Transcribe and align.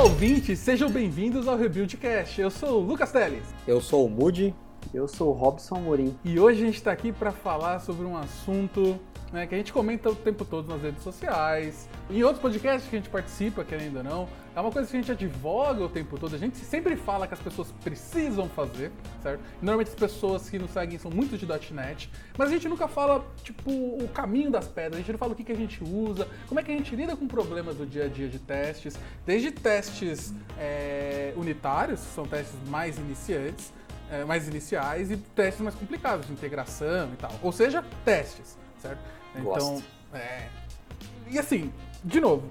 Olá, 0.00 0.08
ouvintes! 0.08 0.58
Sejam 0.58 0.90
bem-vindos 0.90 1.46
ao 1.46 1.58
Rebuildcast. 1.58 2.40
Eu 2.40 2.50
sou 2.50 2.80
o 2.80 2.86
Lucas 2.86 3.12
Teles. 3.12 3.44
Eu 3.68 3.82
sou 3.82 4.06
o 4.06 4.08
Moody. 4.08 4.54
Eu 4.92 5.06
sou 5.06 5.32
Robson 5.32 5.76
Morim. 5.76 6.16
E 6.24 6.38
hoje 6.40 6.62
a 6.62 6.66
gente 6.66 6.76
está 6.76 6.92
aqui 6.92 7.12
para 7.12 7.32
falar 7.32 7.80
sobre 7.80 8.04
um 8.04 8.16
assunto 8.16 8.98
né, 9.32 9.46
que 9.46 9.54
a 9.54 9.58
gente 9.58 9.72
comenta 9.72 10.10
o 10.10 10.14
tempo 10.14 10.44
todo 10.44 10.68
nas 10.68 10.82
redes 10.82 11.02
sociais, 11.02 11.88
em 12.10 12.22
outros 12.22 12.42
podcasts 12.42 12.88
que 12.88 12.96
a 12.96 12.98
gente 12.98 13.08
participa, 13.08 13.64
querendo 13.64 13.98
ou 13.98 14.02
não. 14.02 14.28
É 14.54 14.60
uma 14.60 14.72
coisa 14.72 14.90
que 14.90 14.96
a 14.96 15.00
gente 15.00 15.12
advoga 15.12 15.84
o 15.84 15.88
tempo 15.88 16.18
todo. 16.18 16.34
A 16.34 16.38
gente 16.38 16.56
sempre 16.58 16.96
fala 16.96 17.28
que 17.28 17.34
as 17.34 17.40
pessoas 17.40 17.72
precisam 17.84 18.48
fazer, 18.48 18.90
certo? 19.22 19.40
Normalmente 19.62 19.88
as 19.88 19.94
pessoas 19.94 20.50
que 20.50 20.58
nos 20.58 20.72
seguem 20.72 20.98
são 20.98 21.10
muito 21.10 21.38
de 21.38 21.46
.NET, 21.72 22.10
mas 22.36 22.48
a 22.48 22.52
gente 22.52 22.68
nunca 22.68 22.88
fala, 22.88 23.24
tipo, 23.44 23.70
o 23.70 24.08
caminho 24.12 24.50
das 24.50 24.66
pedras. 24.66 24.94
A 24.94 24.98
gente 24.98 25.12
não 25.12 25.18
fala 25.18 25.32
o 25.32 25.36
que, 25.36 25.44
que 25.44 25.52
a 25.52 25.56
gente 25.56 25.82
usa, 25.84 26.26
como 26.48 26.58
é 26.58 26.64
que 26.64 26.72
a 26.72 26.76
gente 26.76 26.94
lida 26.96 27.16
com 27.16 27.28
problemas 27.28 27.76
do 27.76 27.86
dia 27.86 28.06
a 28.06 28.08
dia 28.08 28.28
de 28.28 28.40
testes, 28.40 28.98
desde 29.24 29.52
testes 29.52 30.34
é, 30.58 31.32
unitários, 31.36 32.00
que 32.00 32.14
são 32.14 32.26
testes 32.26 32.56
mais 32.68 32.98
iniciantes, 32.98 33.72
é, 34.10 34.24
mais 34.24 34.48
iniciais, 34.48 35.10
e 35.10 35.16
testes 35.16 35.60
mais 35.62 35.74
complicados, 35.74 36.26
de 36.26 36.32
integração 36.32 37.12
e 37.12 37.16
tal. 37.16 37.32
Ou 37.42 37.52
seja, 37.52 37.84
testes, 38.04 38.58
certo? 38.80 39.00
Então, 39.34 39.82
é. 40.12 40.48
E 41.28 41.38
assim, 41.38 41.72
de 42.04 42.20
novo, 42.20 42.50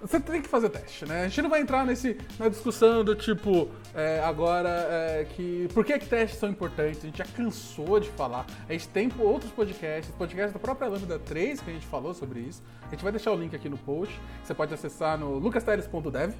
você 0.00 0.20
tem 0.20 0.42
que 0.42 0.48
fazer 0.48 0.68
teste, 0.68 1.06
né? 1.06 1.22
A 1.22 1.28
gente 1.28 1.40
não 1.42 1.50
vai 1.50 1.60
entrar 1.60 1.86
nesse, 1.86 2.18
na 2.38 2.48
discussão 2.48 3.02
do 3.02 3.14
tipo, 3.14 3.70
é, 3.94 4.20
agora, 4.24 4.68
é, 4.68 5.26
que. 5.36 5.68
Por 5.72 5.84
que, 5.84 5.96
que 5.98 6.06
testes 6.06 6.40
são 6.40 6.48
importantes? 6.48 6.98
A 6.98 7.06
gente 7.06 7.18
já 7.18 7.24
cansou 7.24 8.00
de 8.00 8.08
falar. 8.10 8.44
A 8.68 8.72
gente 8.72 8.88
tem 8.88 9.10
outros 9.18 9.52
podcasts, 9.52 10.12
podcast 10.16 10.52
da 10.52 10.58
própria 10.58 10.88
Lambda 10.88 11.18
3 11.18 11.60
que 11.60 11.70
a 11.70 11.72
gente 11.72 11.86
falou 11.86 12.12
sobre 12.12 12.40
isso. 12.40 12.60
A 12.82 12.90
gente 12.90 13.04
vai 13.04 13.12
deixar 13.12 13.30
o 13.30 13.36
link 13.36 13.54
aqui 13.54 13.68
no 13.68 13.78
post. 13.78 14.20
Você 14.42 14.52
pode 14.52 14.74
acessar 14.74 15.16
no 15.16 15.38
lucasteles.dev. 15.38 16.34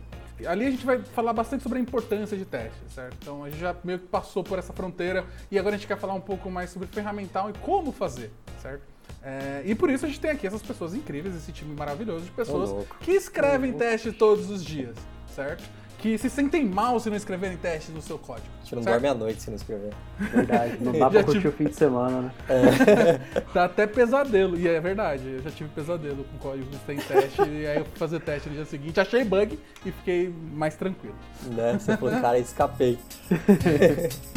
Ali 0.49 0.67
a 0.67 0.71
gente 0.71 0.85
vai 0.85 0.99
falar 1.01 1.33
bastante 1.33 1.63
sobre 1.63 1.79
a 1.79 1.81
importância 1.81 2.37
de 2.37 2.45
testes, 2.45 2.93
certo? 2.93 3.17
Então 3.23 3.45
a 3.45 3.51
gente 3.51 3.61
já 3.61 3.75
meio 3.85 4.01
que 4.01 4.07
passou 4.09 4.43
por 4.43 4.59
essa 4.59 4.73
fronteira 4.73 5.25
e 5.49 5.57
agora 5.57 5.77
a 5.77 5.79
gente 5.79 5.87
quer 5.87 5.97
falar 5.97 6.15
um 6.15 6.21
pouco 6.21 6.51
mais 6.51 6.71
sobre 6.71 6.89
ferramental 6.89 7.51
e 7.51 7.53
como 7.61 7.93
fazer, 7.93 8.33
certo? 8.61 8.83
É, 9.23 9.63
e 9.65 9.77
por 9.77 9.91
isso 9.91 10.05
a 10.05 10.09
gente 10.09 10.21
tem 10.21 10.33
aqui 10.33 10.45
essas 10.45 10.61
pessoas 10.61 10.93
incríveis, 10.93 11.37
esse 11.37 11.53
time 11.53 11.73
maravilhoso 11.75 12.25
de 12.25 12.33
pessoas 12.33 12.87
que 13.01 13.13
escrevem 13.13 13.73
teste 13.73 14.11
todos 14.11 14.51
os 14.51 14.65
dias, 14.65 14.97
certo? 15.33 15.63
Que 15.99 16.19
se 16.19 16.29
sentem 16.29 16.67
mal 16.67 17.01
se 17.01 17.09
não 17.09 17.17
escreverem 17.17 17.57
teste 17.57 17.91
no 17.91 18.03
seu 18.03 18.19
código. 18.19 18.47
A 18.61 18.65
gente 18.65 18.75
não 18.75 18.83
certo? 18.83 18.95
dorme 18.95 19.09
à 19.09 19.15
noite 19.15 19.43
se 19.43 19.49
não 19.49 19.57
escrever. 19.57 19.95
Verdade, 20.19 20.77
não 20.81 20.93
dá 20.99 21.11
pra 21.11 21.25
curtir 21.25 21.41
tive... 21.41 21.49
o 21.49 21.53
fim 21.53 21.65
de 21.65 21.75
semana, 21.75 22.21
né? 22.21 22.33
É. 22.49 23.41
Dá 23.55 23.65
até 23.65 23.87
pesadelo, 23.87 24.59
e 24.59 24.69
é 24.69 24.81
verdade, 24.81 25.27
eu 25.27 25.43
já 25.43 25.51
tive 25.51 25.71
pesadelo 25.71 26.25
com 26.25 26.39
código 26.39 26.69
sem 26.85 26.99
teste, 26.99 27.43
e 27.43 27.67
aí 27.67 27.79
eu 27.79 27.85
fui 27.85 27.97
fazer 27.97 28.21
teste 28.21 28.49
no 28.49 28.55
dia 28.55 28.65
seguinte, 28.65 29.01
achei 29.01 29.25
bug 29.25 29.59
e 29.85 29.93
fiquei 29.93 30.35
mais 30.53 30.75
tranquilo. 30.77 31.17
Né? 31.43 31.79
Você 31.79 31.97
falou, 31.97 32.21
cara, 32.21 32.39
escapei. 32.39 32.99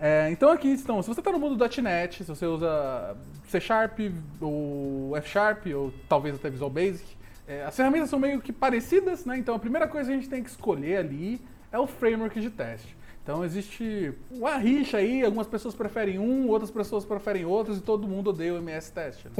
É, 0.00 0.30
então 0.30 0.50
aqui 0.50 0.68
estão, 0.68 1.02
se 1.02 1.08
você 1.08 1.20
está 1.20 1.32
no 1.32 1.40
mundo 1.40 1.56
do 1.56 1.82
.NET, 1.82 2.22
se 2.22 2.28
você 2.28 2.46
usa 2.46 3.16
C 3.50 3.60
Sharp 3.60 3.98
ou 4.40 5.16
F 5.16 5.28
Sharp 5.28 5.66
ou 5.74 5.92
talvez 6.08 6.34
até 6.34 6.50
Visual 6.50 6.70
Basic, 6.70 7.16
é, 7.46 7.64
as 7.64 7.74
ferramentas 7.74 8.10
são 8.10 8.18
meio 8.18 8.40
que 8.40 8.52
parecidas, 8.52 9.24
né? 9.24 9.38
Então 9.38 9.54
a 9.54 9.58
primeira 9.58 9.88
coisa 9.88 10.08
que 10.10 10.16
a 10.16 10.20
gente 10.20 10.28
tem 10.28 10.42
que 10.42 10.50
escolher 10.50 10.98
ali 10.98 11.40
é 11.72 11.78
o 11.78 11.86
framework 11.86 12.40
de 12.40 12.50
teste. 12.50 12.96
Então 13.22 13.44
existe 13.44 14.12
uma 14.30 14.56
rixa 14.56 14.96
aí, 14.96 15.22
algumas 15.22 15.46
pessoas 15.46 15.74
preferem 15.74 16.18
um, 16.18 16.48
outras 16.48 16.70
pessoas 16.70 17.04
preferem 17.04 17.44
outros 17.44 17.76
e 17.76 17.80
todo 17.82 18.08
mundo 18.08 18.30
odeia 18.30 18.54
o 18.54 18.56
MS 18.56 18.90
Test. 18.90 19.24
Né? 19.26 19.32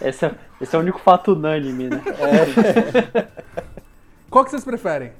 esse, 0.00 0.24
é, 0.24 0.34
esse 0.58 0.74
é 0.74 0.78
o 0.78 0.80
único 0.80 0.98
fato 0.98 1.32
unânime, 1.32 1.88
né? 1.88 2.02
É. 3.14 3.28
Qual 4.30 4.42
que 4.42 4.50
vocês 4.50 4.64
preferem? 4.64 5.12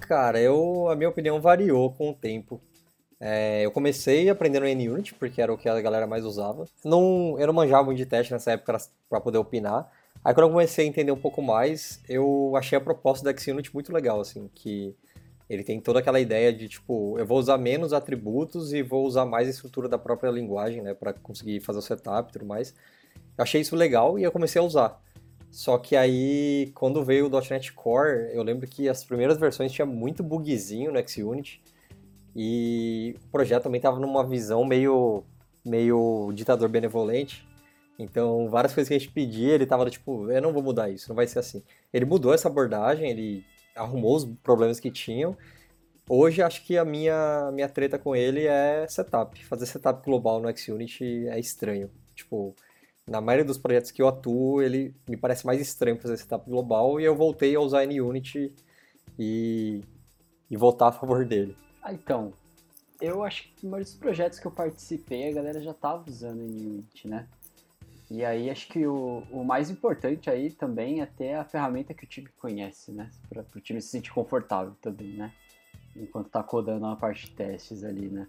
Cara, 0.00 0.38
eu, 0.38 0.88
a 0.90 0.94
minha 0.94 1.08
opinião 1.08 1.40
variou 1.40 1.90
com 1.90 2.10
o 2.10 2.14
tempo. 2.14 2.60
É, 3.20 3.64
eu 3.64 3.70
comecei 3.70 4.28
aprendendo 4.28 4.64
NUnit, 4.66 5.14
porque 5.14 5.42
era 5.42 5.52
o 5.52 5.58
que 5.58 5.68
a 5.68 5.80
galera 5.80 6.06
mais 6.06 6.24
usava. 6.24 6.66
Não, 6.84 7.36
eu 7.38 7.46
não 7.46 7.54
manjava 7.54 7.84
muito 7.84 7.98
de 7.98 8.06
teste 8.06 8.32
nessa 8.32 8.52
época 8.52 8.78
para 9.08 9.20
poder 9.20 9.38
opinar. 9.38 9.90
Aí 10.24 10.34
quando 10.34 10.46
eu 10.46 10.50
comecei 10.50 10.84
a 10.84 10.88
entender 10.88 11.12
um 11.12 11.20
pouco 11.20 11.40
mais, 11.42 12.00
eu 12.08 12.54
achei 12.56 12.76
a 12.76 12.80
proposta 12.80 13.24
da 13.24 13.36
XUnit 13.36 13.72
muito 13.72 13.92
legal, 13.92 14.20
assim, 14.20 14.48
que 14.54 14.94
ele 15.48 15.64
tem 15.64 15.80
toda 15.80 16.00
aquela 16.00 16.20
ideia 16.20 16.52
de, 16.52 16.68
tipo, 16.68 17.18
eu 17.18 17.26
vou 17.26 17.38
usar 17.38 17.56
menos 17.56 17.92
atributos 17.92 18.72
e 18.72 18.82
vou 18.82 19.06
usar 19.06 19.24
mais 19.24 19.48
a 19.48 19.50
estrutura 19.50 19.88
da 19.88 19.98
própria 19.98 20.30
linguagem, 20.30 20.82
né, 20.82 20.92
para 20.92 21.12
conseguir 21.12 21.60
fazer 21.60 21.78
o 21.78 21.82
setup 21.82 22.28
e 22.28 22.32
tudo 22.32 22.44
mais. 22.44 22.74
Eu 23.36 23.42
achei 23.42 23.60
isso 23.60 23.74
legal 23.74 24.18
e 24.18 24.22
eu 24.22 24.32
comecei 24.32 24.60
a 24.60 24.64
usar. 24.64 25.00
Só 25.50 25.78
que 25.78 25.96
aí, 25.96 26.70
quando 26.74 27.02
veio 27.02 27.26
o 27.26 27.30
.NET 27.50 27.72
Core, 27.72 28.30
eu 28.34 28.42
lembro 28.42 28.66
que 28.66 28.88
as 28.88 29.02
primeiras 29.04 29.38
versões 29.38 29.72
tinha 29.72 29.86
muito 29.86 30.22
bugzinho 30.22 30.92
no 30.92 31.08
XUnit, 31.08 31.62
e 32.40 33.16
o 33.24 33.28
projeto 33.30 33.64
também 33.64 33.80
estava 33.80 33.98
numa 33.98 34.24
visão 34.24 34.64
meio, 34.64 35.24
meio 35.64 36.30
ditador 36.32 36.68
benevolente. 36.68 37.44
Então, 37.98 38.48
várias 38.48 38.72
coisas 38.72 38.86
que 38.86 38.94
a 38.94 38.98
gente 38.98 39.10
pedia, 39.10 39.54
ele 39.54 39.64
estava 39.64 39.90
tipo, 39.90 40.30
eu 40.30 40.40
não 40.40 40.52
vou 40.52 40.62
mudar 40.62 40.88
isso, 40.88 41.08
não 41.08 41.16
vai 41.16 41.26
ser 41.26 41.40
assim. 41.40 41.64
Ele 41.92 42.04
mudou 42.04 42.32
essa 42.32 42.46
abordagem, 42.46 43.10
ele 43.10 43.44
arrumou 43.74 44.14
os 44.14 44.24
problemas 44.24 44.78
que 44.78 44.88
tinham. 44.88 45.36
Hoje, 46.08 46.40
acho 46.40 46.64
que 46.64 46.78
a 46.78 46.84
minha, 46.84 47.50
minha 47.52 47.68
treta 47.68 47.98
com 47.98 48.14
ele 48.14 48.46
é 48.46 48.86
setup. 48.88 49.44
Fazer 49.46 49.66
setup 49.66 50.04
global 50.04 50.40
no 50.40 50.56
XUnit 50.56 51.02
é 51.26 51.40
estranho. 51.40 51.90
Tipo, 52.14 52.54
na 53.04 53.20
maioria 53.20 53.44
dos 53.44 53.58
projetos 53.58 53.90
que 53.90 54.00
eu 54.00 54.06
atuo, 54.06 54.62
ele 54.62 54.94
me 55.08 55.16
parece 55.16 55.44
mais 55.44 55.60
estranho 55.60 56.00
fazer 56.00 56.16
setup 56.18 56.48
global 56.48 57.00
e 57.00 57.04
eu 57.04 57.16
voltei 57.16 57.56
a 57.56 57.60
usar 57.60 57.84
NUnit 57.84 58.54
e, 59.18 59.82
e 60.48 60.56
voltar 60.56 60.88
a 60.88 60.92
favor 60.92 61.26
dele. 61.26 61.56
Ah, 61.82 61.92
então, 61.92 62.32
eu 63.00 63.22
acho 63.22 63.44
que 63.54 63.66
no 63.66 63.76
dos 63.78 63.94
projetos 63.94 64.38
que 64.38 64.46
eu 64.46 64.50
participei, 64.50 65.28
a 65.28 65.34
galera 65.34 65.60
já 65.60 65.70
estava 65.70 66.04
usando 66.08 66.40
Unity, 66.40 67.08
né? 67.08 67.28
E 68.10 68.24
aí 68.24 68.48
acho 68.48 68.68
que 68.68 68.86
o, 68.86 69.22
o 69.30 69.44
mais 69.44 69.70
importante 69.70 70.30
aí 70.30 70.50
também 70.50 71.02
é 71.02 71.06
ter 71.06 71.34
a 71.34 71.44
ferramenta 71.44 71.92
que 71.92 72.04
o 72.04 72.06
time 72.06 72.28
conhece, 72.40 72.90
né? 72.90 73.10
Para 73.28 73.44
o 73.54 73.60
time 73.60 73.80
se 73.82 73.88
sentir 73.88 74.12
confortável 74.12 74.74
também, 74.80 75.12
né? 75.12 75.32
Enquanto 75.94 76.30
tá 76.30 76.42
codando 76.42 76.86
a 76.86 76.96
parte 76.96 77.26
de 77.26 77.32
testes 77.32 77.84
ali, 77.84 78.08
né? 78.08 78.26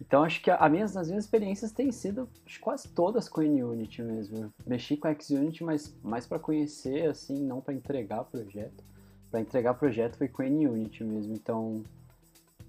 Então 0.00 0.22
acho 0.22 0.40
que 0.40 0.50
a, 0.50 0.56
a 0.56 0.68
minhas, 0.68 0.96
as 0.96 1.08
minhas 1.08 1.24
experiências 1.24 1.72
têm 1.72 1.90
sido 1.90 2.28
quase 2.60 2.88
todas 2.88 3.28
com 3.28 3.42
NUnity 3.42 4.02
mesmo. 4.02 4.44
Eu 4.44 4.52
mexi 4.66 4.96
com 4.96 5.12
XUnity, 5.12 5.64
mas 5.64 5.94
mais 6.02 6.26
para 6.26 6.38
conhecer, 6.38 7.08
assim, 7.08 7.42
não 7.42 7.60
para 7.60 7.74
entregar 7.74 8.24
projeto. 8.24 8.84
Para 9.30 9.40
entregar 9.40 9.74
projeto 9.74 10.16
foi 10.16 10.28
com 10.28 10.42
NUnity 10.42 11.02
mesmo. 11.02 11.34
Então 11.34 11.82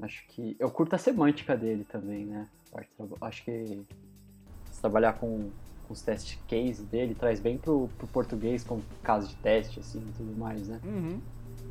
Acho 0.01 0.25
que. 0.27 0.55
Eu 0.59 0.69
curto 0.69 0.95
a 0.95 0.97
semântica 0.97 1.55
dele 1.55 1.85
também, 1.89 2.25
né? 2.25 2.47
Acho 3.21 3.43
que 3.43 3.85
se 4.71 4.81
trabalhar 4.81 5.13
com, 5.13 5.49
com 5.87 5.93
os 5.93 6.01
test 6.01 6.37
case 6.47 6.83
dele 6.83 7.15
traz 7.15 7.39
bem 7.39 7.57
pro, 7.57 7.89
pro 7.97 8.07
português 8.07 8.63
como 8.63 8.83
caso 9.01 9.29
de 9.29 9.35
teste, 9.37 9.79
assim 9.79 9.99
e 9.99 10.17
tudo 10.17 10.37
mais, 10.37 10.67
né? 10.67 10.79
Uhum. 10.83 11.21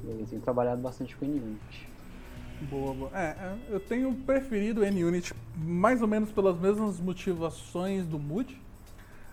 Eu 0.05 0.27
tenho 0.27 0.41
trabalhado 0.41 0.81
bastante 0.81 1.15
com 1.17 1.27
NUnit. 1.27 1.89
Boa, 2.71 2.95
boa. 2.95 3.11
É, 3.12 3.25
é 3.25 3.57
eu 3.69 3.81
tenho 3.81 4.15
preferido 4.15 4.81
o 4.81 4.91
NUnit 4.91 5.35
mais 5.56 6.01
ou 6.01 6.09
menos 6.09 6.31
pelas 6.33 6.59
mesmas 6.59 6.99
motivações 6.99 8.06
do 8.06 8.19
Mood. 8.19 8.59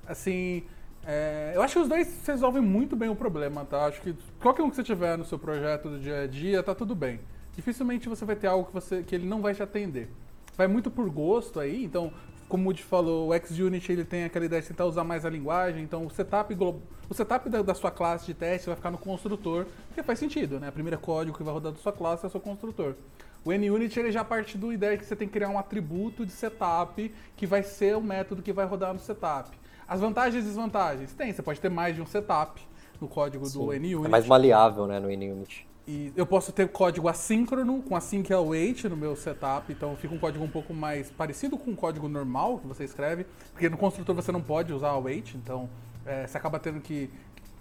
Assim, 0.06 0.64
é, 1.06 1.54
eu 1.56 1.62
acho 1.62 1.76
que 1.76 1.80
os 1.80 1.88
dois 1.88 2.28
resolvem 2.28 2.62
muito 2.62 2.96
bem 2.98 3.08
o 3.08 3.16
problema, 3.16 3.64
tá? 3.64 3.86
Acho 3.86 4.02
que 4.02 4.14
qualquer 4.42 4.64
um 4.64 4.70
que 4.70 4.76
você 4.76 4.84
tiver 4.84 5.18
no 5.18 5.24
seu 5.24 5.40
projeto 5.40 5.90
do 5.90 6.00
dia 6.00 6.24
a 6.24 6.28
dia, 6.28 6.62
tá 6.62 6.76
tudo 6.76 6.94
bem 6.94 7.20
dificilmente 7.56 8.10
você 8.10 8.26
vai 8.26 8.36
ter 8.36 8.48
algo 8.48 8.68
que, 8.68 8.74
você, 8.74 9.04
que 9.04 9.16
ele 9.16 9.28
não 9.28 9.42
vai 9.42 9.54
te 9.54 9.64
atender. 9.64 10.10
Vai 10.58 10.68
muito 10.68 10.92
por 10.92 11.10
gosto 11.10 11.60
aí, 11.60 11.84
então, 11.84 12.12
como 12.48 12.64
o 12.64 12.66
Woody 12.68 12.84
falou, 12.84 13.30
o 13.30 13.48
XUnit 13.48 13.92
ele 13.92 14.04
tem 14.04 14.26
aquela 14.26 14.46
ideia 14.46 14.62
de 14.62 14.68
tentar 14.68 14.86
usar 14.86 15.04
mais 15.04 15.26
a 15.26 15.30
linguagem, 15.30 15.84
então 15.84 16.06
o 16.06 16.10
setup, 16.10 16.54
o 17.10 17.14
setup 17.14 17.50
da, 17.50 17.62
da, 17.62 17.74
sua 17.74 17.90
classe 17.90 18.26
de 18.26 18.34
teste 18.34 18.68
vai 18.68 18.76
ficar 18.76 18.92
no 18.92 18.98
construtor, 18.98 19.66
porque 19.88 20.04
faz 20.04 20.20
sentido, 20.20 20.60
né? 20.60 20.68
A 20.68 20.72
primeira 20.72 20.98
código 20.98 21.38
que 21.38 21.44
vai 21.44 21.54
rodar 21.54 21.72
da 21.72 21.80
sua 21.80 21.94
classe 21.94 22.26
é 22.26 22.28
o 22.28 22.32
seu 22.32 22.42
construtor. 22.42 22.96
O 23.44 23.52
NUnit 23.52 24.00
ele 24.00 24.12
já 24.12 24.24
parte 24.24 24.58
do 24.58 24.72
ideia 24.72 24.98
que 24.98 25.06
você 25.06 25.16
tem 25.16 25.28
que 25.28 25.34
criar 25.34 25.50
um 25.50 25.58
atributo 25.58 26.26
de 26.26 26.32
setup 26.32 27.12
que 27.36 27.48
vai 27.48 27.64
ser 27.64 27.98
o 27.98 28.02
método 28.02 28.42
que 28.42 28.54
vai 28.54 28.66
rodar 28.66 28.94
no 28.94 29.00
setup. 29.00 29.50
As 29.88 30.00
vantagens 30.00 30.44
e 30.44 30.48
desvantagens? 30.48 31.12
Tem, 31.14 31.34
você 31.34 31.42
pode 31.42 31.60
ter 31.60 31.70
mais 31.70 31.96
de 31.96 32.02
um 32.02 32.06
setup 32.06 32.62
no 33.00 33.08
código 33.08 33.46
Sim, 33.46 33.60
do 33.60 33.66
NUnit. 33.66 34.06
É 34.06 34.08
mais 34.08 34.28
maleável, 34.28 34.86
né, 34.86 35.00
no 35.00 35.08
NUnit. 35.08 35.68
E 35.88 36.14
eu 36.16 36.26
posso 36.26 36.52
ter 36.52 36.70
código 36.70 37.08
assíncrono 37.08 37.82
com 37.82 37.96
async 37.96 38.32
await 38.32 38.84
no 38.84 38.96
meu 38.96 39.16
setup, 39.16 39.72
então 39.72 39.96
fica 39.96 40.14
um 40.14 40.20
código 40.20 40.44
um 40.44 40.50
pouco 40.50 40.74
mais 40.74 41.10
parecido 41.10 41.58
com 41.58 41.72
o 41.72 41.76
código 41.76 42.08
normal 42.08 42.60
que 42.60 42.68
você 42.68 42.84
escreve, 42.84 43.26
porque 43.52 43.68
no 43.68 43.78
construtor 43.78 44.16
você 44.16 44.32
não 44.32 44.42
pode 44.42 44.72
usar 44.72 44.90
await, 44.90 45.34
então 45.36 45.68
é, 46.06 46.28
você 46.28 46.38
acaba 46.38 46.60
tendo 46.60 46.80
que 46.80 47.10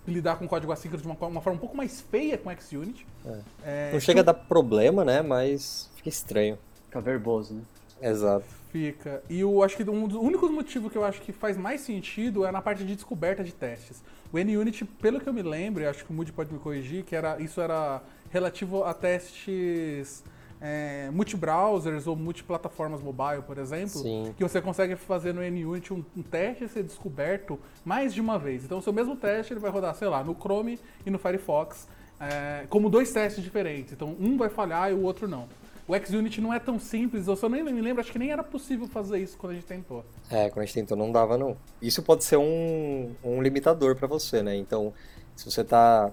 lidar 0.06 0.36
com 0.36 0.46
código 0.46 0.70
assíncrono 0.70 1.02
de 1.02 1.08
uma, 1.08 1.28
uma 1.28 1.40
forma 1.40 1.56
um 1.56 1.60
pouco 1.60 1.76
mais 1.76 2.00
feia 2.00 2.36
com 2.36 2.50
XUnit. 2.54 3.06
É. 3.24 3.38
É, 3.64 3.92
não 3.92 4.00
chega 4.00 4.20
a 4.20 4.24
dar 4.24 4.34
problema, 4.34 5.04
né, 5.04 5.22
mas 5.22 5.90
fica 5.96 6.08
estranho. 6.10 6.58
Fica 6.86 7.00
verboso, 7.00 7.54
né? 7.54 7.62
Exato. 8.02 8.44
Fica. 8.70 9.22
E 9.28 9.40
eu 9.40 9.62
acho 9.62 9.76
que 9.76 9.82
um 9.82 10.06
dos 10.06 10.16
únicos 10.16 10.50
motivos 10.50 10.92
que 10.92 10.96
eu 10.96 11.04
acho 11.04 11.20
que 11.20 11.32
faz 11.32 11.56
mais 11.56 11.80
sentido 11.80 12.44
é 12.44 12.52
na 12.52 12.62
parte 12.62 12.84
de 12.84 12.94
descoberta 12.94 13.42
de 13.42 13.52
testes. 13.52 14.02
O 14.32 14.38
NUnit, 14.38 14.84
pelo 14.84 15.20
que 15.20 15.28
eu 15.28 15.32
me 15.32 15.42
lembro, 15.42 15.88
acho 15.88 16.04
que 16.04 16.10
o 16.10 16.14
Moody 16.14 16.32
pode 16.32 16.52
me 16.52 16.58
corrigir, 16.58 17.04
que 17.04 17.16
era, 17.16 17.40
isso 17.40 17.60
era 17.60 18.00
relativo 18.30 18.84
a 18.84 18.94
testes 18.94 20.22
é, 20.60 21.10
multi-browsers 21.12 22.06
ou 22.06 22.14
multiplataformas 22.14 23.00
mobile, 23.00 23.42
por 23.42 23.58
exemplo, 23.58 24.00
Sim. 24.00 24.34
que 24.36 24.42
você 24.42 24.60
consegue 24.60 24.94
fazer 24.94 25.32
no 25.32 25.40
NUnit 25.40 25.92
um, 25.92 26.04
um 26.16 26.22
teste 26.22 26.68
ser 26.68 26.82
descoberto 26.82 27.58
mais 27.84 28.12
de 28.12 28.20
uma 28.20 28.38
vez. 28.38 28.64
Então, 28.64 28.78
o 28.78 28.82
seu 28.82 28.92
mesmo 28.92 29.16
teste 29.16 29.52
ele 29.52 29.60
vai 29.60 29.70
rodar, 29.70 29.94
sei 29.94 30.08
lá, 30.08 30.22
no 30.22 30.34
Chrome 30.34 30.78
e 31.04 31.10
no 31.10 31.18
Firefox, 31.18 31.88
é, 32.20 32.66
como 32.68 32.90
dois 32.90 33.12
testes 33.12 33.42
diferentes. 33.42 33.94
Então, 33.94 34.14
um 34.20 34.36
vai 34.36 34.48
falhar 34.48 34.90
e 34.90 34.94
o 34.94 35.02
outro 35.02 35.26
não. 35.26 35.48
O 35.88 36.06
XUnit 36.06 36.40
não 36.40 36.54
é 36.54 36.60
tão 36.60 36.78
simples, 36.78 37.26
eu 37.26 37.34
só 37.34 37.48
nem 37.48 37.64
me 37.64 37.80
lembro, 37.80 38.00
acho 38.00 38.12
que 38.12 38.18
nem 38.18 38.30
era 38.30 38.44
possível 38.44 38.86
fazer 38.86 39.18
isso 39.18 39.36
quando 39.36 39.52
a 39.52 39.54
gente 39.56 39.66
tentou. 39.66 40.04
É, 40.30 40.48
quando 40.48 40.62
a 40.62 40.64
gente 40.64 40.74
tentou 40.74 40.96
não 40.96 41.10
dava 41.10 41.36
não. 41.36 41.56
Isso 41.82 42.02
pode 42.02 42.22
ser 42.22 42.36
um, 42.36 43.10
um 43.24 43.42
limitador 43.42 43.96
para 43.96 44.06
você, 44.06 44.42
né? 44.42 44.56
Então, 44.56 44.92
se 45.34 45.44
você 45.44 45.64
tá 45.64 46.12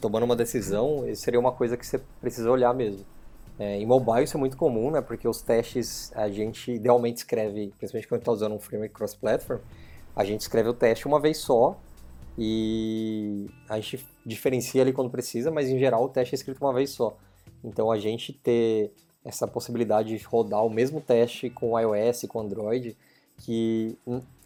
tomando 0.00 0.24
uma 0.24 0.34
decisão, 0.34 1.06
isso 1.08 1.22
seria 1.22 1.38
uma 1.38 1.52
coisa 1.52 1.76
que 1.76 1.86
você 1.86 2.00
precisa 2.20 2.50
olhar 2.50 2.72
mesmo. 2.72 3.04
É, 3.58 3.76
em 3.76 3.84
mobile 3.84 4.24
isso 4.24 4.36
é 4.36 4.40
muito 4.40 4.56
comum, 4.56 4.90
né? 4.90 5.02
Porque 5.02 5.28
os 5.28 5.42
testes 5.42 6.10
a 6.16 6.30
gente 6.30 6.72
idealmente 6.72 7.18
escreve, 7.18 7.70
principalmente 7.76 8.08
quando 8.08 8.20
está 8.20 8.32
usando 8.32 8.54
um 8.54 8.58
framework 8.58 8.94
cross-platform, 8.94 9.60
a 10.16 10.24
gente 10.24 10.40
escreve 10.40 10.70
o 10.70 10.72
teste 10.72 11.06
uma 11.06 11.20
vez 11.20 11.36
só 11.36 11.78
e 12.38 13.50
a 13.68 13.78
gente 13.78 14.02
diferencia 14.24 14.80
ali 14.80 14.94
quando 14.94 15.10
precisa, 15.10 15.50
mas 15.50 15.68
em 15.68 15.78
geral 15.78 16.04
o 16.04 16.08
teste 16.08 16.34
é 16.34 16.36
escrito 16.36 16.62
uma 16.62 16.72
vez 16.72 16.88
só. 16.88 17.14
Então 17.62 17.92
a 17.92 17.98
gente 17.98 18.32
ter 18.32 18.92
essa 19.22 19.46
possibilidade 19.46 20.16
de 20.16 20.24
rodar 20.24 20.64
o 20.64 20.70
mesmo 20.70 20.98
teste 21.00 21.50
com 21.50 21.78
iOS, 21.78 22.24
com 22.26 22.40
Android, 22.40 22.96
que 23.40 23.96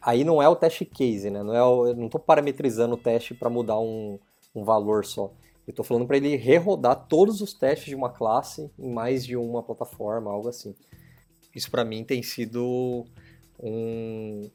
aí 0.01 0.25
não 0.25 0.43
é 0.43 0.49
o 0.49 0.57
teste 0.57 0.85
case, 0.85 1.31
né? 1.31 1.43
Não 1.43 1.55
é 1.55 1.63
o, 1.63 1.87
eu 1.89 1.97
não 1.97 2.07
estou 2.07 2.21
parametrizando 2.21 2.95
o 2.95 2.99
teste 2.99 3.35
para 3.35 3.51
mudar 3.51 3.79
um, 3.79 4.19
um 4.55 4.65
valor 4.65 5.05
só. 5.05 5.33
Eu 5.67 5.71
estou 5.71 5.85
falando 5.85 6.07
para 6.07 6.17
ele 6.17 6.37
rerodar 6.37 7.07
todos 7.09 7.41
os 7.41 7.55
testes 7.55 7.89
de 7.89 7.95
uma 7.95 8.11
classe 8.11 8.71
em 8.79 8.93
mais 8.93 9.25
de 9.25 9.37
uma 9.37 9.63
plataforma, 9.63 10.31
algo 10.31 10.49
assim. 10.49 10.75
Isso 11.55 11.71
para 11.71 11.85
mim 11.85 12.05
tem 12.05 12.23
sido 12.23 13.07
um 13.63 14.51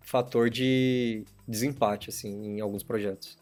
fator 0.00 0.48
de 0.48 1.24
desempate 1.46 2.08
assim 2.08 2.56
em 2.56 2.60
alguns 2.60 2.82
projetos. 2.82 3.38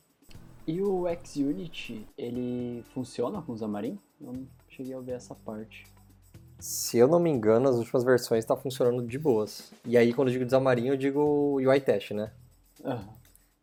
E 0.67 0.83
o 0.83 1.05
XUnit, 1.25 2.05
ele 2.19 2.85
funciona 2.93 3.41
com 3.41 3.53
o 3.53 3.57
Xamarin? 3.57 3.99
Eu 4.21 4.33
não 4.33 4.47
cheguei 4.69 4.95
a 4.95 5.01
ver 5.01 5.13
essa 5.13 5.35
parte. 5.35 5.87
Se 6.59 6.99
eu 6.99 7.07
não 7.07 7.21
me 7.21 7.31
engano, 7.31 7.69
as 7.69 7.77
últimas 7.77 8.03
versões 8.03 8.45
está 8.45 8.57
funcionando 8.57 9.07
de 9.07 9.19
boas. 9.19 9.73
E 9.85 9.97
aí, 9.97 10.13
quando 10.13 10.29
eu 10.29 10.39
digo 10.39 10.51
Xamarin, 10.51 10.89
eu 10.89 10.97
digo 10.97 11.57
UI 11.57 11.81
Test, 11.81 12.13
né? 12.13 12.31
Uhum. 12.83 13.05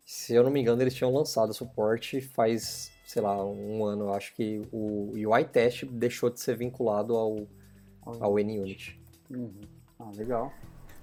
Se 0.06 0.36
eu 0.36 0.44
não 0.44 0.52
me 0.52 0.62
engano, 0.62 0.82
eles 0.82 0.94
tinham 0.94 1.14
lançado 1.14 1.54
suporte 1.54 2.22
faz, 2.22 2.92
sei 3.06 3.22
lá, 3.22 3.44
um 3.44 3.84
ano. 3.86 4.06
Eu 4.06 4.14
acho 4.14 4.34
que 4.36 4.68
o 4.72 5.12
UI 5.14 5.46
Test 5.46 5.86
deixou 5.86 6.30
de 6.30 6.40
ser 6.40 6.56
vinculado 6.56 7.16
ao, 7.16 7.48
ao 8.06 8.34
NUnit. 8.34 9.00
Uhum. 9.30 9.62
Ah, 10.00 10.12
legal. 10.16 10.52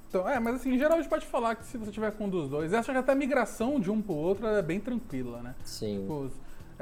Então, 0.09 0.29
é, 0.29 0.41
mas 0.41 0.57
assim, 0.57 0.75
em 0.75 0.79
geral 0.79 0.99
a 0.99 1.01
gente 1.01 1.09
pode 1.09 1.25
falar 1.27 1.55
que 1.55 1.65
se 1.65 1.79
você 1.79 1.91
tiver 1.91 2.11
com 2.11 2.25
um 2.25 2.29
dos 2.29 2.49
dois, 2.49 2.75
acho 2.75 2.91
que 2.91 2.99
até 2.99 3.13
a 3.13 3.15
migração 3.15 3.79
de 3.79 3.91
um 3.91 4.03
pro 4.03 4.15
outro 4.15 4.47
é 4.47 4.61
bem 4.61 4.81
tranquila, 4.81 5.41
né? 5.41 5.55
Sim. 5.65 6.01
Tipo, 6.01 6.31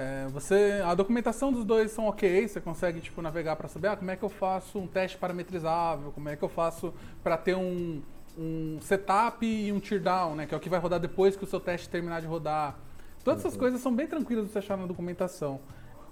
é, 0.00 0.28
você, 0.28 0.80
a 0.86 0.94
documentação 0.94 1.52
dos 1.52 1.64
dois 1.64 1.90
são 1.90 2.06
ok, 2.06 2.46
você 2.46 2.60
consegue 2.60 3.00
tipo 3.00 3.20
navegar 3.20 3.56
para 3.56 3.66
saber 3.66 3.88
ah, 3.88 3.96
como 3.96 4.08
é 4.12 4.14
que 4.14 4.22
eu 4.22 4.28
faço 4.28 4.78
um 4.78 4.86
teste 4.86 5.18
parametrizável, 5.18 6.12
como 6.12 6.28
é 6.28 6.36
que 6.36 6.42
eu 6.44 6.48
faço 6.48 6.94
para 7.20 7.36
ter 7.36 7.56
um, 7.56 8.00
um 8.38 8.78
setup 8.80 9.44
e 9.44 9.72
um 9.72 9.80
teardown, 9.80 10.36
né, 10.36 10.46
que 10.46 10.54
é 10.54 10.56
o 10.56 10.60
que 10.60 10.68
vai 10.68 10.78
rodar 10.78 11.00
depois 11.00 11.34
que 11.34 11.42
o 11.42 11.46
seu 11.48 11.58
teste 11.58 11.88
terminar 11.88 12.20
de 12.20 12.28
rodar. 12.28 12.78
Todas 13.24 13.44
essas 13.44 13.56
coisas 13.56 13.80
são 13.80 13.92
bem 13.92 14.06
tranquilas 14.06 14.46
de 14.46 14.52
você 14.52 14.60
achar 14.60 14.76
na 14.76 14.86
documentação. 14.86 15.58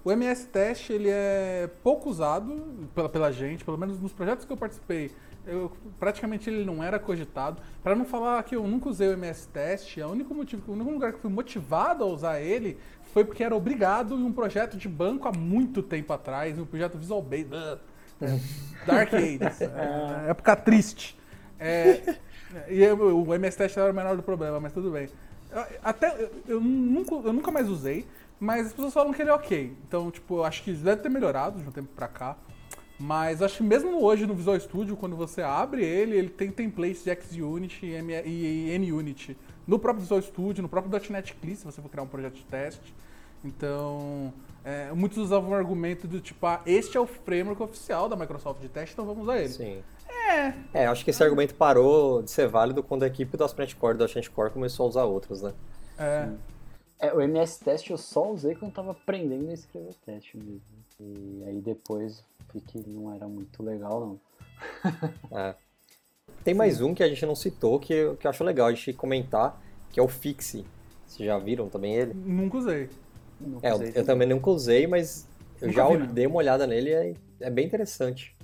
O 0.06 0.10
MS 0.12 0.46
Test 0.46 0.90
ele 0.90 1.08
é 1.08 1.68
pouco 1.82 2.08
usado 2.08 2.88
pela, 2.94 3.08
pela 3.08 3.32
gente, 3.32 3.64
pelo 3.64 3.78
menos 3.78 4.00
nos 4.00 4.12
projetos 4.12 4.44
que 4.44 4.52
eu 4.52 4.56
participei. 4.56 5.12
Eu, 5.44 5.72
praticamente 5.98 6.48
ele 6.50 6.64
não 6.64 6.80
era 6.80 6.96
cogitado. 6.96 7.60
Para 7.82 7.96
não 7.96 8.04
falar 8.04 8.40
que 8.44 8.54
eu 8.54 8.66
nunca 8.66 8.88
usei 8.88 9.08
o 9.08 9.12
MS 9.12 9.48
Test, 9.48 9.96
o 9.98 10.08
único 10.08 10.32
motivo, 10.32 10.62
o 10.70 10.74
único 10.74 10.90
lugar 10.90 11.12
que 11.12 11.18
fui 11.18 11.30
motivado 11.30 12.04
a 12.04 12.06
usar 12.06 12.40
ele 12.40 12.78
foi 13.16 13.24
porque 13.24 13.42
era 13.42 13.56
obrigado 13.56 14.14
em 14.14 14.24
um 14.24 14.30
projeto 14.30 14.76
de 14.76 14.86
banco 14.86 15.26
há 15.26 15.32
muito 15.32 15.82
tempo 15.82 16.12
atrás, 16.12 16.58
um 16.58 16.66
projeto 16.66 16.98
Visual 16.98 17.22
Basic, 17.22 17.50
é, 18.20 18.38
Dark 18.86 19.14
Ages, 19.14 19.62
é, 19.62 20.28
época 20.28 20.54
triste. 20.54 21.18
É, 21.58 22.16
e 22.68 22.82
eu, 22.82 23.24
o 23.24 23.34
MS 23.34 23.56
Test 23.56 23.74
era 23.78 23.90
o 23.90 23.94
menor 23.94 24.18
do 24.18 24.22
problema, 24.22 24.60
mas 24.60 24.70
tudo 24.74 24.90
bem. 24.90 25.08
Até 25.82 26.14
eu, 26.22 26.30
eu, 26.46 26.60
nunca, 26.60 27.14
eu 27.14 27.32
nunca 27.32 27.50
mais 27.50 27.70
usei, 27.70 28.06
mas 28.38 28.66
as 28.66 28.72
pessoas 28.74 28.92
falam 28.92 29.14
que 29.14 29.22
ele 29.22 29.30
é 29.30 29.34
ok. 29.34 29.74
Então, 29.88 30.10
tipo, 30.10 30.36
eu 30.36 30.44
acho 30.44 30.62
que 30.62 30.74
deve 30.74 31.00
ter 31.00 31.08
melhorado 31.08 31.58
de 31.58 31.66
um 31.66 31.72
tempo 31.72 31.88
pra 31.96 32.08
cá. 32.08 32.36
Mas 32.98 33.40
acho 33.40 33.56
que 33.56 33.62
mesmo 33.62 34.04
hoje 34.04 34.26
no 34.26 34.34
Visual 34.34 34.60
Studio, 34.60 34.94
quando 34.94 35.16
você 35.16 35.40
abre 35.40 35.82
ele, 35.82 36.16
ele 36.16 36.28
tem 36.28 36.50
templates 36.50 37.02
de 37.02 37.14
XUnit 37.14 37.80
e, 37.82 38.74
e 38.74 38.78
NUnit. 38.78 39.38
No 39.66 39.78
próprio 39.78 40.02
Visual 40.02 40.20
Studio, 40.20 40.62
no 40.62 40.68
próprio 40.68 41.00
.NET 41.10 41.34
CLI, 41.34 41.56
se 41.56 41.64
você 41.64 41.80
for 41.80 41.88
criar 41.88 42.02
um 42.02 42.08
projeto 42.08 42.34
de 42.34 42.44
teste. 42.44 42.94
Então, 43.46 44.32
é, 44.64 44.93
muitos 44.93 45.19
usavam 45.19 45.50
o 45.50 45.54
argumento 45.54 46.08
do 46.08 46.20
tipo, 46.20 46.44
ah, 46.46 46.60
este 46.66 46.96
é 46.96 47.00
o 47.00 47.06
framework 47.06 47.62
oficial 47.62 48.08
da 48.08 48.16
Microsoft 48.16 48.60
de 48.60 48.69
teste, 48.69 48.94
então 48.94 49.06
vamos 49.06 49.22
usar 49.22 49.38
ele. 49.38 49.48
Sim. 49.48 49.82
É. 50.28 50.82
É, 50.82 50.87
acho 50.87 51.04
que 51.04 51.10
esse 51.10 51.22
argumento 51.22 51.54
parou 51.54 52.22
de 52.22 52.31
ser 52.31 52.48
válido 52.48 52.82
quando 52.82 53.04
a 53.04 53.06
equipe 53.06 53.37
do 53.37 53.44
ASP.NET 53.44 53.76
Core 53.76 53.94
e 53.94 53.98
do 53.98 54.06
.NET 54.06 54.31
Core 54.31 54.50
começou 54.50 54.87
a 54.87 54.88
usar 54.88 55.04
outros, 55.04 55.43
né? 55.43 55.54
É. 55.98 56.28
É, 56.98 57.12
o 57.12 57.20
MS 57.20 57.62
Test 57.62 57.90
eu 57.90 57.98
só 57.98 58.32
usei 58.32 58.54
quando 58.54 58.72
tava 58.72 58.93
aprendendo 58.93 59.50
a 59.50 59.52
escrever 59.52 59.94
teste 60.04 60.37
mesmo. 60.37 60.60
E 60.99 61.44
aí 61.46 61.60
depois 61.60 62.25
vi 62.52 62.60
que 62.60 62.78
não 62.88 63.14
era 63.14 63.28
muito 63.28 63.62
legal, 63.62 64.00
não. 64.00 64.20
é. 65.38 65.54
Tem 66.42 66.54
mais 66.54 66.81
um 66.81 66.94
que 66.94 67.02
a 67.02 67.08
gente 67.08 67.25
não 67.26 67.34
citou, 67.34 67.78
que, 67.78 67.92
eu, 67.92 68.16
que 68.16 68.26
eu 68.26 68.31
acho 68.31 68.42
legal 68.42 68.69
a 68.69 68.72
gente 68.72 68.92
comentar, 68.94 69.60
que 69.90 70.00
é 70.00 70.02
o 70.02 70.08
Fixie. 70.08 70.66
Vocês 71.06 71.26
já 71.26 71.38
viram 71.38 71.69
também 71.69 71.94
ele? 71.94 72.14
Nunca 72.14 72.56
usei. 72.56 72.88
Nunca 73.40 73.66
é, 73.66 73.74
usei 73.74 73.88
eu, 73.88 73.92
eu, 73.94 74.04
também 74.04 74.28
nunca 74.28 74.50
usei, 74.50 74.86
mas 74.86 75.26
eu 75.60 75.68
nunca 75.68 75.80
já 75.80 75.88
vi, 75.88 76.06
dei 76.08 76.26
uma 76.26 76.36
olhada 76.36 76.66
nele 76.66 76.90
e 76.90 76.94
é, 76.94 77.14
é 77.40 77.50
bem 77.50 77.66
interessante. 77.66 78.34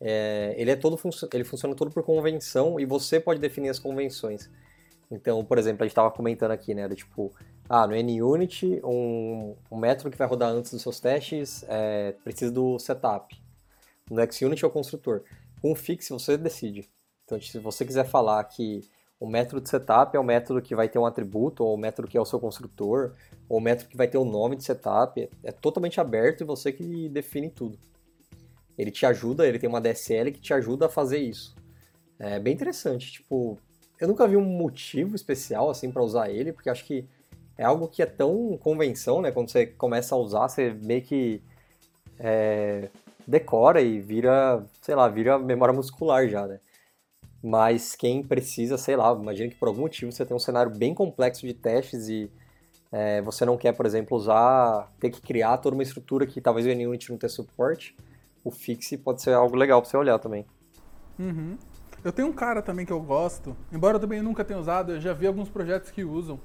É, 0.00 0.54
ele, 0.58 0.70
é 0.70 0.76
todo 0.76 0.98
ele 1.32 1.44
funciona 1.44 1.74
todo 1.74 1.90
por 1.90 2.02
convenção 2.02 2.78
e 2.78 2.84
você 2.84 3.18
pode 3.18 3.40
definir 3.40 3.70
as 3.70 3.78
convenções. 3.78 4.50
Então, 5.10 5.44
por 5.44 5.58
exemplo, 5.58 5.82
a 5.82 5.86
gente 5.86 5.92
estava 5.92 6.10
comentando 6.10 6.50
aqui, 6.50 6.74
né, 6.74 6.88
do 6.88 6.94
tipo, 6.94 7.32
ah, 7.68 7.86
no 7.86 7.94
NUnit, 7.94 8.80
um, 8.84 9.54
um 9.70 9.76
método 9.76 10.10
que 10.10 10.18
vai 10.18 10.26
rodar 10.26 10.50
antes 10.50 10.70
dos 10.70 10.82
seus 10.82 11.00
testes 11.00 11.64
é, 11.68 12.12
precisa 12.24 12.50
do 12.50 12.78
setup. 12.78 13.40
No 14.10 14.32
XUnit 14.32 14.64
é 14.64 14.68
o 14.68 14.70
construtor. 14.70 15.22
Com 15.60 15.72
o 15.72 15.74
Fix, 15.74 16.08
você 16.08 16.36
decide. 16.36 16.88
Então, 17.24 17.40
se 17.40 17.58
você 17.58 17.84
quiser 17.84 18.04
falar 18.04 18.42
que 18.44 18.88
o 19.18 19.26
método 19.26 19.60
de 19.60 19.68
setup 19.68 20.16
é 20.16 20.20
o 20.20 20.24
método 20.24 20.60
que 20.60 20.74
vai 20.74 20.88
ter 20.88 20.98
um 20.98 21.06
atributo, 21.06 21.64
ou 21.64 21.74
o 21.74 21.78
método 21.78 22.08
que 22.08 22.18
é 22.18 22.20
o 22.20 22.24
seu 22.24 22.38
construtor, 22.38 23.12
ou 23.48 23.58
o 23.58 23.60
método 23.60 23.88
que 23.88 23.96
vai 23.96 24.06
ter 24.06 24.18
o 24.18 24.24
nome 24.24 24.56
de 24.56 24.64
setup, 24.64 25.28
é, 25.42 25.52
totalmente 25.52 26.00
aberto 26.00 26.42
e 26.42 26.44
você 26.44 26.70
que 26.72 27.08
define 27.08 27.48
tudo. 27.48 27.78
Ele 28.76 28.90
te 28.90 29.06
ajuda, 29.06 29.46
ele 29.46 29.58
tem 29.58 29.68
uma 29.68 29.80
DSL 29.80 30.32
que 30.32 30.40
te 30.40 30.52
ajuda 30.52 30.86
a 30.86 30.88
fazer 30.88 31.18
isso. 31.18 31.56
É 32.18 32.38
bem 32.38 32.52
interessante, 32.52 33.12
tipo, 33.12 33.58
eu 33.98 34.08
nunca 34.08 34.28
vi 34.28 34.36
um 34.36 34.44
motivo 34.44 35.16
especial 35.16 35.70
assim 35.70 35.90
para 35.90 36.02
usar 36.02 36.30
ele, 36.30 36.52
porque 36.52 36.68
acho 36.68 36.84
que 36.84 37.06
é 37.56 37.64
algo 37.64 37.88
que 37.88 38.02
é 38.02 38.06
tão 38.06 38.58
convenção, 38.58 39.22
né? 39.22 39.32
Quando 39.32 39.50
você 39.50 39.66
começa 39.66 40.14
a 40.14 40.18
usar, 40.18 40.48
você 40.48 40.70
meio 40.70 41.00
que 41.00 41.42
é, 42.18 42.90
decora 43.26 43.80
e 43.80 43.98
vira, 43.98 44.62
sei 44.82 44.94
lá, 44.94 45.08
vira 45.08 45.38
memória 45.38 45.72
muscular 45.74 46.28
já, 46.28 46.46
né? 46.46 46.60
Mas 47.42 47.94
quem 47.94 48.22
precisa, 48.22 48.76
sei 48.76 48.96
lá, 48.96 49.12
imagina 49.12 49.50
que 49.50 49.56
por 49.56 49.68
algum 49.68 49.82
motivo 49.82 50.10
você 50.10 50.24
tem 50.24 50.36
um 50.36 50.40
cenário 50.40 50.72
bem 50.76 50.94
complexo 50.94 51.46
de 51.46 51.54
testes 51.54 52.08
e 52.08 52.30
é, 52.90 53.20
você 53.22 53.44
não 53.44 53.56
quer, 53.56 53.72
por 53.72 53.86
exemplo, 53.86 54.16
usar, 54.16 54.90
ter 54.98 55.10
que 55.10 55.20
criar 55.20 55.58
toda 55.58 55.76
uma 55.76 55.82
estrutura 55.82 56.26
que 56.26 56.40
talvez 56.40 56.66
o 56.66 56.68
NUnit 56.70 57.10
não 57.10 57.18
tenha 57.18 57.30
suporte, 57.30 57.96
o 58.42 58.50
Fix 58.50 58.90
pode 59.04 59.22
ser 59.22 59.34
algo 59.34 59.56
legal 59.56 59.80
para 59.80 59.90
você 59.90 59.96
olhar 59.96 60.18
também. 60.18 60.46
Uhum. 61.18 61.56
Eu 62.04 62.12
tenho 62.12 62.28
um 62.28 62.32
cara 62.32 62.62
também 62.62 62.86
que 62.86 62.92
eu 62.92 63.00
gosto, 63.00 63.56
embora 63.72 63.96
eu 63.96 64.00
também 64.00 64.22
nunca 64.22 64.44
tenha 64.44 64.58
usado, 64.58 64.92
eu 64.92 65.00
já 65.00 65.12
vi 65.12 65.26
alguns 65.26 65.48
projetos 65.48 65.90
que 65.90 66.04
usam, 66.04 66.38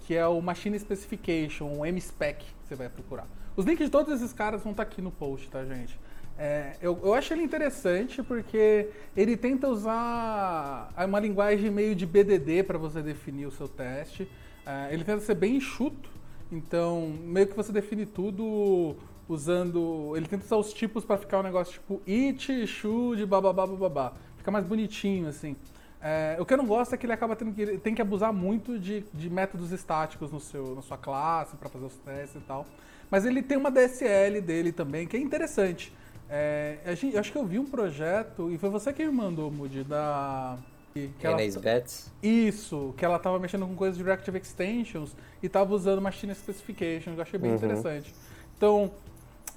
que 0.00 0.14
é 0.14 0.26
o 0.26 0.40
Machine 0.40 0.78
Specification, 0.78 1.66
o 1.66 1.86
MSpec, 1.86 2.44
você 2.64 2.74
vai 2.74 2.88
procurar. 2.88 3.26
Os 3.56 3.64
links 3.64 3.86
de 3.86 3.90
todos 3.90 4.14
esses 4.14 4.32
caras 4.32 4.62
vão 4.62 4.72
estar 4.72 4.82
aqui 4.82 5.00
no 5.00 5.10
post, 5.10 5.48
tá, 5.48 5.64
gente? 5.64 5.98
É, 6.38 6.76
eu, 6.82 6.98
eu 7.02 7.14
acho 7.14 7.32
ele 7.32 7.42
interessante 7.42 8.22
porque 8.22 8.90
ele 9.16 9.36
tenta 9.36 9.68
usar 9.68 10.92
uma 11.06 11.18
linguagem 11.18 11.70
meio 11.70 11.94
de 11.94 12.04
BDD 12.04 12.62
para 12.62 12.76
você 12.76 13.00
definir 13.02 13.46
o 13.46 13.50
seu 13.50 13.66
teste. 13.66 14.28
É, 14.66 14.92
ele 14.92 15.02
tenta 15.04 15.20
ser 15.20 15.34
bem 15.34 15.56
enxuto, 15.56 16.10
então 16.52 17.14
meio 17.22 17.46
que 17.46 17.56
você 17.56 17.72
define 17.72 18.04
tudo 18.04 18.96
usando. 19.28 20.12
Ele 20.14 20.26
tenta 20.26 20.44
usar 20.44 20.56
os 20.56 20.74
tipos 20.74 21.04
para 21.04 21.16
ficar 21.16 21.40
um 21.40 21.42
negócio 21.42 21.72
tipo 21.72 22.02
it, 22.06 22.66
should, 22.66 23.24
bababá, 23.24 23.66
bababá. 23.66 24.12
fica 24.36 24.50
mais 24.50 24.64
bonitinho, 24.64 25.28
assim. 25.28 25.56
É, 26.02 26.36
o 26.38 26.44
que 26.44 26.52
eu 26.52 26.58
não 26.58 26.66
gosto 26.66 26.94
é 26.94 26.98
que 26.98 27.06
ele 27.06 27.12
acaba 27.14 27.34
tendo 27.34 27.52
que, 27.52 27.62
ele 27.62 27.78
tem 27.78 27.94
que 27.94 28.02
abusar 28.02 28.32
muito 28.32 28.78
de, 28.78 29.04
de 29.14 29.30
métodos 29.30 29.72
estáticos 29.72 30.30
no 30.30 30.38
seu, 30.38 30.74
na 30.74 30.82
sua 30.82 30.98
classe 30.98 31.56
para 31.56 31.68
fazer 31.68 31.86
os 31.86 31.96
testes 31.96 32.42
e 32.42 32.44
tal. 32.44 32.66
Mas 33.10 33.24
ele 33.24 33.42
tem 33.42 33.56
uma 33.56 33.70
DSL 33.70 34.40
dele 34.40 34.72
também, 34.72 35.06
que 35.06 35.16
é 35.16 35.20
interessante. 35.20 35.92
É, 36.28 36.78
a 36.84 36.94
gente, 36.94 37.14
eu 37.14 37.20
acho 37.20 37.30
que 37.30 37.38
eu 37.38 37.44
vi 37.46 37.58
um 37.58 37.66
projeto, 37.66 38.50
e 38.50 38.58
foi 38.58 38.68
você 38.68 38.92
que 38.92 39.04
me 39.04 39.12
mandou, 39.12 39.50
Moody, 39.50 39.84
da... 39.84 40.56
Que 40.94 41.26
ela, 41.26 41.36
Bets. 41.36 42.10
isso, 42.22 42.94
que 42.96 43.04
ela 43.04 43.18
tava 43.18 43.38
mexendo 43.38 43.66
com 43.66 43.74
coisas 43.74 43.98
de 43.98 44.02
Reactive 44.02 44.38
Extensions 44.38 45.14
e 45.42 45.48
tava 45.48 45.74
usando 45.74 46.00
Machine 46.00 46.34
Specifications, 46.34 47.16
eu 47.16 47.22
achei 47.22 47.38
bem 47.38 47.50
Uhum. 47.50 47.56
interessante. 47.58 48.14
Então, 48.56 48.90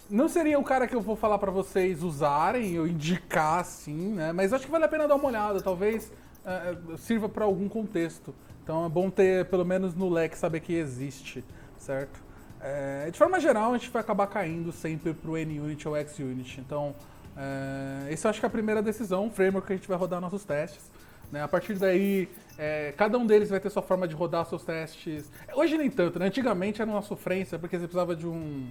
não 0.10 0.28
seria 0.28 0.60
o 0.60 0.64
cara 0.66 0.86
que 0.86 0.94
eu 0.94 1.00
vou 1.00 1.16
falar 1.16 1.38
pra 1.38 1.50
vocês 1.50 2.04
usarem, 2.04 2.78
ou 2.78 2.86
indicar 2.86 3.62
assim, 3.62 4.14
né? 4.16 4.34
Mas 4.34 4.52
acho 4.52 4.66
que 4.66 4.72
vale 4.72 4.84
a 4.84 4.88
pena 4.90 5.08
dar 5.08 5.16
uma 5.16 5.28
olhada, 5.30 5.62
talvez 5.62 6.12
eh, 6.46 6.76
sirva 6.98 7.30
pra 7.30 7.46
algum 7.46 7.70
contexto. 7.70 8.36
Então 8.62 8.86
é 8.86 8.90
bom 8.90 9.10
ter, 9.10 9.46
pelo 9.46 9.64
menos 9.64 9.96
no 9.96 10.10
leque, 10.10 10.38
saber 10.38 10.60
que 10.60 10.74
existe, 10.74 11.42
certo? 11.78 12.22
Eh, 12.62 13.10
de 13.12 13.18
forma 13.18 13.40
geral, 13.40 13.74
a 13.74 13.78
gente 13.78 13.90
vai 13.90 14.02
acabar 14.02 14.28
caindo 14.28 14.72
sempre 14.72 15.14
pro 15.14 15.34
NUnit 15.34 15.88
ou 15.88 15.96
XUnit. 15.96 16.60
Então, 16.60 16.94
eh, 17.38 18.12
esse 18.12 18.26
eu 18.26 18.30
acho 18.30 18.40
que 18.40 18.46
é 18.46 18.48
a 18.48 18.52
primeira 18.52 18.82
decisão, 18.82 19.28
o 19.28 19.30
framework 19.30 19.68
que 19.68 19.74
a 19.74 19.76
gente 19.76 19.88
vai 19.88 19.98
rodar 19.98 20.20
nossos 20.20 20.44
testes. 20.44 20.92
Né? 21.32 21.42
A 21.44 21.48
partir 21.48 21.76
daí, 21.76 22.28
eh, 22.58 22.94
cada 22.98 23.18
um 23.18 23.26
deles 23.26 23.50
vai 23.50 23.60
ter 23.60 23.70
sua 23.70 23.82
forma 23.82 24.08
de 24.08 24.16
rodar 24.16 24.46
seus 24.46 24.64
testes. 24.64 25.32
Hoje 25.54 25.78
nem 25.78 25.90
tanto, 25.90 26.20
né? 26.20 26.26
Antigamente 26.26 26.82
era 26.82 26.90
uma 26.90 27.02
sofrência, 27.02 27.58
porque 27.58 27.78
você 27.78 27.84
precisava 27.84 28.16
de 28.16 28.28
um 28.28 28.68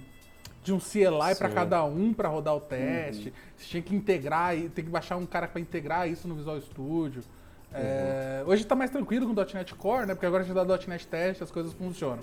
de 0.61 0.73
um 0.73 0.79
CLI 0.79 1.35
para 1.37 1.49
cada 1.49 1.83
um 1.85 2.13
para 2.13 2.27
rodar 2.27 2.53
o 2.53 2.59
teste. 2.59 3.33
Você 3.55 3.65
tinha 3.65 3.81
que 3.81 3.95
integrar 3.95 4.57
e 4.57 4.67
tem 4.67 4.83
que 4.83 4.91
baixar 4.91 5.15
um 5.15 5.25
cara 5.25 5.47
para 5.47 5.61
integrar 5.61 6.07
isso 6.07 6.27
no 6.27 6.35
Visual 6.35 6.59
Studio. 6.59 7.23
É, 7.73 8.43
hoje 8.45 8.63
está 8.63 8.75
mais 8.75 8.91
tranquilo 8.91 9.25
com 9.25 9.31
o 9.31 9.45
.NET 9.53 9.73
Core, 9.75 10.05
né? 10.05 10.13
Porque 10.13 10.25
agora 10.25 10.43
a 10.43 10.45
gente 10.45 10.53
dá 10.55 10.65
.NET 10.87 11.07
Test, 11.07 11.41
as 11.41 11.49
coisas 11.49 11.71
funcionam. 11.73 12.19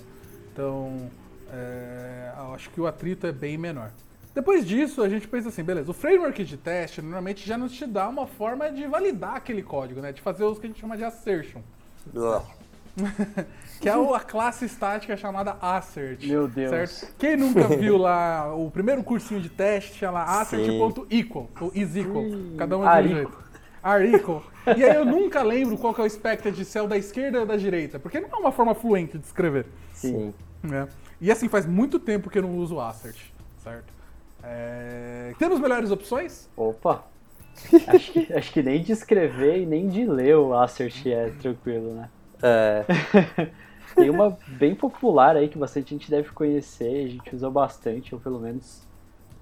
Então, 0.52 1.10
é, 1.52 2.32
eu 2.38 2.54
acho 2.54 2.70
que 2.70 2.80
o 2.80 2.86
atrito 2.86 3.26
é 3.26 3.32
bem 3.32 3.56
menor. 3.58 3.90
Depois 4.34 4.66
disso, 4.66 5.02
a 5.02 5.08
gente 5.08 5.26
pensa 5.26 5.48
assim, 5.48 5.62
beleza, 5.62 5.90
o 5.90 5.94
framework 5.94 6.44
de 6.44 6.56
teste 6.58 7.00
normalmente 7.00 7.46
já 7.46 7.56
nos 7.56 7.72
te 7.72 7.86
dá 7.86 8.08
uma 8.08 8.26
forma 8.26 8.70
de 8.70 8.86
validar 8.86 9.34
aquele 9.36 9.62
código, 9.62 10.00
né? 10.00 10.12
De 10.12 10.20
fazer 10.20 10.44
os 10.44 10.58
que 10.58 10.66
a 10.66 10.68
gente 10.68 10.80
chama 10.80 10.96
de 10.96 11.04
assertion. 11.04 11.60
Que 13.80 13.88
é 13.90 13.96
o- 13.96 14.14
a 14.14 14.20
classe 14.20 14.64
estática 14.64 15.16
chamada 15.18 15.56
assert. 15.60 16.26
Meu 16.26 16.48
Deus. 16.48 16.70
Certo? 16.90 17.14
Quem 17.18 17.36
nunca 17.36 17.68
viu 17.68 17.98
lá 17.98 18.54
o 18.54 18.70
primeiro 18.70 19.02
cursinho 19.04 19.38
de 19.40 19.50
teste, 19.50 19.92
tinha 19.98 20.10
lá 20.10 20.24
Sim. 20.46 20.56
assert.equal, 20.62 21.50
ou 21.60 21.70
is 21.74 21.94
equal, 21.94 22.24
cada 22.56 22.76
um 22.78 22.80
de 22.80 22.86
um 22.86 22.88
Arico. 22.88 23.14
jeito. 23.14 23.38
Arico. 23.82 24.42
E 24.76 24.82
aí 24.82 24.96
eu 24.96 25.04
nunca 25.04 25.42
lembro 25.42 25.76
qual 25.76 25.92
que 25.94 26.00
é 26.00 26.04
o 26.04 26.06
expected 26.06 26.64
cell 26.64 26.88
da 26.88 26.96
esquerda 26.96 27.40
ou 27.40 27.46
da 27.46 27.56
direita, 27.56 27.98
porque 27.98 28.18
não 28.18 28.30
é 28.30 28.36
uma 28.36 28.50
forma 28.50 28.74
fluente 28.74 29.18
de 29.18 29.26
escrever. 29.26 29.66
Sim. 29.92 30.32
né? 30.62 30.88
E 31.20 31.30
assim, 31.30 31.48
faz 31.48 31.66
muito 31.66 31.98
tempo 31.98 32.28
que 32.28 32.38
eu 32.38 32.42
não 32.42 32.56
uso 32.56 32.80
assert, 32.80 33.18
certo? 33.62 33.92
É, 34.42 35.34
Temos 35.38 35.58
melhores 35.58 35.90
opções? 35.90 36.48
Opa! 36.56 37.04
acho, 37.88 38.12
que, 38.12 38.32
acho 38.32 38.52
que 38.52 38.62
nem 38.62 38.82
de 38.82 38.92
escrever 38.92 39.62
e 39.62 39.66
nem 39.66 39.88
de 39.88 40.04
ler 40.04 40.36
o 40.36 40.54
Assert 40.54 41.06
é 41.06 41.30
tranquilo, 41.40 41.94
né? 41.94 42.10
É, 42.42 42.84
Tem 43.96 44.10
uma 44.10 44.36
bem 44.46 44.74
popular 44.74 45.36
aí 45.36 45.48
que 45.48 45.56
bastante 45.56 45.90
gente 45.90 46.10
deve 46.10 46.28
conhecer, 46.30 47.06
a 47.06 47.08
gente 47.08 47.34
usa 47.34 47.48
bastante, 47.48 48.14
ou 48.14 48.20
pelo 48.20 48.38
menos 48.38 48.84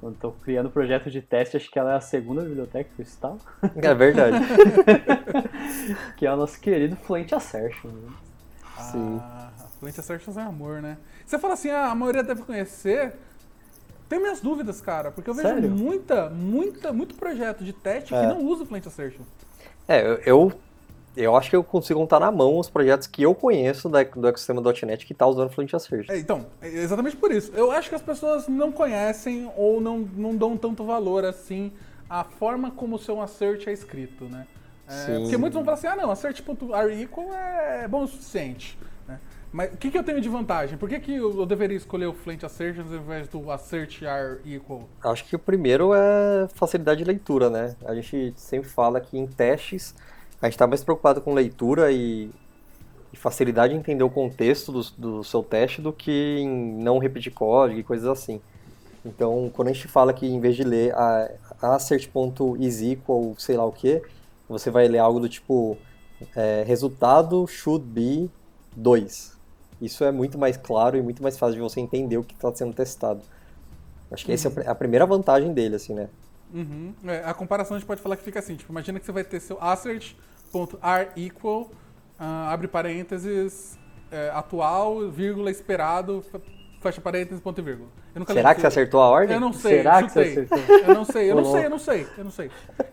quando 0.00 0.14
estou 0.14 0.33
criando 0.45 0.71
projeto 0.71 1.11
de 1.11 1.21
teste, 1.21 1.57
acho 1.57 1.71
que 1.71 1.78
ela 1.78 1.93
é 1.93 1.97
a 1.97 2.00
segunda 2.00 2.43
biblioteca 2.43 2.88
que 2.95 3.02
eu 3.02 3.04
instalo, 3.04 3.40
é 3.76 3.95
verdade. 3.95 4.37
que 6.16 6.26
é 6.26 6.33
o 6.33 6.37
nosso 6.37 6.61
querido 6.61 6.95
Fluent 6.95 7.33
Assertion. 7.33 7.88
Né? 7.88 8.12
Sim. 8.78 9.21
Fluent 9.78 9.99
Assertions 9.99 10.37
é 10.37 10.43
amor, 10.43 10.81
né? 10.83 10.97
Você 11.26 11.38
fala 11.38 11.54
assim, 11.54 11.71
ah, 11.71 11.90
a 11.90 11.95
maioria 11.95 12.23
deve 12.23 12.43
conhecer. 12.43 13.12
Tenho 14.09 14.23
minhas 14.23 14.40
dúvidas, 14.40 14.81
cara, 14.81 15.11
porque 15.11 15.28
eu 15.31 15.35
vejo 15.35 15.49
Sério? 15.49 15.71
muita, 15.71 16.28
muita, 16.31 16.93
muito 16.93 17.14
projeto 17.14 17.64
de 17.64 17.73
teste 17.73 18.11
que 18.11 18.14
É. 18.14 18.26
não 18.26 18.43
usa 18.45 18.62
o 18.62 18.66
Fluent 18.66 18.87
Assertion. 18.87 19.23
É, 19.88 20.00
eu, 20.07 20.14
eu, 20.26 20.52
eu 21.16 21.37
acho 21.37 21.49
que 21.50 21.57
eu 21.57 21.64
consigo 21.64 21.99
contar 22.00 22.21
na 22.21 22.31
mão 22.31 22.59
os 22.59 22.69
projetos 22.69 23.07
que 23.07 23.23
eu 23.23 23.35
conheço 23.35 23.88
da, 23.88 24.02
do 24.04 24.26
ecossistema.net 24.28 25.07
que 25.07 25.14
tá 25.14 25.26
usando 25.26 25.50
Fluent 25.50 25.73
Assertion. 25.75 26.12
É, 26.14 26.19
então, 26.19 26.47
é 26.61 26.69
exatamente 26.69 27.16
por 27.16 27.33
isso. 27.33 27.50
Eu 27.54 27.71
acho 27.71 27.88
que 27.88 27.95
as 27.95 28.02
pessoas 28.02 28.47
não 28.47 28.71
conhecem 28.71 29.50
ou 29.57 29.81
não, 29.81 29.99
não 29.99 30.37
dão 30.37 30.57
tanto 30.57 30.85
valor 30.85 31.25
assim 31.25 31.73
à 32.09 32.23
forma 32.25 32.71
como 32.71 32.97
o 32.97 32.99
seu 32.99 33.21
assert 33.21 33.66
é 33.66 33.73
escrito, 33.73 34.25
né? 34.26 34.47
É, 34.87 34.93
Sim. 34.93 35.21
porque 35.23 35.37
muitos 35.38 35.54
vão 35.54 35.64
falar 35.64 35.78
assim, 35.78 35.87
ah 35.87 35.97
não, 35.97 36.11
assert.arequal 36.11 37.33
é 37.33 37.88
bom 37.88 38.02
o 38.02 38.07
suficiente. 38.07 38.78
né? 39.09 39.19
Mas 39.54 39.73
o 39.73 39.76
que, 39.76 39.88
que 39.88 39.96
eu 39.96 40.02
tenho 40.02 40.20
de 40.20 40.28
vantagem? 40.28 40.76
Por 40.76 40.88
que, 40.88 40.99
que 40.99 41.14
eu 41.14 41.46
deveria 41.46 41.76
escolher 41.76 42.06
o 42.06 42.12
Fluent 42.12 42.42
Assertions 42.42 42.90
ao 42.90 42.99
invés 42.99 43.28
do 43.28 43.52
assert 43.52 44.00
equal? 44.44 44.88
Acho 45.00 45.25
que 45.25 45.37
o 45.37 45.38
primeiro 45.38 45.94
é 45.94 46.49
facilidade 46.56 46.99
de 46.99 47.04
leitura, 47.04 47.49
né? 47.49 47.76
A 47.84 47.94
gente 47.94 48.34
sempre 48.37 48.68
fala 48.68 49.00
que 49.00 49.16
em 49.16 49.28
testes 49.28 49.94
a 50.42 50.46
gente 50.46 50.54
está 50.54 50.66
mais 50.66 50.82
preocupado 50.82 51.20
com 51.20 51.32
leitura 51.32 51.92
e, 51.92 52.32
e 53.12 53.16
facilidade 53.16 53.75
de 53.75 53.78
entender 53.78 54.02
o 54.02 54.11
contexto 54.11 54.73
do, 54.73 54.82
do 54.99 55.23
seu 55.23 55.40
teste 55.40 55.80
do 55.80 55.92
que 55.92 56.38
em 56.40 56.49
não 56.82 56.99
repetir 56.99 57.32
código 57.32 57.78
e 57.78 57.84
coisas 57.84 58.08
assim. 58.08 58.40
Então, 59.04 59.52
quando 59.54 59.68
a 59.68 59.73
gente 59.73 59.87
fala 59.87 60.12
que 60.12 60.26
em 60.26 60.40
vez 60.40 60.56
de 60.56 60.64
ler 60.64 60.92
a, 60.96 61.30
a 61.62 61.75
assert.isEqual, 61.76 63.37
sei 63.38 63.56
lá 63.56 63.64
o 63.64 63.70
que, 63.70 64.02
você 64.49 64.68
vai 64.68 64.88
ler 64.88 64.99
algo 64.99 65.20
do 65.20 65.28
tipo 65.28 65.78
é, 66.34 66.64
resultado 66.66 67.46
should 67.46 67.87
be 67.87 68.28
2. 68.76 69.34
Isso 69.81 70.04
é 70.04 70.12
muito 70.12 70.38
mais 70.38 70.57
claro 70.57 70.97
e 70.97 71.02
muito 71.02 71.23
mais 71.23 71.37
fácil 71.38 71.57
de 71.57 71.61
você 71.61 71.81
entender 71.81 72.16
o 72.16 72.25
que 72.25 72.35
está 72.35 72.52
sendo 72.54 72.73
testado. 72.75 73.21
Acho 74.11 74.25
que 74.25 74.33
essa 74.33 74.49
é 74.62 74.69
a 74.69 74.75
primeira 74.75 75.04
vantagem 75.07 75.52
dele, 75.52 75.76
assim, 75.76 75.95
né? 75.95 76.09
Uhum. 76.52 76.93
É, 77.04 77.23
a 77.25 77.35
comparação 77.35 77.76
a 77.76 77.81
gente 77.81 77.87
pode 77.87 78.00
falar 78.00 78.16
que 78.16 78.23
fica 78.23 78.38
assim, 78.38 78.54
tipo, 78.54 78.73
imagina 78.73 79.00
que 79.00 79.07
você 79.07 79.12
vai 79.12 79.25
ter 79.25 79.40
seu 79.40 79.59
assert.arequal, 79.61 81.71
ah, 82.19 82.52
abre 82.52 82.69
parênteses, 82.69 83.76
é, 84.12 84.31
atual, 84.31 85.11
vírgula, 85.11 85.50
esperado, 85.50 86.23
fe- 86.31 86.40
fecha 86.81 87.00
parênteses, 87.00 87.40
ponto 87.40 87.61
e 87.61 87.64
vírgula. 87.64 87.88
Eu 88.14 88.21
nunca 88.21 88.33
Será 88.33 88.54
que 88.54 88.61
você 88.61 88.69
acertou 88.69 89.00
a 89.00 89.09
ordem? 89.09 89.35
Eu 89.35 89.40
não 89.40 89.52
sei, 89.52 89.78
Será 89.78 90.00
eu 90.00 90.07
que 90.07 90.12
você 90.12 90.21
acertou? 90.21 90.59
Eu 90.59 90.95
não 90.95 91.04
sei, 91.04 91.33
eu 91.33 91.35
não 91.35 91.45
sei, 91.45 91.64
eu 91.64 91.71
não 91.71 91.78
sei, 91.78 92.07
eu 92.16 92.25
não 92.25 92.31
sei. 92.31 92.50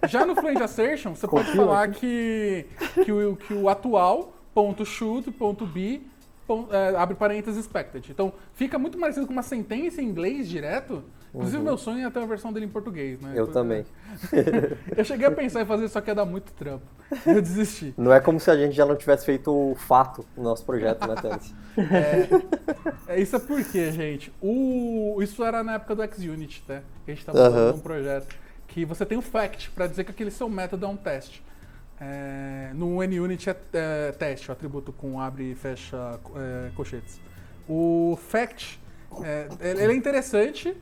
Já 0.08 0.26
no 0.26 0.36
Fluent 0.36 0.60
Assertion, 0.60 1.14
você 1.16 1.28
pode 1.28 1.56
falar 1.56 1.92
que, 1.92 2.66
que, 3.06 3.12
o, 3.12 3.36
que 3.36 3.54
o 3.54 3.70
atual, 3.70 4.34
ponto 4.56 4.84
should, 4.84 5.30
ponto 5.32 5.66
é, 5.66 6.02
abre 6.98 7.16
parênteses 7.16 7.60
expected. 7.60 8.12
Então, 8.12 8.34
fica 8.54 8.78
muito 8.78 8.98
parecido 8.98 9.26
com 9.26 9.34
uma 9.34 9.44
sentença 9.44 10.02
em 10.02 10.06
inglês 10.06 10.48
direto. 10.50 11.04
Inclusive, 11.34 11.64
meu 11.64 11.78
sonho 11.78 12.06
é 12.06 12.10
ter 12.12 12.20
a 12.20 12.26
versão 12.26 12.52
dele 12.52 12.66
em 12.66 12.70
português, 12.70 13.18
né? 13.22 13.30
Uhum. 13.30 13.36
Eu 13.36 13.46
Porque- 13.46 13.60
também. 13.60 13.86
Eu 14.98 15.06
cheguei 15.06 15.26
a 15.28 15.32
pensar 15.32 15.62
em 15.62 15.66
fazer 15.66 15.86
isso, 15.86 15.94
só 15.94 16.02
que 16.02 16.10
ia 16.12 16.16
dar 16.16 16.26
muito 16.26 16.52
trampo. 16.52 16.86
Eu 17.26 17.42
desisti. 17.42 17.94
Não 17.98 18.12
é 18.12 18.20
como 18.20 18.38
se 18.38 18.52
a 18.52 18.58
gente 18.58 18.74
já 18.76 18.86
não 18.86 18.98
tivesse 18.98 19.26
feito 19.26 19.50
o 19.50 19.74
fato 19.76 20.26
no 20.36 20.44
nosso 20.44 20.66
projeto, 20.66 21.08
né, 21.08 21.16
Teles? 21.22 21.54
É, 23.08 23.20
isso 23.20 23.36
é 23.36 23.40
porque, 23.40 23.92
gente, 23.92 24.32
o, 24.42 25.18
isso 25.22 25.44
era 25.44 25.64
na 25.64 25.76
época 25.76 25.96
do 25.96 26.04
XUnit, 26.16 26.64
né? 26.68 26.82
Que 27.06 27.12
a 27.12 27.14
gente 27.14 27.26
tava 27.26 27.40
Aham. 27.40 27.52
fazendo 27.52 27.76
um 27.76 27.80
projeto. 27.80 28.36
Que 28.68 28.86
você 28.86 29.06
tem 29.06 29.18
o 29.18 29.22
fact 29.22 29.70
pra 29.72 29.88
dizer 29.88 30.04
que 30.04 30.12
aquele 30.12 30.32
seu 30.32 30.48
método 30.50 30.86
é 30.86 30.90
um 30.90 30.96
teste. 30.98 31.44
É, 32.04 32.72
no 32.74 32.96
NUnit 33.06 33.48
é, 33.48 33.56
é 33.74 34.12
teste, 34.12 34.50
o 34.50 34.52
atributo 34.52 34.92
com 34.92 35.22
abre 35.22 35.52
e 35.52 35.56
fecha 35.56 36.20
é, 36.36 36.72
colchetes. 36.76 37.22
O 37.70 38.18
fact, 38.28 38.80
é, 39.24 39.48
ele 39.60 39.94
é 39.94 39.96
interessante, 39.96 40.76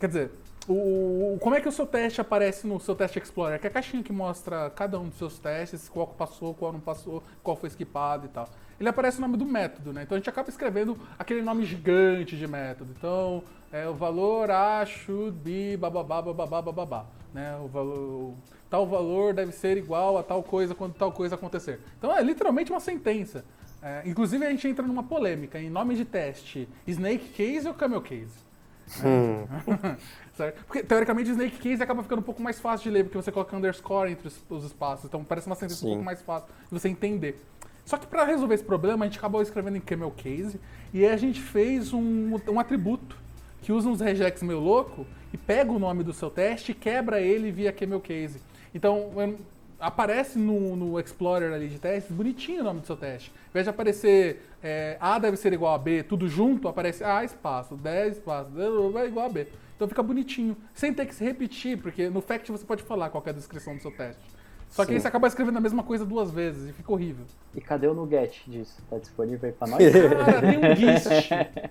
quer 0.00 0.08
dizer, 0.08 0.30
o- 0.68 1.38
como 1.40 1.54
é 1.54 1.60
que 1.60 1.68
o 1.68 1.72
seu 1.72 1.86
teste 1.86 2.20
aparece 2.20 2.66
no 2.66 2.80
seu 2.80 2.96
teste 2.96 3.18
Explorer? 3.20 3.60
Que 3.60 3.68
é 3.68 3.70
a 3.70 3.72
caixinha 3.72 4.02
que 4.02 4.12
mostra 4.12 4.70
cada 4.70 4.98
um 4.98 5.08
dos 5.08 5.18
seus 5.18 5.38
testes, 5.38 5.88
qual 5.88 6.08
passou, 6.08 6.52
qual 6.52 6.72
não 6.72 6.80
passou, 6.80 7.22
qual 7.42 7.56
foi 7.56 7.68
skipado 7.68 8.26
e 8.26 8.28
tal. 8.28 8.48
Ele 8.80 8.88
aparece 8.88 9.18
o 9.18 9.20
nome 9.20 9.36
do 9.36 9.44
método, 9.46 9.92
né? 9.92 10.02
Então 10.02 10.16
a 10.16 10.18
gente 10.18 10.28
acaba 10.28 10.48
escrevendo 10.48 10.98
aquele 11.16 11.42
nome 11.42 11.64
gigante 11.64 12.36
de 12.36 12.46
método. 12.48 12.92
Então, 12.98 13.44
é 13.70 13.86
o 13.88 13.94
valor 13.94 14.50
a 14.50 14.84
should 14.84 15.38
be 15.38 15.76
bababá, 15.76 16.20
bababá, 16.20 16.60
bababá, 16.60 17.06
né? 17.32 17.56
O 17.62 17.68
valor, 17.68 18.34
tal 18.74 18.88
valor 18.88 19.32
deve 19.32 19.52
ser 19.52 19.76
igual 19.76 20.18
a 20.18 20.22
tal 20.24 20.42
coisa 20.42 20.74
quando 20.74 20.94
tal 20.94 21.12
coisa 21.12 21.36
acontecer. 21.36 21.78
Então 21.96 22.12
é 22.12 22.20
literalmente 22.20 22.72
uma 22.72 22.80
sentença. 22.80 23.44
É, 23.80 24.02
inclusive 24.04 24.44
a 24.44 24.50
gente 24.50 24.66
entra 24.66 24.84
numa 24.84 25.04
polêmica 25.04 25.60
em 25.60 25.70
nome 25.70 25.94
de 25.94 26.04
teste, 26.04 26.68
snake 26.84 27.28
case 27.28 27.68
ou 27.68 27.74
camel 27.74 28.02
case? 28.02 28.42
Certo? 30.34 30.64
Porque, 30.64 30.82
teoricamente, 30.82 31.30
Snake 31.30 31.58
Case 31.58 31.80
acaba 31.80 32.02
ficando 32.02 32.18
um 32.18 32.24
pouco 32.24 32.42
mais 32.42 32.58
fácil 32.58 32.84
de 32.84 32.90
ler, 32.90 33.04
porque 33.04 33.16
você 33.16 33.30
coloca 33.30 33.56
underscore 33.56 34.10
entre 34.10 34.26
os, 34.26 34.44
os 34.50 34.64
espaços. 34.64 35.04
Então 35.04 35.22
parece 35.22 35.46
uma 35.46 35.54
sentença 35.54 35.76
um 35.76 35.88
Sim. 35.88 35.88
pouco 35.90 36.04
mais 36.04 36.20
fácil 36.20 36.48
de 36.48 36.78
você 36.78 36.88
entender. 36.88 37.40
Só 37.84 37.96
que 37.96 38.06
para 38.06 38.24
resolver 38.24 38.56
esse 38.56 38.64
problema, 38.64 39.04
a 39.04 39.08
gente 39.08 39.18
acabou 39.18 39.40
escrevendo 39.40 39.76
em 39.76 39.80
Camel 39.80 40.10
Case 40.10 40.60
e 40.92 41.06
aí 41.06 41.12
a 41.12 41.16
gente 41.16 41.40
fez 41.40 41.92
um, 41.92 42.38
um 42.48 42.58
atributo 42.58 43.16
que 43.62 43.72
usa 43.72 43.88
uns 43.88 44.00
regex 44.00 44.42
meio 44.42 44.58
louco 44.58 45.06
e 45.32 45.38
pega 45.38 45.70
o 45.70 45.78
nome 45.78 46.02
do 46.02 46.12
seu 46.12 46.28
teste 46.28 46.72
e 46.72 46.74
quebra 46.74 47.20
ele 47.20 47.52
via 47.52 47.72
Camel 47.72 48.00
Case. 48.00 48.40
Então, 48.74 49.10
aparece 49.78 50.38
no, 50.38 50.74
no 50.76 51.00
Explorer 51.00 51.52
ali 51.52 51.68
de 51.68 51.78
testes, 51.78 52.10
bonitinho 52.14 52.60
o 52.60 52.64
nome 52.64 52.80
do 52.80 52.86
seu 52.86 52.96
teste. 52.96 53.30
Ao 53.30 53.50
invés 53.50 53.66
de 53.66 53.70
aparecer 53.70 54.42
é, 54.62 54.96
A 55.00 55.18
deve 55.18 55.36
ser 55.36 55.52
igual 55.52 55.74
a 55.74 55.78
B, 55.78 56.02
tudo 56.02 56.28
junto, 56.28 56.68
aparece 56.68 57.04
A 57.04 57.22
espaço, 57.22 57.76
10 57.76 58.16
espaço, 58.16 58.50
é 58.58 59.06
igual 59.06 59.26
a 59.26 59.28
B. 59.28 59.46
Então 59.76 59.88
fica 59.88 60.02
bonitinho, 60.02 60.56
sem 60.72 60.92
ter 60.92 61.06
que 61.06 61.14
se 61.14 61.24
repetir, 61.24 61.78
porque 61.78 62.08
no 62.08 62.20
Fact 62.20 62.50
você 62.50 62.64
pode 62.64 62.82
falar 62.82 63.10
qual 63.10 63.22
é 63.26 63.30
a 63.30 63.32
descrição 63.32 63.76
do 63.76 63.82
seu 63.82 63.90
teste. 63.90 64.22
Só 64.70 64.82
que 64.82 64.88
Sim. 64.88 64.94
aí 64.94 65.00
você 65.00 65.08
acaba 65.08 65.28
escrevendo 65.28 65.58
a 65.58 65.60
mesma 65.60 65.82
coisa 65.82 66.04
duas 66.04 66.30
vezes 66.30 66.70
e 66.70 66.72
fica 66.72 66.92
horrível. 66.92 67.24
E 67.54 67.60
cadê 67.60 67.86
o 67.86 67.94
Nuget 67.94 68.42
disso? 68.50 68.82
Tá 68.90 68.98
disponível 68.98 69.48
aí 69.48 69.52
pra 69.52 69.68
nós? 69.68 69.80
Cara, 70.24 70.40
tem 70.40 70.58
um 70.58 70.74
GIST. 70.74 71.30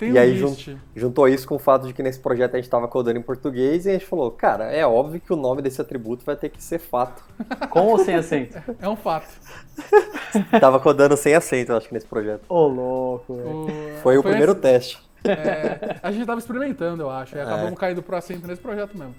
Tem 0.00 0.08
E 0.08 0.12
um 0.14 0.18
aí. 0.18 0.76
Juntou 0.96 1.28
isso 1.28 1.46
com 1.46 1.56
o 1.56 1.58
fato 1.58 1.86
de 1.86 1.92
que 1.92 2.02
nesse 2.02 2.18
projeto 2.18 2.54
a 2.54 2.56
gente 2.56 2.64
estava 2.64 2.88
codando 2.88 3.18
em 3.18 3.22
português 3.22 3.84
e 3.84 3.90
a 3.90 3.92
gente 3.92 4.06
falou, 4.06 4.30
cara, 4.30 4.64
é 4.72 4.84
óbvio 4.86 5.20
que 5.20 5.32
o 5.32 5.36
nome 5.36 5.60
desse 5.60 5.80
atributo 5.80 6.24
vai 6.24 6.34
ter 6.36 6.48
que 6.48 6.62
ser 6.62 6.78
fato. 6.78 7.22
Com 7.70 7.86
ou 7.88 7.98
sem 7.98 8.14
acento? 8.14 8.58
É 8.80 8.88
um 8.88 8.96
fato. 8.96 9.28
tava 10.60 10.80
codando 10.80 11.16
sem 11.16 11.34
acento, 11.34 11.72
eu 11.72 11.76
acho 11.76 11.86
que 11.88 11.94
nesse 11.94 12.06
projeto. 12.06 12.42
Ô, 12.48 12.66
louco, 12.66 13.34
velho. 13.36 13.50
O- 13.50 13.68
Foi 14.02 14.16
o 14.18 14.22
primeiro 14.22 14.52
assim, 14.52 14.60
teste. 14.62 14.98
é, 15.24 15.96
a 16.02 16.10
gente 16.10 16.24
tava 16.26 16.38
experimentando, 16.40 17.02
eu 17.02 17.10
acho. 17.10 17.36
E 17.36 17.40
acabamos 17.40 17.78
caindo 17.78 18.02
pro 18.02 18.16
acento 18.16 18.46
nesse 18.46 18.60
projeto 18.60 18.96
mesmo. 18.96 19.14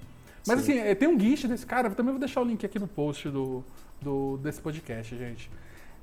Mas 0.48 0.60
assim, 0.62 0.80
é, 0.80 0.96
tem 0.96 1.08
um 1.08 1.20
GIST 1.20 1.48
desse 1.48 1.66
cara, 1.68 1.88
eu 1.88 1.94
também 1.94 2.12
vou 2.12 2.20
deixar 2.20 2.42
o 2.42 2.44
link 2.44 2.66
aqui 2.66 2.80
no 2.80 2.88
post 2.88 3.30
do, 3.30 3.64
do- 4.02 4.38
desse 4.38 4.60
podcast, 4.60 5.16
gente. 5.16 5.52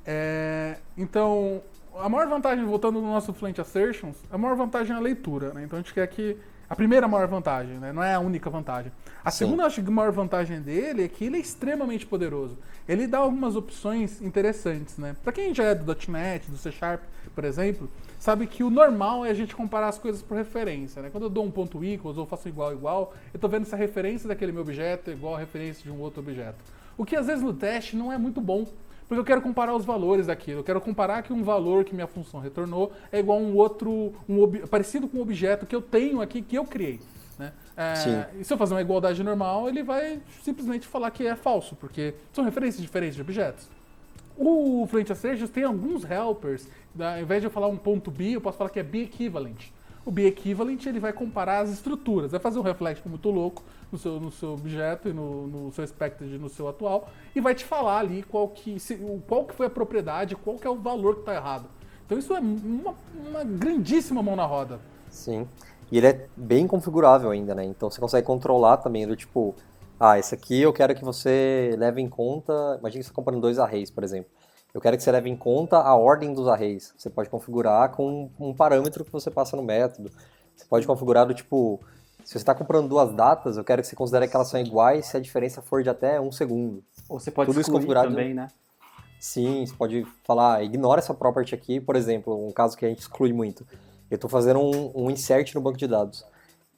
É, 0.06 0.76
então, 0.96 1.60
a 2.00 2.08
maior 2.08 2.28
vantagem, 2.28 2.64
voltando 2.64 3.00
no 3.00 3.08
nosso 3.08 3.32
Fluent 3.32 3.58
Assertions, 3.58 4.16
a 4.30 4.38
maior 4.38 4.56
vantagem 4.56 4.94
é 4.94 4.98
a 4.98 5.00
leitura, 5.00 5.52
né? 5.52 5.64
Então 5.64 5.78
a 5.78 5.82
gente 5.82 5.92
quer 5.92 6.06
que. 6.06 6.36
A 6.70 6.76
primeira 6.76 7.08
maior 7.08 7.26
vantagem, 7.26 7.78
né? 7.78 7.94
Não 7.94 8.02
é 8.02 8.12
a 8.12 8.20
única 8.20 8.50
vantagem. 8.50 8.92
A 9.24 9.30
Sim. 9.30 9.38
segunda, 9.38 9.64
acho 9.64 9.82
que 9.82 9.88
a 9.88 9.90
maior 9.90 10.12
vantagem 10.12 10.60
dele 10.60 11.04
é 11.04 11.08
que 11.08 11.24
ele 11.24 11.38
é 11.38 11.40
extremamente 11.40 12.04
poderoso. 12.04 12.58
Ele 12.86 13.06
dá 13.06 13.16
algumas 13.16 13.56
opções 13.56 14.20
interessantes, 14.20 14.98
né? 14.98 15.16
Pra 15.24 15.32
quem 15.32 15.54
já 15.54 15.64
é 15.64 15.74
do 15.74 15.96
.NET, 16.08 16.50
do 16.50 16.58
C 16.58 16.70
Sharp, 16.70 17.00
por 17.34 17.42
exemplo, 17.42 17.88
sabe 18.18 18.46
que 18.46 18.62
o 18.62 18.68
normal 18.68 19.24
é 19.24 19.30
a 19.30 19.34
gente 19.34 19.56
comparar 19.56 19.88
as 19.88 19.98
coisas 19.98 20.20
por 20.20 20.36
referência, 20.36 21.00
né? 21.00 21.08
Quando 21.10 21.24
eu 21.24 21.30
dou 21.30 21.42
um 21.42 21.50
ponto 21.50 21.82
equals 21.82 22.18
ou 22.18 22.26
faço 22.26 22.50
igual 22.50 22.70
igual, 22.74 23.14
eu 23.32 23.40
tô 23.40 23.48
vendo 23.48 23.64
se 23.64 23.74
a 23.74 23.78
referência 23.78 24.28
daquele 24.28 24.52
meu 24.52 24.60
objeto 24.60 25.08
é 25.08 25.14
igual 25.14 25.36
a 25.36 25.38
referência 25.38 25.82
de 25.82 25.90
um 25.90 25.98
outro 25.98 26.20
objeto. 26.20 26.58
O 26.98 27.04
que 27.06 27.16
às 27.16 27.28
vezes 27.28 27.42
no 27.42 27.54
teste 27.54 27.96
não 27.96 28.12
é 28.12 28.18
muito 28.18 28.42
bom, 28.42 28.66
porque 29.08 29.18
eu 29.18 29.24
quero 29.24 29.40
comparar 29.40 29.74
os 29.74 29.84
valores 29.84 30.26
daquilo. 30.26 30.60
Eu 30.60 30.64
quero 30.64 30.80
comparar 30.80 31.22
que 31.22 31.32
um 31.32 31.42
valor 31.42 31.82
que 31.84 31.94
minha 31.94 32.06
função 32.06 32.38
retornou 32.38 32.92
é 33.10 33.18
igual 33.18 33.38
a 33.38 33.40
um 33.40 33.56
outro, 33.56 34.12
um 34.28 34.42
ob- 34.42 34.66
parecido 34.68 35.08
com 35.08 35.18
um 35.18 35.22
objeto 35.22 35.64
que 35.64 35.74
eu 35.74 35.80
tenho 35.80 36.20
aqui, 36.20 36.42
que 36.42 36.56
eu 36.56 36.64
criei. 36.64 37.00
Né? 37.38 37.52
É. 37.76 37.94
E 38.40 38.44
se 38.44 38.52
eu 38.52 38.58
fazer 38.58 38.74
uma 38.74 38.82
igualdade 38.82 39.22
normal, 39.24 39.68
ele 39.68 39.82
vai 39.82 40.20
simplesmente 40.42 40.86
falar 40.86 41.10
que 41.10 41.26
é 41.26 41.34
falso, 41.34 41.74
porque 41.76 42.14
são 42.32 42.44
referências 42.44 42.82
diferentes 42.82 43.16
de 43.16 43.22
objetos. 43.22 43.68
O 44.36 44.86
Fluent 44.88 45.10
Assertions 45.10 45.50
tem 45.50 45.64
alguns 45.64 46.04
helpers, 46.08 46.68
ao 46.98 47.20
invés 47.20 47.40
de 47.40 47.46
eu 47.46 47.50
falar 47.50 47.66
um 47.68 47.76
ponto 47.76 48.10
B, 48.10 48.36
eu 48.36 48.40
posso 48.40 48.58
falar 48.58 48.70
que 48.70 48.78
é 48.78 48.82
B 48.82 49.02
equivalent. 49.04 49.66
O 50.08 50.10
B 50.10 50.26
equivalent 50.26 50.86
ele 50.86 50.98
vai 50.98 51.12
comparar 51.12 51.58
as 51.58 51.68
estruturas, 51.68 52.30
vai 52.30 52.40
fazer 52.40 52.58
um 52.58 52.62
reflect 52.62 53.06
muito 53.06 53.28
louco 53.30 53.62
no 53.92 53.98
seu, 53.98 54.18
no 54.18 54.30
seu 54.30 54.54
objeto 54.54 55.06
e 55.10 55.12
no, 55.12 55.46
no 55.46 55.70
seu 55.70 55.84
expected 55.84 56.38
no 56.38 56.48
seu 56.48 56.66
atual 56.66 57.10
e 57.36 57.42
vai 57.42 57.54
te 57.54 57.62
falar 57.62 57.98
ali 57.98 58.22
qual 58.22 58.48
que, 58.48 58.80
se- 58.80 58.98
qual 59.26 59.44
que 59.44 59.54
foi 59.54 59.66
a 59.66 59.70
propriedade, 59.70 60.34
qual 60.34 60.56
que 60.56 60.66
é 60.66 60.70
o 60.70 60.76
valor 60.76 61.16
que 61.16 61.20
está 61.20 61.34
errado. 61.34 61.66
Então 62.06 62.16
isso 62.16 62.34
é 62.34 62.40
uma, 62.40 62.94
uma 63.28 63.44
grandíssima 63.44 64.22
mão 64.22 64.34
na 64.34 64.46
roda. 64.46 64.80
Sim. 65.10 65.46
E 65.92 65.98
ele 65.98 66.06
é 66.06 66.26
bem 66.34 66.66
configurável 66.66 67.30
ainda, 67.30 67.54
né? 67.54 67.66
Então 67.66 67.90
você 67.90 68.00
consegue 68.00 68.26
controlar 68.26 68.78
também 68.78 69.06
do 69.06 69.14
tipo, 69.14 69.54
ah, 70.00 70.18
esse 70.18 70.34
aqui 70.34 70.58
eu 70.58 70.72
quero 70.72 70.94
que 70.94 71.04
você 71.04 71.76
leve 71.78 72.00
em 72.00 72.08
conta, 72.08 72.52
imagina 72.80 72.88
que 72.88 72.92
você 72.92 73.00
está 73.00 73.12
comprando 73.12 73.42
dois 73.42 73.58
arrays, 73.58 73.90
por 73.90 74.02
exemplo. 74.02 74.30
Eu 74.74 74.80
quero 74.80 74.96
que 74.96 75.02
você 75.02 75.10
leve 75.10 75.30
em 75.30 75.36
conta 75.36 75.78
a 75.78 75.96
ordem 75.96 76.32
dos 76.34 76.46
arrays. 76.46 76.92
Você 76.96 77.08
pode 77.08 77.28
configurar 77.28 77.90
com 77.90 78.30
um 78.38 78.52
parâmetro 78.54 79.04
que 79.04 79.10
você 79.12 79.30
passa 79.30 79.56
no 79.56 79.62
método. 79.62 80.10
Você 80.54 80.64
pode 80.66 80.86
configurar 80.86 81.26
do 81.26 81.34
tipo, 81.34 81.80
se 82.24 82.32
você 82.32 82.38
está 82.38 82.54
comprando 82.54 82.88
duas 82.88 83.12
datas, 83.14 83.56
eu 83.56 83.64
quero 83.64 83.80
que 83.80 83.88
você 83.88 83.96
considere 83.96 84.28
que 84.28 84.36
elas 84.36 84.48
são 84.48 84.60
iguais 84.60 85.06
se 85.06 85.16
a 85.16 85.20
diferença 85.20 85.62
for 85.62 85.82
de 85.82 85.88
até 85.88 86.20
um 86.20 86.30
segundo. 86.30 86.82
Ou 87.08 87.18
você 87.18 87.30
pode 87.30 87.50
Tudo 87.50 87.60
isso 87.60 87.72
configurado- 87.72 88.08
também, 88.10 88.34
né? 88.34 88.48
Sim, 89.18 89.66
você 89.66 89.74
pode 89.74 90.06
falar, 90.22 90.62
ignora 90.62 91.00
essa 91.00 91.12
property 91.12 91.54
aqui, 91.54 91.80
por 91.80 91.96
exemplo, 91.96 92.46
um 92.46 92.52
caso 92.52 92.76
que 92.76 92.86
a 92.86 92.88
gente 92.88 93.00
exclui 93.00 93.32
muito. 93.32 93.66
Eu 94.10 94.14
estou 94.14 94.30
fazendo 94.30 94.60
um, 94.60 94.92
um 94.94 95.10
insert 95.10 95.54
no 95.54 95.60
banco 95.60 95.76
de 95.76 95.88
dados. 95.88 96.24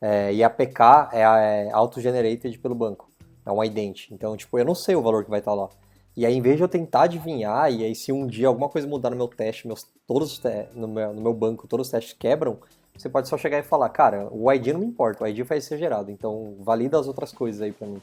É, 0.00 0.33
e 0.33 0.42
a 0.42 0.48
PK 0.48 1.11
é, 1.12 1.20
é 1.20 1.70
auto-generated 1.70 2.59
pelo 2.59 2.74
banco. 2.74 3.11
É 3.44 3.53
um 3.53 3.62
ident. 3.62 4.11
Então, 4.11 4.37
tipo, 4.37 4.59
eu 4.59 4.64
não 4.64 4.74
sei 4.74 4.94
o 4.96 5.03
valor 5.03 5.22
que 5.24 5.31
vai 5.31 5.40
estar 5.40 5.53
lá. 5.53 5.68
E 6.16 6.27
aí, 6.27 6.35
em 6.35 6.40
vez 6.42 6.57
de 6.57 6.62
eu 6.62 6.68
tentar 6.68 7.03
adivinhar, 7.03 7.73
e 7.73 7.85
aí 7.85 7.94
se 7.94 8.12
um 8.12 8.27
dia 8.27 8.49
alguma 8.49 8.68
coisa 8.68 8.87
mudar 8.87 9.11
no 9.11 9.16
meu 9.16 9.29
teste, 9.29 9.66
meus, 9.66 9.87
todos 10.07 10.33
os 10.33 10.38
te- 10.38 10.68
no, 10.75 10.88
meu, 10.88 11.14
no 11.14 11.20
meu 11.23 11.33
banco, 11.33 11.66
todos 11.66 11.87
os 11.87 11.90
testes 11.90 12.12
quebram, 12.18 12.59
você 12.96 13.09
pode 13.09 13.29
só 13.29 13.38
chegar 13.38 13.59
e 13.59 13.62
falar, 13.62 13.88
cara, 13.90 14.29
o 14.31 14.53
ID 14.53 14.68
não 14.68 14.81
me 14.81 14.87
importa, 14.87 15.25
o 15.25 15.27
ID 15.27 15.40
vai 15.46 15.61
ser 15.61 15.79
gerado, 15.79 16.11
então 16.11 16.57
valida 16.61 16.99
as 16.99 17.07
outras 17.07 17.33
coisas 17.33 17.62
aí 17.62 17.73
pra 17.73 17.87
mim. 17.87 18.03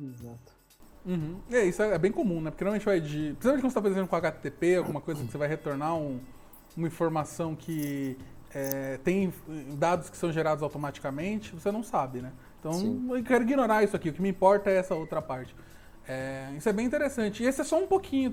Exato. 0.00 0.58
Uhum. 1.04 1.36
É, 1.50 1.64
isso 1.64 1.82
é 1.82 1.94
é 1.94 1.98
bem 1.98 2.12
comum, 2.12 2.40
né? 2.40 2.50
Porque 2.50 2.64
normalmente 2.64 2.88
o 2.88 2.92
ID, 2.94 3.34
principalmente 3.34 3.40
quando 3.60 3.60
você 3.62 3.66
está 3.78 3.82
fazendo 3.82 4.06
com 4.08 4.16
HTTP, 4.16 4.76
alguma 4.76 5.00
coisa 5.00 5.24
que 5.24 5.30
você 5.30 5.38
vai 5.38 5.48
retornar 5.48 5.96
um- 5.96 6.20
uma 6.76 6.86
informação 6.86 7.54
que 7.56 8.16
é, 8.54 8.98
tem 9.04 9.30
dados 9.76 10.08
que 10.08 10.16
são 10.16 10.32
gerados 10.32 10.62
automaticamente, 10.62 11.52
você 11.54 11.70
não 11.70 11.82
sabe, 11.82 12.22
né? 12.22 12.32
Então 12.60 12.72
Sim. 12.72 13.06
eu 13.10 13.22
quero 13.22 13.44
ignorar 13.44 13.82
isso 13.84 13.94
aqui, 13.94 14.08
o 14.08 14.12
que 14.12 14.22
me 14.22 14.28
importa 14.30 14.70
é 14.70 14.76
essa 14.76 14.94
outra 14.94 15.20
parte. 15.20 15.54
É, 16.08 16.48
isso 16.56 16.66
é 16.68 16.72
bem 16.72 16.86
interessante. 16.86 17.42
E 17.42 17.46
esse 17.46 17.60
é 17.60 17.64
só 17.64 17.78
um 17.82 17.86
pouquinho. 17.86 18.32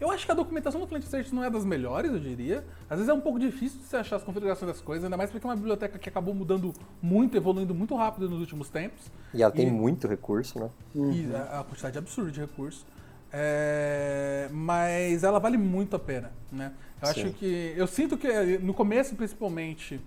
Eu 0.00 0.10
acho 0.12 0.24
que 0.24 0.30
a 0.30 0.34
documentação 0.34 0.80
do 0.80 1.02
Search 1.02 1.34
não 1.34 1.42
é 1.42 1.50
das 1.50 1.64
melhores, 1.64 2.12
eu 2.12 2.20
diria. 2.20 2.64
Às 2.88 2.98
vezes 2.98 3.08
é 3.08 3.12
um 3.12 3.20
pouco 3.20 3.38
difícil 3.38 3.80
de 3.80 3.86
você 3.86 3.96
achar 3.96 4.16
as 4.16 4.22
configurações 4.22 4.70
das 4.70 4.80
coisas, 4.80 5.04
ainda 5.04 5.16
mais 5.16 5.28
porque 5.30 5.44
é 5.44 5.50
uma 5.50 5.56
biblioteca 5.56 5.98
que 5.98 6.08
acabou 6.08 6.32
mudando 6.32 6.72
muito, 7.02 7.36
evoluindo 7.36 7.74
muito 7.74 7.96
rápido 7.96 8.30
nos 8.30 8.38
últimos 8.38 8.68
tempos. 8.68 9.10
E 9.32 9.42
ela 9.42 9.50
tem 9.52 9.66
E- 9.66 9.70
muito 9.72 10.06
recurso, 10.06 10.58
né? 10.60 10.70
E 10.94 11.28
a, 11.34 11.60
a 11.60 11.64
quantidade 11.64 11.98
absurda 11.98 12.30
de 12.30 12.40
recursos. 12.40 12.86
É, 13.32 14.48
mas 14.52 15.24
ela 15.24 15.40
vale 15.40 15.56
muito 15.58 15.96
a 15.96 15.98
pena, 15.98 16.30
né? 16.52 16.70
Eu 17.02 17.08
Sim. 17.08 17.20
acho 17.22 17.32
que. 17.34 17.74
Eu 17.76 17.86
sinto 17.88 18.16
que 18.16 18.28
no 18.58 18.72
começo, 18.72 19.16
principalmente. 19.16 20.00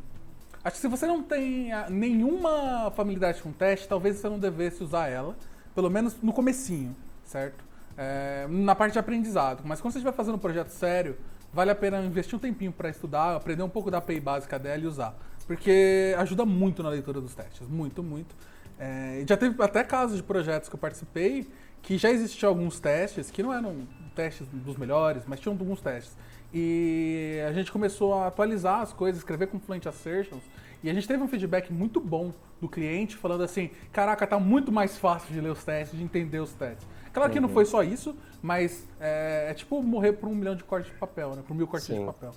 Acho 0.64 0.76
que 0.76 0.82
se 0.82 0.88
você 0.88 1.06
não 1.06 1.22
tem 1.22 1.70
nenhuma 1.90 2.92
familiaridade 2.96 3.42
com 3.42 3.52
teste, 3.52 3.88
talvez 3.88 4.16
você 4.18 4.30
não 4.30 4.40
devesse 4.40 4.82
usar 4.84 5.08
ela. 5.10 5.36
Pelo 5.78 5.92
menos 5.92 6.20
no 6.24 6.34
comecinho, 6.34 6.96
certo? 7.24 7.64
É, 7.96 8.48
na 8.50 8.74
parte 8.74 8.94
de 8.94 9.00
aprendizado. 9.00 9.62
Mas 9.64 9.80
quando 9.80 9.94
você 9.94 10.00
estiver 10.00 10.12
fazendo 10.12 10.34
um 10.34 10.40
projeto 10.40 10.70
sério, 10.70 11.16
vale 11.54 11.70
a 11.70 11.76
pena 11.76 12.02
investir 12.02 12.36
um 12.36 12.40
tempinho 12.40 12.72
para 12.72 12.90
estudar, 12.90 13.36
aprender 13.36 13.62
um 13.62 13.70
pouco 13.70 13.92
da 13.92 14.00
API 14.00 14.20
básica 14.20 14.58
dela 14.58 14.82
e 14.82 14.88
usar. 14.88 15.16
Porque 15.46 16.16
ajuda 16.18 16.48
muito 16.48 16.82
na 16.82 16.90
leitura 16.90 17.22
dos 17.22 17.36
testes. 17.36 17.68
Muito, 17.68 18.02
muito. 18.02 18.36
É, 18.80 19.24
já 19.30 19.38
teve 19.38 19.62
até 19.62 19.84
casos 19.84 20.18
de 20.18 20.24
projetos 20.24 20.68
que 20.68 20.74
eu 20.74 20.80
participei 20.80 21.48
que 21.84 21.96
já 21.96 22.10
existiam 22.10 22.50
alguns 22.50 22.80
testes, 22.80 23.30
que 23.30 23.44
não 23.44 23.54
eram 23.54 23.88
testes 24.16 24.48
dos 24.48 24.78
melhores, 24.78 25.26
mas 25.28 25.40
tinham 25.40 25.54
alguns 25.54 25.80
testes. 25.80 26.18
E 26.52 27.40
a 27.48 27.54
gente 27.54 27.72
começou 27.72 28.16
a 28.16 28.26
atualizar 28.26 28.82
as 28.82 28.94
coisas, 28.94 29.20
escrever 29.20 29.46
com 29.46 29.60
Fluent 29.60 29.86
Assertions, 29.86 30.42
e 30.84 30.90
a 30.90 30.94
gente 30.94 31.08
teve 31.08 31.22
um 31.24 31.28
feedback 31.28 31.72
muito 31.72 32.00
bom 32.00 32.32
do 32.62 32.68
cliente 32.70 33.16
falando 33.16 33.44
assim: 33.44 33.70
caraca, 33.92 34.26
tá 34.28 34.40
muito 34.40 34.72
mais 34.72 34.98
fácil 34.98 35.34
de 35.34 35.42
ler 35.42 35.52
os 35.52 35.64
testes, 35.64 35.98
de 35.98 36.04
entender 36.04 36.40
os 36.40 36.54
testes. 36.54 36.86
Claro 37.14 37.32
que 37.32 37.40
não 37.40 37.50
foi 37.50 37.66
só 37.66 37.82
isso, 37.84 38.16
mas 38.44 38.86
é, 39.00 39.48
é 39.50 39.54
tipo 39.54 39.82
morrer 39.82 40.14
por 40.14 40.30
um 40.30 40.36
milhão 40.36 40.56
de 40.56 40.64
cortes 40.64 40.92
de 40.92 40.98
papel, 41.00 41.36
né? 41.36 41.44
Por 41.48 41.56
mil 41.56 41.66
cortes 41.68 41.88
de 41.88 41.96
Sim. 41.96 42.06
papel. 42.06 42.32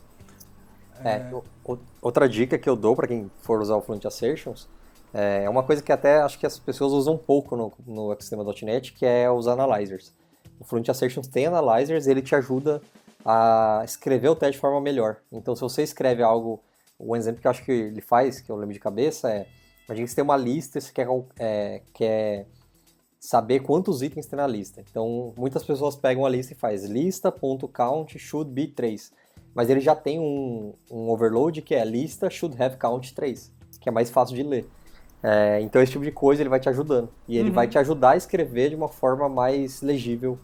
É, 1.05 1.31
o- 1.35 1.44
o- 1.72 1.79
outra 2.03 2.29
dica 2.29 2.59
que 2.59 2.68
eu 2.68 2.76
dou 2.76 2.94
para 2.94 3.07
quem 3.07 3.31
for 3.40 3.61
usar 3.61 3.76
o 3.76 3.81
Fluent 3.81 4.05
Assertions 4.05 4.68
é 5.14 5.48
uma 5.48 5.62
coisa 5.62 5.83
que 5.83 5.90
até 5.90 6.20
acho 6.20 6.38
que 6.38 6.46
as 6.46 6.59
pessoas 6.59 6.92
usam 6.92 7.16
pouco 7.16 7.57
no, 7.57 7.72
no 7.87 8.12
ecossistema.NET, 8.12 8.92
que 8.92 9.05
é 9.07 9.31
os 9.31 9.48
analyzers. 9.48 10.14
O 10.59 10.64
Fluent 10.64 10.88
Assertions 10.88 11.26
tem 11.26 11.46
analyzers 11.46 12.07
ele 12.07 12.20
te 12.22 12.35
ajuda 12.35 12.81
a 13.24 13.83
escrever 13.85 14.29
o 14.29 14.37
teste 14.37 14.53
de 14.55 14.61
forma 14.61 14.81
melhor. 14.81 15.16
Então, 15.33 15.55
se 15.55 15.62
você 15.62 15.83
escreve 15.83 16.22
algo, 16.22 16.61
um 17.00 17.16
exemplo 17.16 17.40
que 17.40 17.46
eu 17.46 17.50
acho 17.50 17.64
que 17.64 17.72
ele 17.72 18.00
faz, 18.00 18.40
que 18.40 18.50
eu 18.50 18.56
lembro 18.56 18.74
de 18.74 18.80
cabeça, 18.80 19.30
é 19.30 19.46
imagina 19.86 20.04
que 20.06 20.10
você 20.10 20.16
tem 20.16 20.24
uma 20.24 20.36
lista 20.36 20.78
e 20.78 20.80
você 20.80 20.92
quer, 20.92 21.08
é, 21.38 21.82
quer 21.92 22.46
saber 23.18 23.60
quantos 23.60 24.02
itens 24.02 24.26
tem 24.26 24.36
na 24.36 24.46
lista. 24.46 24.82
Então, 24.88 25.34
muitas 25.36 25.64
pessoas 25.64 25.96
pegam 25.96 26.24
a 26.24 26.28
lista 26.28 26.52
e 26.52 26.56
faz 26.56 26.84
lista.count 26.84 28.18
should 28.18 28.50
be 28.52 28.68
3. 28.68 29.12
Mas 29.54 29.68
ele 29.68 29.80
já 29.80 29.96
tem 29.96 30.20
um, 30.20 30.74
um 30.90 31.10
overload 31.10 31.60
que 31.62 31.74
é 31.74 31.84
lista 31.84 32.30
should 32.30 32.60
have 32.62 32.76
count 32.76 33.12
3, 33.12 33.52
que 33.80 33.88
é 33.88 33.92
mais 33.92 34.10
fácil 34.10 34.36
de 34.36 34.42
ler. 34.44 34.66
É, 35.22 35.60
então 35.60 35.82
esse 35.82 35.92
tipo 35.92 36.04
de 36.04 36.12
coisa 36.12 36.40
ele 36.40 36.48
vai 36.48 36.60
te 36.60 36.68
ajudando. 36.68 37.10
E 37.26 37.36
ele 37.36 37.48
Uhum. 37.48 37.54
vai 37.54 37.66
te 37.66 37.76
ajudar 37.76 38.10
a 38.10 38.16
escrever 38.16 38.70
de 38.70 38.76
uma 38.76 38.88
forma 38.88 39.28
mais 39.28 39.82
legível 39.82 40.38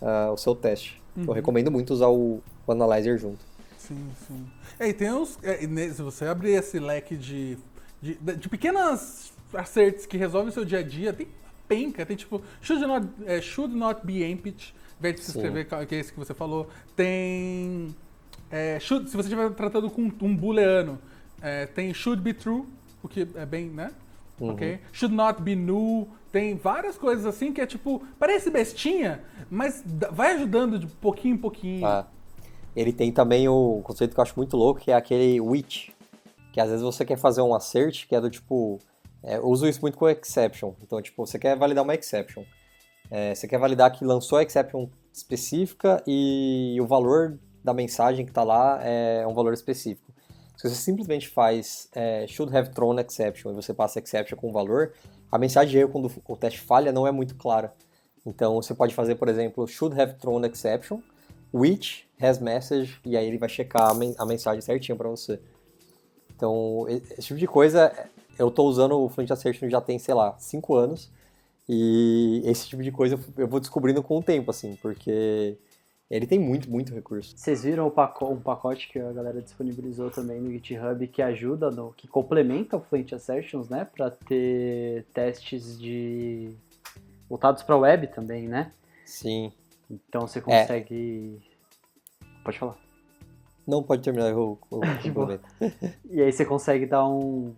ah, 0.00 0.30
o 0.32 0.36
seu 0.36 0.54
teste. 0.54 1.00
Uhum. 1.16 1.24
Eu 1.26 1.32
recomendo 1.32 1.70
muito 1.70 1.92
usar 1.92 2.08
o, 2.08 2.42
o 2.66 2.72
Analyzer 2.72 3.18
junto. 3.18 3.44
Sim, 3.90 4.10
sim. 4.26 4.46
É, 4.78 4.88
e 4.88 4.92
tem 4.92 5.12
uns. 5.12 5.36
é, 5.42 5.58
se 5.92 6.00
você 6.00 6.24
abrir 6.26 6.52
esse 6.52 6.78
leque 6.78 7.16
de, 7.16 7.58
de, 8.00 8.14
de 8.36 8.48
pequenas 8.48 9.32
acertos 9.52 10.06
que 10.06 10.16
resolvem 10.16 10.50
o 10.50 10.52
seu 10.52 10.64
dia 10.64 10.78
a 10.78 10.82
dia, 10.82 11.12
tem 11.12 11.26
penca. 11.66 12.06
Tem 12.06 12.16
tipo, 12.16 12.40
should 12.62 12.86
not, 12.86 13.06
é, 13.26 13.40
should 13.40 13.74
not 13.74 14.06
be 14.06 14.22
empty, 14.24 14.72
ao 14.92 14.98
invés 15.00 15.16
de 15.16 15.22
se 15.22 15.30
escrever, 15.32 15.66
que 15.86 15.94
é 15.94 15.98
esse 15.98 16.12
que 16.12 16.18
você 16.18 16.32
falou. 16.32 16.68
Tem. 16.94 17.94
é, 18.50 18.78
should- 18.78 19.10
se 19.10 19.16
você 19.16 19.28
estiver 19.28 19.50
tratando 19.50 19.90
com 19.90 20.02
um 20.22 20.36
booleano, 20.36 20.98
é, 21.42 21.66
tem 21.66 21.92
should 21.92 22.22
be 22.22 22.32
true, 22.32 22.64
o 23.02 23.08
que 23.08 23.26
é 23.34 23.44
bem, 23.46 23.68
né? 23.68 23.90
Uhum. 24.38 24.50
Ok? 24.52 24.78
Should 24.92 25.14
not 25.14 25.42
be 25.42 25.56
null. 25.56 26.08
Tem 26.30 26.54
várias 26.56 26.96
coisas 26.96 27.26
assim 27.26 27.52
que 27.52 27.60
é 27.60 27.66
tipo, 27.66 28.06
parece 28.18 28.50
bestinha, 28.50 29.20
mas 29.50 29.82
vai 30.12 30.34
ajudando 30.34 30.78
de 30.78 30.86
pouquinho 30.86 31.34
em 31.34 31.38
pouquinho. 31.38 31.84
Ah. 31.84 32.06
Ele 32.74 32.92
tem 32.92 33.12
também 33.12 33.48
o 33.48 33.80
conceito 33.82 34.14
que 34.14 34.20
eu 34.20 34.22
acho 34.22 34.34
muito 34.36 34.56
louco, 34.56 34.80
que 34.80 34.90
é 34.90 34.94
aquele 34.94 35.40
which. 35.40 35.92
Que 36.52 36.60
às 36.60 36.68
vezes 36.68 36.84
você 36.84 37.04
quer 37.04 37.16
fazer 37.16 37.42
um 37.42 37.54
assert, 37.54 38.06
que 38.06 38.14
é 38.14 38.20
do 38.20 38.30
tipo. 38.30 38.78
é, 39.22 39.36
eu 39.36 39.46
uso 39.46 39.66
isso 39.68 39.80
muito 39.80 39.98
com 39.98 40.08
exception. 40.08 40.72
Então, 40.82 41.00
tipo, 41.00 41.26
você 41.26 41.38
quer 41.38 41.56
validar 41.56 41.84
uma 41.84 41.94
exception. 41.94 42.44
É, 43.10 43.34
você 43.34 43.48
quer 43.48 43.58
validar 43.58 43.90
que 43.92 44.04
lançou 44.04 44.38
a 44.38 44.42
exception 44.42 44.88
específica 45.12 46.02
e 46.06 46.78
o 46.80 46.86
valor 46.86 47.38
da 47.62 47.74
mensagem 47.74 48.24
que 48.24 48.30
está 48.30 48.42
lá 48.42 48.80
é 48.82 49.26
um 49.26 49.34
valor 49.34 49.52
específico. 49.52 50.12
Se 50.56 50.68
você 50.68 50.74
simplesmente 50.74 51.28
faz 51.28 51.88
é, 51.94 52.26
should 52.26 52.54
have 52.56 52.70
thrown 52.70 52.98
exception 53.00 53.50
e 53.50 53.54
você 53.54 53.72
passa 53.72 53.98
exception 53.98 54.36
com 54.36 54.50
o 54.50 54.52
valor, 54.52 54.92
a 55.32 55.38
mensagem 55.38 55.70
de 55.70 55.78
erro 55.78 55.90
quando 55.90 56.10
o 56.28 56.36
teste 56.36 56.60
falha 56.60 56.92
não 56.92 57.06
é 57.06 57.10
muito 57.10 57.34
clara. 57.34 57.72
Então 58.26 58.56
você 58.56 58.74
pode 58.74 58.94
fazer, 58.94 59.14
por 59.14 59.28
exemplo, 59.28 59.66
should 59.66 59.98
have 59.98 60.14
thrown 60.14 60.44
exception, 60.44 61.00
which 61.52 62.06
has 62.20 62.38
message, 62.38 63.00
e 63.04 63.16
aí 63.16 63.26
ele 63.26 63.38
vai 63.38 63.48
checar 63.48 63.90
a, 63.90 63.94
men- 63.94 64.14
a 64.18 64.26
mensagem 64.26 64.60
certinha 64.60 64.96
para 64.96 65.08
você. 65.08 65.40
Então, 66.34 66.86
esse 66.88 67.28
tipo 67.28 67.38
de 67.38 67.46
coisa, 67.46 67.92
eu 68.38 68.50
tô 68.50 68.64
usando 68.64 68.98
o 68.98 69.08
Fluent 69.08 69.30
Assertion 69.30 69.68
já 69.68 69.80
tem, 69.80 69.98
sei 69.98 70.14
lá, 70.14 70.36
5 70.38 70.74
anos, 70.74 71.10
e 71.68 72.42
esse 72.44 72.68
tipo 72.68 72.82
de 72.82 72.90
coisa 72.90 73.18
eu 73.36 73.46
vou 73.46 73.60
descobrindo 73.60 74.02
com 74.02 74.18
o 74.18 74.22
tempo, 74.22 74.50
assim, 74.50 74.76
porque 74.82 75.56
ele 76.10 76.26
tem 76.26 76.38
muito, 76.38 76.68
muito 76.68 76.92
recurso. 76.92 77.34
Vocês 77.36 77.62
viram 77.62 77.86
um 77.86 78.40
pacote 78.40 78.88
que 78.88 78.98
a 78.98 79.12
galera 79.12 79.40
disponibilizou 79.40 80.10
também 80.10 80.40
no 80.40 80.50
GitHub 80.50 81.06
que 81.06 81.22
ajuda, 81.22 81.70
no, 81.70 81.92
que 81.92 82.08
complementa 82.08 82.76
o 82.76 82.80
Fluent 82.80 83.12
Assertions, 83.12 83.68
né? 83.68 83.84
Pra 83.84 84.10
ter 84.10 85.04
testes 85.14 85.78
de 85.78 86.50
voltados 87.28 87.62
pra 87.62 87.76
web 87.76 88.08
também, 88.08 88.48
né? 88.48 88.72
Sim. 89.04 89.52
Então 89.90 90.26
você 90.26 90.38
É. 90.38 90.42
consegue. 90.42 91.40
Pode 92.44 92.58
falar. 92.58 92.76
Não 93.66 93.82
pode 93.82 94.02
terminar, 94.02 94.30
eu, 94.30 94.58
eu 94.70 94.80
complemento. 95.02 95.44
E 96.08 96.20
aí 96.22 96.32
você 96.32 96.44
consegue 96.44 96.86
dar 96.86 97.06
um. 97.08 97.54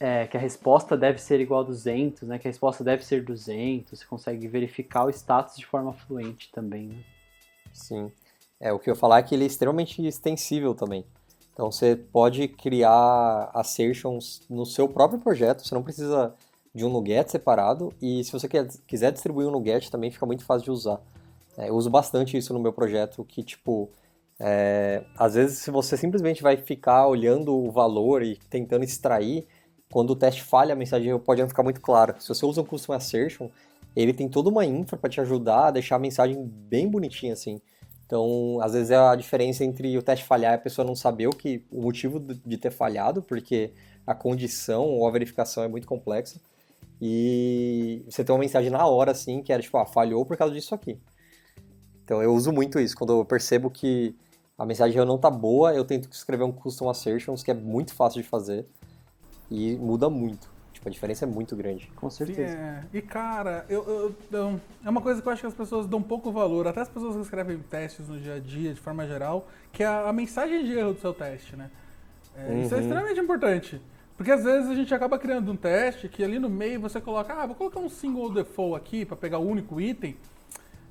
É, 0.00 0.28
que 0.28 0.36
a 0.36 0.40
resposta 0.40 0.96
deve 0.96 1.18
ser 1.20 1.40
igual 1.40 1.62
a 1.62 1.64
200, 1.64 2.28
né? 2.28 2.38
Que 2.38 2.46
a 2.46 2.50
resposta 2.50 2.84
deve 2.84 3.04
ser 3.04 3.24
200. 3.24 3.98
Você 3.98 4.04
consegue 4.06 4.46
verificar 4.46 5.04
o 5.04 5.10
status 5.10 5.56
de 5.56 5.66
forma 5.66 5.92
fluente 5.92 6.52
também, 6.52 6.86
né? 6.86 7.04
Sim. 7.72 8.12
É, 8.60 8.72
o 8.72 8.78
que 8.78 8.88
eu 8.88 8.94
ia 8.94 8.98
falar 9.00 9.18
é 9.18 9.22
que 9.22 9.34
ele 9.34 9.44
é 9.44 9.46
extremamente 9.46 10.04
extensível 10.06 10.74
também. 10.74 11.04
Então 11.52 11.72
você 11.72 11.96
pode 11.96 12.46
criar 12.46 13.50
assertions 13.52 14.42
no 14.48 14.64
seu 14.64 14.88
próprio 14.88 15.18
projeto, 15.18 15.66
você 15.66 15.74
não 15.74 15.82
precisa 15.82 16.32
de 16.78 16.84
um 16.84 16.90
NuGet 16.90 17.30
separado, 17.30 17.92
e 18.00 18.22
se 18.24 18.32
você 18.32 18.48
quer- 18.48 18.68
quiser 18.86 19.12
distribuir 19.12 19.48
um 19.48 19.50
NuGet 19.50 19.90
também 19.90 20.10
fica 20.10 20.24
muito 20.24 20.44
fácil 20.44 20.64
de 20.64 20.70
usar. 20.70 21.00
É, 21.56 21.68
eu 21.68 21.74
uso 21.74 21.90
bastante 21.90 22.36
isso 22.36 22.54
no 22.54 22.60
meu 22.60 22.72
projeto, 22.72 23.24
que 23.24 23.42
tipo, 23.42 23.90
é, 24.38 25.02
às 25.16 25.34
vezes 25.34 25.58
se 25.58 25.70
você 25.70 25.96
simplesmente 25.96 26.42
vai 26.42 26.56
ficar 26.56 27.06
olhando 27.08 27.54
o 27.54 27.70
valor 27.70 28.22
e 28.22 28.36
tentando 28.48 28.84
extrair, 28.84 29.46
quando 29.90 30.10
o 30.10 30.16
teste 30.16 30.42
falha, 30.42 30.72
a 30.72 30.76
mensagem 30.76 31.18
pode 31.18 31.40
não 31.40 31.48
ficar 31.48 31.62
muito 31.62 31.80
clara. 31.80 32.14
Se 32.20 32.28
você 32.28 32.46
usa 32.46 32.60
um 32.60 32.64
custom 32.64 32.92
assertion, 32.92 33.48
ele 33.96 34.12
tem 34.12 34.28
toda 34.28 34.48
uma 34.48 34.64
infra 34.64 34.96
para 34.96 35.10
te 35.10 35.20
ajudar 35.20 35.68
a 35.68 35.70
deixar 35.70 35.96
a 35.96 35.98
mensagem 35.98 36.44
bem 36.44 36.88
bonitinha 36.88 37.32
assim. 37.32 37.60
Então, 38.06 38.58
às 38.62 38.72
vezes 38.72 38.90
é 38.90 38.96
a 38.96 39.14
diferença 39.16 39.64
entre 39.64 39.96
o 39.98 40.02
teste 40.02 40.24
falhar 40.24 40.52
e 40.52 40.54
a 40.56 40.58
pessoa 40.58 40.86
não 40.86 40.94
saber 40.94 41.26
o 41.26 41.30
que 41.30 41.62
o 41.70 41.82
motivo 41.82 42.20
de 42.20 42.34
de 42.34 42.56
ter 42.56 42.70
falhado, 42.70 43.20
porque 43.22 43.72
a 44.06 44.14
condição 44.14 44.84
ou 44.84 45.06
a 45.06 45.10
verificação 45.10 45.62
é 45.64 45.68
muito 45.68 45.86
complexa. 45.86 46.40
E 47.00 48.02
você 48.08 48.24
tem 48.24 48.34
uma 48.34 48.40
mensagem 48.40 48.70
na 48.70 48.84
hora 48.86 49.12
assim, 49.12 49.42
que 49.42 49.52
era 49.52 49.62
tipo, 49.62 49.76
ah, 49.78 49.86
falhou 49.86 50.24
por 50.26 50.36
causa 50.36 50.52
disso 50.54 50.74
aqui. 50.74 50.98
Então, 52.04 52.22
eu 52.22 52.32
uso 52.34 52.52
muito 52.52 52.78
isso 52.80 52.96
quando 52.96 53.12
eu 53.12 53.24
percebo 53.24 53.70
que 53.70 54.16
a 54.56 54.64
mensagem 54.66 54.96
não 55.04 55.18
tá 55.18 55.30
boa, 55.30 55.74
eu 55.74 55.84
tento 55.84 56.10
escrever 56.10 56.42
um 56.44 56.50
custom 56.52 56.88
assertions 56.90 57.42
que 57.42 57.50
é 57.50 57.54
muito 57.54 57.94
fácil 57.94 58.20
de 58.22 58.28
fazer 58.28 58.66
e 59.50 59.76
muda 59.76 60.08
muito. 60.10 60.48
Tipo, 60.72 60.88
a 60.88 60.92
diferença 60.92 61.24
é 61.24 61.28
muito 61.28 61.54
grande. 61.56 61.90
Com 61.96 62.08
certeza. 62.08 62.56
é. 62.56 62.84
E 62.92 63.02
cara, 63.02 63.64
eu, 63.68 63.84
eu- 63.84 64.14
eu- 64.32 64.60
é 64.84 64.88
uma 64.90 65.00
coisa 65.00 65.20
que 65.20 65.28
eu 65.28 65.32
acho 65.32 65.42
que 65.42 65.46
as 65.48 65.54
pessoas 65.54 65.86
dão 65.86 66.02
pouco 66.02 66.30
valor, 66.32 66.66
até 66.66 66.80
as 66.80 66.88
pessoas 66.88 67.14
que 67.16 67.22
escrevem 67.22 67.58
testes 67.58 68.08
no 68.08 68.18
dia 68.18 68.34
a 68.34 68.38
dia, 68.40 68.72
de 68.74 68.80
forma 68.80 69.06
geral, 69.06 69.46
que 69.72 69.82
é 69.82 69.86
a, 69.86 70.08
a 70.08 70.12
mensagem 70.12 70.64
de 70.64 70.72
erro 70.72 70.94
do 70.94 71.00
seu 71.00 71.12
teste, 71.12 71.56
né? 71.56 71.70
É, 72.36 72.60
Isso 72.60 72.74
é 72.74 72.78
Uhum. 72.78 72.82
extremamente 72.84 73.20
importante. 73.20 73.80
Porque 74.18 74.32
às 74.32 74.42
vezes 74.42 74.68
a 74.68 74.74
gente 74.74 74.92
acaba 74.92 75.16
criando 75.16 75.52
um 75.52 75.56
teste 75.56 76.08
que 76.08 76.24
ali 76.24 76.40
no 76.40 76.50
meio 76.50 76.80
você 76.80 77.00
coloca, 77.00 77.32
ah, 77.32 77.46
vou 77.46 77.54
colocar 77.54 77.78
um 77.78 77.88
single 77.88 78.28
default 78.34 78.74
aqui 78.74 79.04
para 79.04 79.16
pegar 79.16 79.38
o 79.38 79.48
único 79.48 79.80
item. 79.80 80.16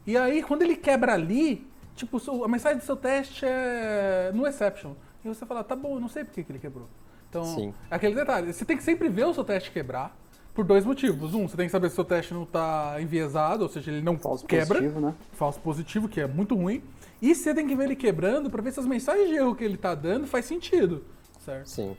E 0.05 0.15
aí 0.15 0.41
quando 0.41 0.61
ele 0.61 0.77
quebra 0.77 1.13
ali, 1.13 1.67
tipo, 1.93 2.17
a 2.41 2.47
mensagem 2.47 2.77
do 2.77 2.85
seu 2.85 2.95
teste 2.95 3.45
é 3.45 4.31
no 4.33 4.47
exception. 4.47 4.93
E 5.25 5.27
você 5.27 5.45
fala, 5.45 5.61
tá 5.61 5.75
bom, 5.75 5.95
eu 5.95 5.99
não 5.99 6.07
sei 6.07 6.23
por 6.23 6.33
que 6.33 6.41
que 6.41 6.51
ele 6.53 6.59
quebrou. 6.59 6.87
Então, 7.29 7.43
Sim. 7.43 7.73
aquele 7.91 8.15
detalhe, 8.15 8.53
você 8.53 8.63
tem 8.63 8.77
que 8.77 8.83
sempre 8.83 9.09
ver 9.09 9.25
o 9.25 9.33
seu 9.33 9.43
teste 9.43 9.71
quebrar 9.71 10.17
por 10.53 10.63
dois 10.63 10.85
motivos. 10.85 11.33
Um, 11.33 11.49
você 11.49 11.57
tem 11.57 11.65
que 11.65 11.71
saber 11.73 11.89
se 11.89 11.93
o 11.93 11.95
seu 11.95 12.05
teste 12.05 12.33
não 12.33 12.43
está 12.43 12.95
enviesado, 13.01 13.63
ou 13.63 13.69
seja, 13.69 13.91
ele 13.91 14.01
não 14.01 14.17
Falso 14.17 14.45
quebra 14.45 14.79
positivo, 14.79 15.01
né? 15.01 15.13
falso 15.33 15.59
positivo, 15.59 16.07
que 16.07 16.21
é 16.21 16.27
muito 16.27 16.55
ruim. 16.55 16.81
E 17.21 17.35
você 17.35 17.53
tem 17.53 17.67
que 17.67 17.75
ver 17.75 17.83
ele 17.83 17.95
quebrando 17.97 18.49
para 18.49 18.61
ver 18.61 18.71
se 18.71 18.79
as 18.79 18.85
mensagens 18.85 19.27
de 19.27 19.35
erro 19.35 19.53
que 19.53 19.65
ele 19.65 19.75
tá 19.75 19.93
dando 19.93 20.25
faz 20.25 20.45
sentido, 20.45 21.03
certo? 21.43 21.67
Sim. 21.67 21.97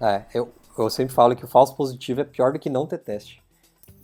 É, 0.00 0.24
eu, 0.34 0.52
eu 0.78 0.90
sempre 0.90 1.14
falo 1.14 1.34
que 1.34 1.44
o 1.44 1.48
falso 1.48 1.74
positivo 1.74 2.20
é 2.20 2.24
pior 2.24 2.52
do 2.52 2.58
que 2.58 2.68
não 2.68 2.86
ter 2.86 2.98
teste. 2.98 3.42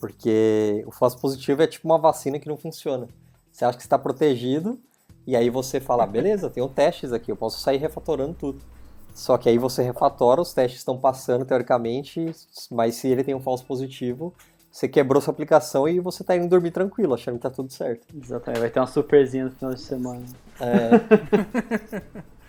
Porque 0.00 0.82
o 0.86 0.90
falso 0.90 1.18
positivo 1.18 1.62
é 1.62 1.66
tipo 1.66 1.86
uma 1.86 1.98
vacina 1.98 2.38
que 2.38 2.48
não 2.48 2.56
funciona. 2.56 3.08
Você 3.52 3.64
acha 3.64 3.76
que 3.76 3.84
está 3.84 3.98
protegido, 3.98 4.78
e 5.26 5.36
aí 5.36 5.50
você 5.50 5.80
fala, 5.80 6.06
beleza, 6.06 6.50
tenho 6.50 6.68
testes 6.68 7.12
aqui, 7.12 7.30
eu 7.30 7.36
posso 7.36 7.60
sair 7.60 7.76
refatorando 7.76 8.34
tudo. 8.34 8.60
Só 9.14 9.36
que 9.36 9.48
aí 9.48 9.58
você 9.58 9.82
refatora, 9.82 10.40
os 10.40 10.54
testes 10.54 10.80
estão 10.80 10.98
passando 10.98 11.44
teoricamente, 11.44 12.34
mas 12.70 12.94
se 12.96 13.08
ele 13.08 13.22
tem 13.22 13.34
um 13.34 13.40
falso 13.40 13.64
positivo, 13.64 14.34
você 14.70 14.88
quebrou 14.88 15.20
sua 15.20 15.32
aplicação 15.32 15.86
e 15.86 16.00
você 16.00 16.24
tá 16.24 16.34
indo 16.34 16.48
dormir 16.48 16.70
tranquilo, 16.70 17.12
achando 17.12 17.34
que 17.36 17.42
tá 17.42 17.50
tudo 17.50 17.70
certo. 17.70 18.06
Exatamente. 18.16 18.60
Vai 18.60 18.70
ter 18.70 18.80
uma 18.80 18.86
surpresinha 18.86 19.44
no 19.44 19.50
final 19.50 19.74
de 19.74 19.80
semana. 19.82 20.24
É, 20.58 20.90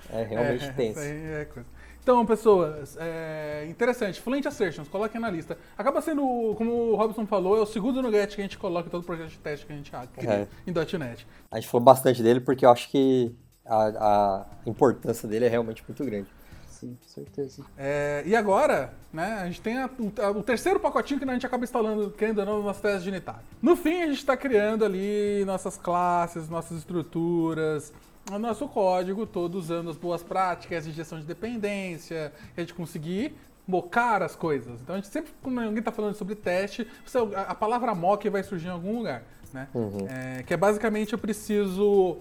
é 0.21 0.23
realmente 0.23 0.65
é, 0.65 0.71
tenso. 0.71 0.99
isso 0.99 1.11
aí 1.11 1.41
é 1.41 1.45
coisa. 1.45 1.67
Então, 2.03 2.25
pessoas, 2.25 2.97
é 2.99 3.65
interessante. 3.69 4.19
Fluent 4.19 4.45
Assertions, 4.45 4.89
coloquem 4.89 5.21
na 5.21 5.29
lista. 5.29 5.57
Acaba 5.77 6.01
sendo, 6.01 6.53
como 6.57 6.71
o 6.91 6.95
Robson 6.97 7.25
falou, 7.25 7.57
é 7.57 7.61
o 7.61 7.65
segundo 7.65 8.01
nugget 8.01 8.35
que 8.35 8.41
a 8.41 8.43
gente 8.43 8.57
coloca 8.57 8.87
em 8.89 8.91
todo 8.91 9.05
projeto 9.05 9.29
de 9.29 9.37
teste 9.39 9.65
que 9.65 9.71
a 9.71 9.75
gente 9.77 9.89
cria 10.17 10.29
É. 10.29 10.47
em 10.67 10.73
.NET. 10.73 11.25
A 11.49 11.55
gente 11.55 11.69
falou 11.69 11.83
bastante 11.85 12.21
dele 12.21 12.41
porque 12.41 12.65
eu 12.65 12.69
acho 12.69 12.89
que 12.89 13.33
a, 13.65 13.85
a 13.85 14.45
importância 14.69 15.29
dele 15.29 15.45
é 15.45 15.47
realmente 15.47 15.81
muito 15.87 16.03
grande. 16.03 16.27
Sim, 16.67 16.97
com 17.01 17.07
certeza. 17.07 17.63
É, 17.77 18.21
e 18.25 18.35
agora, 18.35 18.93
né, 19.13 19.35
a 19.41 19.45
gente 19.45 19.61
tem 19.61 19.77
a- 19.77 19.89
o, 19.97 20.11
a- 20.21 20.31
o 20.31 20.43
terceiro 20.43 20.81
pacotinho 20.81 21.17
que 21.21 21.29
a 21.29 21.31
gente 21.33 21.45
acaba 21.45 21.63
instalando, 21.63 22.09
querendo 22.11 22.39
ou 22.39 22.45
não, 22.45 22.63
nas 22.63 22.81
testes 22.81 23.03
de 23.03 23.09
unitário. 23.11 23.39
No 23.61 23.77
fim, 23.77 24.01
a 24.01 24.07
gente 24.07 24.17
está 24.17 24.35
criando 24.35 24.83
ali 24.83 25.45
nossas 25.45 25.77
classes, 25.77 26.49
nossas 26.49 26.79
estruturas, 26.79 27.93
o 28.31 28.39
nosso 28.39 28.67
código 28.67 29.25
todo 29.25 29.55
usando 29.55 29.89
as 29.89 29.97
boas 29.97 30.23
práticas 30.23 30.85
de 30.85 30.91
gestão 30.91 31.19
de 31.19 31.25
dependência, 31.25 32.31
a 32.55 32.59
gente 32.61 32.73
conseguir 32.73 33.35
mocar 33.67 34.21
as 34.21 34.35
coisas. 34.35 34.81
Então, 34.81 34.95
a 34.95 34.97
gente 34.99 35.09
sempre, 35.09 35.31
quando 35.41 35.59
alguém 35.59 35.79
está 35.79 35.91
falando 35.91 36.15
sobre 36.15 36.35
teste, 36.35 36.87
a, 37.35 37.55
palavra 37.55 37.95
mock 37.95 38.27
vai 38.29 38.43
surgir 38.43 38.67
em 38.67 38.71
algum 38.71 38.97
lugar, 38.97 39.23
né? 39.53 39.67
É, 40.09 40.43
que 40.43 40.53
é 40.53 40.57
basicamente 40.57 41.13
eu 41.13 41.19
preciso 41.19 42.17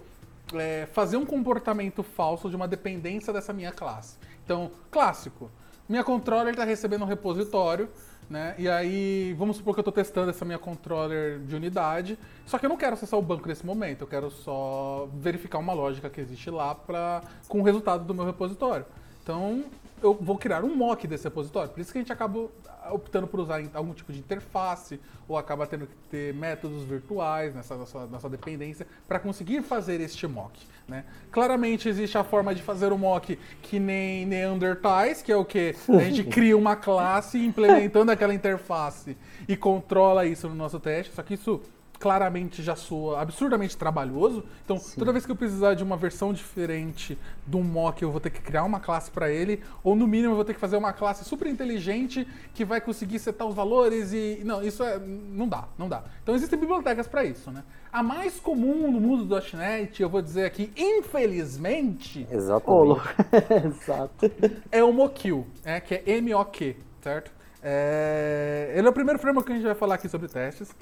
é, 0.55 0.87
fazer 0.93 1.17
um 1.17 1.27
comportamento 1.27 2.03
falso 2.03 2.49
de 2.49 2.57
uma 2.57 2.69
dependência 2.69 3.33
dessa 3.33 3.53
minha 3.53 3.73
classe. 3.73 4.17
Então, 4.45 4.71
clássico. 4.91 5.51
Minha 5.88 6.05
controller 6.05 6.53
está 6.53 6.65
recebendo 6.65 7.03
um 7.03 7.07
repositório, 7.07 7.88
né? 8.29 8.55
E 8.59 8.69
aí, 8.69 9.35
vamos 9.39 9.57
supor 9.57 9.75
que 9.75 9.81
eu 9.81 9.83
estou 9.83 9.93
testando 9.93 10.31
essa 10.31 10.45
minha 10.45 10.59
controller 10.59 11.41
de 11.41 11.55
unidade, 11.55 12.19
só 12.47 12.59
que 12.59 12.67
eu 12.67 12.69
não 12.71 12.77
quero 12.77 12.95
acessar 12.95 13.19
o 13.19 13.23
banco 13.23 13.49
nesse 13.49 13.65
momento, 13.65 14.03
eu 14.03 14.07
quero 14.07 14.31
só 14.31 15.09
verificar 15.15 15.59
uma 15.59 15.73
lógica 15.73 16.09
que 16.09 16.21
existe 16.21 16.51
lá 16.51 16.75
pra, 16.75 17.23
com 17.49 17.61
o 17.61 17.63
resultado 17.63 18.05
do 18.05 18.15
meu 18.15 18.25
repositório. 18.25 18.87
Então, 19.23 19.65
eu 20.03 20.15
vou 20.21 20.37
criar 20.37 20.65
um 20.65 20.75
mock 20.75 21.07
desse 21.07 21.25
repositório. 21.25 21.71
Por 21.71 21.81
isso 21.81 21.93
que 21.93 21.99
a 21.99 22.01
gente 22.01 22.12
acaba 22.12 22.49
optando 22.91 23.27
por 23.27 23.41
usar 23.41 23.62
algum 23.73 23.95
tipo 23.95 24.12
de 24.12 24.19
interface 24.19 25.01
ou 25.29 25.37
acaba 25.37 25.67
tendo 25.67 25.87
que 25.87 25.95
ter 26.11 26.35
métodos 26.35 26.83
virtuais 26.83 27.55
nessa 27.55 27.77
nossa, 27.77 28.07
nossa 28.07 28.29
dependência 28.29 28.87
para 29.07 29.19
conseguir 29.19 29.62
fazer 29.62 30.01
este 30.01 30.27
mock. 30.27 30.59
Né? 30.88 31.05
Claramente 31.31 31.88
existe 31.88 32.19
a 32.19 32.25
forma 32.25 32.55
de 32.55 32.62
fazer 32.62 32.93
o 32.93 32.99
mock 32.99 33.38
que 33.62 33.79
nem 33.79 34.27
Neandertais, 34.27 35.23
que 35.23 35.31
é 35.31 35.37
o 35.37 35.45
que 35.45 35.75
a 35.88 35.99
gente 36.01 36.25
cria 36.31 36.57
uma 36.57 36.75
classe 36.75 37.38
implementando 37.38 38.11
aquela 38.11 38.35
interface 38.35 39.17
e 39.47 39.57
controla 39.57 40.27
isso 40.27 40.49
no 40.49 40.55
nosso 40.55 40.81
teste. 40.81 41.15
Só 41.15 41.23
que 41.23 41.35
isso 41.35 41.61
claramente 42.03 42.65
já 42.65 42.75
soa 42.75 43.21
absurdamente 43.21 43.77
trabalhoso. 43.77 44.45
Então, 44.65 44.77
Sim. 44.77 44.99
toda 44.99 45.12
vez 45.12 45.25
que 45.25 45.31
eu 45.31 45.37
precisar 45.37 45.75
de 45.75 45.85
uma 45.85 45.97
versão 45.97 46.33
diferente 46.33 47.17
do 47.47 47.61
mock, 47.61 48.03
eu 48.03 48.11
vou 48.11 48.21
ter 48.21 48.31
que 48.31 48.41
criar 48.41 48.65
uma 48.65 48.81
classe 48.81 49.09
para 49.09 49.31
ele, 49.31 49.62
ou 49.85 49.95
no 49.95 50.05
mínimo 50.05 50.33
eu 50.33 50.35
vou 50.35 50.45
ter 50.45 50.53
que 50.53 50.59
fazer 50.59 50.77
uma 50.77 50.93
classe 50.93 51.25
super 51.25 51.47
inteligente 51.47 52.27
que 52.53 52.65
vai 52.65 52.81
conseguir 52.81 53.21
setar 53.21 53.47
os 53.47 53.55
valores 53.55 54.12
e 54.12 54.43
não, 54.45 54.61
isso 54.65 54.83
é 54.83 54.99
não 54.99 55.47
dá, 55.47 55.69
não 55.79 55.88
dá. 55.88 56.03
Então 56.25 56.35
existem 56.35 56.59
bibliotecas 56.59 57.07
para 57.07 57.25
isso, 57.25 57.53
né? 57.53 57.62
A 57.93 58.03
mais 58.03 58.41
comum 58.41 58.91
no 58.91 59.01
mundo 59.01 59.25
do 59.25 59.57
.NET, 59.57 60.03
eu 60.03 60.09
vou 60.09 60.21
dizer 60.21 60.45
aqui, 60.45 60.73
infelizmente, 60.77 62.27
Exatamente. 62.29 63.01
Exato. 63.65 64.31
é 64.73 64.83
o 64.83 64.93
Moquil, 64.93 65.47
é, 65.65 65.79
que 65.79 65.95
é 65.95 66.03
M-O-Q, 66.07 66.77
certo? 67.01 67.31
É... 67.62 68.73
Ele 68.75 68.88
é 68.88 68.91
o 68.91 68.93
primeiro 68.93 69.21
framework 69.21 69.47
que 69.47 69.53
a 69.53 69.55
gente 69.55 69.65
vai 69.65 69.77
falar 69.77 69.95
aqui 69.95 70.09
sobre 70.09 70.27
testes. 70.27 70.75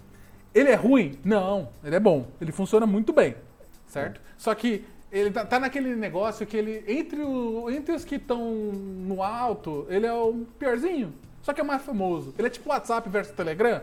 Ele 0.54 0.68
é 0.68 0.74
ruim? 0.74 1.18
Não, 1.24 1.68
ele 1.84 1.96
é 1.96 2.00
bom. 2.00 2.26
Ele 2.40 2.52
funciona 2.52 2.86
muito 2.86 3.12
bem, 3.12 3.36
certo? 3.86 4.20
Só 4.36 4.54
que 4.54 4.84
ele 5.12 5.30
tá, 5.30 5.44
tá, 5.44 5.58
naquele 5.58 5.94
negócio 5.94 6.46
que 6.46 6.56
ele, 6.56 6.84
entre, 6.86 7.20
o, 7.20 7.70
entre 7.70 7.94
os 7.94 8.04
que 8.04 8.16
estão 8.16 8.52
no 8.52 9.22
alto, 9.22 9.86
ele 9.88 10.06
é 10.06 10.12
o 10.12 10.46
piorzinho. 10.58 11.12
Só 11.42 11.52
que 11.52 11.60
é 11.60 11.64
mais 11.64 11.82
famoso. 11.82 12.34
Ele 12.38 12.46
é 12.46 12.50
tipo 12.50 12.68
WhatsApp 12.68 13.08
versus 13.08 13.34
Telegram. 13.34 13.80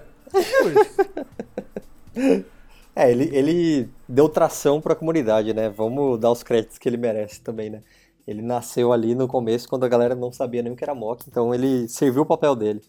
é, 2.95 3.11
ele, 3.11 3.29
ele 3.35 3.89
deu 4.07 4.29
tração 4.29 4.79
para 4.79 4.93
a 4.93 4.95
comunidade, 4.95 5.53
né? 5.53 5.69
Vamos 5.69 6.19
dar 6.19 6.31
os 6.31 6.43
créditos 6.43 6.77
que 6.77 6.87
ele 6.87 6.97
merece 6.97 7.41
também, 7.41 7.69
né? 7.69 7.81
Ele 8.27 8.41
nasceu 8.41 8.91
ali 8.91 9.15
no 9.15 9.27
começo, 9.27 9.69
quando 9.69 9.85
a 9.85 9.89
galera 9.89 10.13
não 10.13 10.31
sabia 10.31 10.61
nem 10.61 10.73
o 10.73 10.75
que 10.75 10.83
era 10.83 10.93
mock, 10.93 11.23
então 11.27 11.53
ele 11.53 11.87
serviu 11.87 12.23
o 12.23 12.25
papel 12.25 12.55
dele. 12.55 12.81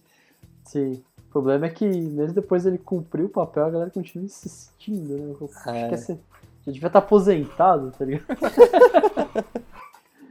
Sim. 0.64 1.02
O 1.28 1.30
problema 1.30 1.66
é 1.66 1.68
que, 1.68 1.86
mesmo 1.86 2.34
depois 2.34 2.64
ele 2.64 2.78
cumpriu 2.78 3.26
o 3.26 3.28
papel, 3.28 3.66
a 3.66 3.70
galera 3.70 3.90
continua 3.90 4.24
insistindo, 4.24 5.14
né? 5.14 5.34
Eu 5.38 5.50
é. 5.66 5.94
acho 5.94 6.06
que 6.06 6.18
já 6.66 6.72
devia 6.72 6.86
estar 6.86 6.98
aposentado, 6.98 7.90
tá 7.90 8.04
ligado? 8.04 8.24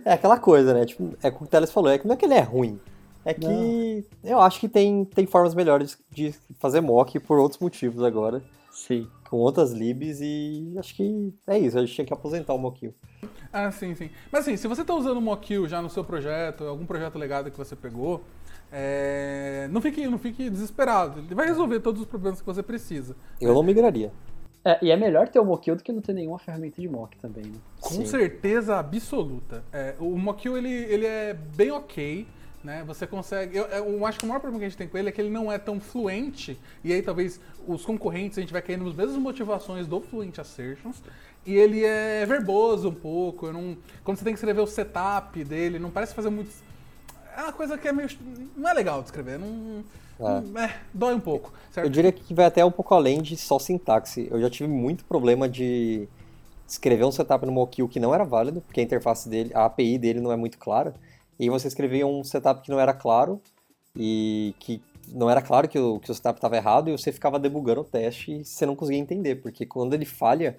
é 0.04 0.14
aquela 0.14 0.40
coisa, 0.40 0.74
né? 0.74 0.86
Tipo, 0.86 1.16
é 1.22 1.30
como 1.30 1.46
o 1.46 1.48
Teles 1.48 1.72
falou, 1.72 1.92
é 1.92 1.98
que 1.98 2.08
não 2.08 2.16
é 2.16 2.18
que 2.18 2.26
ele 2.26 2.34
é 2.34 2.42
ruim. 2.42 2.80
É 3.24 3.34
que 3.34 3.46
não. 3.46 4.04
eu 4.24 4.42
acho 4.42 4.60
que 4.60 4.70
tem, 4.70 5.06
tem 5.06 5.26
formas 5.26 5.54
melhores 5.54 5.98
de 6.10 6.34
fazer 6.60 6.82
mock 6.82 7.20
por 7.20 7.38
outros 7.38 7.60
motivos 7.60 8.02
agora. 8.02 8.42
Sim. 8.72 9.08
Com 9.30 9.38
outras 9.38 9.72
libs 9.72 10.20
e 10.22 10.74
acho 10.78 10.96
que 10.96 11.34
é 11.46 11.60
isso, 11.60 11.78
a 11.78 11.82
gente 11.82 11.94
tinha 11.94 12.06
que 12.06 12.14
aposentar 12.14 12.54
o 12.54 12.58
Mockil. 12.58 12.94
Ah, 13.52 13.72
sim, 13.72 13.94
sim. 13.96 14.10
Mas 14.32 14.42
assim, 14.42 14.56
se 14.56 14.68
você 14.68 14.82
está 14.82 14.94
usando 14.94 15.18
o 15.18 15.22
Mockil 15.22 15.68
já 15.68 15.82
no 15.82 15.90
seu 15.90 16.04
projeto, 16.04 16.64
algum 16.64 16.86
projeto 16.86 17.18
legado 17.18 17.52
que 17.52 17.58
você 17.58 17.76
pegou, 17.76 18.24
é, 18.72 19.68
não, 19.72 19.82
fique, 19.82 20.08
não 20.08 20.20
fique 20.20 20.50
desesperado. 20.50 21.20
Ele 21.20 21.36
vai 21.36 21.48
resolver 21.48 21.80
todos 21.80 22.02
os 22.02 22.08
problemas 22.08 22.40
que 22.40 22.46
você 22.46 22.62
precisa. 22.62 23.16
Eu 23.40 23.54
não 23.54 23.64
migraria. 23.64 24.12
É, 24.66 24.78
e 24.82 24.92
é 24.92 24.98
melhor 24.98 25.30
ter 25.30 25.40
o 25.40 25.46
Mockil 25.46 25.78
do 25.78 25.84
que 25.84 25.94
não 25.94 26.02
ter 26.02 26.14
nenhuma 26.14 26.38
ferramenta 26.38 26.82
de 26.82 26.90
mock 26.90 27.18
também, 27.18 27.46
né? 27.46 27.58
Com 27.80 27.96
Sim. 27.96 28.06
certeza 28.06 28.78
absoluta. 28.78 29.64
É, 29.72 29.96
o 29.98 30.18
Mockil, 30.18 30.58
ele, 30.58 30.70
ele 30.70 31.06
é 31.06 31.34
bem 31.34 31.72
ok, 31.72 32.28
né? 32.62 32.84
Você 32.86 33.08
consegue... 33.08 33.56
Eu, 33.56 33.64
eu, 33.68 34.06
acho 34.06 34.20
que 34.20 34.26
o 34.26 34.28
maior 34.28 34.42
problema 34.42 34.60
que 34.60 34.66
a 34.66 34.70
gente 34.70 34.78
tem 34.78 34.88
com 34.88 34.98
ele 34.98 35.08
é 35.08 35.12
que 35.14 35.22
ele 35.22 35.30
não 35.30 35.50
é 35.50 35.58
tão 35.58 35.80
fluente, 35.80 36.60
e 36.84 36.92
aí 36.92 37.02
talvez 37.02 37.40
os 37.66 37.86
concorrentes, 37.86 38.38
a 38.38 38.42
gente 38.42 38.52
vai 38.52 38.62
cair 38.62 38.78
nas 38.78 38.94
mesmas 38.94 39.16
motivações 39.16 39.88
do 39.88 40.02
Fluent 40.02 40.38
Assertions, 40.38 41.02
e 41.46 41.56
ele 41.56 41.86
é 41.86 42.26
verboso 42.26 42.90
um 42.90 42.94
pouco, 42.94 43.50
não, 43.54 43.78
quando 44.04 44.18
você 44.18 44.26
tem 44.26 44.34
que 44.34 44.38
escrever 44.38 44.60
o 44.60 44.68
setup 44.68 45.42
dele, 45.46 45.80
não 45.80 45.90
parece 45.90 46.14
fazer 46.14 46.30
muito 46.30 46.52
é 47.38 47.42
uma 47.44 47.54
coisa 47.54 47.78
que 47.78 47.88
é 47.88 47.94
meio. 47.94 48.10
Não 48.56 48.70
é 48.70 48.74
legal 48.74 49.00
de 49.02 49.08
escrever. 49.08 49.38
Não, 49.38 49.84
é. 50.20 50.42
Não, 50.42 50.62
é, 50.62 50.76
dói 50.94 51.14
um 51.14 51.20
pouco. 51.20 51.54
Certo? 51.72 51.86
Eu 51.86 51.90
diria 51.90 52.12
que 52.12 52.34
vai 52.34 52.46
até 52.46 52.66
um 52.66 52.72
pouco 52.72 52.94
além 52.96 53.22
de 53.22 53.38
só 53.38 53.60
sintaxe. 53.60 54.28
Eu 54.32 54.42
já 54.42 54.50
tive 54.50 54.68
muito 54.68 55.06
problema 55.06 55.48
de 55.48 56.10
escrever 56.68 57.06
um 57.06 57.12
setup 57.12 57.46
no 57.46 57.52
Mockil 57.52 57.88
que 57.88 58.00
não 58.00 58.14
era 58.14 58.24
válido, 58.24 58.62
porque 58.62 58.80
a 58.80 58.84
interface 58.84 59.30
dele, 59.30 59.52
a 59.54 59.66
API 59.66 59.98
dele 59.98 60.20
não 60.20 60.32
é 60.32 60.36
muito 60.36 60.58
clara. 60.58 60.94
E 61.40 61.50
você 61.50 61.68
escrevia 61.68 62.06
um 62.08 62.24
setup 62.24 62.62
que 62.64 62.72
não 62.72 62.80
era 62.80 62.94
claro 62.94 63.40
e 63.96 64.56
que 64.60 64.82
não 65.10 65.30
era 65.30 65.42
claro 65.42 65.68
que 65.68 65.78
o, 65.78 66.00
que 66.00 66.12
o 66.12 66.16
setup 66.16 66.38
estava 66.38 66.58
errado 66.58 66.90
e 66.90 66.92
você 66.92 67.12
ficava 67.12 67.40
debugando 67.40 67.82
o 67.82 67.84
teste 67.84 68.40
e 68.40 68.46
você 68.46 68.66
não 68.66 68.76
conseguia 68.76 69.00
entender, 69.00 69.36
porque 69.36 69.66
quando 69.66 69.94
ele 69.94 70.06
falha, 70.06 70.58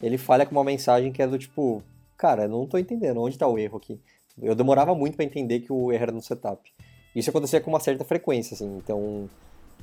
ele 0.00 0.16
falha 0.16 0.46
com 0.46 0.52
uma 0.52 0.64
mensagem 0.64 1.12
que 1.12 1.20
é 1.20 1.26
do 1.26 1.36
tipo, 1.36 1.82
cara, 2.16 2.48
não 2.48 2.64
estou 2.64 2.78
entendendo, 2.80 3.20
onde 3.20 3.34
está 3.34 3.46
o 3.46 3.58
erro 3.58 3.76
aqui? 3.76 4.00
Eu 4.40 4.54
demorava 4.54 4.94
muito 4.94 5.16
para 5.16 5.24
entender 5.24 5.60
que 5.60 5.72
o 5.72 5.92
erro 5.92 6.02
era 6.02 6.12
no 6.12 6.22
setup. 6.22 6.72
Isso 7.14 7.30
acontecia 7.30 7.60
com 7.60 7.70
uma 7.70 7.80
certa 7.80 8.04
frequência, 8.04 8.54
assim, 8.54 8.76
então... 8.76 9.28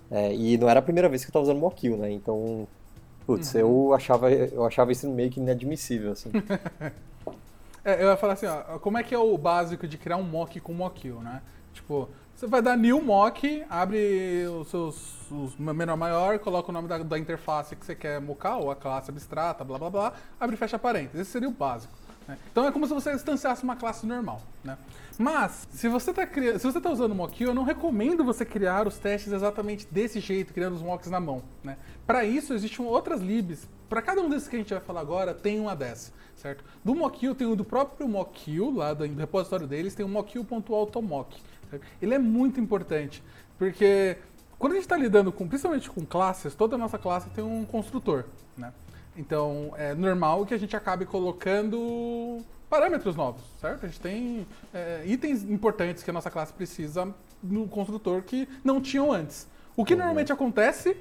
É, 0.10 0.34
e 0.34 0.58
não 0.58 0.70
era 0.70 0.80
a 0.80 0.84
primeira 0.84 1.10
vez 1.10 1.24
que 1.24 1.28
eu 1.28 1.32
estava 1.32 1.44
usando 1.44 1.60
Mockil, 1.60 1.98
né? 1.98 2.10
Então, 2.10 2.66
putz, 3.26 3.54
uhum. 3.54 3.60
eu, 3.60 3.94
achava, 3.94 4.32
eu 4.32 4.66
achava 4.66 4.92
isso 4.92 5.10
meio 5.10 5.30
que 5.30 5.40
inadmissível, 5.40 6.14
assim. 6.14 6.32
é, 7.84 8.02
eu 8.02 8.08
ia 8.08 8.16
falar 8.16 8.34
assim, 8.34 8.46
ó, 8.46 8.80
como 8.80 8.98
é 8.98 9.04
que 9.04 9.14
é 9.14 9.20
o 9.20 9.38
básico 9.38 9.86
de 9.86 9.98
criar 9.98 10.16
um 10.16 10.24
mock 10.24 10.62
com 10.62 10.74
Mockil, 10.74 11.20
né? 11.20 11.42
Tipo, 11.74 12.08
você 12.34 12.48
vai 12.48 12.62
dar 12.62 12.78
new 12.78 13.02
mock, 13.02 13.66
abre 13.70 14.46
os 14.48 14.70
seus 14.70 15.18
os 15.32 15.58
menor 15.58 15.98
maior, 15.98 16.38
coloca 16.40 16.70
o 16.70 16.72
nome 16.72 16.88
da, 16.88 17.00
da 17.00 17.20
interface 17.20 17.76
que 17.76 17.86
você 17.86 17.96
quer 17.96 18.22
mocar, 18.22 18.58
ou 18.58 18.72
a 18.72 18.76
classe 18.76 19.10
abstrata, 19.10 19.64
blá 19.64 19.78
blá 19.78 19.90
blá, 19.90 20.14
abre 20.40 20.56
e 20.56 20.58
fecha 20.58 20.80
parênteses. 20.80 21.22
Esse 21.22 21.32
seria 21.32 21.50
o 21.50 21.52
básico. 21.52 21.94
Né? 22.28 22.38
Então 22.52 22.66
é 22.66 22.72
como 22.72 22.86
se 22.88 22.94
você 22.94 23.13
instanciasse 23.13 23.63
uma 23.63 23.76
classe 23.76 24.06
normal. 24.06 24.42
Né? 24.63 24.78
Mas, 25.18 25.68
se 25.72 25.88
você 25.88 26.12
está 26.12 26.28
cri... 26.28 26.54
tá 26.60 26.92
usando 26.92 27.12
o 27.12 27.16
Mockio, 27.16 27.48
eu 27.48 27.54
não 27.54 27.63
recomendo 27.63 28.24
você 28.24 28.46
criar 28.46 28.88
os 28.88 28.98
testes 28.98 29.34
exatamente 29.34 29.88
desse 29.90 30.20
jeito, 30.20 30.54
criando 30.54 30.76
os 30.76 30.82
mocks 30.82 31.10
na 31.10 31.20
mão. 31.20 31.42
Né? 31.63 31.78
Para 32.06 32.24
isso, 32.24 32.54
existem 32.54 32.86
outras 32.86 33.22
libs. 33.22 33.68
Para 33.90 34.02
cada 34.02 34.22
um 34.22 34.30
desses 34.30 34.48
que 34.48 34.56
a 34.56 34.60
gente 34.60 34.74
vai 34.74 34.82
falar 34.82 35.02
agora, 35.02 35.34
tem 35.34 35.60
uma 35.60 35.76
dessa, 35.76 36.12
certo? 36.36 36.63
Do 36.84 36.94
Mockio 36.94 37.34
tem 37.34 37.48
o 37.48 37.56
do 37.56 37.63
próprio 37.63 38.08
Mockio, 38.08 38.70
lá 38.76 38.94
do 38.94 39.06
repositório 39.06 39.66
deles, 39.66 39.96
tem 39.96 40.06
o 40.06 40.10
mockio.automock. 40.10 41.42
Ele 42.02 42.13
é 42.13 42.20
muito 42.20 42.60
importante, 42.60 43.24
porque 43.58 44.18
quando 44.60 44.74
a 44.74 44.76
gente 44.76 44.84
está 44.84 44.98
lidando 44.98 45.32
com, 45.32 45.48
principalmente 45.48 45.90
com 45.90 46.06
classes, 46.06 46.54
toda 46.54 46.76
a 46.76 46.78
nossa 46.78 46.98
classe 46.98 47.30
tem 47.30 47.44
um 47.44 47.63
construtor, 47.66 48.26
né? 48.58 48.74
Então, 49.18 49.74
é 49.76 49.96
normal 49.96 50.46
que 50.46 50.54
a 50.54 50.58
gente 50.58 50.76
acabe 50.76 51.06
colocando 51.06 52.38
parâmetros 52.70 53.16
novos, 53.16 53.42
certo? 53.60 53.86
A 53.86 53.90
gente 53.90 54.00
tem 54.00 54.48
é, 54.74 55.04
itens 55.06 55.44
importantes 55.44 56.04
que 56.04 56.10
a 56.10 56.14
nossa 56.14 56.30
classe 56.30 56.54
precisa 56.54 57.14
no 57.42 57.68
construtor 57.68 58.22
que 58.22 58.48
não 58.64 58.80
tinham 58.80 59.12
antes. 59.12 59.48
O 59.76 59.84
que 59.84 59.94
uhum. 59.94 60.00
normalmente 60.00 60.32
acontece, 60.32 60.96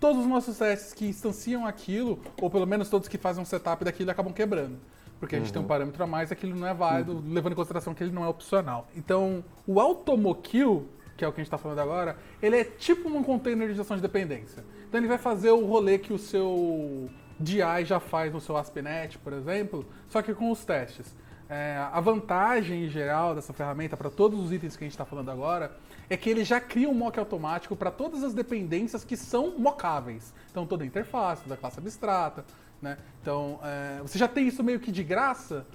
todos 0.00 0.22
os 0.22 0.26
nossos 0.26 0.56
testes 0.56 0.94
que 0.94 1.06
instanciam 1.06 1.66
aquilo, 1.66 2.18
ou 2.40 2.48
pelo 2.48 2.66
menos 2.66 2.88
todos 2.88 3.08
que 3.08 3.18
fazem 3.18 3.42
um 3.42 3.46
setup 3.46 3.84
daquilo, 3.84 4.10
acabam 4.10 4.32
quebrando. 4.32 4.78
Porque 5.20 5.36
a 5.36 5.38
gente 5.38 5.48
uhum. 5.48 5.52
tem 5.52 5.60
um 5.60 5.64
uhum. 5.64 5.68
parâmetro 5.68 6.02
a 6.02 6.06
mais, 6.06 6.32
aquilo 6.32 6.56
não 6.56 6.66
é 6.66 6.72
válido, 6.72 7.12
uhum. 7.12 7.32
levando 7.32 7.52
em 7.52 7.56
consideração 7.56 7.92
que 7.92 8.02
ele 8.02 8.12
não 8.12 8.24
é 8.24 8.28
opcional. 8.28 8.88
Então, 8.96 9.44
o 9.66 9.80
automokill, 9.80 10.88
que 11.16 11.24
é 11.24 11.28
o 11.28 11.32
que 11.32 11.40
a 11.40 11.42
gente 11.42 11.48
está 11.48 11.58
falando 11.58 11.78
agora, 11.80 12.16
ele 12.40 12.56
é 12.56 12.64
tipo 12.64 13.08
um 13.08 13.22
container 13.22 13.68
de 13.68 13.74
gestão 13.74 13.96
de 13.96 14.02
dependência. 14.02 14.64
Então 14.88 15.00
ele 15.00 15.08
vai 15.08 15.18
fazer 15.18 15.50
o 15.50 15.66
rolê 15.66 15.98
que 15.98 16.12
o 16.12 16.18
seu 16.18 17.10
DI 17.38 17.84
já 17.84 18.00
faz 18.00 18.32
no 18.32 18.40
seu 18.40 18.56
ASP.NET, 18.56 19.18
por 19.18 19.32
exemplo, 19.32 19.84
só 20.08 20.22
que 20.22 20.34
com 20.34 20.50
os 20.50 20.64
testes. 20.64 21.14
É, 21.48 21.76
a 21.92 22.00
vantagem 22.00 22.84
em 22.84 22.88
geral 22.88 23.34
dessa 23.34 23.52
ferramenta 23.52 23.96
para 23.96 24.08
todos 24.08 24.40
os 24.40 24.50
itens 24.50 24.76
que 24.76 24.84
a 24.84 24.86
gente 24.86 24.92
está 24.92 25.04
falando 25.04 25.30
agora 25.30 25.76
é 26.08 26.16
que 26.16 26.30
ele 26.30 26.42
já 26.42 26.58
cria 26.58 26.88
um 26.88 26.94
mock 26.94 27.18
automático 27.18 27.76
para 27.76 27.90
todas 27.90 28.24
as 28.24 28.32
dependências 28.32 29.04
que 29.04 29.16
são 29.16 29.58
mockáveis. 29.58 30.32
Então 30.50 30.66
toda 30.66 30.84
a 30.84 30.86
interface, 30.86 31.46
da 31.46 31.56
classe 31.56 31.78
abstrata, 31.78 32.44
né? 32.80 32.96
Então 33.20 33.58
é, 33.62 34.00
você 34.00 34.18
já 34.18 34.26
tem 34.26 34.48
isso 34.48 34.62
meio 34.62 34.80
que 34.80 34.90
de 34.90 35.04
graça. 35.04 35.66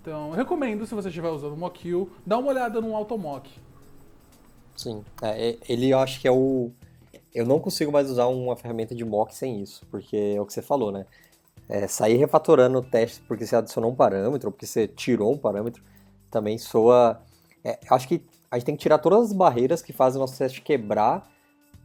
Então 0.00 0.30
eu 0.30 0.34
recomendo, 0.34 0.86
se 0.86 0.94
você 0.94 1.08
estiver 1.08 1.28
usando 1.28 1.52
o 1.52 1.56
Mockil, 1.56 2.10
dá 2.24 2.38
uma 2.38 2.48
olhada 2.48 2.80
no 2.80 2.96
Automock. 2.96 3.50
Sim, 4.74 5.04
é, 5.20 5.58
ele 5.68 5.90
eu 5.90 5.98
acho 5.98 6.20
que 6.20 6.28
é 6.28 6.32
o 6.32 6.70
eu 7.34 7.46
não 7.46 7.60
consigo 7.60 7.92
mais 7.92 8.10
usar 8.10 8.26
uma 8.26 8.56
ferramenta 8.56 8.94
de 8.94 9.04
mock 9.04 9.34
sem 9.34 9.62
isso, 9.62 9.86
porque 9.90 10.34
é 10.36 10.40
o 10.40 10.46
que 10.46 10.52
você 10.52 10.62
falou, 10.62 10.90
né? 10.90 11.06
É, 11.68 11.86
sair 11.86 12.16
refatorando 12.16 12.78
o 12.78 12.82
teste 12.82 13.20
porque 13.28 13.46
você 13.46 13.56
adicionou 13.56 13.90
um 13.90 13.94
parâmetro, 13.94 14.50
porque 14.50 14.66
você 14.66 14.88
tirou 14.88 15.32
um 15.32 15.38
parâmetro, 15.38 15.82
também 16.30 16.56
soa. 16.56 17.20
É, 17.62 17.78
acho 17.90 18.08
que 18.08 18.24
a 18.50 18.56
gente 18.56 18.66
tem 18.66 18.76
que 18.76 18.82
tirar 18.82 18.98
todas 18.98 19.26
as 19.26 19.32
barreiras 19.32 19.82
que 19.82 19.92
fazem 19.92 20.18
o 20.18 20.20
nosso 20.20 20.38
teste 20.38 20.62
quebrar, 20.62 21.28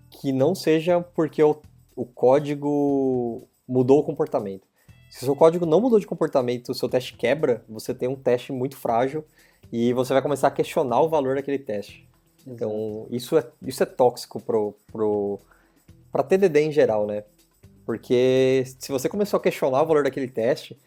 que 0.10 0.32
não 0.32 0.56
seja 0.56 1.02
porque 1.02 1.44
o, 1.44 1.62
o 1.96 2.06
código 2.06 3.48
mudou 3.68 4.00
o 4.00 4.04
comportamento. 4.04 4.66
Se 5.10 5.24
o 5.24 5.26
seu 5.26 5.36
código 5.36 5.66
não 5.66 5.82
mudou 5.82 6.00
de 6.00 6.08
comportamento, 6.08 6.70
o 6.70 6.74
seu 6.74 6.90
teste 6.90 7.16
quebra, 7.16 7.64
você 7.68 7.94
tem 7.94 8.08
um 8.10 8.16
teste 8.16 8.52
muito 8.52 8.78
frágil 8.78 9.24
e 9.72 9.94
você 9.94 10.14
vai 10.14 10.22
começar 10.22 10.48
a 10.48 10.52
questionar 10.52 11.02
o 11.02 11.10
valor 11.10 11.36
daquele 11.36 11.60
teste. 11.60 12.08
Então, 12.46 13.08
isso 13.10 13.38
é, 13.38 13.46
isso 13.62 13.82
é 13.84 13.86
tóxico 13.86 14.40
pro, 14.40 14.74
pro, 14.92 15.40
pra 16.12 16.24
TDD 16.24 16.62
em 16.62 16.72
geral, 16.72 17.08
né? 17.08 17.24
Porque 17.86 18.64
se 18.80 18.92
você 18.92 19.10
começou 19.10 19.38
a 19.38 19.44
questionar 19.44 19.82
o 19.82 19.86
valor 19.86 20.04
daquele 20.04 20.28
teste, 20.28 20.78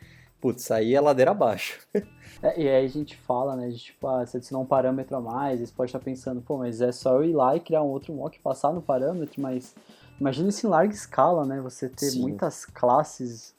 putz, 0.41 0.71
aí 0.71 0.95
é 0.95 1.01
ladeira 1.01 1.31
abaixo. 1.31 1.81
É, 2.43 2.61
e 2.61 2.69
aí 2.69 2.85
a 2.85 2.89
gente 2.89 3.17
fala, 3.17 3.57
né, 3.57 3.71
de 3.71 3.79
tipo, 3.79 4.07
ah, 4.07 4.25
você 4.25 4.37
adicionar 4.37 4.63
um 4.63 4.67
parâmetro 4.67 5.17
a 5.17 5.21
mais, 5.23 5.59
você 5.59 5.73
pode 5.75 5.89
estar 5.89 5.99
pensando, 5.99 6.43
pô, 6.43 6.59
mas 6.59 6.83
é 6.83 6.93
só 6.93 7.15
eu 7.15 7.25
ir 7.25 7.33
lá 7.33 7.57
e 7.57 7.61
criar 7.61 7.83
um 7.83 7.89
outro 7.89 8.13
mock, 8.13 8.39
passar 8.41 8.75
no 8.75 8.83
parâmetro, 8.83 9.41
mas 9.41 9.75
imagina 10.21 10.51
isso 10.51 10.67
em 10.67 10.69
larga 10.69 10.93
escala, 10.93 11.47
né, 11.47 11.63
você 11.63 11.89
ter 11.89 12.11
Sim. 12.11 12.21
muitas 12.21 12.67
classes 12.67 13.55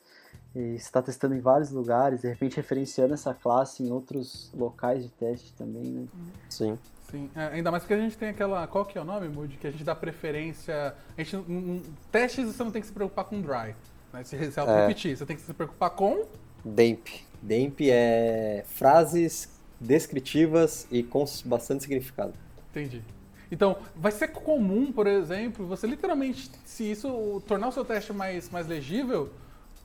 e 0.55 0.59
você 0.59 0.75
está 0.75 1.01
testando 1.01 1.33
em 1.33 1.39
vários 1.39 1.71
lugares, 1.71 2.21
de 2.21 2.27
repente 2.27 2.57
referenciando 2.57 3.15
essa 3.15 3.33
classe 3.33 3.83
em 3.83 3.91
outros 3.91 4.51
locais 4.53 5.03
de 5.03 5.09
teste 5.09 5.53
também, 5.53 5.83
né. 5.83 6.07
Sim. 6.47 6.77
Sim, 7.09 7.29
é, 7.35 7.45
ainda 7.53 7.71
mais 7.71 7.83
porque 7.83 7.93
a 7.93 7.99
gente 7.99 8.17
tem 8.17 8.29
aquela. 8.29 8.67
Qual 8.67 8.85
que 8.85 8.97
é 8.97 9.01
o 9.01 9.05
nome, 9.05 9.29
Moody? 9.29 9.57
Que 9.57 9.67
a 9.67 9.71
gente 9.71 9.83
dá 9.83 9.95
preferência. 9.95 10.93
A 11.17 11.23
gente, 11.23 11.37
um, 11.37 11.81
testes 12.11 12.47
você 12.47 12.63
não 12.63 12.71
tem 12.71 12.81
que 12.81 12.87
se 12.87 12.93
preocupar 12.93 13.25
com 13.25 13.41
dry. 13.41 13.75
Né? 14.11 14.23
Se, 14.23 14.51
se 14.51 14.59
auto-repetir, 14.59 15.17
você 15.17 15.25
tem 15.25 15.35
que 15.35 15.41
se 15.41 15.53
preocupar 15.53 15.91
com. 15.91 16.25
DEMP. 16.65 17.07
DEMP 17.41 17.89
é 17.89 18.65
frases 18.67 19.57
descritivas 19.79 20.87
e 20.91 21.03
com 21.03 21.23
bastante 21.45 21.83
significado. 21.83 22.33
Entendi. 22.71 23.01
Então, 23.49 23.77
vai 23.95 24.11
ser 24.11 24.27
comum, 24.29 24.91
por 24.91 25.07
exemplo, 25.07 25.65
você 25.65 25.87
literalmente, 25.87 26.51
se 26.65 26.91
isso 26.91 27.41
tornar 27.47 27.69
o 27.69 27.71
seu 27.71 27.85
teste 27.85 28.11
mais, 28.11 28.49
mais 28.49 28.67
legível, 28.67 29.29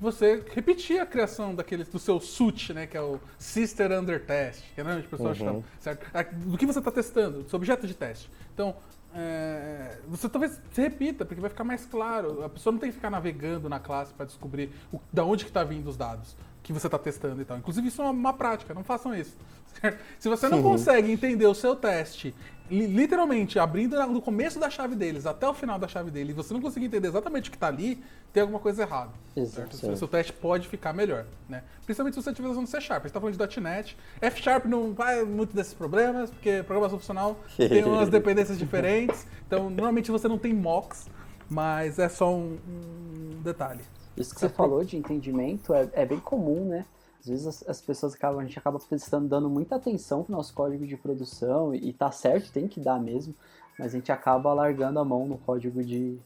você 0.02 0.42
repetir 0.52 1.00
a 1.00 1.06
criação 1.06 1.54
daquele, 1.54 1.84
do 1.84 1.98
seu 1.98 2.20
SUT, 2.20 2.72
né, 2.74 2.86
que 2.86 2.96
é 2.96 3.00
o 3.00 3.20
Sister 3.38 3.90
Under 3.92 4.22
Test, 4.24 4.62
que 4.74 4.80
é 4.80 4.84
o 4.84 5.02
pessoal 5.04 5.28
Uhum. 5.30 5.34
chama, 5.34 5.62
certo? 5.80 6.06
Do 6.46 6.58
que 6.58 6.66
você 6.66 6.80
está 6.80 6.90
testando, 6.90 7.42
do 7.44 7.48
seu 7.48 7.56
objeto 7.56 7.86
de 7.86 7.94
teste. 7.94 8.28
Então, 8.52 8.74
é, 9.14 9.98
você 10.08 10.28
talvez 10.28 10.60
se 10.72 10.80
repita, 10.80 11.24
porque 11.24 11.40
vai 11.40 11.50
ficar 11.50 11.64
mais 11.64 11.84
claro. 11.86 12.42
A 12.44 12.48
pessoa 12.48 12.72
não 12.72 12.80
tem 12.80 12.90
que 12.90 12.96
ficar 12.96 13.10
navegando 13.10 13.68
na 13.68 13.78
classe 13.78 14.12
para 14.12 14.26
descobrir 14.26 14.70
o, 14.92 15.00
da 15.12 15.24
onde 15.24 15.44
que 15.44 15.50
está 15.50 15.62
vindo 15.62 15.88
os 15.88 15.96
dados 15.96 16.34
que 16.62 16.72
você 16.72 16.86
está 16.86 16.98
testando 16.98 17.40
e 17.42 17.44
tal. 17.44 17.58
Inclusive, 17.58 17.88
isso 17.88 18.00
é 18.00 18.04
uma, 18.04 18.10
uma 18.12 18.32
prática, 18.32 18.72
não 18.72 18.84
façam 18.84 19.14
isso. 19.14 19.36
certo? 19.80 19.98
Se 20.18 20.28
você 20.28 20.48
não 20.48 20.62
consegue 20.62 21.10
entender 21.10 21.46
o 21.46 21.54
seu 21.54 21.74
teste, 21.74 22.34
li- 22.70 22.86
literalmente 22.86 23.58
abrindo 23.58 23.96
no 24.06 24.22
começo 24.22 24.58
da 24.60 24.70
chave 24.70 24.94
deles 24.94 25.26
até 25.26 25.46
o 25.48 25.52
final 25.54 25.78
da 25.78 25.88
chave 25.88 26.10
dele, 26.10 26.30
e 26.30 26.34
você 26.34 26.54
não 26.54 26.60
conseguir 26.60 26.86
entender 26.86 27.08
exatamente 27.08 27.48
o 27.48 27.50
que 27.50 27.56
está 27.56 27.66
ali, 27.68 28.02
tem 28.32 28.40
alguma 28.40 28.58
coisa 28.58 28.82
errada. 28.82 29.10
Exato. 29.36 29.76
Certo? 29.76 29.92
O 29.92 29.96
seu 29.96 30.08
teste 30.08 30.32
pode 30.32 30.68
ficar 30.68 30.92
melhor, 30.92 31.26
né? 31.48 31.62
Principalmente 31.84 32.14
se 32.14 32.22
você 32.22 32.30
estiver 32.30 32.48
usando 32.48 32.66
C 32.66 32.80
Sharp. 32.80 33.02
A 33.02 33.06
gente 33.06 33.14
tá 33.14 33.20
falando 33.20 33.36
de 33.36 33.60
.NET. 33.60 33.96
F 34.20 34.42
Sharp 34.42 34.64
não 34.66 34.92
vai 34.92 35.22
muito 35.24 35.54
desses 35.54 35.74
problemas, 35.74 36.30
porque 36.30 36.62
programação 36.62 36.98
funcional 36.98 37.36
tem 37.56 37.84
umas 37.84 38.08
dependências 38.08 38.58
diferentes. 38.58 39.26
Então, 39.46 39.68
normalmente 39.68 40.10
você 40.10 40.28
não 40.28 40.38
tem 40.38 40.54
mocks, 40.54 41.08
mas 41.48 41.98
é 41.98 42.08
só 42.08 42.34
um, 42.34 42.58
um 42.66 43.42
detalhe. 43.42 43.82
Isso 44.16 44.34
que 44.34 44.40
você 44.40 44.48
falou 44.48 44.84
de 44.84 44.96
entendimento 44.96 45.74
é, 45.74 45.88
é 45.92 46.06
bem 46.06 46.20
comum, 46.20 46.66
né? 46.66 46.86
Às 47.20 47.28
vezes 47.28 47.46
as, 47.46 47.68
as 47.68 47.80
pessoas 47.80 48.14
acabam, 48.14 48.40
a 48.40 48.44
gente 48.44 48.58
acaba 48.58 48.78
prestando, 48.78 49.28
dando 49.28 49.48
muita 49.48 49.76
atenção 49.76 50.24
pro 50.24 50.32
nosso 50.32 50.52
código 50.52 50.86
de 50.86 50.96
produção, 50.96 51.74
e, 51.74 51.90
e 51.90 51.92
tá 51.92 52.10
certo, 52.10 52.52
tem 52.52 52.66
que 52.66 52.80
dar 52.80 53.00
mesmo, 53.00 53.34
mas 53.78 53.94
a 53.94 53.96
gente 53.96 54.10
acaba 54.10 54.52
largando 54.52 54.98
a 54.98 55.04
mão 55.04 55.26
no 55.26 55.38
código 55.38 55.82
de, 55.84 56.18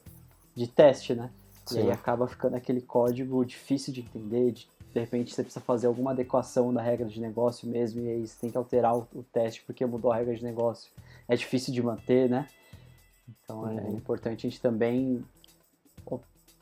de 0.54 0.66
teste, 0.66 1.14
né? 1.14 1.30
E 1.70 1.74
Sim. 1.74 1.80
aí 1.80 1.90
acaba 1.90 2.26
ficando 2.26 2.56
aquele 2.56 2.80
código 2.80 3.44
difícil 3.44 3.92
de 3.92 4.00
entender, 4.00 4.52
de, 4.52 4.68
de 4.94 5.00
repente 5.00 5.34
você 5.34 5.42
precisa 5.42 5.64
fazer 5.64 5.86
alguma 5.86 6.12
adequação 6.12 6.72
da 6.72 6.80
regra 6.80 7.06
de 7.06 7.20
negócio 7.20 7.68
mesmo, 7.68 8.00
e 8.02 8.08
aí 8.08 8.26
você 8.26 8.40
tem 8.40 8.50
que 8.50 8.56
alterar 8.58 8.96
o, 8.96 9.08
o 9.14 9.22
teste 9.22 9.62
porque 9.66 9.84
mudou 9.84 10.12
a 10.12 10.16
regra 10.16 10.34
de 10.34 10.44
negócio. 10.44 10.90
É 11.28 11.34
difícil 11.34 11.72
de 11.74 11.82
manter, 11.82 12.28
né? 12.30 12.46
Então 13.28 13.68
é 13.68 13.74
Uhum. 13.74 13.96
importante 13.96 14.46
a 14.46 14.50
gente 14.50 14.60
também 14.60 15.24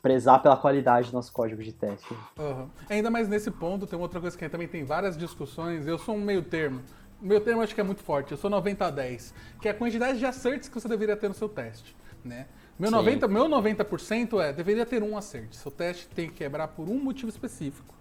prezar 0.01 0.39
pela 0.41 0.55
qualidade 0.55 1.09
do 1.09 1.13
nosso 1.13 1.33
código 1.33 1.63
de 1.63 1.73
teste. 1.73 2.13
Aham. 2.37 2.69
Ainda 2.89 3.09
mais 3.09 3.27
nesse 3.27 3.49
ponto, 3.49 3.87
tem 3.87 3.97
uma 3.97 4.03
outra 4.03 4.21
coisa 4.21 4.37
que 4.37 4.47
também 4.47 4.67
tem 4.67 4.83
várias 4.83 5.17
discussões. 5.17 5.87
Eu 5.87 5.97
sou 5.97 6.15
um 6.15 6.21
meio 6.21 6.43
termo. 6.43 6.81
O 7.19 7.25
meu 7.25 7.41
termo 7.41 7.61
acho 7.61 7.73
que 7.73 7.81
é 7.81 7.83
muito 7.83 8.03
forte. 8.03 8.31
Eu 8.31 8.37
sou 8.37 8.49
90 8.49 8.85
a 8.85 8.91
10, 8.91 9.33
que 9.59 9.67
é 9.67 9.71
a 9.71 9.73
quantidade 9.73 10.19
de 10.19 10.25
acertos 10.25 10.69
que 10.69 10.75
você 10.79 10.87
deveria 10.87 11.17
ter 11.17 11.27
no 11.27 11.33
seu 11.33 11.49
teste, 11.49 11.95
né? 12.23 12.47
Meu 12.77 12.89
Sim. 12.89 12.95
90, 12.95 13.27
meu 13.27 13.45
90% 13.45 14.41
é 14.41 14.51
deveria 14.51 14.85
ter 14.85 15.01
um 15.01 15.17
acerte. 15.17 15.55
Seu 15.55 15.71
teste 15.71 16.07
tem 16.07 16.27
que 16.27 16.35
quebrar 16.35 16.67
por 16.69 16.89
um 16.89 16.99
motivo 16.99 17.29
específico. 17.29 17.93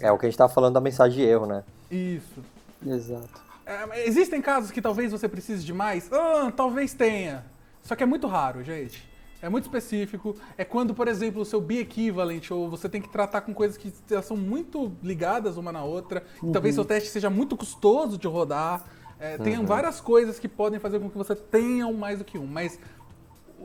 É 0.00 0.10
o 0.10 0.18
que 0.18 0.26
a 0.26 0.28
gente 0.28 0.38
tava 0.38 0.52
falando 0.52 0.74
da 0.74 0.80
mensagem 0.80 1.18
de 1.18 1.24
erro, 1.24 1.46
né? 1.46 1.62
Isso. 1.90 2.42
Exato. 2.84 3.42
É, 3.66 4.06
existem 4.06 4.40
casos 4.40 4.70
que 4.70 4.80
talvez 4.80 5.12
você 5.12 5.28
precise 5.28 5.64
de 5.64 5.72
mais? 5.72 6.10
Ah, 6.12 6.52
talvez 6.54 6.94
tenha. 6.94 7.44
Só 7.82 7.94
que 7.94 8.02
é 8.02 8.06
muito 8.06 8.26
raro, 8.26 8.62
gente. 8.62 9.06
É 9.42 9.48
muito 9.48 9.64
específico. 9.64 10.36
É 10.56 10.64
quando, 10.64 10.94
por 10.94 11.08
exemplo, 11.08 11.42
o 11.42 11.44
seu 11.44 11.60
bi-equivalent, 11.60 12.50
ou 12.50 12.70
você 12.70 12.88
tem 12.88 13.02
que 13.02 13.08
tratar 13.08 13.40
com 13.42 13.52
coisas 13.52 13.76
que 13.76 13.92
elas 14.10 14.24
são 14.24 14.36
muito 14.36 14.92
ligadas 15.02 15.56
uma 15.56 15.72
na 15.72 15.82
outra. 15.84 16.24
e 16.42 16.50
Talvez 16.52 16.74
seu 16.76 16.84
teste 16.84 17.08
seja 17.10 17.28
muito 17.28 17.56
custoso 17.56 18.16
de 18.16 18.26
rodar. 18.26 18.84
É, 19.18 19.38
Tem 19.38 19.64
várias 19.64 20.00
coisas 20.00 20.38
que 20.38 20.48
podem 20.48 20.80
fazer 20.80 20.98
com 20.98 21.08
que 21.08 21.16
você 21.16 21.36
tenha 21.36 21.86
um 21.86 21.96
mais 21.96 22.18
do 22.18 22.24
que 22.24 22.38
um. 22.38 22.46
Mas 22.46 22.78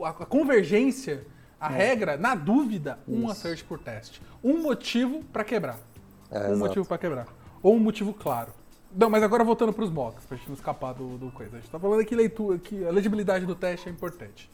a, 0.04 0.10
a 0.10 0.26
convergência, 0.26 1.26
a 1.60 1.68
regra, 1.68 2.16
na 2.16 2.34
dúvida, 2.34 2.98
um 3.06 3.22
Isso. 3.22 3.30
acerte 3.32 3.64
por 3.64 3.78
teste. 3.78 4.22
Um 4.42 4.62
motivo 4.62 5.24
para 5.32 5.44
quebrar. 5.44 5.78
É, 6.30 6.38
um 6.38 6.42
exato. 6.42 6.58
motivo 6.58 6.86
para 6.86 6.98
quebrar. 6.98 7.26
Ou 7.62 7.74
um 7.74 7.78
motivo 7.78 8.14
claro. 8.14 8.52
Não, 8.94 9.10
mas 9.10 9.22
agora 9.22 9.44
voltando 9.44 9.72
para 9.72 9.84
os 9.84 9.90
mocks, 9.90 10.24
pra 10.24 10.36
gente 10.36 10.48
não 10.48 10.54
escapar 10.54 10.94
do, 10.94 11.18
do 11.18 11.30
coisa. 11.30 11.56
A 11.56 11.60
gente 11.60 11.70
tá 11.70 11.78
falando 11.78 12.00
aqui 12.00 12.14
leitura, 12.14 12.58
que 12.58 12.84
a 12.86 12.90
legibilidade 12.90 13.44
do 13.44 13.54
teste 13.54 13.88
é 13.88 13.92
importante. 13.92 14.50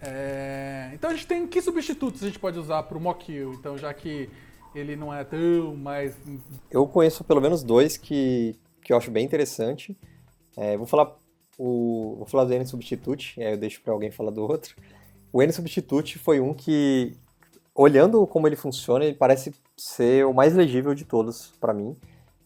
É, 0.00 0.90
Então 0.94 1.10
a 1.10 1.12
gente 1.12 1.26
tem 1.26 1.46
que 1.46 1.60
substitutos 1.60 2.22
a 2.22 2.26
gente 2.26 2.38
pode 2.38 2.58
usar 2.58 2.84
para 2.84 2.96
o 2.96 3.00
mock 3.00 3.26
kill, 3.26 3.52
então 3.54 3.76
já 3.76 3.92
que 3.92 4.30
ele 4.74 4.96
não 4.96 5.12
é 5.12 5.24
tão 5.24 5.76
mais. 5.76 6.16
Eu 6.70 6.86
conheço 6.86 7.24
pelo 7.24 7.40
menos 7.40 7.62
dois 7.62 7.96
que, 7.96 8.56
que 8.82 8.92
eu 8.92 8.96
acho 8.96 9.10
bem 9.10 9.24
interessante. 9.24 9.96
É, 10.56 10.76
vou 10.76 10.86
falar 10.86 11.16
o 11.58 12.14
vou 12.18 12.26
falar 12.26 12.44
do 12.44 12.54
N-Substitute, 12.54 13.42
aí 13.42 13.52
eu 13.52 13.58
deixo 13.58 13.82
para 13.82 13.92
alguém 13.92 14.10
falar 14.10 14.30
do 14.30 14.42
outro. 14.42 14.76
O 15.32 15.42
N-Substitute 15.42 16.18
foi 16.18 16.40
um 16.40 16.54
que, 16.54 17.14
olhando 17.74 18.26
como 18.26 18.46
ele 18.46 18.56
funciona, 18.56 19.04
ele 19.04 19.14
parece 19.14 19.52
ser 19.76 20.24
o 20.24 20.32
mais 20.32 20.54
legível 20.54 20.94
de 20.94 21.04
todos 21.04 21.52
para 21.60 21.74
mim. 21.74 21.96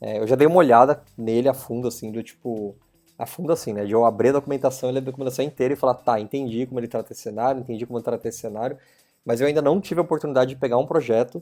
É, 0.01 0.19
eu 0.19 0.27
já 0.27 0.35
dei 0.35 0.47
uma 0.49 0.57
olhada 0.57 1.03
nele 1.17 1.49
a 1.49 1.55
fundo, 1.55 1.87
assim, 1.87 2.11
do 2.11 2.23
tipo... 2.23 2.75
A 3.19 3.27
fundo 3.27 3.53
assim, 3.53 3.73
né? 3.73 3.85
De 3.85 3.93
eu 3.93 4.05
abrir 4.05 4.31
a 4.31 4.33
documentação, 4.33 4.91
ler 4.91 4.99
a 4.99 5.03
documentação 5.03 5.45
inteira 5.45 5.75
e 5.75 5.77
falar, 5.77 5.95
tá, 5.95 6.19
entendi 6.19 6.67
como 6.67 6.81
ele 6.81 6.89
trata 6.89 7.13
esse 7.13 7.21
cenário, 7.21 7.61
entendi 7.61 7.87
como 7.87 7.99
ele 7.99 8.05
trata 8.05 8.27
esse 8.27 8.39
cenário, 8.39 8.77
mas 9.25 9.41
eu 9.41 9.47
ainda 9.47 9.63
não 9.63 9.81
tive 9.81 10.01
a 10.01 10.03
oportunidade 10.03 10.55
de 10.55 10.61
pegar 10.61 10.77
um 10.79 10.87
projeto 10.87 11.41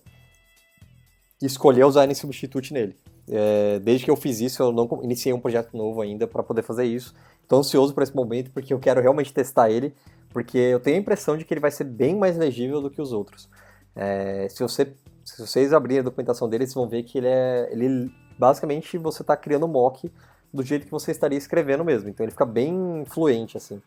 e 1.40 1.46
escolher 1.46 1.86
usar 1.86 2.04
N-Substitute 2.04 2.74
nele. 2.74 2.98
É, 3.26 3.78
desde 3.78 4.04
que 4.04 4.10
eu 4.10 4.16
fiz 4.16 4.40
isso, 4.40 4.62
eu 4.62 4.72
não 4.72 5.00
iniciei 5.02 5.32
um 5.32 5.40
projeto 5.40 5.74
novo 5.74 6.02
ainda 6.02 6.26
para 6.26 6.42
poder 6.42 6.62
fazer 6.62 6.84
isso. 6.84 7.14
Estou 7.50 7.58
ansioso 7.58 7.92
por 7.92 8.04
esse 8.04 8.14
momento 8.14 8.52
porque 8.52 8.72
eu 8.72 8.78
quero 8.78 9.00
realmente 9.00 9.34
testar 9.34 9.68
ele, 9.68 9.92
porque 10.28 10.56
eu 10.56 10.78
tenho 10.78 10.98
a 10.98 11.00
impressão 11.00 11.36
de 11.36 11.44
que 11.44 11.52
ele 11.52 11.60
vai 11.60 11.72
ser 11.72 11.82
bem 11.82 12.14
mais 12.14 12.36
legível 12.36 12.80
do 12.80 12.88
que 12.88 13.02
os 13.02 13.12
outros. 13.12 13.48
É, 13.96 14.48
se, 14.48 14.62
você, 14.62 14.94
se 15.24 15.44
vocês 15.44 15.72
abrirem 15.72 15.98
a 15.98 16.04
documentação 16.04 16.48
dele, 16.48 16.64
vocês 16.64 16.74
vão 16.74 16.88
ver 16.88 17.02
que 17.02 17.18
ele 17.18 17.26
é. 17.26 17.68
Ele, 17.72 18.08
basicamente, 18.38 18.96
você 18.98 19.22
está 19.22 19.36
criando 19.36 19.66
mock 19.66 20.08
do 20.54 20.62
jeito 20.62 20.84
que 20.84 20.92
você 20.92 21.10
estaria 21.10 21.36
escrevendo 21.36 21.84
mesmo. 21.84 22.08
Então 22.08 22.24
ele 22.24 22.30
fica 22.30 22.46
bem 22.46 23.04
fluente, 23.06 23.56
assim. 23.56 23.82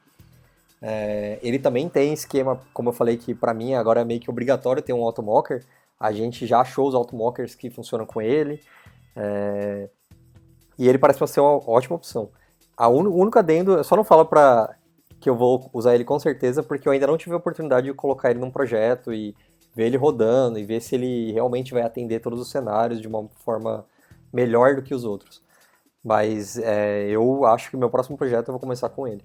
É, 0.81 1.39
ele 1.41 1.57
também 1.57 1.87
tem 1.87 2.11
esquema, 2.11 2.59
como 2.73 2.89
eu 2.89 2.93
falei, 2.93 3.15
que 3.15 3.33
para 3.33 3.53
mim 3.53 3.75
agora 3.75 4.01
é 4.01 4.03
meio 4.03 4.19
que 4.19 4.29
obrigatório 4.29 4.83
ter 4.83 4.91
um 4.91 5.05
automocker. 5.05 5.63
A 5.97 6.11
gente 6.11 6.45
já 6.45 6.59
achou 6.59 6.85
os 6.85 6.93
automockers 6.93 7.55
que 7.55 7.69
funcionam 7.69 8.05
com 8.05 8.21
ele. 8.21 8.59
é, 9.15 9.87
e 10.77 10.89
ele 10.89 10.97
parece 10.97 11.25
ser 11.27 11.39
uma 11.39 11.69
ótima 11.69 11.95
opção. 11.95 12.29
A 12.75 12.87
un, 12.89 13.07
o 13.07 13.15
único 13.15 13.39
adendo, 13.39 13.73
eu 13.73 13.83
só 13.83 13.95
não 13.95 14.03
falo 14.03 14.25
para 14.25 14.75
que 15.19 15.29
eu 15.29 15.35
vou 15.35 15.69
usar 15.73 15.95
ele 15.95 16.03
com 16.03 16.19
certeza, 16.19 16.61
porque 16.61 16.87
eu 16.87 16.91
ainda 16.91 17.07
não 17.07 17.17
tive 17.17 17.33
a 17.33 17.37
oportunidade 17.37 17.87
de 17.87 17.93
colocar 17.93 18.31
ele 18.31 18.39
num 18.39 18.51
projeto 18.51 19.13
e 19.13 19.35
ver 19.73 19.85
ele 19.85 19.97
rodando 19.97 20.59
e 20.59 20.65
ver 20.65 20.81
se 20.81 20.95
ele 20.95 21.31
realmente 21.31 21.73
vai 21.73 21.81
atender 21.81 22.19
todos 22.19 22.39
os 22.39 22.49
cenários 22.49 22.99
de 22.99 23.07
uma 23.07 23.27
forma 23.37 23.85
melhor 24.31 24.75
do 24.75 24.81
que 24.81 24.93
os 24.93 25.05
outros. 25.05 25.41
Mas 26.03 26.57
é, 26.57 27.09
eu 27.09 27.45
acho 27.45 27.71
que 27.71 27.77
meu 27.77 27.89
próximo 27.89 28.17
projeto 28.17 28.49
eu 28.49 28.53
vou 28.53 28.59
começar 28.59 28.89
com 28.89 29.07
ele. 29.07 29.23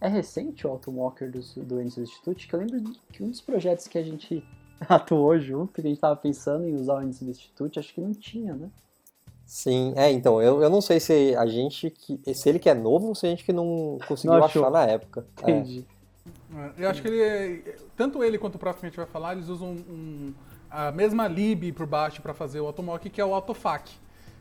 É 0.00 0.06
recente 0.06 0.66
o 0.66 0.70
Automocker 0.70 1.30
do, 1.30 1.40
do 1.64 1.80
Enzo 1.80 2.02
Institute, 2.02 2.46
que 2.46 2.54
eu 2.54 2.60
lembro 2.60 2.82
que 3.12 3.22
um 3.22 3.30
dos 3.30 3.40
projetos 3.40 3.88
que 3.88 3.98
a 3.98 4.02
gente 4.02 4.44
atuou 4.88 5.38
junto, 5.38 5.72
que 5.72 5.80
a 5.80 5.84
gente 5.84 6.00
tava 6.00 6.16
pensando 6.16 6.68
em 6.68 6.74
usar 6.74 6.96
o 6.96 7.02
Enzo 7.02 7.28
Institute, 7.28 7.78
acho 7.78 7.94
que 7.94 8.00
não 8.00 8.12
tinha, 8.12 8.54
né? 8.54 8.70
Sim, 9.48 9.94
é, 9.96 10.12
então, 10.12 10.42
eu, 10.42 10.62
eu 10.62 10.68
não 10.68 10.82
sei 10.82 11.00
se 11.00 11.34
a 11.34 11.46
gente 11.46 11.88
que. 11.88 12.20
Se 12.34 12.50
ele 12.50 12.58
que 12.58 12.68
é 12.68 12.74
novo 12.74 13.08
ou 13.08 13.14
se 13.14 13.26
a 13.26 13.30
gente 13.30 13.42
que 13.42 13.52
não 13.52 13.98
conseguiu 14.06 14.36
Não 14.36 14.44
achar 14.44 14.70
na 14.70 14.84
época. 14.84 15.26
É. 15.42 15.50
Entendi. 15.50 15.86
É, 16.54 16.84
Eu 16.84 16.90
acho 16.90 17.00
que 17.00 17.08
ele. 17.08 17.64
Tanto 17.96 18.22
ele 18.22 18.36
quanto 18.36 18.56
o 18.56 18.58
próximo 18.58 18.80
que 18.80 18.86
a 18.86 18.90
gente 18.90 18.98
vai 18.98 19.06
falar, 19.06 19.32
eles 19.32 19.48
usam 19.48 19.70
um- 19.70 20.34
a 20.70 20.92
mesma 20.92 21.26
lib 21.26 21.72
por 21.72 21.86
baixo 21.86 22.20
para 22.20 22.34
fazer 22.34 22.60
o 22.60 22.66
automock, 22.66 23.08
que 23.08 23.22
é 23.22 23.24
o 23.24 23.32
autofac. 23.32 23.90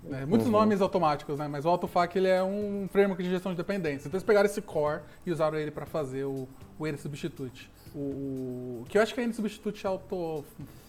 Né? 0.04 0.26
Muitos 0.26 0.48
uhum. 0.48 0.54
nomes 0.54 0.82
automáticos, 0.82 1.40
né? 1.40 1.48
Mas 1.48 1.64
o 1.64 1.70
AutoFac 1.70 2.18
ele 2.18 2.28
é 2.28 2.44
um 2.44 2.88
framework 2.92 3.24
de 3.24 3.30
gestão 3.30 3.54
de 3.54 3.58
dependência. 3.58 4.08
Então 4.08 4.18
eles 4.18 4.26
pegaram 4.26 4.46
esse 4.46 4.62
core 4.62 5.02
e 5.26 5.32
usaram 5.32 5.58
ele 5.58 5.72
para 5.72 5.86
fazer 5.86 6.26
o, 6.26 6.48
o 6.78 6.86
N 6.86 6.98
Substitute. 6.98 7.70
O, 7.96 8.00
o, 8.00 8.86
que 8.90 8.98
eu 8.98 9.02
acho 9.02 9.14
que 9.14 9.22
é 9.22 9.24
N 9.24 9.34
Substitute 9.34 9.88
Auto, 9.88 10.44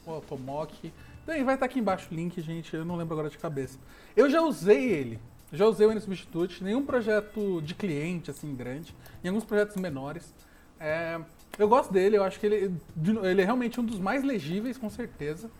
Automock. 0.07 0.93
Vai 1.29 1.55
estar 1.55 1.67
aqui 1.67 1.79
embaixo 1.79 2.09
o 2.11 2.15
link, 2.15 2.41
gente. 2.41 2.75
Eu 2.75 2.87
não 2.87 2.97
lembro 2.97 3.13
agora 3.13 3.29
de 3.29 3.37
cabeça. 3.37 3.79
Eu 4.17 4.31
já 4.31 4.41
usei 4.41 4.91
ele. 4.91 5.21
Já 5.53 5.67
usei 5.67 5.87
o 5.87 5.93
N 5.93 6.01
Substitute, 6.01 6.65
nenhum 6.65 6.87
projeto 6.87 7.61
de 7.61 7.75
cliente 7.75 8.31
assim 8.31 8.55
grande, 8.55 8.95
em 9.23 9.29
alguns 9.29 9.45
projetos 9.45 9.77
menores. 9.77 10.35
É, 10.81 11.21
eu 11.59 11.69
gosto 11.69 11.93
dele, 11.93 12.17
eu 12.17 12.25
acho 12.25 12.41
que 12.41 12.47
ele, 12.47 12.75
ele 13.23 13.43
é 13.43 13.45
realmente 13.45 13.79
um 13.79 13.85
dos 13.85 13.99
mais 13.99 14.25
legíveis, 14.25 14.79
com 14.79 14.89
certeza. 14.89 15.51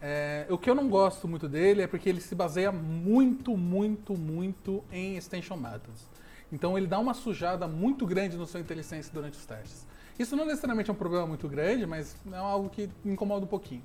É, 0.00 0.46
o 0.48 0.56
que 0.56 0.70
eu 0.70 0.74
não 0.74 0.88
gosto 0.88 1.28
muito 1.28 1.48
dele 1.48 1.82
é 1.82 1.86
porque 1.86 2.08
ele 2.08 2.20
se 2.20 2.34
baseia 2.34 2.72
muito, 2.72 3.56
muito, 3.58 4.16
muito 4.16 4.82
em 4.90 5.18
extension 5.18 5.56
methods. 5.56 6.08
Então 6.50 6.78
ele 6.78 6.86
dá 6.86 6.98
uma 6.98 7.12
sujada 7.12 7.68
muito 7.68 8.06
grande 8.06 8.38
no 8.38 8.46
seu 8.46 8.60
IntelliSense 8.60 9.12
durante 9.12 9.36
os 9.38 9.44
testes. 9.44 9.86
Isso 10.18 10.34
não 10.34 10.46
necessariamente 10.46 10.88
é 10.88 10.92
um 10.92 10.96
problema 10.96 11.26
muito 11.26 11.46
grande, 11.46 11.84
mas 11.84 12.16
é 12.32 12.36
algo 12.36 12.70
que 12.70 12.88
incomoda 13.04 13.44
um 13.44 13.48
pouquinho. 13.48 13.82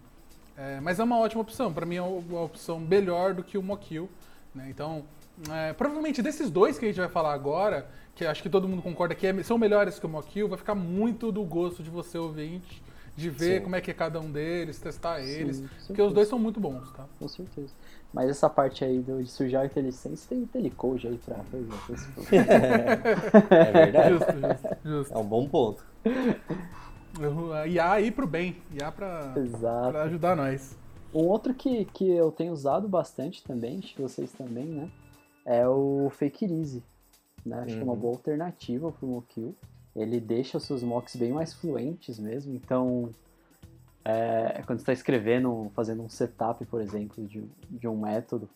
É, 0.60 0.82
mas 0.82 1.00
é 1.00 1.04
uma 1.04 1.18
ótima 1.18 1.42
opção. 1.42 1.72
Para 1.72 1.86
mim 1.86 1.96
é 1.96 2.02
uma 2.02 2.42
opção 2.42 2.80
melhor 2.80 3.34
do 3.34 3.42
que 3.42 3.58
o 3.58 3.64
Mockil. 3.64 4.10
Né? 4.54 4.68
Então, 4.70 5.06
é, 5.50 5.72
provavelmente 5.72 6.22
desses 6.22 6.50
dois 6.50 6.78
que 6.78 6.86
a 6.86 6.88
gente 6.90 7.00
vai 7.00 7.08
falar 7.08 7.34
agora, 7.34 7.88
que 8.14 8.26
acho 8.26 8.44
que 8.44 8.50
todo 8.50 8.68
mundo 8.68 8.82
concorda 8.82 9.16
que 9.16 9.26
é, 9.26 9.44
são 9.44 9.58
melhores 9.58 9.98
que 9.98 10.06
o 10.06 10.10
Mockil, 10.10 10.50
vai 10.50 10.58
ficar 10.58 10.76
muito 10.76 11.32
do 11.32 11.44
gosto 11.44 11.82
de 11.82 11.90
você 11.90 12.18
ouvinte 12.18 12.84
de 13.16 13.30
ver 13.30 13.58
Sim. 13.58 13.64
como 13.64 13.76
é 13.76 13.82
que 13.82 13.92
é 13.92 13.94
cada 13.94 14.20
um 14.20 14.32
deles, 14.32 14.80
testar 14.80 15.20
eles, 15.20 15.58
Sim, 15.58 15.70
porque 15.88 16.02
os 16.02 16.14
dois 16.14 16.30
são 16.30 16.40
muito 16.40 16.58
bons, 16.58 16.90
tá? 16.94 17.06
Com 17.20 17.28
certeza. 17.28 17.74
Mas 18.14 18.30
essa 18.30 18.50
parte 18.50 18.84
aí 18.86 19.00
do, 19.00 19.22
de 19.22 19.30
sujar 19.30 19.64
o 19.64 19.66
IntelliSense 19.66 20.28
tem 20.28 20.40
IntelliCode 20.40 21.08
aí 21.08 21.18
pra 21.18 21.38
resolver 21.52 22.00
É 23.52 23.72
verdade. 23.72 24.10
Justo, 24.16 24.32
justo, 24.32 24.78
justo. 24.86 25.14
É 25.14 25.18
um 25.18 25.26
bom 25.26 25.48
ponto. 25.50 25.84
IA 27.68 27.92
aí 27.92 28.12
pro 28.12 28.28
bem, 28.28 28.58
IA 28.72 28.92
pra, 28.92 29.34
pra 29.92 30.04
ajudar 30.04 30.36
nós. 30.36 30.78
Um 31.14 31.26
outro 31.26 31.54
que, 31.54 31.86
que 31.86 32.10
eu 32.10 32.32
tenho 32.32 32.54
usado 32.54 32.88
bastante 32.88 33.44
também, 33.44 33.80
acho 33.80 33.96
que 33.96 34.02
vocês 34.02 34.32
também, 34.32 34.66
né? 34.66 34.90
É 35.46 35.68
o 35.68 36.12
Fake 36.12 36.46
Easy. 36.46 36.84
Né? 37.46 37.58
Acho 37.58 37.74
uhum. 37.74 37.76
que 37.76 37.80
é 37.80 37.84
uma 37.84 37.94
uhum. 37.94 38.00
boa 38.00 38.14
alternativa 38.14 38.92
pro 38.92 39.08
Mokill 39.08 39.56
ele 39.96 40.20
deixa 40.20 40.58
os 40.58 40.64
seus 40.64 40.84
mocks 40.84 41.16
bem 41.16 41.32
mais 41.32 41.54
fluentes 41.54 42.20
mesmo. 42.20 42.56
Então, 42.56 43.10
é, 44.06 44.62
quando 44.66 44.80
você 44.80 44.84
está 44.84 44.94
escrevendo, 44.94 45.72
fazendo 45.76 46.04
um 46.04 46.10
setup, 46.10 46.64
por 46.66 46.82
exemplo, 46.82 47.26
de, 47.26 47.44
de 47.70 47.88
um 47.88 47.98
método, 47.98 48.50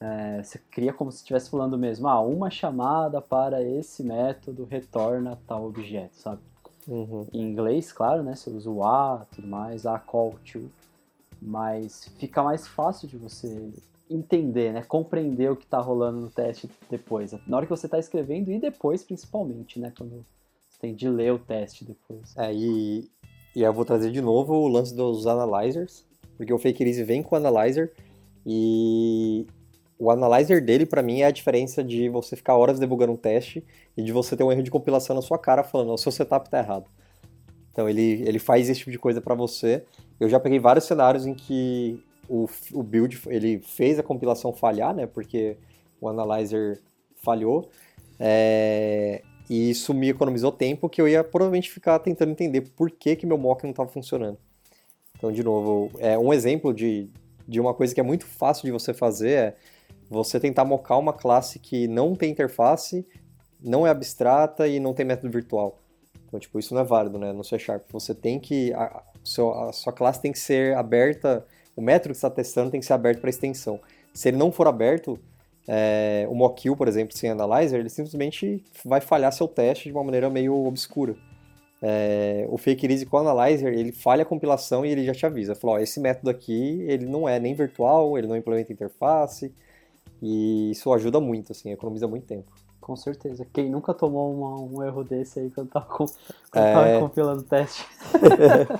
é, 0.00 0.42
você 0.42 0.58
cria 0.70 0.92
como 0.92 1.10
se 1.10 1.18
estivesse 1.18 1.50
falando 1.50 1.78
mesmo, 1.78 2.06
ah, 2.08 2.20
uma 2.20 2.50
chamada 2.50 3.20
para 3.20 3.62
esse 3.62 4.02
método 4.02 4.64
retorna 4.64 5.38
tal 5.46 5.64
objeto, 5.64 6.16
sabe? 6.16 6.42
Uhum. 6.88 7.26
Em 7.32 7.42
inglês, 7.42 7.92
claro, 7.92 8.22
né? 8.22 8.34
Você 8.34 8.48
usa 8.48 8.70
o 8.70 8.82
a, 8.82 9.26
tudo 9.30 9.46
mais, 9.46 9.84
a 9.84 9.98
call 9.98 10.34
to, 10.50 10.70
mas 11.40 12.10
fica 12.18 12.42
mais 12.42 12.66
fácil 12.66 13.06
de 13.06 13.18
você 13.18 13.70
entender, 14.10 14.72
né? 14.72 14.82
Compreender 14.82 15.50
o 15.50 15.56
que 15.56 15.64
está 15.64 15.78
rolando 15.78 16.18
no 16.18 16.30
teste 16.30 16.68
depois. 16.90 17.32
Na 17.46 17.58
hora 17.58 17.66
que 17.66 17.70
você 17.70 17.86
está 17.86 17.98
escrevendo 17.98 18.50
e 18.50 18.58
depois, 18.58 19.02
principalmente, 19.02 19.78
né? 19.78 19.92
Quando 19.96 20.24
tem 20.80 20.94
de 20.94 21.08
ler 21.08 21.32
o 21.32 21.38
teste 21.38 21.84
depois. 21.84 22.36
É, 22.36 22.54
e, 22.54 23.08
e 23.54 23.62
eu 23.62 23.72
vou 23.72 23.84
trazer 23.84 24.10
de 24.10 24.22
novo 24.22 24.54
o 24.54 24.68
lance 24.68 24.94
dos 24.94 25.26
analyzers, 25.26 26.04
porque 26.36 26.52
o 26.52 26.58
Fake 26.58 26.82
Easy 26.82 27.02
vem 27.02 27.22
com 27.22 27.34
o 27.34 27.38
analyzer 27.38 27.92
e 28.46 29.46
o 29.98 30.10
analyzer 30.10 30.64
dele, 30.64 30.86
para 30.86 31.02
mim, 31.02 31.20
é 31.20 31.26
a 31.26 31.30
diferença 31.30 31.82
de 31.82 32.08
você 32.08 32.36
ficar 32.36 32.56
horas 32.56 32.78
debugando 32.78 33.12
um 33.12 33.16
teste 33.16 33.64
e 33.96 34.02
de 34.02 34.12
você 34.12 34.36
ter 34.36 34.44
um 34.44 34.52
erro 34.52 34.62
de 34.62 34.70
compilação 34.70 35.16
na 35.16 35.22
sua 35.22 35.38
cara 35.38 35.64
falando, 35.64 35.92
o 35.92 35.98
seu 35.98 36.12
setup 36.12 36.48
tá 36.48 36.58
errado. 36.58 36.86
Então 37.72 37.88
ele, 37.88 38.22
ele 38.26 38.38
faz 38.38 38.68
esse 38.68 38.80
tipo 38.80 38.90
de 38.90 38.98
coisa 38.98 39.20
para 39.20 39.34
você. 39.34 39.84
Eu 40.18 40.28
já 40.28 40.38
peguei 40.38 40.58
vários 40.58 40.84
cenários 40.84 41.26
em 41.26 41.34
que 41.34 42.02
o, 42.28 42.46
o 42.72 42.82
build 42.82 43.20
ele 43.26 43.60
fez 43.60 43.98
a 43.98 44.02
compilação 44.02 44.52
falhar, 44.52 44.94
né? 44.94 45.06
Porque 45.06 45.56
o 46.00 46.08
analyzer 46.08 46.80
falhou. 47.16 47.68
É, 48.18 49.22
e 49.48 49.70
isso 49.70 49.94
me 49.94 50.08
economizou 50.08 50.52
tempo 50.52 50.88
que 50.88 51.00
eu 51.00 51.08
ia 51.08 51.24
provavelmente 51.24 51.70
ficar 51.70 51.98
tentando 52.00 52.30
entender 52.30 52.62
por 52.76 52.90
que, 52.90 53.16
que 53.16 53.26
meu 53.26 53.38
mock 53.38 53.62
não 53.64 53.70
estava 53.70 53.88
funcionando. 53.88 54.38
Então, 55.16 55.32
de 55.32 55.42
novo, 55.42 55.90
é 55.98 56.18
um 56.18 56.32
exemplo 56.32 56.72
de, 56.72 57.08
de 57.46 57.58
uma 57.58 57.74
coisa 57.74 57.94
que 57.94 58.00
é 58.00 58.04
muito 58.04 58.26
fácil 58.26 58.64
de 58.66 58.70
você 58.70 58.92
fazer 58.92 59.30
é 59.30 59.54
você 60.08 60.40
tentar 60.40 60.64
mocar 60.64 60.96
uma 60.96 61.12
classe 61.12 61.58
que 61.58 61.86
não 61.86 62.14
tem 62.14 62.30
interface, 62.30 63.06
não 63.60 63.86
é 63.86 63.90
abstrata 63.90 64.66
e 64.66 64.80
não 64.80 64.94
tem 64.94 65.04
método 65.04 65.32
virtual. 65.32 65.78
Então, 66.26 66.38
tipo, 66.38 66.58
isso 66.58 66.74
não 66.74 66.82
é 66.82 66.84
válido, 66.84 67.18
né? 67.18 67.32
No 67.32 67.42
C 67.42 67.58
Sharp. 67.58 67.84
Você 67.90 68.14
tem 68.14 68.38
que. 68.38 68.72
A, 68.74 69.02
a 69.68 69.72
sua 69.72 69.92
classe 69.92 70.20
tem 70.20 70.32
que 70.32 70.38
ser 70.38 70.76
aberta, 70.76 71.44
o 71.76 71.82
método 71.82 72.14
que 72.14 72.20
você 72.20 72.26
está 72.26 72.30
testando 72.30 72.70
tem 72.70 72.80
que 72.80 72.86
ser 72.86 72.92
aberto 72.92 73.20
para 73.20 73.30
extensão. 73.30 73.80
Se 74.14 74.28
ele 74.28 74.36
não 74.36 74.50
for 74.50 74.66
aberto, 74.66 75.18
é, 75.66 76.26
o 76.30 76.34
Mockil, 76.34 76.74
por 76.74 76.88
exemplo, 76.88 77.16
sem 77.16 77.30
Analyzer, 77.30 77.78
ele 77.78 77.90
simplesmente 77.90 78.64
vai 78.84 79.00
falhar 79.00 79.32
seu 79.32 79.46
teste 79.46 79.88
de 79.88 79.94
uma 79.94 80.02
maneira 80.02 80.30
meio 80.30 80.66
obscura. 80.66 81.14
É, 81.80 82.46
o 82.50 82.58
Fake 82.58 82.86
Easy 82.86 83.06
com 83.06 83.18
o 83.18 83.20
Analyzer, 83.20 83.72
ele 83.72 83.92
falha 83.92 84.22
a 84.22 84.26
compilação 84.26 84.84
e 84.84 84.90
ele 84.90 85.04
já 85.04 85.12
te 85.12 85.26
avisa. 85.26 85.54
Falou, 85.54 85.78
esse 85.78 86.00
método 86.00 86.30
aqui, 86.30 86.82
ele 86.88 87.06
não 87.06 87.28
é 87.28 87.38
nem 87.38 87.54
virtual, 87.54 88.18
ele 88.18 88.26
não 88.26 88.36
implementa 88.36 88.72
interface, 88.72 89.52
e 90.22 90.70
isso 90.70 90.92
ajuda 90.92 91.20
muito, 91.20 91.52
assim, 91.52 91.70
economiza 91.70 92.06
muito 92.06 92.26
tempo. 92.26 92.50
Com 92.80 92.96
certeza. 92.96 93.46
Quem 93.52 93.68
nunca 93.68 93.92
tomou 93.92 94.34
uma, 94.34 94.60
um 94.60 94.82
erro 94.82 95.04
desse 95.04 95.40
aí 95.40 95.50
quando 95.50 95.68
tava, 95.68 95.86
com, 95.86 96.06
quando 96.06 96.64
é... 96.64 96.72
tava 96.72 97.00
compilando 97.00 97.40
o 97.40 97.44
teste? 97.44 97.86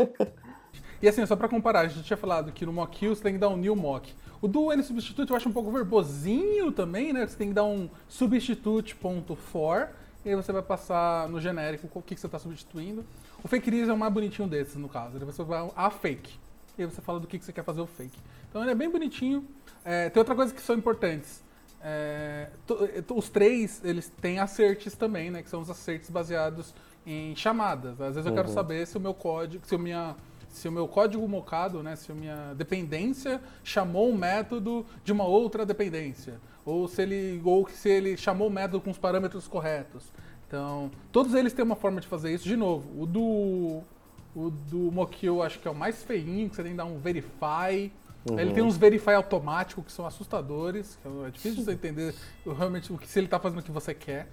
e 1.02 1.08
assim, 1.08 1.24
só 1.26 1.36
para 1.36 1.48
comparar, 1.48 1.80
a 1.80 1.88
gente 1.88 2.04
tinha 2.04 2.16
falado 2.16 2.50
que 2.52 2.64
no 2.64 2.72
Mockil 2.72 3.14
você 3.14 3.22
tem 3.22 3.34
que 3.34 3.38
dar 3.38 3.48
um 3.48 3.56
new 3.56 3.76
mock. 3.76 4.12
O 4.40 4.48
do 4.48 4.72
N 4.72 4.82
substitute 4.82 5.30
eu 5.30 5.36
acho 5.36 5.48
um 5.48 5.52
pouco 5.52 5.70
verbosinho 5.70 6.70
também, 6.72 7.12
né? 7.12 7.26
Você 7.26 7.36
tem 7.36 7.48
que 7.48 7.54
dar 7.54 7.64
um 7.64 7.90
substitute.for 8.08 9.88
e 10.24 10.30
aí 10.30 10.36
você 10.36 10.52
vai 10.52 10.62
passar 10.62 11.28
no 11.28 11.40
genérico 11.40 11.88
o 11.92 12.02
que, 12.02 12.14
que 12.14 12.20
você 12.20 12.26
está 12.26 12.38
substituindo. 12.38 13.04
O 13.42 13.48
fake 13.48 13.70
news 13.70 13.88
é 13.88 13.92
o 13.92 13.98
mais 13.98 14.12
bonitinho 14.12 14.48
desses, 14.48 14.76
no 14.76 14.88
caso. 14.88 15.18
Você 15.18 15.42
vai 15.42 15.70
a 15.74 15.90
fake. 15.90 16.38
E 16.76 16.82
aí 16.82 16.88
você 16.88 17.00
fala 17.00 17.18
do 17.18 17.26
que, 17.26 17.38
que 17.38 17.44
você 17.44 17.52
quer 17.52 17.64
fazer 17.64 17.80
o 17.80 17.86
fake. 17.86 18.18
Então 18.58 18.64
ele 18.64 18.72
é 18.72 18.74
bem 18.74 18.90
bonitinho. 18.90 19.46
É, 19.84 20.10
tem 20.10 20.20
outra 20.20 20.34
coisa 20.34 20.52
que 20.52 20.60
são 20.60 20.74
importantes. 20.74 21.44
É, 21.80 22.48
os 23.14 23.28
três, 23.28 23.80
eles 23.84 24.10
têm 24.20 24.40
asserts 24.40 24.96
também, 24.96 25.30
né? 25.30 25.44
Que 25.44 25.48
são 25.48 25.60
os 25.60 25.70
asserts 25.70 26.10
baseados 26.10 26.74
em 27.06 27.36
chamadas. 27.36 28.00
Às 28.00 28.16
vezes 28.16 28.26
eu 28.26 28.32
uhum. 28.32 28.36
quero 28.36 28.48
saber 28.48 28.84
se 28.84 28.96
o 28.96 29.00
meu 29.00 29.14
código, 29.14 29.64
se 29.64 29.76
o 29.76 29.78
minha 29.78 30.16
se 30.48 30.66
o 30.66 30.72
meu 30.72 30.88
código 30.88 31.28
mocado, 31.28 31.82
né, 31.82 31.94
se 31.94 32.10
a 32.10 32.14
minha 32.14 32.54
dependência 32.54 33.40
chamou 33.62 34.08
um 34.08 34.16
método 34.16 34.84
de 35.04 35.12
uma 35.12 35.24
outra 35.24 35.64
dependência, 35.64 36.40
ou 36.64 36.88
se 36.88 37.02
ele, 37.02 37.40
ou 37.44 37.68
se 37.68 37.88
ele 37.88 38.16
chamou 38.16 38.48
o 38.48 38.50
método 38.50 38.80
com 38.80 38.90
os 38.90 38.96
parâmetros 38.96 39.46
corretos. 39.46 40.10
Então, 40.48 40.90
todos 41.12 41.34
eles 41.34 41.52
têm 41.52 41.62
uma 41.62 41.76
forma 41.76 42.00
de 42.00 42.08
fazer 42.08 42.32
isso. 42.32 42.48
De 42.48 42.56
novo, 42.56 42.88
o 43.00 43.06
do, 43.06 43.82
o 44.34 44.50
do 44.50 44.90
Mockio 44.90 45.42
acho 45.42 45.60
que 45.60 45.68
é 45.68 45.70
o 45.70 45.74
mais 45.74 46.02
feinho, 46.02 46.48
que 46.48 46.56
você 46.56 46.62
tem 46.62 46.72
que 46.72 46.78
dar 46.78 46.86
um 46.86 46.98
verify. 46.98 47.92
Uhum. 48.30 48.38
Ele 48.38 48.52
tem 48.52 48.62
uns 48.62 48.76
verify 48.76 49.12
automáticos 49.12 49.84
que 49.86 49.92
são 49.92 50.06
assustadores, 50.06 50.98
que 51.00 51.08
é 51.26 51.30
difícil 51.30 51.58
de 51.58 51.64
você 51.64 51.72
entender 51.72 52.14
realmente 52.56 52.92
o 52.92 52.98
que, 52.98 53.08
se 53.08 53.18
ele 53.18 53.26
está 53.26 53.38
fazendo 53.38 53.60
o 53.60 53.62
que 53.62 53.70
você 53.70 53.94
quer. 53.94 54.28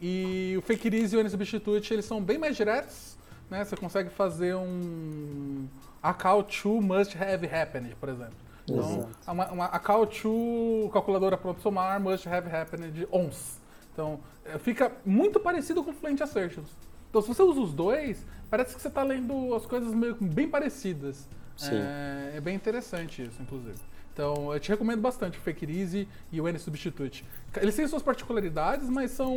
E 0.00 0.54
o 0.56 0.62
Fake 0.62 0.88
Easy 0.94 1.14
e 1.14 1.18
o 1.18 1.20
N-Substitute, 1.20 1.92
eles 1.92 2.04
são 2.04 2.22
bem 2.22 2.38
mais 2.38 2.56
diretos, 2.56 3.16
né? 3.50 3.64
Você 3.64 3.76
consegue 3.76 4.08
fazer 4.10 4.54
um 4.54 5.66
a 6.02 6.14
call 6.14 6.42
to 6.42 6.80
must 6.80 7.16
have 7.18 7.46
happened, 7.46 7.94
por 7.96 8.08
exemplo. 8.08 8.34
Então, 8.64 9.08
uma, 9.26 9.50
uma, 9.50 9.64
a 9.66 9.78
call 9.78 10.06
to 10.06 10.88
calculadora 10.92 11.36
pronto 11.36 11.60
somar 11.60 12.00
must 12.00 12.28
have 12.28 12.48
happened 12.54 13.06
ons. 13.10 13.58
Então, 13.92 14.20
é, 14.44 14.58
fica 14.58 14.92
muito 15.04 15.40
parecido 15.40 15.82
com 15.82 15.92
Fluent 15.92 16.20
Assertions. 16.20 16.68
Então, 17.10 17.20
se 17.20 17.28
você 17.28 17.42
usa 17.42 17.60
os 17.60 17.74
dois, 17.74 18.24
parece 18.48 18.74
que 18.74 18.80
você 18.80 18.88
está 18.88 19.02
lendo 19.02 19.54
as 19.54 19.66
coisas 19.66 19.92
meio 19.92 20.16
bem 20.20 20.48
parecidas. 20.48 21.28
É, 21.68 22.36
é, 22.36 22.40
bem 22.40 22.54
interessante 22.54 23.22
isso, 23.22 23.40
inclusive. 23.40 23.78
Então, 24.12 24.52
eu 24.52 24.60
te 24.60 24.68
recomendo 24.68 25.00
bastante 25.00 25.38
o 25.38 25.40
Fake 25.40 25.64
Easy 25.64 26.08
e 26.32 26.40
o 26.40 26.48
N-Substitute. 26.48 27.24
Eles 27.56 27.74
têm 27.74 27.86
suas 27.86 28.02
particularidades, 28.02 28.88
mas 28.88 29.10
são 29.12 29.34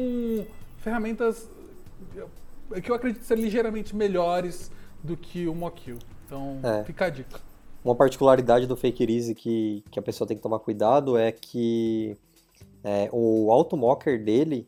ferramentas 0.78 1.50
que 2.84 2.90
eu 2.90 2.96
acredito 2.96 3.24
ser 3.24 3.38
ligeiramente 3.38 3.96
melhores 3.96 4.72
do 5.04 5.16
que 5.16 5.48
o 5.48 5.56
Mockil. 5.56 6.00
Então, 6.26 6.60
é. 6.64 6.84
fica 6.84 7.06
a 7.06 7.10
dica. 7.10 7.40
Uma 7.84 7.96
particularidade 7.96 8.66
do 8.66 8.76
Fake 8.76 9.04
Easy 9.04 9.36
que, 9.36 9.84
que 9.92 10.00
a 10.00 10.02
pessoa 10.02 10.28
tem 10.28 10.38
que 10.38 10.44
tomar 10.44 10.60
cuidado 10.60 11.18
é 11.18 11.32
que 11.32 12.18
é, 12.84 13.10
o 13.12 13.52
automocker 13.52 14.24
dele 14.24 14.68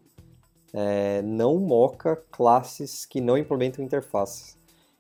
é, 0.74 1.22
não 1.22 1.58
moca 1.58 2.18
classes 2.32 3.06
que 3.06 3.22
não 3.22 3.38
implementam 3.38 3.84
interfaces. 3.84 4.58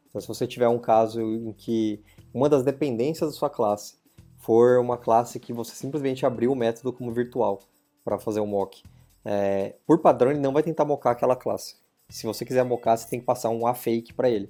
Então, 0.07 0.21
se 0.21 0.27
você 0.27 0.47
tiver 0.47 0.69
um 0.69 0.79
caso 0.79 1.21
em 1.21 1.51
que 1.51 2.01
uma 2.35 2.49
das 2.49 2.63
dependências 2.63 3.29
da 3.29 3.33
sua 3.33 3.49
classe 3.49 3.95
for 4.39 4.77
uma 4.77 4.97
classe 4.97 5.39
que 5.39 5.53
você 5.53 5.73
simplesmente 5.73 6.25
abriu 6.25 6.51
o 6.51 6.55
método 6.55 6.91
como 6.91 7.09
virtual 7.09 7.61
para 8.03 8.19
fazer 8.19 8.41
o 8.41 8.45
mock. 8.45 8.83
É, 9.23 9.75
por 9.87 9.99
padrão, 9.99 10.31
ele 10.31 10.41
não 10.41 10.51
vai 10.51 10.61
tentar 10.61 10.83
mocar 10.83 11.11
aquela 11.11 11.37
classe. 11.37 11.77
Se 12.09 12.27
você 12.27 12.43
quiser 12.43 12.65
mocar, 12.65 12.97
você 12.97 13.09
tem 13.09 13.21
que 13.21 13.25
passar 13.25 13.49
um 13.51 13.65
afake 13.65 14.13
para 14.13 14.29
ele, 14.29 14.49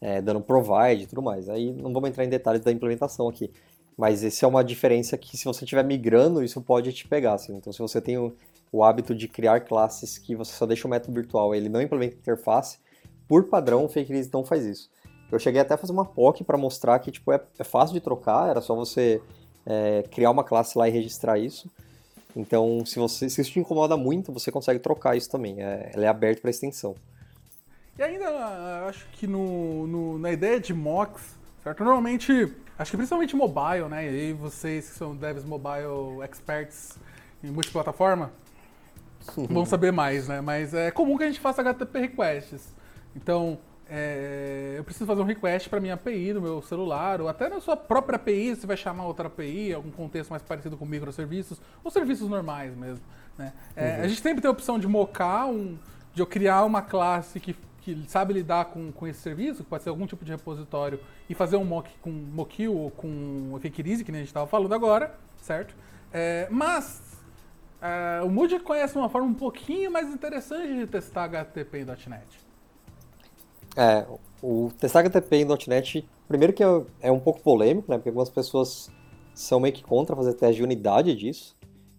é, 0.00 0.20
dando 0.20 0.40
provide 0.40 1.04
e 1.04 1.06
tudo 1.06 1.22
mais. 1.22 1.48
Aí 1.48 1.72
não 1.72 1.92
vamos 1.92 2.10
entrar 2.10 2.24
em 2.24 2.28
detalhes 2.28 2.62
da 2.62 2.72
implementação 2.72 3.28
aqui. 3.28 3.52
Mas 3.96 4.24
essa 4.24 4.44
é 4.44 4.48
uma 4.48 4.64
diferença 4.64 5.16
que 5.16 5.36
se 5.36 5.44
você 5.44 5.64
estiver 5.64 5.84
migrando, 5.84 6.42
isso 6.42 6.60
pode 6.60 6.92
te 6.92 7.06
pegar. 7.06 7.34
Assim. 7.34 7.54
Então, 7.54 7.72
se 7.72 7.78
você 7.78 8.00
tem 8.00 8.18
o, 8.18 8.34
o, 8.72 8.82
hábito 8.82 9.14
de 9.14 9.28
criar 9.28 9.60
classes 9.60 10.18
que 10.18 10.34
você 10.34 10.52
só 10.52 10.66
deixa 10.66 10.88
o 10.88 10.90
método 10.90 11.14
virtual 11.14 11.54
ele 11.54 11.68
não 11.68 11.80
implementa 11.80 12.16
interface, 12.16 12.78
por 13.28 13.44
padrão, 13.44 13.84
o 13.84 13.88
Fake 13.88 14.12
não 14.32 14.44
faz 14.44 14.66
isso. 14.66 14.90
Eu 15.30 15.38
cheguei 15.38 15.60
até 15.60 15.74
a 15.74 15.76
fazer 15.76 15.92
uma 15.92 16.04
POC 16.04 16.44
para 16.44 16.58
mostrar 16.58 16.98
que 16.98 17.10
tipo, 17.10 17.32
é, 17.32 17.40
é, 17.58 17.64
fácil 17.64 17.94
de 17.94 18.00
trocar, 18.00 18.50
era 18.50 18.60
só 18.60 18.74
você 18.74 19.22
é, 19.64 20.04
criar 20.10 20.30
uma 20.30 20.42
classe 20.42 20.76
lá 20.76 20.88
e 20.88 20.92
registrar 20.92 21.38
isso. 21.38 21.70
Então, 22.34 22.84
se, 22.86 22.98
você, 22.98 23.28
se 23.28 23.40
isso 23.40 23.52
te 23.52 23.60
incomoda 23.60 23.96
muito, 23.96 24.32
você 24.32 24.50
consegue 24.50 24.78
trocar 24.78 25.16
isso 25.16 25.30
também. 25.30 25.62
É, 25.62 25.90
ela 25.94 26.04
é 26.04 26.08
aberta 26.08 26.40
para 26.40 26.50
extensão. 26.50 26.94
E 27.98 28.02
ainda, 28.02 28.86
acho 28.86 29.06
que 29.12 29.26
no, 29.26 29.86
no, 29.86 30.18
na 30.18 30.32
ideia 30.32 30.58
de 30.58 30.72
mocks, 30.72 31.36
certo? 31.62 31.84
Normalmente, 31.84 32.32
acho 32.78 32.90
que 32.90 32.96
principalmente 32.96 33.36
mobile, 33.36 33.88
né? 33.88 34.10
E 34.10 34.32
vocês 34.32 34.88
que 34.88 34.96
são 34.96 35.14
devs 35.14 35.44
mobile 35.44 36.22
experts 36.24 36.96
em 37.42 37.50
multiplataforma, 37.50 38.32
vão 39.50 39.66
saber 39.66 39.92
mais, 39.92 40.28
né? 40.28 40.40
Mas 40.40 40.72
é 40.72 40.90
comum 40.90 41.18
que 41.18 41.24
a 41.24 41.26
gente 41.26 41.40
faça 41.40 41.62
HTTP 41.62 41.98
requests. 41.98 42.74
Então, 43.14 43.58
é, 43.92 44.74
eu 44.76 44.84
preciso 44.84 45.04
fazer 45.04 45.20
um 45.20 45.24
request 45.24 45.68
para 45.68 45.80
minha 45.80 45.94
API 45.94 46.32
no 46.32 46.40
meu 46.40 46.62
celular, 46.62 47.20
ou 47.20 47.28
até 47.28 47.48
na 47.48 47.60
sua 47.60 47.76
própria 47.76 48.16
API, 48.16 48.54
você 48.54 48.64
vai 48.64 48.76
chamar 48.76 49.04
outra 49.04 49.26
API, 49.26 49.74
algum 49.74 49.90
contexto 49.90 50.30
mais 50.30 50.42
parecido 50.42 50.76
com 50.76 50.86
microserviços, 50.86 51.60
ou 51.82 51.90
serviços 51.90 52.28
normais 52.28 52.72
mesmo. 52.76 53.04
Né? 53.36 53.52
É, 53.74 53.96
uhum. 53.96 54.04
A 54.04 54.08
gente 54.08 54.20
sempre 54.20 54.40
tem 54.40 54.48
a 54.48 54.52
opção 54.52 54.78
de 54.78 54.86
mocar, 54.86 55.46
um, 55.46 55.76
de 56.14 56.22
eu 56.22 56.26
criar 56.26 56.64
uma 56.64 56.82
classe 56.82 57.40
que, 57.40 57.56
que 57.80 58.04
sabe 58.06 58.32
lidar 58.32 58.66
com, 58.66 58.92
com 58.92 59.08
esse 59.08 59.20
serviço, 59.20 59.64
que 59.64 59.68
pode 59.68 59.82
ser 59.82 59.88
algum 59.88 60.06
tipo 60.06 60.24
de 60.24 60.30
repositório, 60.30 61.00
e 61.28 61.34
fazer 61.34 61.56
um 61.56 61.64
mock 61.64 61.90
com 62.00 62.10
Mockil 62.10 62.72
ou 62.72 62.92
com 62.92 63.58
Fake 63.60 63.82
que 63.82 64.10
a 64.10 64.14
gente 64.14 64.26
estava 64.26 64.46
falando 64.46 64.72
agora, 64.72 65.18
certo? 65.42 65.74
É, 66.12 66.46
mas 66.48 67.02
é, 67.82 68.22
o 68.22 68.28
Moody 68.28 68.60
conhece 68.60 68.96
uma 68.96 69.08
forma 69.08 69.26
um 69.26 69.34
pouquinho 69.34 69.90
mais 69.90 70.08
interessante 70.08 70.74
de 70.74 70.86
testar 70.86 71.24
HTTP 71.24 71.78
em 71.78 71.84
.NET. 71.84 72.49
É, 73.76 74.06
o 74.42 74.70
testar 74.78 75.00
HTTP 75.00 75.36
em 75.36 75.46
.NET, 75.68 76.08
primeiro 76.26 76.52
que 76.52 76.62
é, 76.62 76.82
é 77.00 77.12
um 77.12 77.20
pouco 77.20 77.40
polêmico, 77.40 77.90
né? 77.90 77.98
Porque 77.98 78.08
algumas 78.08 78.30
pessoas 78.30 78.90
são 79.34 79.60
meio 79.60 79.74
que 79.74 79.82
contra 79.82 80.16
fazer 80.16 80.34
teste 80.34 80.56
de 80.56 80.62
unidade 80.62 81.14
disso. 81.14 81.56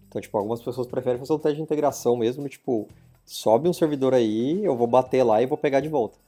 Então, 0.08 0.20
tipo, 0.20 0.36
algumas 0.36 0.60
pessoas 0.60 0.86
preferem 0.86 1.18
fazer 1.18 1.32
o 1.32 1.38
teste 1.38 1.56
de 1.56 1.62
integração 1.62 2.16
mesmo, 2.16 2.48
tipo, 2.48 2.88
sobe 3.24 3.68
um 3.68 3.72
servidor 3.72 4.12
aí, 4.12 4.62
eu 4.64 4.76
vou 4.76 4.86
bater 4.86 5.22
lá 5.22 5.40
e 5.40 5.46
vou 5.46 5.56
pegar 5.56 5.80
de 5.80 5.88
volta. 5.88 6.18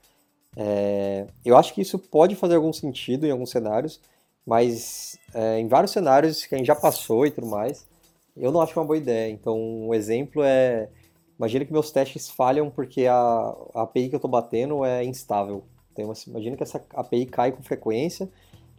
É, 0.57 1.27
eu 1.45 1.57
acho 1.57 1.75
que 1.75 1.83
isso 1.83 1.99
pode 1.99 2.35
fazer 2.37 2.55
algum 2.55 2.73
sentido 2.73 3.27
em 3.27 3.31
alguns 3.31 3.51
cenários, 3.51 4.01
mas 4.47 5.19
é, 5.35 5.59
em 5.59 5.69
vários 5.69 5.93
cenários 5.93 6.47
que 6.47 6.55
a 6.55 6.59
gente 6.59 6.67
já 6.67 6.77
passou 6.77 7.27
e 7.27 7.31
tudo 7.31 7.47
mais, 7.47 7.87
eu 8.37 8.51
não 8.51 8.61
acho 8.61 8.79
uma 8.79 8.87
boa 8.87 8.97
ideia. 8.97 9.31
Então, 9.31 9.59
um 9.59 9.95
exemplo 9.95 10.43
é 10.43 10.89
Imagina 11.39 11.65
que 11.65 11.73
meus 11.73 11.91
testes 11.91 12.29
falham 12.29 12.71
porque 12.71 13.07
a, 13.07 13.55
a 13.75 13.83
API 13.83 14.09
que 14.09 14.15
eu 14.15 14.19
estou 14.19 14.31
batendo 14.31 14.85
é 14.85 15.05
instável. 15.05 15.65
Então, 15.93 16.13
imagina 16.27 16.57
que 16.57 16.63
essa 16.63 16.85
API 16.95 17.27
cai 17.27 17.53
com 17.53 17.63
frequência 17.63 18.29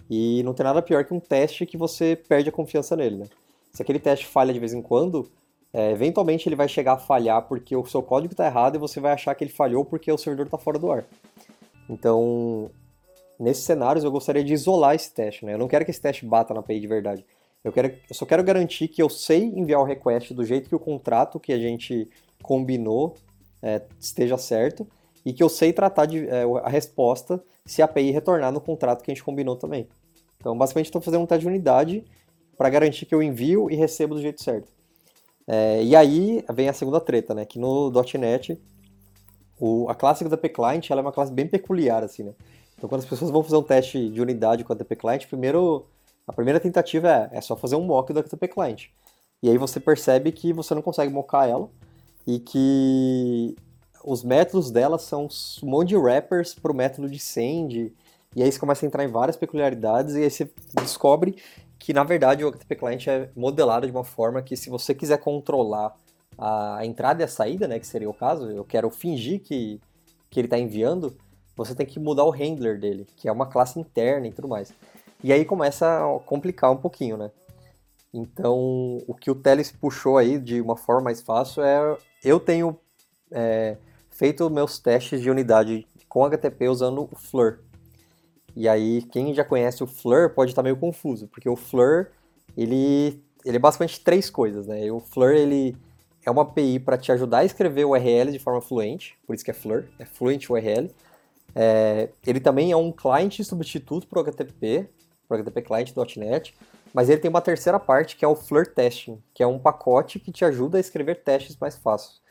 e 0.09 0.43
não 0.43 0.53
tem 0.53 0.63
nada 0.63 0.81
pior 0.81 1.03
que 1.05 1.13
um 1.13 1.19
teste 1.19 1.65
que 1.65 1.77
você 1.77 2.15
perde 2.15 2.49
a 2.49 2.51
confiança 2.51 2.95
nele. 2.95 3.17
Né? 3.17 3.25
Se 3.71 3.81
aquele 3.81 3.99
teste 3.99 4.25
falha 4.25 4.53
de 4.53 4.59
vez 4.59 4.73
em 4.73 4.81
quando, 4.81 5.29
é, 5.73 5.91
eventualmente 5.91 6.47
ele 6.47 6.55
vai 6.55 6.67
chegar 6.67 6.93
a 6.93 6.97
falhar 6.97 7.41
porque 7.43 7.75
o 7.75 7.85
seu 7.85 8.01
código 8.01 8.33
está 8.33 8.45
errado 8.45 8.75
e 8.75 8.79
você 8.79 8.99
vai 8.99 9.11
achar 9.11 9.35
que 9.35 9.43
ele 9.43 9.51
falhou 9.51 9.83
porque 9.83 10.11
o 10.11 10.17
servidor 10.17 10.45
está 10.45 10.57
fora 10.57 10.79
do 10.79 10.91
ar. 10.91 11.05
Então, 11.89 12.69
nesses 13.39 13.63
cenários, 13.63 14.03
eu 14.03 14.11
gostaria 14.11 14.43
de 14.43 14.53
isolar 14.53 14.95
esse 14.95 15.13
teste. 15.13 15.45
Né? 15.45 15.53
Eu 15.53 15.57
não 15.57 15.67
quero 15.67 15.83
que 15.83 15.91
esse 15.91 16.01
teste 16.01 16.25
bata 16.25 16.53
na 16.53 16.61
API 16.61 16.79
de 16.79 16.87
verdade. 16.87 17.25
Eu, 17.63 17.71
quero, 17.71 17.87
eu 17.87 18.15
só 18.15 18.25
quero 18.25 18.43
garantir 18.43 18.87
que 18.87 19.01
eu 19.01 19.09
sei 19.09 19.43
enviar 19.43 19.81
o 19.81 19.83
request 19.83 20.33
do 20.33 20.45
jeito 20.45 20.69
que 20.69 20.75
o 20.75 20.79
contrato 20.79 21.39
que 21.39 21.51
a 21.51 21.57
gente 21.57 22.09
combinou 22.41 23.15
é, 23.61 23.81
esteja 23.99 24.37
certo 24.37 24.87
e 25.25 25.33
que 25.33 25.41
eu 25.41 25.49
sei 25.49 25.73
tratar 25.73 26.05
de, 26.05 26.27
é, 26.27 26.43
a 26.63 26.69
resposta 26.69 27.43
se 27.65 27.81
a 27.81 27.85
API 27.85 28.11
retornar 28.11 28.51
no 28.51 28.61
contrato 28.61 29.03
que 29.03 29.09
a 29.09 29.13
gente 29.13 29.23
combinou 29.23 29.55
também. 29.55 29.87
Então, 30.37 30.55
basicamente, 30.55 30.85
estou 30.85 31.01
fazendo 31.01 31.23
um 31.23 31.25
teste 31.25 31.41
de 31.41 31.47
unidade 31.47 32.05
para 32.55 32.69
garantir 32.69 33.05
que 33.05 33.15
eu 33.15 33.23
envio 33.23 33.69
e 33.69 33.75
recebo 33.75 34.13
do 34.13 34.21
jeito 34.21 34.43
certo. 34.43 34.71
É, 35.47 35.83
e 35.83 35.95
aí 35.95 36.43
vem 36.53 36.69
a 36.69 36.73
segunda 36.73 36.99
treta, 36.99 37.33
né? 37.33 37.45
Que 37.45 37.57
no 37.57 37.91
.NET, 38.19 38.61
o, 39.59 39.89
a 39.89 39.95
classe 39.95 40.23
API 40.23 40.49
Client 40.49 40.89
ela 40.89 41.01
é 41.01 41.03
uma 41.03 41.11
classe 41.11 41.31
bem 41.31 41.47
peculiar, 41.47 42.03
assim, 42.03 42.23
né? 42.23 42.33
Então, 42.77 42.87
quando 42.87 43.01
as 43.01 43.07
pessoas 43.07 43.31
vão 43.31 43.41
fazer 43.41 43.57
um 43.57 43.63
teste 43.63 44.09
de 44.09 44.21
unidade 44.21 44.63
com 44.63 44.73
a 44.73 44.75
API 44.75 44.95
Client, 44.95 45.27
primeiro, 45.27 45.87
a 46.27 46.33
primeira 46.33 46.59
tentativa 46.59 47.29
é, 47.31 47.37
é 47.37 47.41
só 47.41 47.55
fazer 47.55 47.75
um 47.75 47.83
mock 47.83 48.13
do 48.13 48.19
API 48.19 48.47
Client. 48.47 48.87
E 49.41 49.49
aí 49.49 49.57
você 49.57 49.79
percebe 49.79 50.31
que 50.31 50.53
você 50.53 50.75
não 50.75 50.81
consegue 50.81 51.11
mocar 51.11 51.47
ela, 51.47 51.69
e 52.25 52.39
que 52.39 53.55
os 54.03 54.23
métodos 54.23 54.71
dela 54.71 54.97
são 54.97 55.27
um 55.63 55.69
monte 55.69 55.89
de 55.89 55.97
wrappers 55.97 56.53
para 56.53 56.71
o 56.71 56.75
método 56.75 57.09
de 57.09 57.19
send, 57.19 57.93
e 58.35 58.43
aí 58.43 58.51
você 58.51 58.59
começa 58.59 58.85
a 58.85 58.87
entrar 58.87 59.03
em 59.03 59.07
várias 59.07 59.35
peculiaridades, 59.35 60.15
e 60.15 60.23
aí 60.23 60.29
você 60.29 60.49
descobre 60.73 61.35
que, 61.79 61.93
na 61.93 62.03
verdade, 62.03 62.43
o 62.43 62.47
HTTP 62.47 62.75
Client 62.75 63.07
é 63.07 63.29
modelado 63.35 63.85
de 63.85 63.91
uma 63.91 64.03
forma 64.03 64.41
que, 64.41 64.55
se 64.57 64.69
você 64.69 64.93
quiser 64.93 65.19
controlar 65.19 65.95
a 66.37 66.85
entrada 66.85 67.21
e 67.21 67.25
a 67.25 67.27
saída, 67.27 67.67
né, 67.67 67.79
que 67.79 67.87
seria 67.87 68.09
o 68.09 68.13
caso, 68.13 68.49
eu 68.51 68.65
quero 68.65 68.89
fingir 68.89 69.39
que, 69.41 69.79
que 70.29 70.39
ele 70.39 70.47
está 70.47 70.59
enviando, 70.59 71.15
você 71.55 71.73
tem 71.73 71.85
que 71.85 71.99
mudar 71.99 72.25
o 72.25 72.29
handler 72.29 72.79
dele, 72.79 73.07
que 73.15 73.29
é 73.29 73.31
uma 73.31 73.45
classe 73.45 73.79
interna 73.79 74.27
e 74.27 74.31
tudo 74.31 74.47
mais. 74.47 74.73
E 75.23 75.31
aí 75.31 75.45
começa 75.45 75.85
a 75.87 76.19
complicar 76.19 76.71
um 76.71 76.77
pouquinho, 76.77 77.17
né? 77.17 77.31
Então, 78.15 79.03
o 79.05 79.13
que 79.13 79.29
o 79.29 79.35
Teles 79.35 79.73
puxou 79.73 80.17
aí 80.17 80.39
de 80.39 80.61
uma 80.61 80.77
forma 80.77 81.03
mais 81.03 81.21
fácil 81.21 81.61
é 81.61 81.97
eu 82.23 82.39
tenho 82.39 82.79
é, 83.29 83.75
feito 84.09 84.49
meus 84.49 84.79
testes 84.79 85.21
de 85.21 85.29
unidade 85.29 85.85
com 86.07 86.23
HTTP 86.23 86.69
usando 86.69 87.09
o 87.11 87.15
Flur. 87.17 87.59
E 88.55 88.69
aí, 88.69 89.01
quem 89.11 89.33
já 89.33 89.43
conhece 89.43 89.83
o 89.83 89.87
Flur 89.87 90.29
pode 90.29 90.51
estar 90.51 90.63
meio 90.63 90.77
confuso, 90.77 91.27
porque 91.27 91.49
o 91.49 91.57
Flur, 91.57 92.07
ele, 92.55 93.21
ele 93.43 93.57
é 93.57 93.59
basicamente 93.59 94.01
três 94.01 94.29
coisas, 94.29 94.65
né? 94.65 94.89
O 94.89 95.01
Flur, 95.01 95.31
ele 95.31 95.75
é 96.25 96.31
uma 96.31 96.43
API 96.43 96.79
para 96.79 96.97
te 96.97 97.11
ajudar 97.11 97.39
a 97.39 97.45
escrever 97.45 97.83
URL 97.83 98.31
de 98.31 98.39
forma 98.39 98.61
fluente, 98.61 99.17
por 99.27 99.35
isso 99.35 99.43
que 99.43 99.51
é 99.51 99.53
Flur, 99.53 99.83
é 99.99 100.05
Fluent 100.05 100.49
URL. 100.49 100.89
É, 101.53 102.07
ele 102.25 102.39
também 102.39 102.71
é 102.71 102.77
um 102.77 102.93
client 102.93 103.41
substituto 103.41 104.07
para 104.07 104.19
o 104.19 104.21
HTTP, 104.21 104.89
para 105.27 105.35
o 105.35 105.41
HTTP 105.41 105.61
Client.NET, 105.63 106.55
mas 106.95 107.09
ele 107.09 107.19
tem 107.19 107.27
uma 107.27 107.41
terceira 107.41 107.77
parte 107.77 108.15
que 108.15 108.23
é 108.23 108.27
o 108.27 108.37
Flur 108.37 108.65
Testing, 108.67 109.21
que 109.33 109.43
é 109.43 109.47
um 109.47 109.59
pacote 109.59 110.17
que 110.17 110.31
te 110.31 110.45
ajuda 110.45 110.77
a 110.77 110.79
escrever 110.79 111.23
testes 111.25 111.57
mais 111.59 111.75
fáceis. 111.75 112.21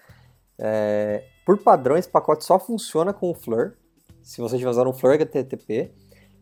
É, 0.59 1.23
por 1.45 1.59
padrão, 1.59 1.99
esse 1.99 2.09
pacote 2.09 2.47
só 2.47 2.59
funciona 2.59 3.13
com 3.13 3.31
o 3.31 3.35
Flur, 3.35 3.75
se 4.23 4.41
você 4.41 4.55
estiver 4.55 4.71
usando 4.71 4.89
o 4.89 4.95
Flur 4.95 5.13
HTTP, 5.13 5.93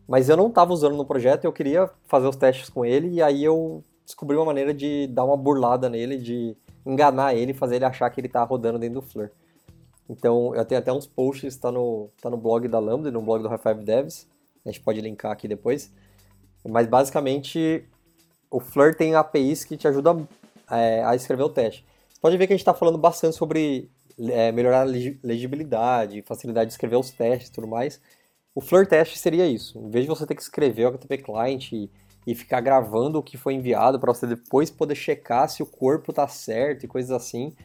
mas 0.07 0.29
eu 0.29 0.37
não 0.37 0.47
estava 0.47 0.71
usando 0.71 0.95
no 0.95 1.03
projeto, 1.03 1.43
eu 1.43 1.51
queria 1.51 1.89
fazer 2.07 2.25
os 2.25 2.37
testes 2.37 2.69
com 2.69 2.85
ele, 2.85 3.09
e 3.09 3.21
aí 3.21 3.43
eu 3.43 3.83
descobri 4.05 4.37
uma 4.37 4.45
maneira 4.45 4.73
de 4.73 5.05
dar 5.07 5.25
uma 5.25 5.35
burlada 5.35 5.89
nele, 5.89 6.15
de 6.15 6.55
enganar 6.85 7.35
ele, 7.35 7.53
fazer 7.53 7.75
ele 7.75 7.85
achar 7.85 8.09
que 8.09 8.21
ele 8.21 8.27
está 8.27 8.41
rodando 8.41 8.79
dentro 8.79 9.01
do 9.01 9.05
Flur. 9.05 9.31
Então, 10.09 10.55
eu 10.55 10.63
tenho 10.63 10.79
até 10.79 10.93
uns 10.93 11.05
posts, 11.05 11.55
está 11.55 11.69
no, 11.69 12.09
tá 12.21 12.29
no 12.29 12.37
blog 12.37 12.69
da 12.69 12.79
Lambda, 12.79 13.11
no 13.11 13.21
blog 13.21 13.43
do 13.43 13.49
High 13.49 13.57
Five 13.57 13.83
Devs, 13.83 14.29
a 14.65 14.69
gente 14.71 14.79
pode 14.79 15.01
linkar 15.01 15.33
aqui 15.33 15.45
depois. 15.45 15.91
Mas 16.65 16.87
basicamente, 16.87 17.85
o 18.53 18.59
Flur 18.59 18.93
tem 18.93 19.15
APIs 19.15 19.65
que 19.65 19.75
te 19.75 19.87
ajudam 19.87 20.27
é, 20.69 21.03
a 21.03 21.15
escrever 21.15 21.41
o 21.41 21.49
teste. 21.49 21.83
Você 22.07 22.21
pode 22.21 22.37
ver 22.37 22.45
que 22.45 22.53
a 22.53 22.55
gente 22.55 22.61
está 22.61 22.73
falando 22.73 22.99
bastante 22.99 23.35
sobre 23.35 23.89
é, 24.29 24.51
melhorar 24.51 24.81
a 24.81 24.83
legibilidade, 25.23 26.21
facilidade 26.21 26.67
de 26.67 26.73
escrever 26.73 26.95
os 26.95 27.09
testes 27.09 27.49
e 27.49 27.51
tudo 27.51 27.67
mais. 27.67 27.99
O 28.53 28.61
Flur 28.61 28.85
Test 28.85 29.17
seria 29.17 29.47
isso. 29.47 29.79
Em 29.79 29.89
vez 29.89 30.05
de 30.05 30.09
você 30.09 30.27
ter 30.27 30.35
que 30.35 30.41
escrever 30.43 30.85
o 30.85 30.89
HTTP 30.89 31.17
Client 31.23 31.71
e, 31.71 31.89
e 32.27 32.35
ficar 32.35 32.61
gravando 32.61 33.17
o 33.17 33.23
que 33.23 33.37
foi 33.37 33.55
enviado 33.55 33.99
para 33.99 34.13
você 34.13 34.27
depois 34.27 34.69
poder 34.69 34.93
checar 34.93 35.49
se 35.49 35.63
o 35.63 35.65
corpo 35.65 36.11
está 36.11 36.27
certo 36.27 36.83
e 36.83 36.87
coisas 36.87 37.09
assim, 37.09 37.55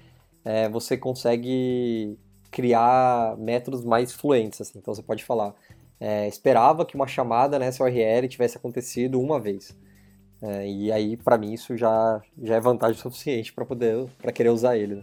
é, 0.42 0.70
você 0.70 0.96
consegue 0.96 2.18
criar 2.50 3.36
métodos 3.36 3.84
mais 3.84 4.10
fluentes. 4.10 4.62
Assim. 4.62 4.78
Então 4.78 4.94
você 4.94 5.02
pode 5.02 5.22
falar, 5.22 5.54
é, 6.00 6.26
esperava 6.26 6.86
que 6.86 6.94
uma 6.94 7.06
chamada 7.06 7.58
nessa 7.58 7.84
URL 7.84 8.26
tivesse 8.26 8.56
acontecido 8.56 9.20
uma 9.20 9.38
vez. 9.38 9.76
É, 10.40 10.68
e 10.68 10.92
aí, 10.92 11.16
para 11.16 11.36
mim, 11.36 11.52
isso 11.52 11.76
já, 11.76 12.22
já 12.40 12.56
é 12.56 12.60
vantagem 12.60 13.00
suficiente 13.00 13.52
para 13.52 13.64
poder 13.64 14.06
para 14.20 14.32
querer 14.32 14.50
usar 14.50 14.76
ele. 14.76 14.96
Né? 14.96 15.02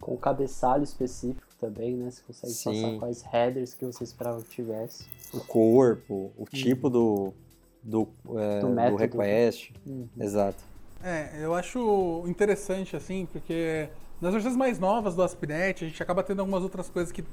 Com 0.00 0.14
o 0.14 0.18
cabeçalho 0.18 0.82
específico 0.82 1.46
também, 1.58 1.96
né? 1.96 2.10
Você 2.10 2.22
consegue 2.22 2.52
Sim. 2.52 2.82
passar 2.82 2.98
quais 2.98 3.22
headers 3.22 3.74
que 3.74 3.84
você 3.84 4.04
esperava 4.04 4.42
que 4.42 4.48
tivesse. 4.48 5.06
O 5.32 5.40
corpo, 5.40 6.32
o 6.36 6.44
tipo 6.44 6.90
do, 6.90 7.32
do, 7.82 8.08
é, 8.36 8.60
do, 8.60 8.90
do 8.90 8.96
request. 8.96 9.72
Uhum. 9.86 10.08
Exato. 10.20 10.62
É, 11.02 11.42
eu 11.42 11.54
acho 11.54 12.24
interessante, 12.26 12.94
assim, 12.94 13.26
porque 13.32 13.88
nas 14.20 14.32
versões 14.32 14.56
mais 14.56 14.78
novas 14.78 15.16
do 15.16 15.22
ASP.NET, 15.22 15.84
a 15.84 15.88
gente 15.88 16.02
acaba 16.02 16.22
tendo 16.22 16.40
algumas 16.40 16.62
outras 16.62 16.88
coisas 16.88 17.10
que 17.10 17.24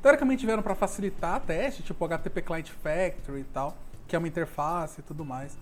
teoricamente 0.00 0.46
vieram 0.46 0.62
para 0.62 0.74
facilitar 0.74 1.34
a 1.34 1.40
teste, 1.40 1.82
tipo 1.82 2.02
HTTP 2.04 2.42
Client 2.42 2.70
Factory 2.70 3.40
e 3.40 3.44
tal, 3.44 3.76
que 4.08 4.16
é 4.16 4.18
uma 4.18 4.28
interface 4.28 5.00
e 5.00 5.02
tudo 5.02 5.24
mais. 5.24 5.56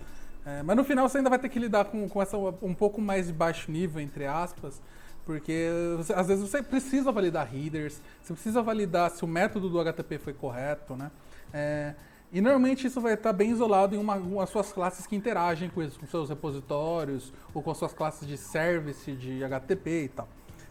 É, 0.45 0.63
mas 0.63 0.75
no 0.75 0.83
final 0.83 1.07
você 1.07 1.17
ainda 1.17 1.29
vai 1.29 1.39
ter 1.39 1.49
que 1.49 1.59
lidar 1.59 1.85
com, 1.85 2.07
com 2.07 2.21
essa 2.21 2.37
um 2.37 2.73
pouco 2.73 3.01
mais 3.01 3.27
de 3.27 3.33
baixo 3.33 3.71
nível, 3.71 4.01
entre 4.01 4.25
aspas, 4.25 4.81
porque 5.25 5.69
você, 5.97 6.13
às 6.13 6.27
vezes 6.27 6.49
você 6.49 6.63
precisa 6.63 7.11
validar 7.11 7.47
headers, 7.47 8.01
você 8.21 8.33
precisa 8.33 8.61
validar 8.61 9.11
se 9.11 9.23
o 9.23 9.27
método 9.27 9.69
do 9.69 9.79
HTTP 9.79 10.17
foi 10.17 10.33
correto, 10.33 10.95
né? 10.95 11.11
É, 11.53 11.93
e 12.31 12.41
normalmente 12.41 12.87
isso 12.87 13.01
vai 13.01 13.15
estar 13.15 13.33
bem 13.33 13.49
isolado 13.49 13.95
em 13.95 13.97
uma, 13.97 14.15
uma 14.15 14.45
suas 14.45 14.71
classes 14.71 15.05
que 15.07 15.15
interagem 15.15 15.69
com 15.69 15.81
com 15.81 16.07
seus 16.07 16.29
repositórios 16.29 17.33
ou 17.53 17.61
com 17.61 17.73
suas 17.73 17.93
classes 17.93 18.27
de 18.27 18.37
service 18.37 19.11
de 19.13 19.43
HTTP 19.43 20.03
e 20.03 20.09
tal. 20.09 20.27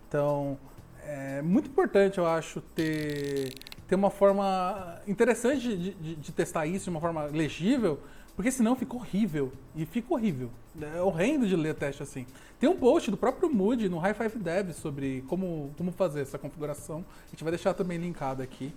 Então, 0.09 0.59
é 1.05 1.43
muito 1.43 1.69
importante, 1.69 2.19
eu 2.19 2.27
acho, 2.27 2.61
ter, 2.61 3.55
ter 3.87 3.95
uma 3.95 4.11
forma 4.11 5.01
interessante 5.07 5.77
de, 5.77 5.95
de, 5.95 6.15
de 6.17 6.33
testar 6.33 6.67
isso 6.67 6.85
de 6.85 6.91
uma 6.91 7.01
forma 7.01 7.25
legível, 7.25 8.01
porque 8.39 8.53
senão 8.53 8.77
fica 8.77 8.95
horrível. 8.95 9.51
E 9.75 9.85
fica 9.85 10.15
horrível. 10.15 10.49
É 10.81 11.03
horrendo 11.03 11.45
de 11.45 11.57
ler 11.57 11.75
teste 11.75 12.05
assim. 12.05 12.25
Tem 12.61 12.71
um 12.71 12.77
post 12.77 13.11
do 13.11 13.17
próprio 13.17 13.53
Mood 13.53 13.89
no 13.89 13.99
High 13.99 14.15
Five 14.15 14.39
Dev 14.39 14.71
sobre 14.75 15.25
como, 15.27 15.73
como 15.77 15.91
fazer 15.91 16.21
essa 16.21 16.39
configuração. 16.39 17.05
A 17.27 17.31
gente 17.31 17.43
vai 17.43 17.51
deixar 17.51 17.75
também 17.75 17.99
linkado 17.99 18.41
aqui. 18.41 18.73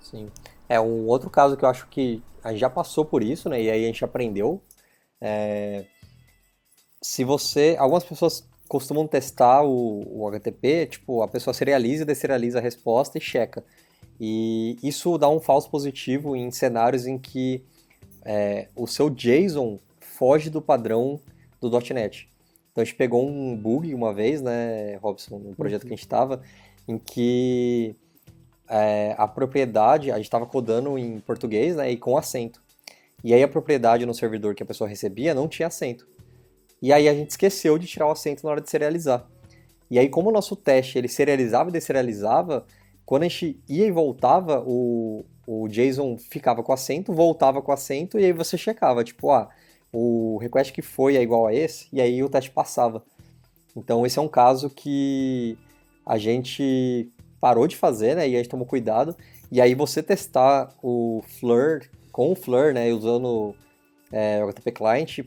Sim. 0.00 0.30
É, 0.66 0.80
um 0.80 1.06
outro 1.08 1.28
caso 1.28 1.58
que 1.58 1.64
eu 1.66 1.68
acho 1.68 1.86
que 1.88 2.22
a 2.42 2.52
gente 2.52 2.60
já 2.60 2.70
passou 2.70 3.04
por 3.04 3.22
isso, 3.22 3.50
né? 3.50 3.60
E 3.60 3.70
aí 3.70 3.84
a 3.84 3.86
gente 3.86 4.02
aprendeu. 4.02 4.62
É... 5.20 5.84
Se 7.02 7.22
você. 7.22 7.76
Algumas 7.78 8.02
pessoas 8.02 8.48
costumam 8.66 9.06
testar 9.06 9.62
o, 9.62 10.22
o 10.22 10.26
HTTP, 10.26 10.86
tipo, 10.86 11.20
a 11.20 11.28
pessoa 11.28 11.52
serializa 11.52 12.04
e 12.04 12.06
deserializa 12.06 12.60
a 12.60 12.62
resposta 12.62 13.18
e 13.18 13.20
checa. 13.20 13.62
E 14.18 14.78
isso 14.82 15.18
dá 15.18 15.28
um 15.28 15.38
falso 15.38 15.68
positivo 15.68 16.34
em 16.34 16.50
cenários 16.50 17.06
em 17.06 17.18
que 17.18 17.62
é, 18.26 18.66
o 18.74 18.88
seu 18.88 19.08
JSON 19.08 19.78
foge 20.00 20.50
do 20.50 20.60
padrão 20.60 21.20
do 21.60 21.70
.NET. 21.70 22.28
Então 22.72 22.82
a 22.82 22.84
gente 22.84 22.96
pegou 22.96 23.26
um 23.26 23.56
bug 23.56 23.94
uma 23.94 24.12
vez, 24.12 24.42
né, 24.42 24.96
Robson, 24.96 25.38
no 25.38 25.54
projeto 25.54 25.82
que 25.82 25.86
a 25.86 25.96
gente 25.96 26.00
estava, 26.00 26.42
em 26.88 26.98
que 26.98 27.94
é, 28.68 29.14
a 29.16 29.28
propriedade, 29.28 30.10
a 30.10 30.16
gente 30.16 30.26
estava 30.26 30.44
codando 30.44 30.98
em 30.98 31.20
português, 31.20 31.76
né, 31.76 31.90
e 31.90 31.96
com 31.96 32.18
acento. 32.18 32.60
E 33.22 33.32
aí 33.32 33.42
a 33.42 33.48
propriedade 33.48 34.04
no 34.04 34.12
servidor 34.12 34.54
que 34.54 34.62
a 34.62 34.66
pessoa 34.66 34.88
recebia 34.90 35.32
não 35.32 35.48
tinha 35.48 35.68
acento. 35.68 36.06
E 36.82 36.92
aí 36.92 37.08
a 37.08 37.14
gente 37.14 37.30
esqueceu 37.30 37.78
de 37.78 37.86
tirar 37.86 38.08
o 38.08 38.10
acento 38.10 38.44
na 38.44 38.50
hora 38.50 38.60
de 38.60 38.68
serializar. 38.68 39.26
E 39.88 39.98
aí 39.98 40.08
como 40.08 40.30
o 40.30 40.32
nosso 40.32 40.56
teste 40.56 40.98
ele 40.98 41.08
serializava 41.08 41.70
e 41.70 41.72
deserializava, 41.72 42.66
quando 43.04 43.22
a 43.22 43.28
gente 43.28 43.58
ia 43.68 43.86
e 43.86 43.90
voltava, 43.90 44.62
o, 44.66 45.24
o 45.46 45.68
JSON 45.68 46.18
ficava 46.18 46.62
com 46.62 46.72
acento, 46.72 47.12
voltava 47.12 47.62
com 47.62 47.72
acento, 47.72 48.18
e 48.18 48.24
aí 48.24 48.32
você 48.32 48.58
checava, 48.58 49.04
tipo, 49.04 49.30
ah, 49.30 49.48
o 49.92 50.38
request 50.38 50.72
que 50.72 50.82
foi 50.82 51.16
é 51.16 51.22
igual 51.22 51.46
a 51.46 51.54
esse, 51.54 51.88
e 51.92 52.00
aí 52.00 52.22
o 52.22 52.28
teste 52.28 52.50
passava. 52.50 53.04
Então 53.76 54.04
esse 54.04 54.18
é 54.18 54.22
um 54.22 54.28
caso 54.28 54.68
que 54.70 55.56
a 56.04 56.18
gente 56.18 57.10
parou 57.40 57.66
de 57.66 57.76
fazer, 57.76 58.16
né? 58.16 58.28
E 58.28 58.34
a 58.34 58.38
gente 58.38 58.48
tomou 58.48 58.66
cuidado. 58.66 59.16
E 59.52 59.60
aí 59.60 59.74
você 59.74 60.02
testar 60.02 60.74
o 60.82 61.22
Flur 61.38 61.82
com 62.10 62.32
o 62.32 62.34
Flur, 62.34 62.72
né? 62.72 62.92
Usando 62.92 63.54
é, 64.10 64.42
o 64.42 64.48
HTTP 64.48 64.72
Client, 64.72 65.20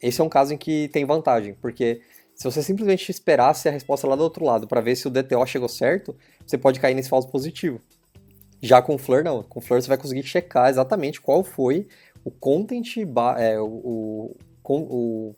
esse 0.00 0.20
é 0.20 0.24
um 0.24 0.28
caso 0.28 0.54
em 0.54 0.58
que 0.58 0.88
tem 0.88 1.04
vantagem, 1.04 1.54
porque 1.54 2.00
se 2.34 2.44
você 2.44 2.62
simplesmente 2.62 3.10
esperasse 3.10 3.68
a 3.68 3.72
resposta 3.72 4.06
lá 4.06 4.14
do 4.14 4.22
outro 4.22 4.44
lado 4.44 4.66
para 4.68 4.80
ver 4.80 4.94
se 4.94 5.08
o 5.08 5.10
DTO 5.10 5.44
chegou 5.46 5.68
certo, 5.68 6.14
você 6.46 6.58
pode 6.58 6.78
cair 6.78 6.94
nesse 6.94 7.08
falso 7.08 7.28
positivo. 7.28 7.80
Já 8.62 8.80
com 8.82 8.94
o 8.94 8.98
Flur, 8.98 9.22
não. 9.22 9.42
Com 9.42 9.58
o 9.58 9.62
Flur 9.62 9.80
você 9.80 9.88
vai 9.88 9.98
conseguir 9.98 10.22
checar 10.22 10.68
exatamente 10.68 11.20
qual 11.20 11.44
foi 11.44 11.86
o 12.24 12.30
content, 12.30 12.96
é, 13.38 13.60
o, 13.60 13.66
o, 13.66 14.36
o 14.68 15.34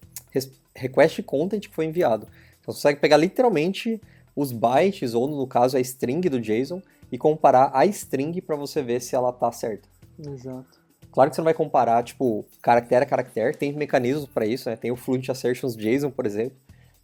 request 0.75 1.23
content 1.23 1.69
que 1.69 1.75
foi 1.75 1.85
enviado. 1.85 2.27
Então 2.61 2.73
você 2.73 2.81
consegue 2.81 3.01
pegar 3.01 3.16
literalmente 3.16 4.01
os 4.35 4.53
bytes, 4.53 5.14
ou 5.14 5.27
no 5.27 5.47
caso 5.47 5.77
a 5.77 5.81
string 5.81 6.29
do 6.29 6.41
JSON, 6.41 6.81
e 7.11 7.19
comparar 7.19 7.71
a 7.75 7.85
string 7.87 8.41
para 8.41 8.57
você 8.57 8.83
ver 8.83 9.01
se 9.01 9.14
ela 9.14 9.33
tá 9.33 9.51
certa. 9.51 9.89
Exato. 10.19 10.79
Claro 11.11 11.31
que 11.31 11.37
você 11.37 11.41
não 11.41 11.47
vai 11.47 11.55
comparar, 11.55 12.03
tipo, 12.05 12.45
caractere 12.62 13.05
a 13.05 13.09
caractere, 13.09 13.57
tem 13.57 13.73
mecanismos 13.73 14.27
para 14.27 14.47
isso, 14.47 14.69
né? 14.69 14.77
Tem 14.77 14.91
o 14.91 14.97
Fluent 14.97 15.29
Assertions 15.29 15.75
JSON, 15.75 16.11
por 16.11 16.27
exemplo, 16.27 16.57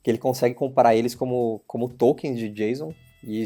que 0.02 0.10
ele 0.10 0.18
consegue 0.18 0.54
comparar 0.54 0.94
eles 0.94 1.14
como, 1.14 1.60
como 1.66 1.88
tokens 1.88 2.38
de 2.38 2.48
JSON, 2.48 2.94
e 3.22 3.42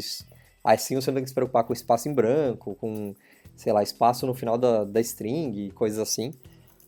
assim 0.63 0.95
você 0.95 1.09
não 1.09 1.15
tem 1.15 1.23
que 1.23 1.29
se 1.29 1.35
preocupar 1.35 1.63
com 1.63 1.73
espaço 1.73 2.09
em 2.09 2.13
branco, 2.13 2.75
com, 2.75 3.15
sei 3.55 3.73
lá, 3.73 3.81
espaço 3.83 4.25
no 4.25 4.33
final 4.33 4.57
da, 4.57 4.83
da 4.83 5.01
string 5.01 5.67
e 5.67 5.71
coisas 5.71 5.99
assim. 5.99 6.33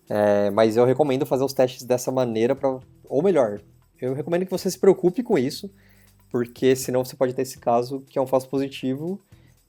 É, 0.10 0.50
mas 0.52 0.76
eu 0.76 0.86
recomendo 0.86 1.26
fazer 1.26 1.44
os 1.44 1.54
testes 1.54 1.84
dessa 1.84 2.12
maneira, 2.12 2.56
pra, 2.56 2.80
ou 3.06 3.24
melhor, 3.24 3.62
eu 4.02 4.14
recomendo 4.14 4.46
que 4.46 4.52
você 4.52 4.70
se 4.70 4.78
preocupe 4.78 5.24
com 5.24 5.38
isso, 5.38 5.72
porque 6.30 6.76
senão 6.76 7.06
você 7.06 7.16
pode 7.16 7.34
ter 7.34 7.44
esse 7.44 7.60
caso 7.60 8.02
que 8.02 8.18
é 8.18 8.22
um 8.22 8.28
falso 8.28 8.50
positivo 8.50 9.22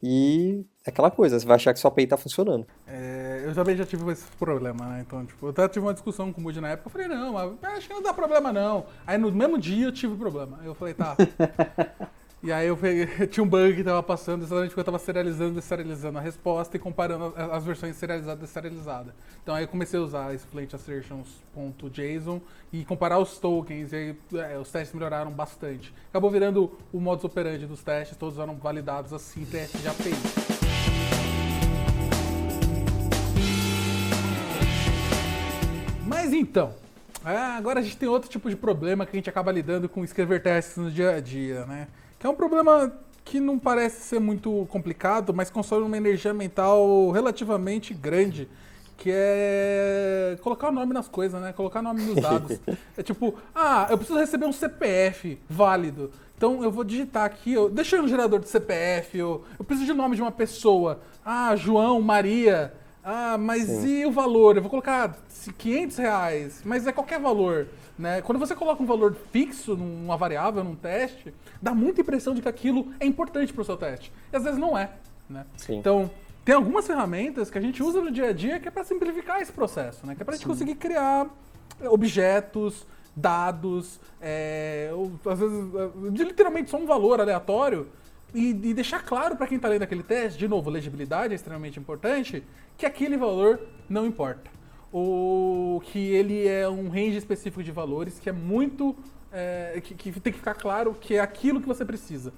e 0.03 0.65
é 0.85 0.91
aquela 0.91 1.13
coisa, 1.13 1.39
você 1.39 1.47
vai 1.47 1.55
achar 1.55 1.73
que 1.73 1.79
sua 1.79 1.89
API 1.89 2.09
tá 2.09 2.17
funcionando. 2.17 2.67
É, 2.89 3.45
eu 3.47 3.55
também 3.55 3.77
já 3.77 3.87
tive 3.87 4.11
esse 4.11 4.25
problema, 4.37 4.85
né? 4.85 5.05
Então, 5.07 5.25
tipo, 5.25 5.47
eu 5.47 5.51
até 5.51 5.69
tive 5.69 5.87
uma 5.87 5.93
discussão 5.93 6.33
com 6.33 6.41
o 6.41 6.43
Moody 6.43 6.61
na 6.61 6.71
época, 6.71 6.89
eu 6.89 6.91
falei, 6.91 7.07
não, 7.07 7.39
acho 7.63 7.87
que 7.87 7.95
não 7.95 8.03
dá 8.03 8.13
problema 8.13 8.53
não. 8.53 8.87
Aí 9.07 9.17
no 9.17 9.31
mesmo 9.31 9.57
dia 9.59 9.87
eu 9.87 9.93
tive 9.93 10.17
problema. 10.17 10.59
Aí 10.61 10.67
eu 10.67 10.75
falei, 10.75 10.95
tá. 10.95 11.17
E 12.43 12.51
aí 12.51 12.67
eu 12.67 12.77
peguei, 12.77 13.07
tinha 13.29 13.45
um 13.45 13.49
bug 13.49 13.77
que 13.77 13.85
tava 13.85 14.03
passando 14.03 14.43
exatamente 14.43 14.71
porque 14.71 14.81
eu 14.81 14.85
tava 14.85 14.99
serializando 14.99 15.55
deserializando 15.55 16.19
a 16.19 16.21
resposta 16.21 16.77
e 16.77 16.81
comparando 16.81 17.33
as 17.37 17.65
versões 17.65 17.95
serializada 17.95 18.41
e 18.41 18.47
deserializada. 18.47 19.15
Então 19.41 19.55
aí 19.55 19.63
eu 19.63 19.69
comecei 19.69 20.01
a 20.01 20.03
usar 20.03 20.35
esse 20.35 20.45
assertions.json 20.75 22.41
e 22.73 22.85
comparar 22.85 23.21
os 23.21 23.39
tokens, 23.39 23.93
e 23.93 23.97
aí 23.97 24.17
é, 24.35 24.59
os 24.59 24.73
testes 24.73 24.93
melhoraram 24.93 25.31
bastante. 25.31 25.95
Acabou 26.11 26.33
virando 26.33 26.77
o 26.93 26.99
modus 26.99 27.25
operandi 27.25 27.65
dos 27.65 27.81
testes, 27.85 28.17
todos 28.17 28.37
eram 28.37 28.57
validados 28.57 29.13
assim, 29.13 29.45
testes 29.45 29.81
de 29.81 29.87
API. 29.87 30.11
Mas 36.05 36.33
então, 36.33 36.75
é, 37.25 37.37
agora 37.37 37.79
a 37.79 37.83
gente 37.85 37.97
tem 37.97 38.09
outro 38.09 38.29
tipo 38.29 38.51
de 38.51 38.57
problema 38.57 39.07
que 39.07 39.17
a 39.17 39.19
gente 39.19 39.31
acaba 39.31 39.53
lidando 39.53 39.89
com 39.89 40.03
escrever 40.03 40.43
testes 40.43 40.77
no 40.77 40.91
dia 40.91 41.15
a 41.15 41.21
dia, 41.21 41.65
né? 41.67 41.87
Que 42.23 42.29
é 42.29 42.31
um 42.31 42.37
problema 42.37 42.93
que 43.25 43.41
não 43.41 43.59
parece 43.59 44.03
ser 44.03 44.21
muito 44.21 44.65
complicado, 44.71 45.35
mas 45.35 45.51
consome 45.51 45.85
uma 45.85 45.97
energia 45.97 46.33
mental 46.33 47.11
relativamente 47.11 47.93
grande, 47.93 48.49
que 48.97 49.11
é 49.13 50.39
colocar 50.41 50.69
o 50.69 50.73
nome 50.73 50.95
nas 50.95 51.09
coisas, 51.09 51.43
né? 51.43 51.53
Colocar 51.53 51.81
o 51.81 51.83
nome 51.83 52.05
nos 52.05 52.15
dados. 52.23 52.61
é 52.97 53.03
tipo, 53.03 53.35
ah, 53.53 53.89
eu 53.91 53.99
preciso 53.99 54.21
receber 54.21 54.47
um 54.47 54.53
CPF 54.53 55.37
válido. 55.51 56.13
Então 56.37 56.63
eu 56.63 56.71
vou 56.71 56.85
digitar 56.85 57.25
aqui, 57.25 57.55
eu, 57.55 57.69
deixa 57.69 57.97
eu 57.97 58.05
um 58.05 58.09
gerador 58.09 58.39
de 58.39 58.49
CPF, 58.49 59.19
eu, 59.19 59.43
eu 59.59 59.65
preciso 59.65 59.93
de 59.93 59.93
nome 59.93 60.15
de 60.15 60.23
uma 60.23 60.31
pessoa. 60.31 61.01
Ah, 61.25 61.57
João, 61.57 62.01
Maria. 62.01 62.73
Ah, 63.03 63.37
mas 63.37 63.65
Sim. 63.65 64.03
e 64.03 64.07
o 64.07 64.13
valor? 64.13 64.55
Eu 64.55 64.63
vou 64.63 64.71
colocar 64.71 65.19
500 65.59 65.97
reais, 65.97 66.63
mas 66.65 66.87
é 66.87 66.93
qualquer 66.93 67.19
valor. 67.19 67.67
Né? 67.99 68.23
Quando 68.23 68.39
você 68.39 68.55
coloca 68.55 68.83
um 68.83 68.87
valor 68.87 69.15
fixo 69.31 69.77
numa 69.77 70.17
variável, 70.17 70.65
num 70.65 70.75
teste, 70.75 71.33
dá 71.61 71.75
muita 71.75 72.01
impressão 72.01 72.35
de 72.35 72.41
que 72.41 72.49
aquilo 72.49 72.93
é 72.99 73.07
importante 73.07 73.53
para 73.53 73.63
o 73.63 73.65
seu 73.65 73.77
teste. 73.77 74.13
E 74.33 74.37
às 74.37 74.43
vezes 74.43 74.59
não 74.59 74.77
é. 74.77 74.91
Né? 75.29 75.45
Então, 75.69 76.11
tem 76.45 76.55
algumas 76.55 76.87
ferramentas 76.87 77.51
que 77.51 77.59
a 77.59 77.61
gente 77.61 77.83
usa 77.83 78.01
no 78.01 78.11
dia 78.11 78.29
a 78.29 78.33
dia 78.33 78.59
que 78.59 78.69
é 78.69 78.71
para 78.71 78.85
simplificar 78.85 79.41
esse 79.41 79.53
processo, 79.53 80.07
né? 80.07 80.15
que 80.15 80.23
é 80.23 80.25
para 80.25 80.35
a 80.35 80.37
gente 80.37 80.47
conseguir 80.47 80.75
criar 80.77 81.29
objetos, 81.85 82.87
dados, 83.15 84.01
é, 84.21 84.91
às 85.31 85.39
vezes, 85.39 85.71
de 86.13 86.25
literalmente 86.25 86.71
só 86.71 86.79
um 86.79 86.87
valor 86.87 87.21
aleatório 87.21 87.87
e, 88.35 88.51
e 88.51 88.75
deixar 88.75 89.05
claro 89.05 89.37
para 89.37 89.47
quem 89.47 89.57
está 89.57 89.69
lendo 89.69 89.83
aquele 89.83 90.03
teste, 90.03 90.39
de 90.39 90.49
novo, 90.49 90.71
legibilidade 90.71 91.35
é 91.35 91.37
extremamente 91.37 91.79
importante, 91.79 92.43
que 92.79 92.87
aquele 92.87 93.19
valor 93.19 93.61
não 93.89 94.07
importa 94.07 94.51
ou 94.93 95.81
que 95.81 95.99
ele 95.99 96.47
é 96.47 96.69
um 96.69 96.89
range 96.89 97.17
específico 97.17 97.63
de 97.63 97.73
valores 97.73 98.21
que 98.21 98.29
é 98.29 98.33
muito. 98.33 98.95
É, 99.33 99.81
que, 99.83 99.95
que, 99.95 100.21
tem 100.21 100.31
que 100.31 100.39
ficar 100.39 100.55
claro 100.55 100.93
que 100.93 101.15
é 101.15 101.21
aquilo 101.21 101.61
que 101.61 101.67
você 101.67 101.85
precisa. 101.87 102.33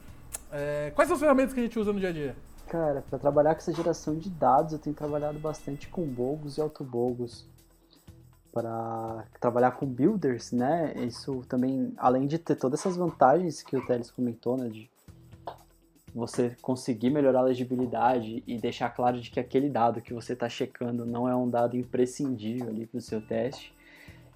É, 0.53 0.93
quais 0.95 1.09
são 1.09 1.17
as 1.17 1.21
ferramentas 1.21 1.53
que 1.53 1.59
a 1.59 1.63
gente 1.65 1.77
usa 1.77 1.93
no 1.93 1.99
dia 1.99 2.11
a 2.11 2.13
dia? 2.13 2.37
Cara, 2.69 3.03
para 3.03 3.19
trabalhar 3.19 3.55
com 3.55 3.59
essa 3.59 3.73
geração 3.73 4.17
de 4.17 4.31
dados, 4.31 4.73
eu 4.73 4.79
tenho 4.79 4.95
trabalhado 4.95 5.39
bastante 5.41 5.89
com 5.89 6.07
bogos 6.07 6.57
e 6.57 6.61
autobogos. 6.61 7.45
Para 8.53 9.25
trabalhar 9.41 9.73
com 9.73 9.85
builders, 9.85 10.53
né? 10.53 10.95
Isso 10.97 11.43
também, 11.49 11.93
além 11.97 12.29
de 12.29 12.39
ter 12.39 12.55
todas 12.55 12.79
essas 12.79 12.97
vantagens 12.97 13.63
que 13.63 13.77
o 13.77 13.85
Teles 13.85 14.13
comentou, 14.13 14.57
né? 14.57 14.69
De 14.69 14.89
você 16.15 16.57
conseguir 16.63 17.11
melhorar 17.11 17.41
a 17.41 17.45
legibilidade 17.45 18.43
e 18.47 18.57
deixar 18.57 18.91
claro 18.91 19.21
de 19.21 19.31
que 19.31 19.41
aquele 19.41 19.69
dado 19.69 20.01
que 20.01 20.15
você 20.15 20.33
está 20.35 20.49
checando 20.49 21.05
não 21.05 21.29
é 21.29 21.35
um 21.35 21.51
dado 21.51 21.77
imprescindível 21.77 22.69
ali 22.69 22.87
para 22.87 22.99
o 22.99 23.03
seu 23.03 23.21
teste. 23.21 23.75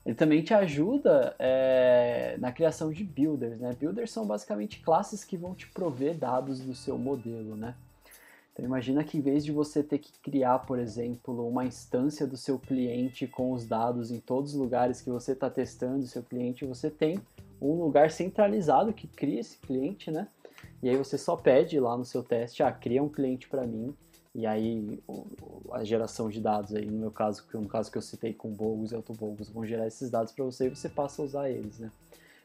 Ele 0.05 0.15
também 0.15 0.43
te 0.43 0.53
ajuda 0.55 1.37
é, 1.39 2.37
na 2.41 2.51
criação 2.51 2.91
de 2.91 3.05
builders, 3.05 3.61
né? 3.61 3.77
Builders 3.79 4.11
são 4.11 4.27
basicamente 4.27 4.81
classes 4.81 5.23
que 5.23 5.37
vão 5.37 5.55
te 5.55 5.69
prover 5.69 6.17
dados 6.17 6.61
do 6.61 6.75
seu 6.75 6.99
modelo, 6.99 7.55
né? 7.55 7.75
Então 8.53 8.65
imagina 8.65 9.05
que 9.05 9.19
em 9.19 9.21
vez 9.21 9.45
de 9.45 9.53
você 9.53 9.85
ter 9.85 9.99
que 9.99 10.11
criar, 10.21 10.61
por 10.61 10.81
exemplo, 10.81 11.47
uma 11.47 11.65
instância 11.65 12.27
do 12.27 12.37
seu 12.37 12.59
cliente 12.59 13.27
com 13.27 13.53
os 13.53 13.67
dados 13.67 14.11
em 14.11 14.19
todos 14.19 14.55
os 14.55 14.59
lugares 14.59 15.01
que 15.01 15.11
você 15.11 15.33
está 15.33 15.49
testando 15.49 15.99
o 15.99 16.09
seu 16.09 16.25
cliente, 16.25 16.65
você 16.65 16.91
tem 16.91 17.21
um 17.61 17.75
lugar 17.75 18.11
centralizado 18.11 18.93
que 18.93 19.07
cria 19.07 19.39
esse 19.39 19.59
cliente, 19.59 20.11
né? 20.11 20.27
E 20.83 20.89
aí 20.89 20.97
você 20.97 21.19
só 21.19 21.37
pede 21.37 21.79
lá 21.81 21.97
no 21.97 22.05
seu 22.05 22.23
teste, 22.23 22.63
ah, 22.63 22.71
cria 22.73 23.03
um 23.03 23.09
cliente 23.09 23.49
para 23.49 23.67
mim, 23.67 23.95
e 24.35 24.47
aí 24.47 25.03
a 25.73 25.83
geração 25.83 26.29
de 26.29 26.41
dados 26.41 26.75
aí, 26.75 26.87
no 26.87 26.99
meu 26.99 27.11
caso, 27.11 27.45
no 27.55 27.69
caso 27.69 27.91
que 27.91 27.99
eu 27.99 28.03
citei 28.03 28.33
com 28.33 28.51
Bogus 28.51 28.93
e 28.93 28.95
AutoBogus, 28.95 29.49
vão 29.49 29.65
gerar 29.65 29.87
esses 29.87 30.11
dados 30.11 30.33
para 30.33 30.45
você 30.45 30.67
e 30.67 30.71
você 30.71 30.89
passa 30.89 31.23
a 31.23 31.25
usar 31.25 31.51
eles, 31.51 31.79
né? 31.79 31.91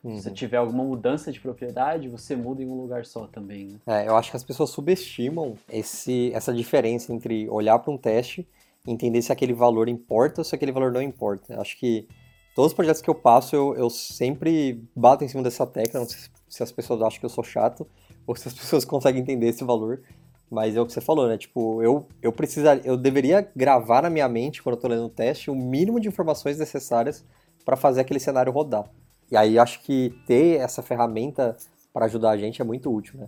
Uhum. 0.03 0.19
Se 0.19 0.31
tiver 0.31 0.57
alguma 0.57 0.83
mudança 0.83 1.31
de 1.31 1.39
propriedade, 1.39 2.09
você 2.09 2.35
muda 2.35 2.61
em 2.61 2.67
um 2.67 2.75
lugar 2.75 3.05
só 3.05 3.25
também, 3.25 3.67
né? 3.67 3.79
É, 3.85 4.07
eu 4.07 4.17
acho 4.17 4.31
que 4.31 4.37
as 4.37 4.43
pessoas 4.43 4.69
subestimam 4.69 5.55
esse, 5.69 6.31
essa 6.33 6.53
diferença 6.53 7.13
entre 7.13 7.47
olhar 7.49 7.79
para 7.79 7.93
um 7.93 7.97
teste 7.97 8.45
e 8.85 8.91
entender 8.91 9.21
se 9.21 9.31
aquele 9.31 9.53
valor 9.53 9.87
importa 9.87 10.41
ou 10.41 10.45
se 10.45 10.53
aquele 10.53 10.73
valor 10.73 10.91
não 10.91 11.01
importa. 11.01 11.53
Eu 11.53 11.61
acho 11.61 11.79
que 11.79 12.05
todos 12.53 12.71
os 12.71 12.75
projetos 12.75 13.01
que 13.01 13.09
eu 13.09 13.15
passo, 13.15 13.55
eu, 13.55 13.75
eu 13.75 13.89
sempre 13.89 14.83
bato 14.93 15.23
em 15.23 15.27
cima 15.27 15.41
dessa 15.41 15.65
tecla, 15.65 16.01
não 16.01 16.07
sei 16.07 16.19
se 16.49 16.61
as 16.61 16.71
pessoas 16.71 17.01
acham 17.01 17.19
que 17.19 17.25
eu 17.25 17.29
sou 17.29 17.43
chato, 17.43 17.87
ou 18.25 18.35
se 18.35 18.47
as 18.47 18.53
pessoas 18.53 18.83
conseguem 18.85 19.21
entender 19.21 19.47
esse 19.47 19.63
valor. 19.63 20.01
Mas 20.49 20.75
é 20.75 20.81
o 20.81 20.85
que 20.85 20.93
você 20.93 21.01
falou, 21.01 21.27
né? 21.27 21.37
Tipo, 21.37 21.81
eu, 21.81 22.05
eu 22.21 22.31
precisaria, 22.31 22.83
eu 22.85 22.95
deveria 22.95 23.49
gravar 23.55 24.03
na 24.03 24.09
minha 24.09 24.29
mente, 24.29 24.61
quando 24.61 24.75
eu 24.75 24.81
tô 24.81 24.87
lendo 24.87 25.05
o 25.05 25.09
teste, 25.09 25.49
o 25.49 25.55
mínimo 25.55 25.99
de 25.99 26.07
informações 26.07 26.59
necessárias 26.59 27.25
para 27.65 27.75
fazer 27.75 28.01
aquele 28.01 28.19
cenário 28.19 28.51
rodar. 28.51 28.85
E 29.31 29.37
aí 29.37 29.57
acho 29.57 29.81
que 29.81 30.13
ter 30.27 30.59
essa 30.59 30.83
ferramenta 30.83 31.57
para 31.91 32.05
ajudar 32.05 32.31
a 32.31 32.37
gente 32.37 32.61
é 32.61 32.65
muito 32.65 32.93
útil, 32.93 33.19
né? 33.19 33.27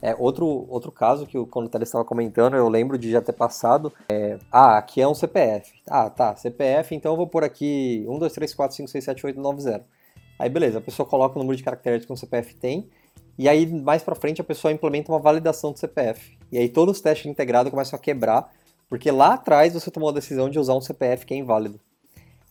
É, 0.00 0.14
outro, 0.16 0.46
outro 0.68 0.92
caso 0.92 1.26
que 1.26 1.36
quando 1.46 1.66
o 1.66 1.68
Teles 1.68 1.88
estava 1.88 2.04
comentando, 2.04 2.54
eu 2.54 2.68
lembro 2.68 2.96
de 2.96 3.10
já 3.10 3.20
ter 3.20 3.32
passado. 3.32 3.92
É, 4.08 4.38
ah, 4.50 4.78
aqui 4.78 5.00
é 5.00 5.08
um 5.08 5.14
CPF. 5.14 5.72
Ah, 5.88 6.08
tá, 6.08 6.36
CPF, 6.36 6.94
então 6.94 7.12
eu 7.12 7.16
vou 7.16 7.26
pôr 7.26 7.42
aqui 7.42 8.04
1, 8.08 8.18
2, 8.18 8.32
3, 8.32 8.54
4, 8.54 8.76
5, 8.76 8.88
6, 8.88 9.04
7, 9.04 9.26
8, 9.26 9.40
9, 9.40 9.60
0. 9.60 9.84
Aí 10.38 10.48
beleza, 10.48 10.78
a 10.78 10.80
pessoa 10.80 11.08
coloca 11.08 11.36
o 11.36 11.38
número 11.38 11.56
de 11.56 11.64
caracteres 11.64 12.06
que 12.06 12.12
um 12.12 12.16
CPF 12.16 12.54
tem 12.54 12.88
e 13.38 13.48
aí, 13.48 13.66
mais 13.66 14.02
para 14.02 14.16
frente, 14.16 14.40
a 14.40 14.44
pessoa 14.44 14.72
implementa 14.72 15.12
uma 15.12 15.20
validação 15.20 15.70
do 15.70 15.78
CPF. 15.78 16.36
E 16.50 16.58
aí, 16.58 16.68
todos 16.68 16.96
os 16.96 17.00
testes 17.00 17.26
integrados 17.26 17.70
começam 17.70 17.96
a 17.96 18.02
quebrar, 18.02 18.52
porque 18.88 19.12
lá 19.12 19.34
atrás 19.34 19.74
você 19.74 19.92
tomou 19.92 20.08
a 20.08 20.12
decisão 20.12 20.50
de 20.50 20.58
usar 20.58 20.74
um 20.74 20.80
CPF 20.80 21.24
que 21.24 21.34
é 21.34 21.36
inválido. 21.36 21.78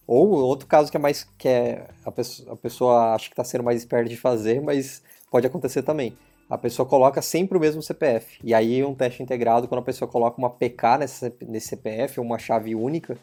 Ou 0.07 0.29
outro 0.29 0.65
caso 0.65 0.89
que 0.89 0.95
é 0.95 0.99
mais. 0.99 1.27
que 1.37 1.49
é, 1.49 1.89
a, 2.05 2.11
pessoa, 2.11 2.53
a 2.53 2.55
pessoa 2.55 3.13
acha 3.13 3.25
que 3.25 3.33
está 3.33 3.43
sendo 3.43 3.65
mais 3.65 3.81
esperta 3.81 4.09
de 4.09 4.15
fazer, 4.15 4.61
mas 4.61 5.03
pode 5.29 5.45
acontecer 5.45 5.83
também. 5.83 6.17
A 6.49 6.57
pessoa 6.57 6.87
coloca 6.87 7.21
sempre 7.21 7.57
o 7.57 7.59
mesmo 7.61 7.81
CPF. 7.81 8.39
E 8.41 8.53
aí, 8.53 8.81
um 8.81 8.95
teste 8.95 9.21
integrado, 9.21 9.67
quando 9.67 9.81
a 9.81 9.83
pessoa 9.83 10.09
coloca 10.09 10.37
uma 10.37 10.49
PK 10.49 10.99
nesse, 10.99 11.33
nesse 11.45 11.67
CPF, 11.67 12.21
uma 12.21 12.39
chave 12.39 12.73
única, 12.73 13.17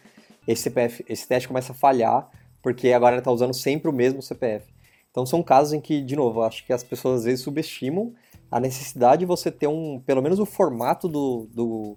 esse, 0.47 0.65
CPF, 0.65 1.03
esse 1.09 1.27
teste 1.27 1.49
começa 1.49 1.73
a 1.73 1.75
falhar, 1.75 2.29
porque 2.63 2.93
agora 2.93 3.15
ela 3.15 3.21
está 3.21 3.33
usando 3.33 3.55
sempre 3.55 3.89
o 3.89 3.93
mesmo 3.93 4.21
CPF. 4.21 4.74
Então 5.15 5.25
são 5.25 5.45
casos 5.45 5.73
em 5.73 5.81
que, 5.81 6.03
de 6.03 6.17
novo, 6.17 6.43
acho 6.43 6.67
que 6.67 6.73
as 6.73 6.83
pessoas 6.83 7.21
às 7.21 7.25
vezes 7.25 7.45
subestimam 7.45 8.13
a 8.51 8.59
necessidade 8.59 9.21
de 9.21 9.27
você 9.27 9.49
ter 9.49 9.69
um, 9.69 10.01
pelo 10.01 10.21
menos 10.21 10.41
o 10.41 10.45
formato 10.45 11.07
do, 11.07 11.47
do, 11.55 11.97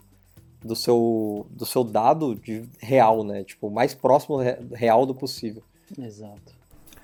do, 0.64 0.76
seu, 0.76 1.48
do 1.50 1.66
seu 1.66 1.84
dado 1.84 2.36
de 2.36 2.70
real, 2.80 3.24
né? 3.24 3.44
Tipo, 3.44 3.70
o 3.70 3.72
mais 3.72 3.96
próximo 3.96 4.38
real 4.72 5.04
do 5.08 5.16
possível. 5.16 5.64
Exato. 5.98 6.56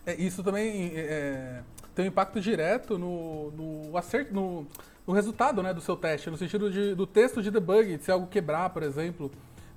É, 0.05 0.14
isso 0.14 0.43
também 0.43 0.91
é, 0.95 1.64
tem 1.95 2.05
um 2.05 2.09
impacto 2.09 2.39
direto 2.39 2.99
no, 2.99 3.49
no 3.49 3.97
acerto, 3.97 4.32
no, 4.32 4.68
no 5.07 5.14
resultado 5.16 5.64
né, 5.64 5.74
do 5.74 5.82
seu 5.82 5.95
teste, 5.95 6.30
no 6.30 6.38
sentido 6.38 6.70
de, 6.70 6.93
do 6.93 7.07
texto 7.07 7.41
de 7.41 7.49
debug, 7.49 7.97
de 7.97 8.03
se 8.03 8.11
algo 8.11 8.28
quebrar, 8.28 8.70
por 8.70 8.84
exemplo 8.84 9.32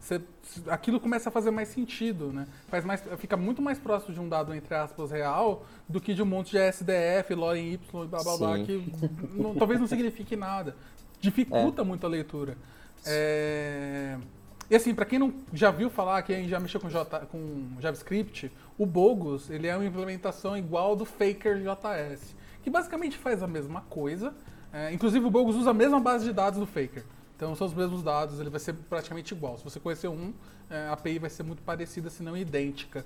você, 0.07 0.21
aquilo 0.69 1.01
começa 1.01 1.29
a 1.29 1.33
fazer 1.33 1.51
mais 1.51 1.69
sentido, 1.69 2.33
né? 2.33 2.47
Faz 2.69 2.85
mais, 2.85 3.03
fica 3.19 3.37
muito 3.37 3.61
mais 3.61 3.79
próximo 3.79 4.15
de 4.15 4.21
um 4.21 4.29
dado, 4.29 4.55
entre 4.55 4.75
aspas, 4.75 5.11
real, 5.11 5.67
do 5.89 6.01
que 6.01 6.15
de 6.15 6.23
um 6.23 6.27
monte 6.27 6.53
de 6.53 6.59
SDF, 6.59 7.35
lorem 7.35 7.73
Y 7.73 8.05
e 8.05 8.07
blá 8.07 8.23
blá 8.23 8.37
blá, 8.37 8.59
que 8.61 8.93
não, 9.35 9.55
talvez 9.55 9.81
não 9.81 9.87
signifique 9.87 10.37
nada. 10.37 10.77
Dificulta 11.21 11.83
é. 11.83 11.85
muito 11.85 12.07
a 12.07 12.09
leitura. 12.09 12.57
É... 13.05 14.17
E 14.71 14.77
assim, 14.77 14.95
para 14.95 15.05
quem 15.05 15.19
não 15.19 15.33
já 15.53 15.71
viu 15.71 15.91
falar, 15.91 16.23
quem 16.23 16.49
já 16.49 16.59
mexeu 16.61 16.81
com, 16.81 16.89
J, 16.89 17.27
com 17.27 17.69
JavaScript, 17.81 18.51
o 18.79 18.87
Bogus 18.87 19.51
ele 19.51 19.67
é 19.67 19.77
uma 19.77 19.85
implementação 19.85 20.57
igual 20.57 20.95
do 20.95 21.05
Faker 21.05 21.59
JS, 21.59 22.35
que 22.63 22.71
basicamente 22.71 23.17
faz 23.17 23.43
a 23.43 23.47
mesma 23.47 23.81
coisa. 23.83 24.35
É, 24.73 24.93
inclusive 24.93 25.25
o 25.25 25.31
Bogus 25.31 25.57
usa 25.57 25.71
a 25.71 25.75
mesma 25.75 26.01
base 26.01 26.25
de 26.25 26.33
dados 26.33 26.59
do 26.59 26.67
Faker. 26.67 27.05
Então 27.37 27.55
são 27.55 27.67
os 27.67 27.75
mesmos 27.75 28.03
dados, 28.03 28.41
ele 28.41 28.49
vai 28.49 28.59
ser 28.59 28.73
praticamente 28.73 29.35
igual. 29.35 29.59
Se 29.59 29.65
você 29.65 29.79
conhecer 29.79 30.09
um, 30.09 30.33
é, 30.71 30.89
a 30.89 30.93
API 30.93 31.19
vai 31.19 31.31
ser 31.31 31.43
muito 31.43 31.63
parecida, 31.63 32.09
se 32.09 32.23
não 32.23 32.37
idêntica. 32.37 33.05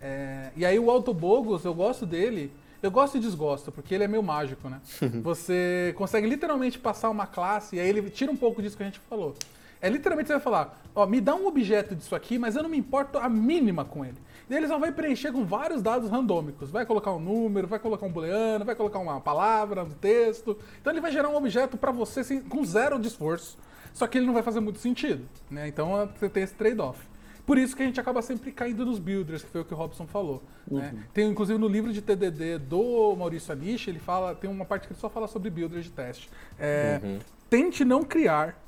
É, 0.00 0.50
e 0.56 0.64
aí 0.64 0.78
o 0.78 0.90
Autobogos, 0.90 1.64
eu 1.64 1.74
gosto 1.74 2.06
dele, 2.06 2.52
eu 2.82 2.90
gosto 2.90 3.16
e 3.16 3.20
desgosto, 3.20 3.70
porque 3.70 3.94
ele 3.94 4.04
é 4.04 4.08
meio 4.08 4.22
mágico, 4.22 4.68
né? 4.68 4.80
você 5.22 5.92
consegue 5.96 6.26
literalmente 6.26 6.78
passar 6.78 7.10
uma 7.10 7.26
classe, 7.26 7.76
e 7.76 7.80
aí 7.80 7.88
ele 7.88 8.08
tira 8.08 8.30
um 8.30 8.36
pouco 8.36 8.62
disso 8.62 8.76
que 8.76 8.82
a 8.82 8.86
gente 8.86 9.00
falou. 9.00 9.34
É 9.80 9.88
literalmente 9.88 10.28
você 10.28 10.34
vai 10.34 10.42
falar, 10.42 10.80
ó, 10.94 11.04
me 11.06 11.20
dá 11.20 11.34
um 11.34 11.44
objeto 11.44 11.96
disso 11.96 12.14
aqui, 12.14 12.38
mas 12.38 12.54
eu 12.54 12.62
não 12.62 12.70
me 12.70 12.78
importo 12.78 13.18
a 13.18 13.28
mínima 13.28 13.84
com 13.84 14.04
ele. 14.04 14.16
E 14.48 14.54
ele 14.54 14.68
só 14.68 14.78
vai 14.78 14.92
preencher 14.92 15.32
com 15.32 15.44
vários 15.44 15.82
dados 15.82 16.08
randômicos. 16.08 16.70
Vai 16.70 16.86
colocar 16.86 17.12
um 17.12 17.18
número, 17.18 17.66
vai 17.66 17.80
colocar 17.80 18.06
um 18.06 18.12
booleano, 18.12 18.64
vai 18.64 18.76
colocar 18.76 19.00
uma 19.00 19.20
palavra 19.20 19.82
no 19.82 19.94
texto. 19.94 20.56
Então 20.80 20.92
ele 20.92 21.00
vai 21.00 21.10
gerar 21.10 21.30
um 21.30 21.36
objeto 21.36 21.76
para 21.76 21.90
você 21.90 22.20
assim, 22.20 22.40
com 22.40 22.64
zero 22.64 22.96
de 22.96 23.08
esforço. 23.08 23.58
Só 23.92 24.06
que 24.06 24.18
ele 24.18 24.26
não 24.26 24.34
vai 24.34 24.42
fazer 24.42 24.60
muito 24.60 24.78
sentido, 24.78 25.28
né? 25.50 25.68
Então 25.68 26.00
é, 26.00 26.06
você 26.06 26.28
tem 26.28 26.42
esse 26.42 26.54
trade-off. 26.54 26.98
Por 27.44 27.58
isso 27.58 27.74
que 27.74 27.82
a 27.82 27.86
gente 27.86 28.00
acaba 28.00 28.22
sempre 28.22 28.52
caindo 28.52 28.86
nos 28.86 28.98
builders, 28.98 29.42
que 29.42 29.50
foi 29.50 29.62
o 29.62 29.64
que 29.64 29.74
o 29.74 29.76
Robson 29.76 30.06
falou. 30.06 30.42
Né? 30.70 30.90
Uhum. 30.92 30.98
Né? 30.98 31.04
Tem, 31.12 31.28
inclusive, 31.28 31.58
no 31.58 31.66
livro 31.66 31.92
de 31.92 32.00
TDD 32.00 32.58
do 32.58 33.16
Maurício 33.16 33.52
Anish, 33.52 33.88
ele 33.88 33.98
fala, 33.98 34.34
tem 34.34 34.48
uma 34.48 34.64
parte 34.64 34.86
que 34.86 34.92
ele 34.92 35.00
só 35.00 35.10
fala 35.10 35.26
sobre 35.26 35.50
builders 35.50 35.84
de 35.84 35.90
teste. 35.90 36.30
É, 36.58 37.00
uhum. 37.02 37.18
Tente 37.50 37.84
não 37.84 38.04
criar 38.04 38.62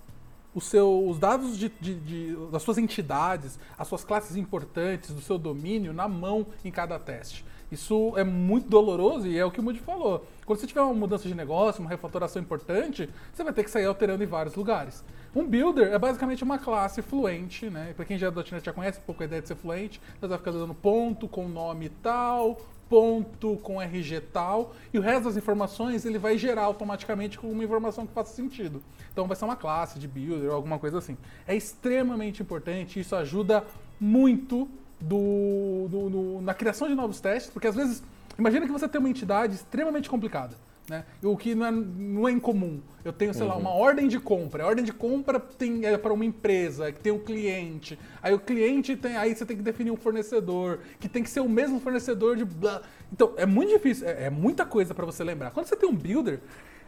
seu, 0.60 1.08
os 1.08 1.18
dados 1.18 1.58
de, 1.58 1.68
de, 1.80 1.94
de, 1.94 2.36
das 2.50 2.62
suas 2.62 2.78
entidades, 2.78 3.58
as 3.78 3.88
suas 3.88 4.04
classes 4.04 4.36
importantes, 4.36 5.10
do 5.10 5.20
seu 5.20 5.38
domínio, 5.38 5.92
na 5.92 6.08
mão 6.08 6.46
em 6.64 6.70
cada 6.70 6.98
teste. 6.98 7.44
Isso 7.74 8.14
é 8.16 8.22
muito 8.22 8.68
doloroso 8.68 9.26
e 9.26 9.36
é 9.36 9.44
o 9.44 9.50
que 9.50 9.58
o 9.58 9.62
Moody 9.62 9.80
falou. 9.80 10.24
Quando 10.46 10.60
você 10.60 10.66
tiver 10.66 10.80
uma 10.80 10.94
mudança 10.94 11.26
de 11.26 11.34
negócio, 11.34 11.80
uma 11.80 11.90
refatoração 11.90 12.40
importante, 12.40 13.10
você 13.32 13.42
vai 13.42 13.52
ter 13.52 13.64
que 13.64 13.70
sair 13.70 13.86
alterando 13.86 14.22
em 14.22 14.26
vários 14.26 14.54
lugares. 14.54 15.04
Um 15.34 15.44
builder 15.44 15.92
é 15.92 15.98
basicamente 15.98 16.44
uma 16.44 16.56
classe 16.56 17.02
fluente, 17.02 17.68
né? 17.68 17.92
Para 17.96 18.04
quem 18.04 18.16
já 18.16 18.28
é 18.28 18.30
do 18.30 18.38
.NET 18.40 18.64
já 18.64 18.72
conhece 18.72 19.00
um 19.00 19.02
pouco 19.02 19.24
a 19.24 19.26
ideia 19.26 19.42
de 19.42 19.48
ser 19.48 19.56
fluente, 19.56 20.00
você 20.20 20.28
vai 20.28 20.38
ficar 20.38 20.52
dando 20.52 20.72
ponto 20.72 21.26
com 21.26 21.48
nome 21.48 21.88
tal, 21.88 22.60
ponto 22.88 23.56
com 23.56 23.82
RG 23.82 24.20
tal, 24.32 24.72
e 24.92 24.98
o 24.98 25.02
resto 25.02 25.24
das 25.24 25.36
informações 25.36 26.04
ele 26.04 26.18
vai 26.18 26.38
gerar 26.38 26.62
automaticamente 26.62 27.40
com 27.40 27.50
uma 27.50 27.64
informação 27.64 28.06
que 28.06 28.12
faça 28.12 28.32
sentido. 28.32 28.80
Então 29.12 29.26
vai 29.26 29.36
ser 29.36 29.46
uma 29.46 29.56
classe 29.56 29.98
de 29.98 30.06
builder 30.06 30.48
ou 30.50 30.54
alguma 30.54 30.78
coisa 30.78 30.98
assim. 30.98 31.16
É 31.44 31.56
extremamente 31.56 32.40
importante, 32.40 33.00
isso 33.00 33.16
ajuda 33.16 33.64
muito 33.98 34.68
do, 35.08 35.88
do, 35.88 36.10
do, 36.10 36.40
na 36.40 36.54
criação 36.54 36.88
de 36.88 36.94
novos 36.94 37.20
testes, 37.20 37.50
porque 37.50 37.66
às 37.66 37.74
vezes, 37.74 38.02
imagina 38.38 38.66
que 38.66 38.72
você 38.72 38.88
tem 38.88 38.98
uma 38.98 39.10
entidade 39.10 39.54
extremamente 39.54 40.08
complicada. 40.08 40.56
Né? 40.88 41.02
O 41.22 41.34
que 41.34 41.54
não 41.54 41.64
é, 41.64 41.70
não 41.70 42.28
é 42.28 42.32
incomum. 42.32 42.80
Eu 43.02 43.12
tenho, 43.12 43.32
sei 43.32 43.44
uhum. 43.44 43.48
lá, 43.48 43.56
uma 43.56 43.70
ordem 43.70 44.06
de 44.06 44.20
compra. 44.20 44.64
A 44.64 44.66
ordem 44.66 44.84
de 44.84 44.92
compra 44.92 45.40
tem, 45.40 45.86
é 45.86 45.96
para 45.96 46.12
uma 46.12 46.24
empresa, 46.24 46.92
que 46.92 47.00
tem 47.00 47.10
um 47.10 47.18
cliente. 47.18 47.98
Aí 48.22 48.34
o 48.34 48.38
cliente 48.38 48.94
tem. 48.94 49.16
Aí 49.16 49.34
você 49.34 49.46
tem 49.46 49.56
que 49.56 49.62
definir 49.62 49.90
um 49.90 49.96
fornecedor, 49.96 50.80
que 51.00 51.08
tem 51.08 51.22
que 51.22 51.30
ser 51.30 51.40
o 51.40 51.48
mesmo 51.48 51.80
fornecedor 51.80 52.36
de 52.36 52.44
blá. 52.44 52.82
Então, 53.10 53.32
é 53.36 53.46
muito 53.46 53.70
difícil, 53.70 54.06
é, 54.06 54.24
é 54.24 54.30
muita 54.30 54.66
coisa 54.66 54.94
para 54.94 55.06
você 55.06 55.24
lembrar. 55.24 55.52
Quando 55.52 55.66
você 55.66 55.76
tem 55.76 55.88
um 55.88 55.94
builder, 55.94 56.40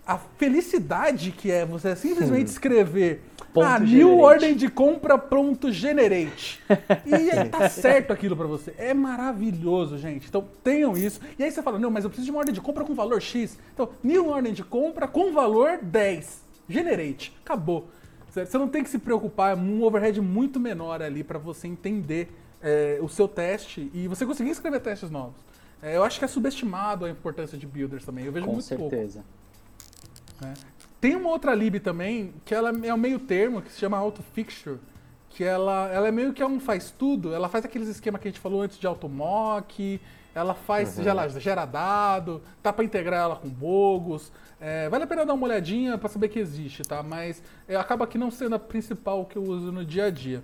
a 0.07 0.17
felicidade 0.17 1.33
que 1.33 1.51
é 1.51 1.67
você 1.67 1.97
simplesmente 1.97 2.47
escrever 2.47 3.23
ponto 3.53 3.67
ah, 3.67 3.79
generate. 3.79 3.95
new 3.95 4.19
ordem 4.19 4.55
de 4.55 4.69
compra 4.69 5.19
pronto 5.19 5.73
generate. 5.73 6.63
E 7.07 7.49
tá 7.49 7.69
certo 7.69 8.13
aquilo 8.13 8.37
para 8.37 8.47
você. 8.47 8.75
É 8.79 8.95
maravilhoso, 8.95 9.99
gente. 9.99 10.29
Então 10.29 10.47
tenham 10.63 10.97
isso. 10.97 11.21
E 11.39 11.43
aí 11.43 11.51
você 11.51 11.63
fala, 11.63 11.79
não, 11.79 11.91
mas 11.91 12.05
eu 12.05 12.11
preciso 12.11 12.27
de 12.27 12.31
uma 12.31 12.39
ordem 12.39 12.55
de 12.55 12.61
compra 12.61 12.85
com 12.85 12.95
valor 12.95 13.21
X. 13.21 13.59
Então, 13.73 13.89
new 14.03 14.29
ordem 14.29 14.53
de 14.53 14.63
compra 14.63 15.09
com 15.09 15.33
valor 15.33 15.79
10. 15.83 16.43
Generate. 16.69 17.35
Acabou. 17.45 17.89
Você 18.31 18.59
não 18.59 18.69
tem 18.69 18.85
que 18.85 18.91
se 18.91 18.99
preocupar, 18.99 19.57
é 19.57 19.61
um 19.61 19.83
overhead 19.83 20.21
muito 20.21 20.61
menor 20.61 21.01
ali 21.01 21.25
para 21.25 21.39
você 21.39 21.67
entender 21.67 22.29
é, 22.63 22.99
o 23.01 23.09
seu 23.09 23.27
teste 23.27 23.91
e 23.95 24.07
você 24.07 24.27
conseguir 24.27 24.51
escrever 24.51 24.81
testes 24.81 25.11
novos. 25.11 25.41
É, 25.83 25.97
eu 25.97 26.05
acho 26.05 26.19
que 26.19 26.25
é 26.25 26.29
subestimado 26.29 27.07
a 27.07 27.11
importância 27.11 27.57
de 27.57 27.67
builders 27.67 28.05
também. 28.05 28.27
Eu 28.27 28.33
vejo 28.33 28.45
com 28.45 28.53
muito 28.53 28.65
certeza. 28.65 29.21
pouco. 29.21 29.46
Né? 30.41 30.55
Tem 31.01 31.15
uma 31.15 31.31
outra 31.31 31.55
lib 31.55 31.79
também, 31.81 32.33
que 32.45 32.55
ela 32.55 32.71
é 32.71 32.93
um 32.93 32.99
meio 32.99 33.19
termo, 33.19 33.63
que 33.63 33.71
se 33.71 33.79
chama 33.79 33.97
AutoFixture, 33.97 34.79
que 35.31 35.45
ela, 35.45 35.91
ela 35.93 36.09
é 36.09 36.11
meio 36.11 36.33
que 36.33 36.43
um 36.43 36.59
faz 36.59 36.91
tudo, 36.91 37.35
ela 37.35 37.49
faz 37.49 37.65
aqueles 37.65 37.89
esquemas 37.89 38.21
que 38.21 38.29
a 38.29 38.31
gente 38.31 38.41
falou 38.41 38.63
antes 38.63 38.79
de 38.79 38.87
automock, 38.87 40.01
ela 40.35 40.55
faz, 40.55 40.99
uhum. 40.99 41.07
ela 41.07 41.29
gera 41.29 41.65
dado, 41.65 42.43
tá 42.63 42.73
para 42.73 42.85
integrar 42.85 43.23
ela 43.23 43.37
com 43.37 43.49
bogos. 43.49 44.31
É, 44.61 44.89
vale 44.89 45.05
a 45.05 45.07
pena 45.07 45.25
dar 45.25 45.35
uma 45.35 45.47
olhadinha 45.47 45.97
para 45.97 46.09
saber 46.09 46.29
que 46.29 46.39
existe, 46.39 46.83
tá? 46.83 47.03
Mas 47.03 47.43
é, 47.69 47.77
acaba 47.77 48.07
que 48.07 48.19
não 48.19 48.31
sendo 48.31 48.55
a 48.55 48.59
principal 48.59 49.25
que 49.25 49.37
eu 49.37 49.43
uso 49.43 49.73
no 49.73 49.85
dia 49.85 50.07
a 50.07 50.11
dia. 50.11 50.43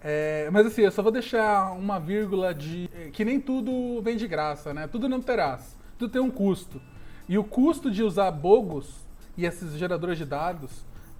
É, 0.00 0.48
mas 0.50 0.66
assim, 0.66 0.82
eu 0.82 0.90
só 0.90 1.02
vou 1.02 1.12
deixar 1.12 1.72
uma 1.72 1.98
vírgula 1.98 2.54
de 2.54 2.90
que 3.12 3.24
nem 3.24 3.40
tudo 3.40 4.00
vem 4.02 4.16
de 4.16 4.26
graça, 4.26 4.74
né? 4.74 4.86
Tudo 4.86 5.08
não 5.08 5.20
terás, 5.20 5.76
tudo 5.98 6.10
tem 6.10 6.20
um 6.20 6.30
custo. 6.30 6.80
E 7.28 7.38
o 7.38 7.44
custo 7.44 7.90
de 7.90 8.02
usar 8.02 8.30
bogos 8.30 9.01
e 9.36 9.46
esses 9.46 9.74
geradores 9.74 10.18
de 10.18 10.24
dados 10.24 10.70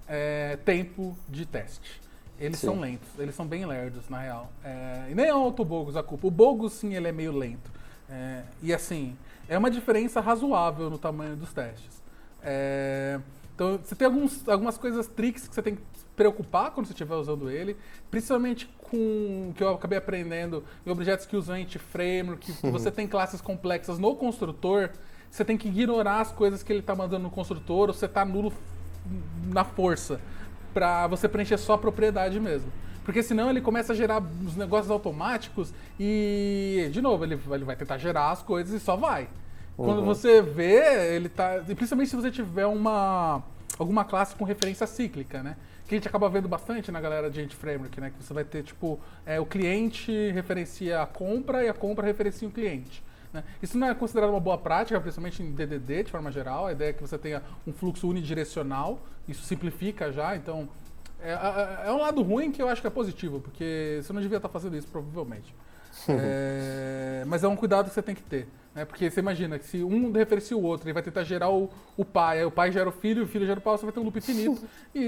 é 0.07 0.57
tempo 0.65 1.17
de 1.29 1.45
teste. 1.45 2.01
Eles 2.39 2.59
sim. 2.59 2.67
são 2.67 2.79
lentos, 2.79 3.07
eles 3.17 3.35
são 3.35 3.45
bem 3.45 3.65
lerdos, 3.65 4.09
na 4.09 4.19
real. 4.19 4.51
É, 4.63 5.07
e 5.09 5.15
nem 5.15 5.27
é 5.27 5.33
o 5.33 5.37
Autobogos 5.37 5.95
a 5.95 6.03
culpa. 6.03 6.27
O 6.27 6.31
Bogos, 6.31 6.73
sim, 6.73 6.93
ele 6.93 7.07
é 7.07 7.11
meio 7.11 7.31
lento. 7.31 7.71
É, 8.09 8.43
e 8.61 8.73
assim, 8.73 9.15
é 9.47 9.57
uma 9.57 9.71
diferença 9.71 10.19
razoável 10.19 10.89
no 10.89 10.97
tamanho 10.97 11.35
dos 11.35 11.53
testes. 11.53 12.03
É, 12.41 13.19
então, 13.55 13.77
você 13.77 13.95
tem 13.95 14.05
alguns, 14.05 14.47
algumas 14.47 14.77
coisas 14.77 15.07
tricks 15.07 15.47
que 15.47 15.53
você 15.53 15.61
tem 15.61 15.75
que 15.75 15.81
se 15.93 16.05
preocupar 16.15 16.71
quando 16.71 16.87
você 16.87 16.93
estiver 16.93 17.15
usando 17.15 17.49
ele, 17.49 17.77
principalmente 18.09 18.67
com 18.79 19.49
o 19.49 19.53
que 19.55 19.63
eu 19.63 19.69
acabei 19.69 19.97
aprendendo 19.97 20.63
em 20.85 20.89
objetos 20.89 21.25
que 21.25 21.35
usam 21.35 21.55
anti-framework, 21.55 22.51
que 22.51 22.67
você 22.69 22.91
tem 22.91 23.07
classes 23.07 23.41
complexas 23.41 23.99
no 23.99 24.15
construtor, 24.15 24.89
você 25.33 25.43
tem 25.43 25.57
que 25.57 25.67
ignorar 25.67 26.21
as 26.21 26.31
coisas 26.31 26.61
que 26.61 26.71
ele 26.71 26.81
está 26.81 26.93
mandando 26.93 27.23
no 27.23 27.31
construtor, 27.31 27.87
ou 27.87 27.93
você 27.93 28.05
está 28.05 28.23
nulo 28.23 28.53
na 29.51 29.63
força, 29.63 30.21
para 30.71 31.07
você 31.07 31.27
preencher 31.27 31.57
só 31.57 31.73
a 31.73 31.77
propriedade 31.77 32.39
mesmo. 32.39 32.71
Porque 33.03 33.23
senão 33.23 33.49
ele 33.49 33.59
começa 33.59 33.93
a 33.93 33.95
gerar 33.95 34.21
os 34.21 34.55
negócios 34.55 34.91
automáticos 34.91 35.73
e, 35.99 36.87
de 36.93 37.01
novo, 37.01 37.25
ele, 37.25 37.39
ele 37.51 37.65
vai 37.65 37.75
tentar 37.75 37.97
gerar 37.97 38.29
as 38.29 38.43
coisas 38.43 38.79
e 38.79 38.79
só 38.79 38.95
vai. 38.95 39.23
Uhum. 39.75 39.85
Quando 39.85 40.05
você 40.05 40.39
vê, 40.39 41.15
ele 41.15 41.29
tá. 41.29 41.63
Principalmente 41.65 42.11
se 42.11 42.15
você 42.15 42.29
tiver 42.29 42.67
uma. 42.67 43.41
alguma 43.79 44.05
classe 44.05 44.35
com 44.35 44.45
referência 44.45 44.85
cíclica, 44.85 45.41
né? 45.41 45.57
Que 45.87 45.95
a 45.95 45.97
gente 45.97 46.07
acaba 46.07 46.29
vendo 46.29 46.47
bastante 46.47 46.91
na 46.91 47.01
galera 47.01 47.29
de 47.31 47.39
Agent 47.39 47.55
Framework, 47.55 47.99
né? 47.99 48.11
Que 48.15 48.23
você 48.23 48.33
vai 48.35 48.43
ter, 48.43 48.61
tipo, 48.61 48.99
é, 49.25 49.39
o 49.39 49.47
cliente 49.47 50.11
referencia 50.29 51.01
a 51.01 51.07
compra 51.07 51.63
e 51.63 51.69
a 51.69 51.73
compra 51.73 52.05
referencia 52.05 52.47
o 52.47 52.51
cliente. 52.51 53.03
Né? 53.33 53.43
Isso 53.61 53.77
não 53.77 53.87
é 53.87 53.95
considerado 53.95 54.29
uma 54.29 54.39
boa 54.39 54.57
prática, 54.57 54.99
principalmente 55.01 55.41
em 55.41 55.51
DDD, 55.51 56.03
de 56.03 56.11
forma 56.11 56.31
geral. 56.31 56.67
A 56.67 56.71
ideia 56.71 56.91
é 56.91 56.93
que 56.93 57.01
você 57.01 57.17
tenha 57.17 57.41
um 57.65 57.73
fluxo 57.73 58.07
unidirecional. 58.07 58.99
Isso 59.27 59.43
simplifica 59.43 60.11
já, 60.11 60.35
então 60.35 60.69
é, 61.23 61.31
é, 61.31 61.87
é, 61.87 61.91
um 61.91 61.99
lado 61.99 62.21
ruim 62.21 62.51
que 62.51 62.61
eu 62.61 62.67
acho 62.67 62.81
que 62.81 62.87
é 62.87 62.89
positivo, 62.89 63.39
porque 63.39 64.01
você 64.03 64.11
não 64.11 64.21
devia 64.21 64.37
estar 64.37 64.49
fazendo 64.49 64.75
isso, 64.75 64.87
provavelmente. 64.87 65.55
é, 66.09 67.23
mas 67.25 67.43
é 67.43 67.47
um 67.47 67.55
cuidado 67.55 67.87
que 67.87 67.93
você 67.93 68.01
tem 68.01 68.13
que 68.13 68.23
ter. 68.23 68.47
Né? 68.75 68.83
Porque 68.83 69.09
você 69.09 69.21
imagina 69.21 69.57
que 69.57 69.65
se 69.65 69.83
um 69.83 70.11
referencia 70.11 70.57
o 70.57 70.61
outro, 70.61 70.85
ele 70.85 70.93
vai 70.93 71.01
tentar 71.01 71.23
gerar 71.23 71.49
o, 71.49 71.69
o 71.95 72.03
pai, 72.03 72.39
aí 72.39 72.45
o 72.45 72.51
pai 72.51 72.71
gera 72.71 72.89
o 72.89 72.91
filho, 72.91 73.23
o 73.23 73.27
filho 73.27 73.45
gera 73.45 73.59
o 73.59 73.63
pai, 73.63 73.77
você 73.77 73.85
vai 73.85 73.93
ter 73.93 74.01
um 74.01 74.03
loop 74.03 74.17
infinito. 74.17 74.67
E 74.93 75.07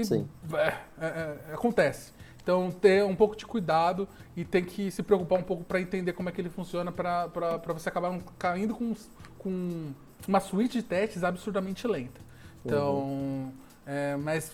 é, 0.54 0.74
é, 0.98 1.06
é, 1.06 1.54
acontece. 1.54 2.12
Então, 2.46 2.70
ter 2.70 3.04
um 3.04 3.16
pouco 3.16 3.34
de 3.34 3.44
cuidado 3.44 4.06
e 4.36 4.44
tem 4.44 4.64
que 4.64 4.88
se 4.92 5.02
preocupar 5.02 5.36
um 5.36 5.42
pouco 5.42 5.64
para 5.64 5.80
entender 5.80 6.12
como 6.12 6.28
é 6.28 6.32
que 6.32 6.40
ele 6.40 6.48
funciona 6.48 6.92
para 6.92 7.26
você 7.74 7.88
acabar 7.88 8.16
caindo 8.38 8.72
com, 8.72 8.94
com 9.36 9.90
uma 10.28 10.38
suíte 10.38 10.74
de 10.74 10.84
testes 10.84 11.24
absurdamente 11.24 11.88
lenta. 11.88 12.20
Então, 12.64 12.98
uhum. 12.98 13.52
é, 13.84 14.14
mas 14.14 14.52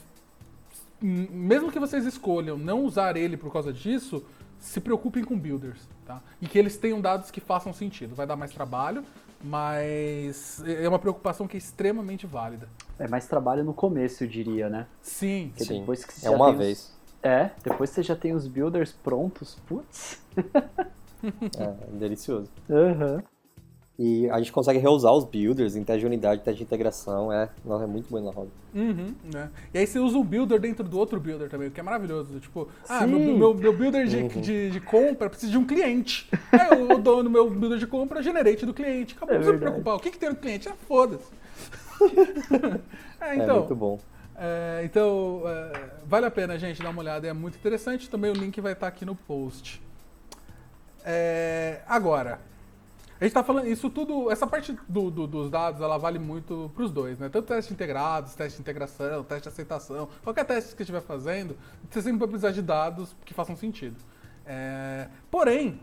mesmo 1.03 1.71
que 1.71 1.79
vocês 1.79 2.07
escolham 2.07 2.57
não 2.57 2.83
usar 2.83 3.15
ele 3.19 3.37
por 3.37 3.53
causa 3.53 3.71
disso, 3.71 4.25
se 4.59 4.81
preocupem 4.81 5.23
com 5.23 5.39
builders, 5.39 5.87
tá? 6.07 6.23
E 6.41 6.47
que 6.47 6.59
eles 6.59 6.79
tenham 6.79 6.99
dados 6.99 7.31
que 7.31 7.43
façam 7.43 7.75
sentido. 7.75 8.15
Vai 8.15 8.27
dar 8.27 8.37
mais 8.37 8.53
trabalho, 8.53 9.05
mas 9.45 10.65
é 10.67 10.89
uma 10.89 10.99
preocupação 10.99 11.47
que 11.47 11.59
é 11.59 11.59
extremamente 11.59 12.27
válida. 12.27 12.71
É 12.99 13.07
mais 13.07 13.27
trabalho 13.27 13.63
no 13.63 13.75
começo, 13.75 14.25
eu 14.25 14.29
diria, 14.29 14.71
né? 14.71 14.87
Sim, 15.03 15.49
Porque 15.51 15.65
sim. 15.65 15.81
Depois 15.81 16.07
que 16.07 16.27
é 16.27 16.31
uma 16.31 16.55
vez. 16.55 16.79
Os... 16.79 17.02
É, 17.23 17.51
depois 17.63 17.91
você 17.91 18.03
já 18.03 18.17
tem 18.17 18.35
os 18.35 18.49
builders 18.49 18.93
prontos, 18.93 19.57
putz. 19.67 20.21
é, 21.59 21.97
delicioso. 21.97 22.51
Uhum. 22.69 23.23
E 23.99 24.29
a 24.31 24.39
gente 24.39 24.51
consegue 24.51 24.79
reusar 24.79 25.13
os 25.13 25.25
builders 25.25 25.77
em 25.77 25.85
teste 25.85 26.01
de 26.01 26.07
unidade, 26.07 26.41
teste 26.41 26.59
de 26.59 26.65
integração. 26.65 27.33
É, 27.33 27.49
é 27.65 27.87
muito 27.87 28.11
bom 28.11 28.21
na 28.21 28.33
roda. 28.33 28.51
Uhum, 28.75 29.15
né? 29.33 29.51
E 29.73 29.79
aí 29.79 29.87
você 29.87 29.99
usa 29.99 30.17
o 30.17 30.25
builder 30.25 30.59
dentro 30.59 30.83
do 30.83 30.99
outro 30.99 31.21
builder 31.21 31.49
também, 31.49 31.69
o 31.69 31.71
que 31.71 31.79
é 31.79 31.83
maravilhoso. 31.83 32.41
Tipo, 32.41 32.69
ah, 32.89 33.07
meu, 33.07 33.21
meu, 33.21 33.55
meu, 33.55 33.73
builder 33.73 34.07
de, 34.07 34.17
uhum. 34.17 34.29
de, 34.29 34.71
de, 34.71 34.81
compra 34.81 35.29
precisa 35.29 35.53
de 35.53 35.59
um 35.59 35.67
cliente. 35.67 36.29
aí 36.51 36.81
eu 36.81 36.99
dou 36.99 37.23
no 37.23 37.31
meu 37.31 37.49
builder 37.51 37.79
de 37.79 37.87
compra 37.87 38.23
generate 38.23 38.65
do 38.65 38.73
cliente. 38.73 39.15
Acabou, 39.15 39.37
é 39.37 39.39
não 39.39 39.45
precisa 39.45 39.53
me 39.53 39.71
preocupar. 39.71 39.95
O 39.95 40.01
que, 40.01 40.11
que 40.11 40.19
tem 40.19 40.31
no 40.31 40.37
cliente? 40.37 40.69
Ah, 40.69 40.75
foda-se. 40.89 41.31
é, 43.21 43.29
é 43.29 43.37
então, 43.37 43.57
é 43.57 43.59
muito 43.61 43.77
bom. 43.77 44.01
É, 44.45 44.83
então, 44.85 45.43
é, 45.47 45.91
vale 46.05 46.27
a 46.27 46.31
pena, 46.31 46.59
gente, 46.59 46.83
dar 46.83 46.91
uma 46.91 47.01
olhada. 47.01 47.29
É 47.29 47.33
muito 47.33 47.57
interessante. 47.57 48.11
Também 48.11 48.29
o 48.29 48.35
link 48.35 48.61
vai 48.61 48.73
estar 48.73 48.89
aqui 48.89 49.05
no 49.05 49.15
post. 49.15 49.81
É, 51.05 51.81
agora, 51.87 52.41
a 53.21 53.25
gente 53.25 53.35
tá 53.35 53.45
falando, 53.45 53.69
isso 53.69 53.89
tudo, 53.89 54.33
essa 54.33 54.45
parte 54.45 54.77
do, 54.89 55.13
do, 55.13 55.29
dos 55.29 55.49
dados, 55.49 55.81
ela 55.81 55.97
vale 55.97 56.19
muito 56.19 56.73
para 56.75 56.83
os 56.83 56.91
dois, 56.91 57.21
né? 57.21 57.29
Tanto 57.29 57.47
testes 57.47 57.73
integrados, 57.73 58.35
teste 58.35 58.57
de 58.57 58.63
integração, 58.63 59.23
teste 59.23 59.45
de 59.45 59.49
aceitação, 59.49 60.09
qualquer 60.25 60.45
teste 60.45 60.75
que 60.75 60.83
estiver 60.83 61.03
fazendo, 61.03 61.57
você 61.89 62.03
sempre 62.03 62.19
vai 62.19 62.29
precisar 62.29 62.51
de 62.51 62.63
dados 62.63 63.15
que 63.25 63.33
façam 63.33 63.57
sentido. 63.57 63.97
É, 64.45 65.07
porém, 65.31 65.81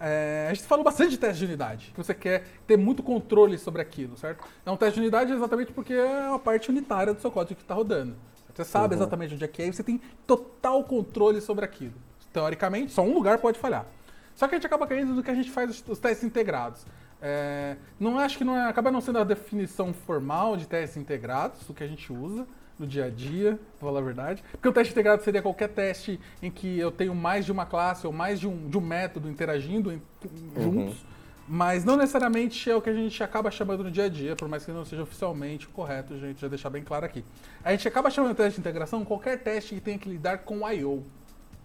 é, 0.00 0.48
a 0.50 0.54
gente 0.54 0.66
falou 0.66 0.84
bastante 0.84 1.10
de 1.10 1.18
teste 1.18 1.40
de 1.40 1.46
unidade, 1.46 1.90
que 1.92 1.96
você 1.96 2.14
quer 2.14 2.44
ter 2.66 2.76
muito 2.76 3.02
controle 3.02 3.58
sobre 3.58 3.82
aquilo, 3.82 4.16
certo? 4.16 4.46
É 4.64 4.70
um 4.70 4.76
teste 4.76 4.94
de 4.94 5.00
unidade 5.00 5.32
exatamente 5.32 5.72
porque 5.72 5.92
é 5.92 6.34
a 6.34 6.38
parte 6.38 6.70
unitária 6.70 7.12
do 7.12 7.20
seu 7.20 7.30
código 7.30 7.56
que 7.56 7.62
está 7.62 7.74
rodando. 7.74 8.16
Você 8.54 8.64
sabe 8.64 8.94
uhum. 8.94 9.00
exatamente 9.00 9.34
onde 9.34 9.44
é 9.44 9.48
que 9.48 9.62
é 9.62 9.68
e 9.68 9.72
você 9.72 9.84
tem 9.84 10.00
total 10.26 10.82
controle 10.82 11.40
sobre 11.40 11.64
aquilo. 11.64 11.94
Teoricamente, 12.32 12.92
só 12.92 13.02
um 13.02 13.14
lugar 13.14 13.38
pode 13.38 13.58
falhar. 13.58 13.86
Só 14.34 14.46
que 14.48 14.54
a 14.54 14.58
gente 14.58 14.66
acaba 14.66 14.86
caindo 14.86 15.14
do 15.14 15.22
que 15.22 15.30
a 15.30 15.34
gente 15.34 15.50
faz 15.50 15.70
os, 15.70 15.88
os 15.88 15.98
testes 15.98 16.24
integrados. 16.24 16.84
É, 17.20 17.76
não 17.98 18.18
acho 18.18 18.38
que 18.38 18.44
não 18.44 18.56
é, 18.56 18.68
acaba 18.68 18.90
não 18.90 19.00
sendo 19.00 19.18
a 19.18 19.24
definição 19.24 19.92
formal 19.92 20.56
de 20.56 20.66
testes 20.66 20.96
integrados, 20.96 21.68
o 21.68 21.74
que 21.74 21.82
a 21.82 21.86
gente 21.86 22.12
usa 22.12 22.46
no 22.78 22.86
dia 22.86 23.06
a 23.06 23.10
dia, 23.10 23.58
pra 23.78 23.88
falar 23.88 24.00
a 24.00 24.02
verdade. 24.02 24.44
Porque 24.52 24.68
o 24.68 24.72
teste 24.72 24.92
integrado 24.92 25.22
seria 25.22 25.42
qualquer 25.42 25.68
teste 25.68 26.20
em 26.42 26.50
que 26.50 26.78
eu 26.78 26.90
tenho 26.90 27.14
mais 27.14 27.44
de 27.44 27.52
uma 27.52 27.66
classe 27.66 28.06
ou 28.06 28.12
mais 28.12 28.38
de 28.38 28.46
um, 28.46 28.68
de 28.68 28.78
um 28.78 28.80
método 28.80 29.28
interagindo 29.28 29.92
em, 29.92 30.00
uhum. 30.56 30.62
juntos. 30.62 31.04
Mas 31.48 31.82
não 31.82 31.96
necessariamente 31.96 32.70
é 32.70 32.76
o 32.76 32.82
que 32.82 32.90
a 32.90 32.94
gente 32.94 33.22
acaba 33.22 33.50
chamando 33.50 33.82
no 33.82 33.90
dia 33.90 34.04
a 34.04 34.08
dia, 34.08 34.36
por 34.36 34.46
mais 34.48 34.66
que 34.66 34.70
não 34.70 34.84
seja 34.84 35.02
oficialmente 35.02 35.66
correto, 35.68 36.12
a 36.12 36.18
gente 36.18 36.40
já 36.40 36.46
deixar 36.46 36.68
bem 36.68 36.82
claro 36.82 37.06
aqui. 37.06 37.24
A 37.64 37.70
gente 37.70 37.88
acaba 37.88 38.10
chamando 38.10 38.32
de 38.32 38.36
teste 38.36 38.54
de 38.54 38.60
integração 38.60 39.02
qualquer 39.02 39.42
teste 39.42 39.74
que 39.74 39.80
tenha 39.80 39.98
que 39.98 40.10
lidar 40.10 40.38
com 40.38 40.70
I.O. 40.70 41.02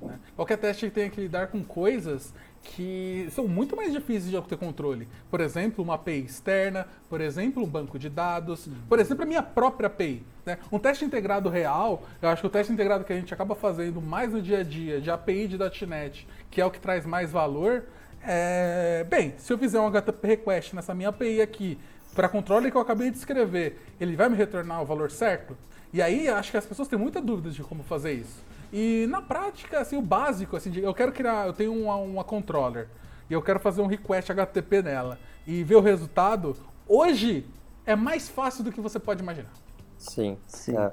Né? 0.01 0.17
Qualquer 0.35 0.57
teste 0.57 0.85
que 0.87 0.91
tenha 0.91 1.09
que 1.09 1.19
lidar 1.19 1.47
com 1.47 1.61
coisas 1.63 2.33
que 2.63 3.27
são 3.31 3.47
muito 3.47 3.75
mais 3.75 3.91
difíceis 3.91 4.31
de 4.31 4.41
ter 4.43 4.57
controle. 4.57 5.07
Por 5.29 5.41
exemplo, 5.41 5.83
uma 5.83 5.95
API 5.95 6.21
externa, 6.21 6.87
por 7.09 7.21
exemplo, 7.21 7.61
um 7.61 7.67
banco 7.67 7.99
de 7.99 8.09
dados, 8.09 8.67
por 8.87 8.99
exemplo, 8.99 9.23
a 9.23 9.25
minha 9.25 9.43
própria 9.43 9.87
API. 9.87 10.23
Né? 10.45 10.57
Um 10.71 10.79
teste 10.79 11.03
integrado 11.05 11.49
real, 11.49 12.03
eu 12.21 12.29
acho 12.29 12.41
que 12.41 12.47
o 12.47 12.49
teste 12.49 12.71
integrado 12.71 13.03
que 13.03 13.13
a 13.13 13.15
gente 13.15 13.33
acaba 13.33 13.53
fazendo 13.53 14.01
mais 14.01 14.31
no 14.31 14.41
dia 14.41 14.59
a 14.59 14.63
dia, 14.63 14.99
de 15.01 15.11
API 15.11 15.47
de 15.47 15.57
.NET, 15.85 16.27
que 16.49 16.61
é 16.61 16.65
o 16.65 16.71
que 16.71 16.79
traz 16.79 17.05
mais 17.05 17.31
valor, 17.31 17.83
é... 18.25 19.05
Bem, 19.09 19.33
se 19.37 19.51
eu 19.51 19.57
fizer 19.57 19.79
um 19.79 19.87
HTTP 19.87 20.27
request 20.27 20.75
nessa 20.75 20.93
minha 20.93 21.09
API 21.09 21.41
aqui, 21.41 21.77
para 22.15 22.29
controle 22.29 22.71
que 22.71 22.77
eu 22.77 22.81
acabei 22.81 23.11
de 23.11 23.17
escrever, 23.17 23.79
ele 23.99 24.15
vai 24.15 24.29
me 24.29 24.37
retornar 24.37 24.81
o 24.81 24.85
valor 24.85 25.11
certo? 25.11 25.57
E 25.91 26.01
aí, 26.01 26.27
acho 26.27 26.49
que 26.49 26.57
as 26.57 26.65
pessoas 26.65 26.87
têm 26.87 26.97
muita 26.97 27.21
dúvida 27.21 27.51
de 27.51 27.61
como 27.63 27.83
fazer 27.83 28.13
isso. 28.13 28.41
E 28.73 29.05
na 29.07 29.21
prática, 29.21 29.79
assim, 29.79 29.95
o 29.95 30.01
básico, 30.01 30.57
assim, 30.57 30.75
eu 30.79 30.95
quero 30.95 31.11
criar, 31.11 31.45
eu 31.45 31.53
tenho 31.53 31.71
uma, 31.71 31.95
uma 31.97 32.23
controller 32.23 32.89
e 33.29 33.33
eu 33.33 33.39
quero 33.39 33.59
fazer 33.59 33.83
um 33.83 33.85
request 33.85 34.31
HTTP 34.31 34.81
nela 34.81 35.19
e 35.45 35.63
ver 35.63 35.75
o 35.75 35.79
resultado, 35.79 36.55
hoje 36.87 37.45
é 37.85 37.95
mais 37.95 38.27
fácil 38.27 38.63
do 38.63 38.71
que 38.71 38.81
você 38.81 38.99
pode 38.99 39.21
imaginar. 39.21 39.53
Sim, 39.95 40.39
sim. 40.47 40.75
É. 40.75 40.91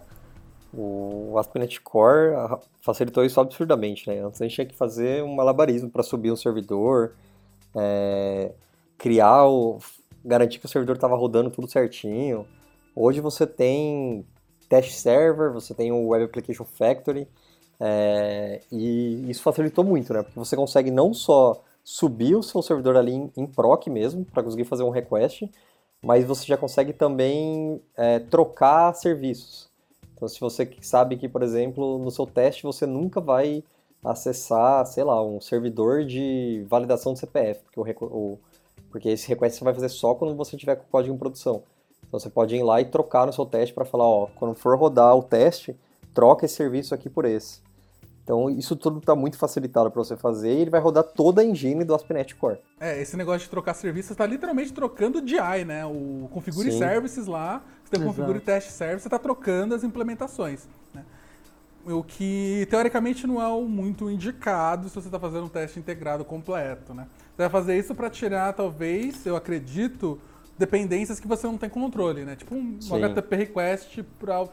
O 0.74 1.36
ASP.NET 1.38 1.80
Core 1.80 2.34
facilitou 2.82 3.24
isso 3.24 3.40
absurdamente, 3.40 4.08
né? 4.08 4.20
Antes 4.20 4.42
a 4.42 4.44
gente 4.44 4.54
tinha 4.54 4.66
que 4.66 4.74
fazer 4.74 5.24
um 5.24 5.34
malabarismo 5.34 5.88
para 5.88 6.02
subir 6.02 6.30
um 6.30 6.36
servidor, 6.36 7.14
é, 7.74 8.52
criar 8.98 9.46
o, 9.46 9.78
garantir 10.22 10.58
que 10.58 10.66
o 10.66 10.68
servidor 10.68 10.96
estava 10.96 11.16
rodando 11.16 11.50
tudo 11.50 11.66
certinho. 11.66 12.46
Hoje 12.94 13.20
você 13.20 13.46
tem 13.46 14.26
test 14.68 14.92
server, 14.92 15.50
você 15.50 15.74
tem 15.74 15.90
o 15.90 16.08
Web 16.08 16.26
Application 16.26 16.64
Factory, 16.64 17.26
é, 17.80 18.60
e 18.70 19.30
isso 19.30 19.42
facilitou 19.42 19.82
muito, 19.82 20.12
né? 20.12 20.22
Porque 20.22 20.38
você 20.38 20.54
consegue 20.54 20.90
não 20.90 21.14
só 21.14 21.62
subir 21.82 22.36
o 22.36 22.42
seu 22.42 22.60
servidor 22.60 22.96
ali 22.96 23.12
em, 23.12 23.32
em 23.36 23.46
proc 23.46 23.86
mesmo, 23.86 24.24
para 24.26 24.42
conseguir 24.42 24.64
fazer 24.64 24.82
um 24.82 24.90
request, 24.90 25.50
mas 26.02 26.24
você 26.24 26.44
já 26.46 26.56
consegue 26.56 26.92
também 26.92 27.80
é, 27.96 28.18
trocar 28.18 28.92
serviços. 28.94 29.70
Então, 30.14 30.28
se 30.28 30.38
você 30.38 30.70
sabe 30.82 31.16
que, 31.16 31.28
por 31.28 31.42
exemplo, 31.42 31.98
no 31.98 32.10
seu 32.10 32.26
teste 32.26 32.64
você 32.64 32.84
nunca 32.84 33.20
vai 33.20 33.64
acessar, 34.04 34.84
sei 34.86 35.02
lá, 35.04 35.22
um 35.24 35.40
servidor 35.40 36.04
de 36.04 36.64
validação 36.68 37.14
do 37.14 37.18
CPF, 37.18 37.62
porque, 37.64 38.04
o, 38.04 38.38
porque 38.90 39.08
esse 39.08 39.28
request 39.28 39.58
você 39.58 39.64
vai 39.64 39.74
fazer 39.74 39.88
só 39.88 40.14
quando 40.14 40.34
você 40.34 40.56
tiver 40.56 40.76
com 40.76 40.84
o 40.84 40.90
código 40.90 41.14
em 41.14 41.18
produção. 41.18 41.62
Então 42.06 42.20
você 42.20 42.28
pode 42.28 42.54
ir 42.54 42.62
lá 42.62 42.80
e 42.80 42.84
trocar 42.84 43.26
no 43.26 43.32
seu 43.32 43.46
teste 43.46 43.74
para 43.74 43.84
falar, 43.84 44.06
ó, 44.06 44.26
quando 44.36 44.54
for 44.54 44.76
rodar 44.76 45.16
o 45.16 45.22
teste, 45.22 45.74
troca 46.12 46.44
esse 46.44 46.54
serviço 46.54 46.94
aqui 46.94 47.08
por 47.08 47.24
esse. 47.24 47.62
Então 48.30 48.48
isso 48.48 48.76
tudo 48.76 49.00
está 49.00 49.16
muito 49.16 49.36
facilitado 49.36 49.90
para 49.90 50.04
você 50.04 50.16
fazer 50.16 50.54
e 50.54 50.60
ele 50.60 50.70
vai 50.70 50.80
rodar 50.80 51.02
toda 51.02 51.42
a 51.42 51.44
engine 51.44 51.82
do 51.82 51.92
ASP.NET 51.92 52.36
Core. 52.36 52.58
É, 52.78 53.02
esse 53.02 53.16
negócio 53.16 53.40
de 53.40 53.50
trocar 53.50 53.74
serviços 53.74 54.12
está 54.12 54.24
literalmente 54.24 54.72
trocando 54.72 55.18
o 55.18 55.20
DI, 55.20 55.64
né? 55.66 55.84
O 55.84 56.28
configure 56.32 56.70
Sim. 56.70 56.78
services 56.78 57.26
lá, 57.26 57.60
você 57.82 57.96
tem 57.96 58.04
o 58.04 58.06
configure 58.06 58.38
test 58.38 58.70
service, 58.70 59.02
você 59.02 59.08
está 59.08 59.18
trocando 59.18 59.74
as 59.74 59.82
implementações. 59.82 60.68
Né? 60.94 61.04
O 61.84 62.04
que 62.04 62.68
teoricamente 62.70 63.26
não 63.26 63.42
é 63.42 63.48
o 63.48 63.62
muito 63.62 64.08
indicado 64.08 64.88
se 64.88 64.94
você 64.94 65.08
está 65.08 65.18
fazendo 65.18 65.46
um 65.46 65.48
teste 65.48 65.80
integrado 65.80 66.24
completo, 66.24 66.94
né? 66.94 67.08
Você 67.34 67.42
vai 67.42 67.48
fazer 67.48 67.76
isso 67.76 67.96
para 67.96 68.08
tirar, 68.08 68.52
talvez, 68.52 69.26
eu 69.26 69.34
acredito, 69.34 70.20
dependências 70.56 71.18
que 71.18 71.26
você 71.26 71.48
não 71.48 71.58
tem 71.58 71.68
controle, 71.68 72.24
né? 72.24 72.36
Tipo 72.36 72.54
um 72.54 72.80
Sim. 72.80 73.02
HTTP 73.02 73.34
request 73.34 74.04
para 74.20 74.46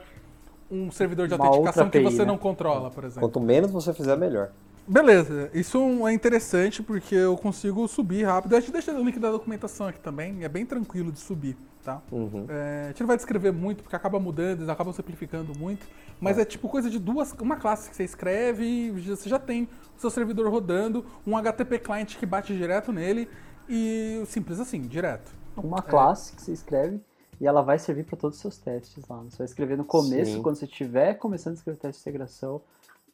um 0.70 0.92
servidor 0.92 1.28
de 1.28 1.34
Uma 1.34 1.48
autenticação 1.48 1.88
API, 1.88 2.00
que 2.00 2.12
você 2.12 2.20
né? 2.20 2.26
não 2.26 2.38
controla, 2.38 2.90
por 2.90 3.04
exemplo. 3.04 3.22
Quanto 3.22 3.40
menos 3.40 3.72
você 3.72 3.94
fizer, 3.94 4.18
melhor. 4.18 4.52
Beleza, 4.88 5.50
isso 5.54 6.08
é 6.08 6.14
interessante 6.14 6.82
porque 6.82 7.14
eu 7.14 7.36
consigo 7.36 7.86
subir 7.90 8.24
rápido. 8.24 8.56
A 8.56 8.60
gente 8.62 8.72
deixa 8.72 8.94
o 8.94 9.04
link 9.04 9.20
da 9.20 9.30
documentação 9.30 9.88
aqui 9.88 10.00
também, 10.00 10.46
é 10.46 10.48
bem 10.48 10.66
tranquilo 10.66 11.12
de 11.12 11.20
subir, 11.20 11.58
tá? 11.84 12.02
Uhum. 12.10 12.46
É, 12.48 12.84
a 12.86 12.88
gente 12.88 13.02
não 13.02 13.08
vai 13.08 13.18
descrever 13.18 13.52
muito 13.52 13.84
porque 13.84 13.98
acaba 13.98 14.18
mudando, 14.18 14.60
eles 14.60 14.70
acabam 14.70 14.94
simplificando 14.94 15.52
muito, 15.60 15.86
mas 16.22 16.38
é. 16.38 16.44
é. 16.44 16.46
tipo 16.46 16.70
coisa 16.70 16.90
de 16.90 17.00
duas, 17.00 17.34
uma 17.34 17.58
classe 17.58 17.90
que 17.90 17.98
você 17.98 18.06
escreve 18.06 18.64
e 18.64 18.92
você 18.92 19.28
já 19.28 19.38
tem 19.38 19.68
o 19.98 20.00
seu 20.00 20.10
servidor 20.10 20.50
rodando, 20.50 21.06
um 21.26 21.36
HTTP 21.36 21.80
client 21.80 22.16
que 22.16 22.26
bate 22.26 22.56
direto 22.56 22.94
nele 22.94 23.28
e 23.68 24.24
simples 24.26 24.58
assim, 24.58 24.80
direto. 24.82 25.36
Uma 25.58 25.82
classe 25.82 26.32
é. 26.32 26.36
que 26.38 26.42
você 26.44 26.54
escreve 26.54 27.02
e 27.40 27.46
ela 27.46 27.62
vai 27.62 27.78
servir 27.78 28.04
para 28.04 28.18
todos 28.18 28.38
os 28.38 28.42
seus 28.42 28.58
testes 28.58 29.08
lá. 29.08 29.18
Você 29.18 29.38
vai 29.38 29.46
escrever 29.46 29.78
no 29.78 29.86
começo, 29.86 30.34
Sim. 30.34 30.42
quando 30.42 30.56
você 30.56 30.66
estiver 30.66 31.14
começando 31.16 31.54
a 31.54 31.58
escrever 31.58 31.80
teste 31.80 32.04
de 32.04 32.10
integração, 32.10 32.62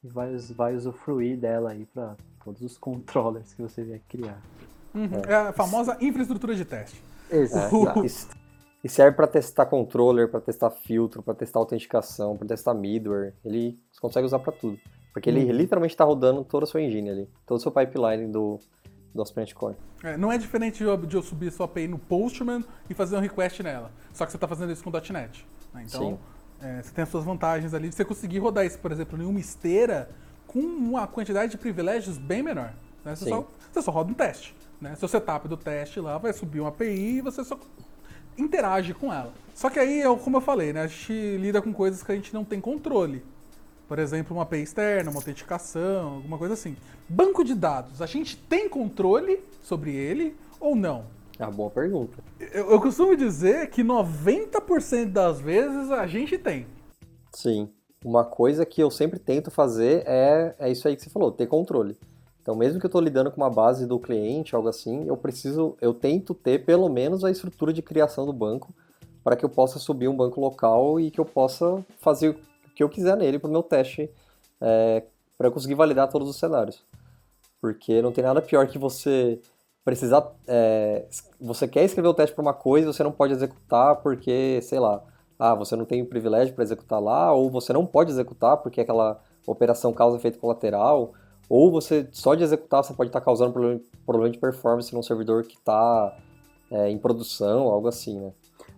e 0.03 0.07
vai, 0.07 0.35
vai 0.55 0.75
usufruir 0.75 1.37
dela 1.37 1.71
aí 1.71 1.85
para 1.85 2.15
todos 2.43 2.61
os 2.61 2.77
controllers 2.79 3.53
que 3.53 3.61
você 3.61 3.83
vier 3.83 4.01
criar. 4.07 4.41
Uhum. 4.93 5.09
É. 5.27 5.33
a 5.33 5.53
famosa 5.53 5.97
infraestrutura 6.01 6.55
de 6.55 6.65
teste. 6.65 7.01
Exato. 7.29 7.75
E 8.83 8.89
serve 8.89 9.15
para 9.15 9.27
testar 9.27 9.65
controller, 9.67 10.27
para 10.27 10.41
testar 10.41 10.69
filtro, 10.69 11.23
para 11.23 11.33
testar 11.33 11.59
autenticação, 11.59 12.35
para 12.35 12.49
testar 12.49 12.73
middleware. 12.73 13.33
Ele 13.45 13.79
consegue 14.01 14.25
usar 14.25 14.39
para 14.39 14.51
tudo. 14.51 14.77
Porque 15.13 15.29
ele 15.29 15.45
uhum. 15.45 15.51
literalmente 15.53 15.93
está 15.93 16.03
rodando 16.03 16.43
toda 16.43 16.65
a 16.65 16.67
sua 16.67 16.81
engine 16.81 17.09
ali, 17.09 17.29
todo 17.45 17.59
o 17.59 17.61
seu 17.61 17.71
pipeline 17.71 18.29
do, 18.29 18.59
do 19.13 19.21
ASP.NET 19.21 19.53
Core. 19.53 19.75
É, 20.03 20.17
não 20.17 20.31
é 20.31 20.37
diferente 20.37 20.77
de 20.77 20.83
eu, 20.83 20.97
de 20.97 21.15
eu 21.15 21.21
subir 21.21 21.51
sua 21.51 21.65
API 21.65 21.87
no 21.87 21.99
Postman 21.99 22.63
e 22.89 22.93
fazer 22.93 23.15
um 23.15 23.19
request 23.19 23.61
nela. 23.61 23.91
Só 24.13 24.25
que 24.25 24.31
você 24.31 24.37
está 24.37 24.47
fazendo 24.47 24.71
isso 24.71 24.83
com 24.83 24.91
.NET. 24.91 25.45
Né? 25.73 25.85
Então, 25.87 26.19
é, 26.61 26.81
você 26.81 26.91
tem 26.91 27.03
as 27.03 27.09
suas 27.09 27.23
vantagens 27.23 27.73
ali 27.73 27.91
você 27.91 28.03
conseguir 28.03 28.39
rodar 28.39 28.65
isso, 28.65 28.79
por 28.79 28.91
exemplo, 28.91 29.21
em 29.21 29.25
uma 29.25 29.39
esteira 29.39 30.09
com 30.47 30.59
uma 30.59 31.07
quantidade 31.07 31.51
de 31.51 31.57
privilégios 31.57 32.17
bem 32.17 32.41
menor. 32.41 32.73
Né? 33.03 33.15
Você, 33.15 33.29
só, 33.29 33.47
você, 33.71 33.81
só, 33.81 33.91
roda 33.91 34.11
um 34.11 34.13
teste. 34.13 34.55
Né? 34.79 34.95
Seu 34.95 35.07
setup 35.07 35.47
do 35.47 35.57
teste 35.57 35.99
lá 35.99 36.17
vai 36.17 36.33
subir 36.33 36.59
uma 36.59 36.69
API 36.69 37.17
e 37.17 37.21
você 37.21 37.43
só 37.43 37.59
interage 38.37 38.93
com 38.93 39.13
ela. 39.13 39.33
Só 39.53 39.69
que 39.69 39.79
aí, 39.79 40.03
como 40.23 40.37
eu 40.37 40.41
falei, 40.41 40.73
né, 40.73 40.81
a 40.81 40.87
gente 40.87 41.37
lida 41.37 41.61
com 41.61 41.71
coisas 41.71 42.01
que 42.01 42.11
a 42.11 42.15
gente 42.15 42.33
não 42.33 42.43
tem 42.43 42.59
controle. 42.59 43.23
Por 43.93 43.99
exemplo, 43.99 44.35
uma 44.35 44.41
API 44.41 44.63
externa, 44.63 45.11
uma 45.11 45.19
autenticação, 45.19 46.15
alguma 46.15 46.35
coisa 46.35 46.55
assim. 46.55 46.75
Banco 47.07 47.43
de 47.43 47.53
dados, 47.53 48.01
a 48.01 48.07
gente 48.07 48.35
tem 48.35 48.67
controle 48.67 49.39
sobre 49.61 49.95
ele 49.95 50.35
ou 50.59 50.75
não? 50.75 51.05
É 51.37 51.45
uma 51.45 51.51
boa 51.51 51.69
pergunta. 51.69 52.17
Eu, 52.39 52.71
eu 52.71 52.81
costumo 52.81 53.15
dizer 53.15 53.69
que 53.69 53.83
90% 53.83 55.11
das 55.11 55.39
vezes 55.39 55.91
a 55.91 56.07
gente 56.07 56.39
tem. 56.39 56.65
Sim. 57.31 57.69
Uma 58.03 58.25
coisa 58.25 58.65
que 58.65 58.81
eu 58.81 58.89
sempre 58.89 59.19
tento 59.19 59.51
fazer 59.51 60.01
é, 60.07 60.55
é 60.57 60.71
isso 60.71 60.87
aí 60.87 60.95
que 60.95 61.03
você 61.03 61.11
falou, 61.11 61.31
ter 61.31 61.45
controle. 61.45 61.95
Então, 62.41 62.55
mesmo 62.55 62.79
que 62.79 62.87
eu 62.87 62.89
estou 62.89 62.99
lidando 62.99 63.29
com 63.29 63.41
uma 63.41 63.49
base 63.51 63.85
do 63.85 63.99
cliente, 63.99 64.55
algo 64.55 64.69
assim, 64.69 65.05
eu 65.05 65.15
preciso, 65.15 65.77
eu 65.79 65.93
tento 65.93 66.33
ter 66.33 66.65
pelo 66.65 66.89
menos 66.89 67.23
a 67.23 67.29
estrutura 67.29 67.71
de 67.71 67.83
criação 67.83 68.25
do 68.25 68.33
banco 68.33 68.73
para 69.23 69.35
que 69.35 69.45
eu 69.45 69.49
possa 69.49 69.77
subir 69.77 70.07
um 70.07 70.17
banco 70.17 70.41
local 70.41 70.99
e 70.99 71.11
que 71.11 71.19
eu 71.19 71.25
possa 71.25 71.85
fazer 71.99 72.35
que 72.75 72.83
eu 72.83 72.89
quiser 72.89 73.15
nele 73.17 73.39
para 73.39 73.49
o 73.49 73.51
meu 73.51 73.63
teste, 73.63 74.09
é, 74.59 75.03
para 75.37 75.47
eu 75.47 75.51
conseguir 75.51 75.75
validar 75.75 76.09
todos 76.09 76.29
os 76.29 76.37
cenários. 76.37 76.83
Porque 77.61 78.01
não 78.01 78.11
tem 78.11 78.23
nada 78.23 78.41
pior 78.41 78.67
que 78.67 78.77
você 78.77 79.39
precisar. 79.83 80.31
É, 80.47 81.05
você 81.39 81.67
quer 81.67 81.83
escrever 81.83 82.07
o 82.07 82.13
teste 82.13 82.35
para 82.35 82.41
uma 82.41 82.53
coisa 82.53 82.89
e 82.89 82.93
você 82.93 83.03
não 83.03 83.11
pode 83.11 83.33
executar 83.33 83.97
porque, 83.97 84.59
sei 84.61 84.79
lá, 84.79 85.03
ah, 85.37 85.55
você 85.55 85.75
não 85.75 85.85
tem 85.85 86.01
o 86.01 86.05
privilégio 86.05 86.53
para 86.53 86.63
executar 86.63 87.01
lá, 87.01 87.33
ou 87.33 87.49
você 87.49 87.73
não 87.73 87.85
pode 87.85 88.11
executar 88.11 88.57
porque 88.57 88.81
aquela 88.81 89.21
operação 89.45 89.91
causa 89.91 90.17
efeito 90.17 90.39
colateral, 90.39 91.13
ou 91.49 91.71
você 91.71 92.07
só 92.11 92.33
de 92.35 92.43
executar 92.43 92.83
você 92.83 92.93
pode 92.93 93.09
estar 93.09 93.19
tá 93.19 93.25
causando 93.25 93.51
problema, 93.51 93.81
problema 94.05 94.29
de 94.31 94.37
performance 94.39 94.93
num 94.93 95.03
servidor 95.03 95.43
que 95.43 95.55
está 95.55 96.17
é, 96.71 96.89
em 96.89 96.97
produção, 96.97 97.63
algo 97.67 97.87
assim, 97.87 98.19
né? 98.19 98.31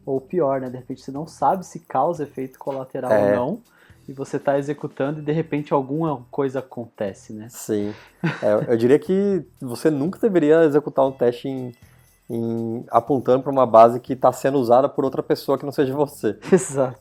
Ou 0.06 0.20
pior, 0.20 0.60
né? 0.62 0.70
De 0.70 0.78
repente 0.78 1.02
você 1.02 1.12
não 1.12 1.28
sabe 1.28 1.66
se 1.66 1.80
causa 1.82 2.24
efeito 2.24 2.58
colateral 2.58 3.12
é. 3.12 3.32
ou 3.32 3.36
não 3.36 3.62
e 4.08 4.14
você 4.14 4.38
está 4.38 4.58
executando 4.58 5.20
e 5.20 5.24
de 5.24 5.32
repente 5.32 5.74
alguma 5.74 6.26
coisa 6.30 6.60
acontece, 6.60 7.34
né? 7.34 7.48
Sim. 7.50 7.94
É, 8.42 8.72
eu 8.72 8.78
diria 8.78 9.00
que 9.00 9.46
você 9.60 9.90
nunca 9.90 10.20
deveria 10.20 10.64
executar 10.64 11.06
um 11.06 11.12
teste 11.12 11.48
em, 11.48 11.72
em 12.30 12.86
apontando 12.90 13.44
para 13.44 13.52
uma 13.52 13.66
base 13.66 14.00
que 14.00 14.14
está 14.14 14.32
sendo 14.32 14.58
usada 14.58 14.88
por 14.88 15.04
outra 15.04 15.24
pessoa 15.24 15.58
que 15.58 15.66
não 15.66 15.72
seja 15.72 15.94
você. 15.94 16.38
Exato. 16.52 17.00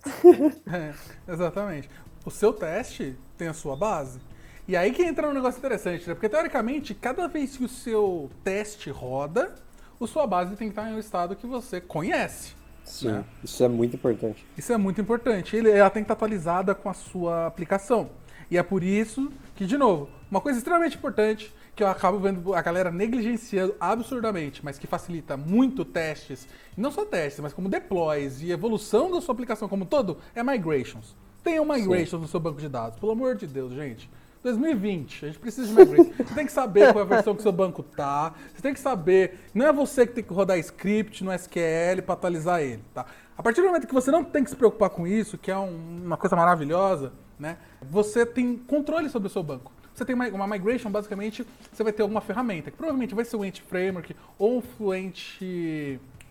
é, 0.72 0.92
exatamente. 1.28 1.90
O 2.24 2.30
seu 2.30 2.52
teste 2.52 3.16
tem 3.36 3.48
a 3.48 3.54
sua 3.54 3.76
base. 3.76 4.18
E 4.66 4.76
aí 4.76 4.92
que 4.92 5.02
entra 5.02 5.28
um 5.28 5.34
negócio 5.34 5.58
interessante, 5.58 6.08
né? 6.08 6.14
Porque 6.14 6.28
teoricamente, 6.28 6.94
cada 6.94 7.28
vez 7.28 7.56
que 7.56 7.64
o 7.64 7.68
seu 7.68 8.30
teste 8.42 8.88
roda, 8.90 9.54
a 10.00 10.06
sua 10.06 10.26
base 10.26 10.56
tem 10.56 10.68
que 10.68 10.72
estar 10.72 10.90
em 10.90 10.94
um 10.94 10.98
estado 10.98 11.36
que 11.36 11.46
você 11.46 11.80
conhece. 11.80 12.54
Sim, 12.84 13.08
né? 13.08 13.24
isso 13.42 13.64
é 13.64 13.68
muito 13.68 13.96
importante. 13.96 14.46
Isso 14.56 14.72
é 14.72 14.76
muito 14.76 15.00
importante. 15.00 15.56
Ele, 15.56 15.70
ela 15.70 15.90
tem 15.90 16.02
que 16.02 16.04
estar 16.04 16.14
atualizada 16.14 16.74
com 16.74 16.88
a 16.88 16.94
sua 16.94 17.46
aplicação. 17.46 18.10
E 18.50 18.58
é 18.58 18.62
por 18.62 18.82
isso 18.82 19.32
que, 19.56 19.64
de 19.64 19.76
novo, 19.76 20.08
uma 20.30 20.40
coisa 20.40 20.58
extremamente 20.58 20.96
importante 20.96 21.52
que 21.74 21.82
eu 21.82 21.88
acabo 21.88 22.18
vendo 22.18 22.54
a 22.54 22.62
galera 22.62 22.90
negligenciando 22.90 23.74
absurdamente, 23.80 24.64
mas 24.64 24.78
que 24.78 24.86
facilita 24.86 25.36
muito 25.36 25.84
testes, 25.84 26.46
não 26.76 26.90
só 26.90 27.04
testes, 27.04 27.40
mas 27.40 27.52
como 27.52 27.68
deploys 27.68 28.40
e 28.42 28.52
evolução 28.52 29.10
da 29.10 29.20
sua 29.20 29.32
aplicação 29.32 29.68
como 29.68 29.82
um 29.84 29.86
todo, 29.86 30.18
é 30.34 30.42
migrations. 30.42 31.16
Tenha 31.42 31.62
migrations 31.64 32.10
Sim. 32.10 32.18
no 32.18 32.28
seu 32.28 32.38
banco 32.38 32.60
de 32.60 32.68
dados, 32.68 32.98
pelo 32.98 33.12
amor 33.12 33.34
de 33.34 33.46
Deus, 33.46 33.72
gente. 33.72 34.08
2020, 34.44 35.24
a 35.24 35.28
gente 35.28 35.38
precisa 35.38 35.66
de 35.66 35.74
migration. 35.74 36.12
Você 36.18 36.34
tem 36.34 36.44
que 36.44 36.52
saber 36.52 36.92
qual 36.92 37.02
é 37.02 37.06
a 37.06 37.08
versão 37.08 37.34
que 37.34 37.40
seu 37.40 37.50
banco 37.50 37.82
tá. 37.82 38.34
Você 38.54 38.60
tem 38.60 38.74
que 38.74 38.78
saber. 38.78 39.38
Não 39.54 39.66
é 39.66 39.72
você 39.72 40.06
que 40.06 40.12
tem 40.12 40.22
que 40.22 40.32
rodar 40.32 40.58
script 40.58 41.24
no 41.24 41.32
SQL 41.32 42.02
para 42.04 42.12
atualizar 42.12 42.60
ele, 42.60 42.84
tá? 42.92 43.06
A 43.36 43.42
partir 43.42 43.62
do 43.62 43.68
momento 43.68 43.86
que 43.86 43.94
você 43.94 44.10
não 44.10 44.22
tem 44.22 44.44
que 44.44 44.50
se 44.50 44.56
preocupar 44.56 44.90
com 44.90 45.06
isso, 45.06 45.38
que 45.38 45.50
é 45.50 45.56
um, 45.56 46.02
uma 46.04 46.18
coisa 46.18 46.36
maravilhosa, 46.36 47.12
né? 47.38 47.56
Você 47.90 48.26
tem 48.26 48.56
controle 48.56 49.08
sobre 49.08 49.28
o 49.28 49.30
seu 49.30 49.42
banco. 49.42 49.72
Você 49.94 50.04
tem 50.04 50.14
uma, 50.14 50.28
uma 50.28 50.46
migration, 50.46 50.90
basicamente, 50.90 51.46
você 51.72 51.82
vai 51.82 51.92
ter 51.92 52.02
alguma 52.02 52.20
ferramenta, 52.20 52.70
que 52.70 52.76
provavelmente 52.76 53.14
vai 53.14 53.24
ser 53.24 53.36
um 53.36 53.44
Ent 53.44 53.62
Framework 53.62 54.14
ou 54.38 54.58
um 54.58 54.60
Fluent 54.60 55.40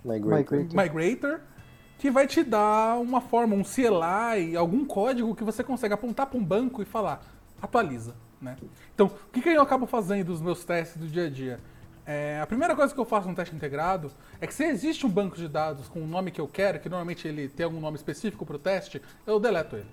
Migrator. 0.05 0.68
Migrator 0.72 1.39
que 2.03 2.11
vai 2.11 2.28
te 2.28 2.43
dar 2.43 2.99
uma 2.99 3.22
forma, 3.22 3.55
um 3.55 3.64
CLI, 3.64 4.57
algum 4.57 4.84
código 4.84 5.34
que 5.34 5.43
você 5.43 5.64
consegue 5.64 5.93
apontar 5.93 6.28
para 6.28 6.38
um 6.38 6.43
banco 6.43 6.82
e 6.82 6.86
falar: 6.86 7.24
atualiza. 7.64 8.16
Né? 8.41 8.57
Então, 8.93 9.07
o 9.07 9.32
que, 9.32 9.41
que 9.41 9.49
eu 9.49 9.61
acabo 9.61 9.86
fazendo 9.86 10.30
nos 10.30 10.41
meus 10.41 10.64
testes 10.66 10.97
do 10.97 11.07
dia 11.07 11.26
a 11.26 11.30
dia? 11.30 11.59
É, 12.05 12.39
a 12.41 12.45
primeira 12.45 12.76
coisa 12.76 12.93
que 12.93 12.99
eu 12.99 13.05
faço 13.05 13.30
no 13.30 13.36
teste 13.36 13.55
integrado 13.55 14.11
é 14.41 14.45
que 14.45 14.53
se 14.53 14.66
existe 14.66 15.05
um 15.05 15.09
banco 15.09 15.38
de 15.38 15.47
dados 15.47 15.88
com 15.88 16.01
o 16.01 16.07
nome 16.07 16.32
que 16.32 16.41
eu 16.41 16.47
quero, 16.47 16.80
que 16.80 16.89
normalmente 16.89 17.26
ele 17.26 17.47
tem 17.47 17.64
algum 17.64 17.80
nome 17.80 17.95
específico 17.95 18.45
para 18.45 18.57
o 18.57 18.59
teste, 18.59 19.01
eu 19.26 19.39
deleto 19.39 19.78
ele. 19.78 19.88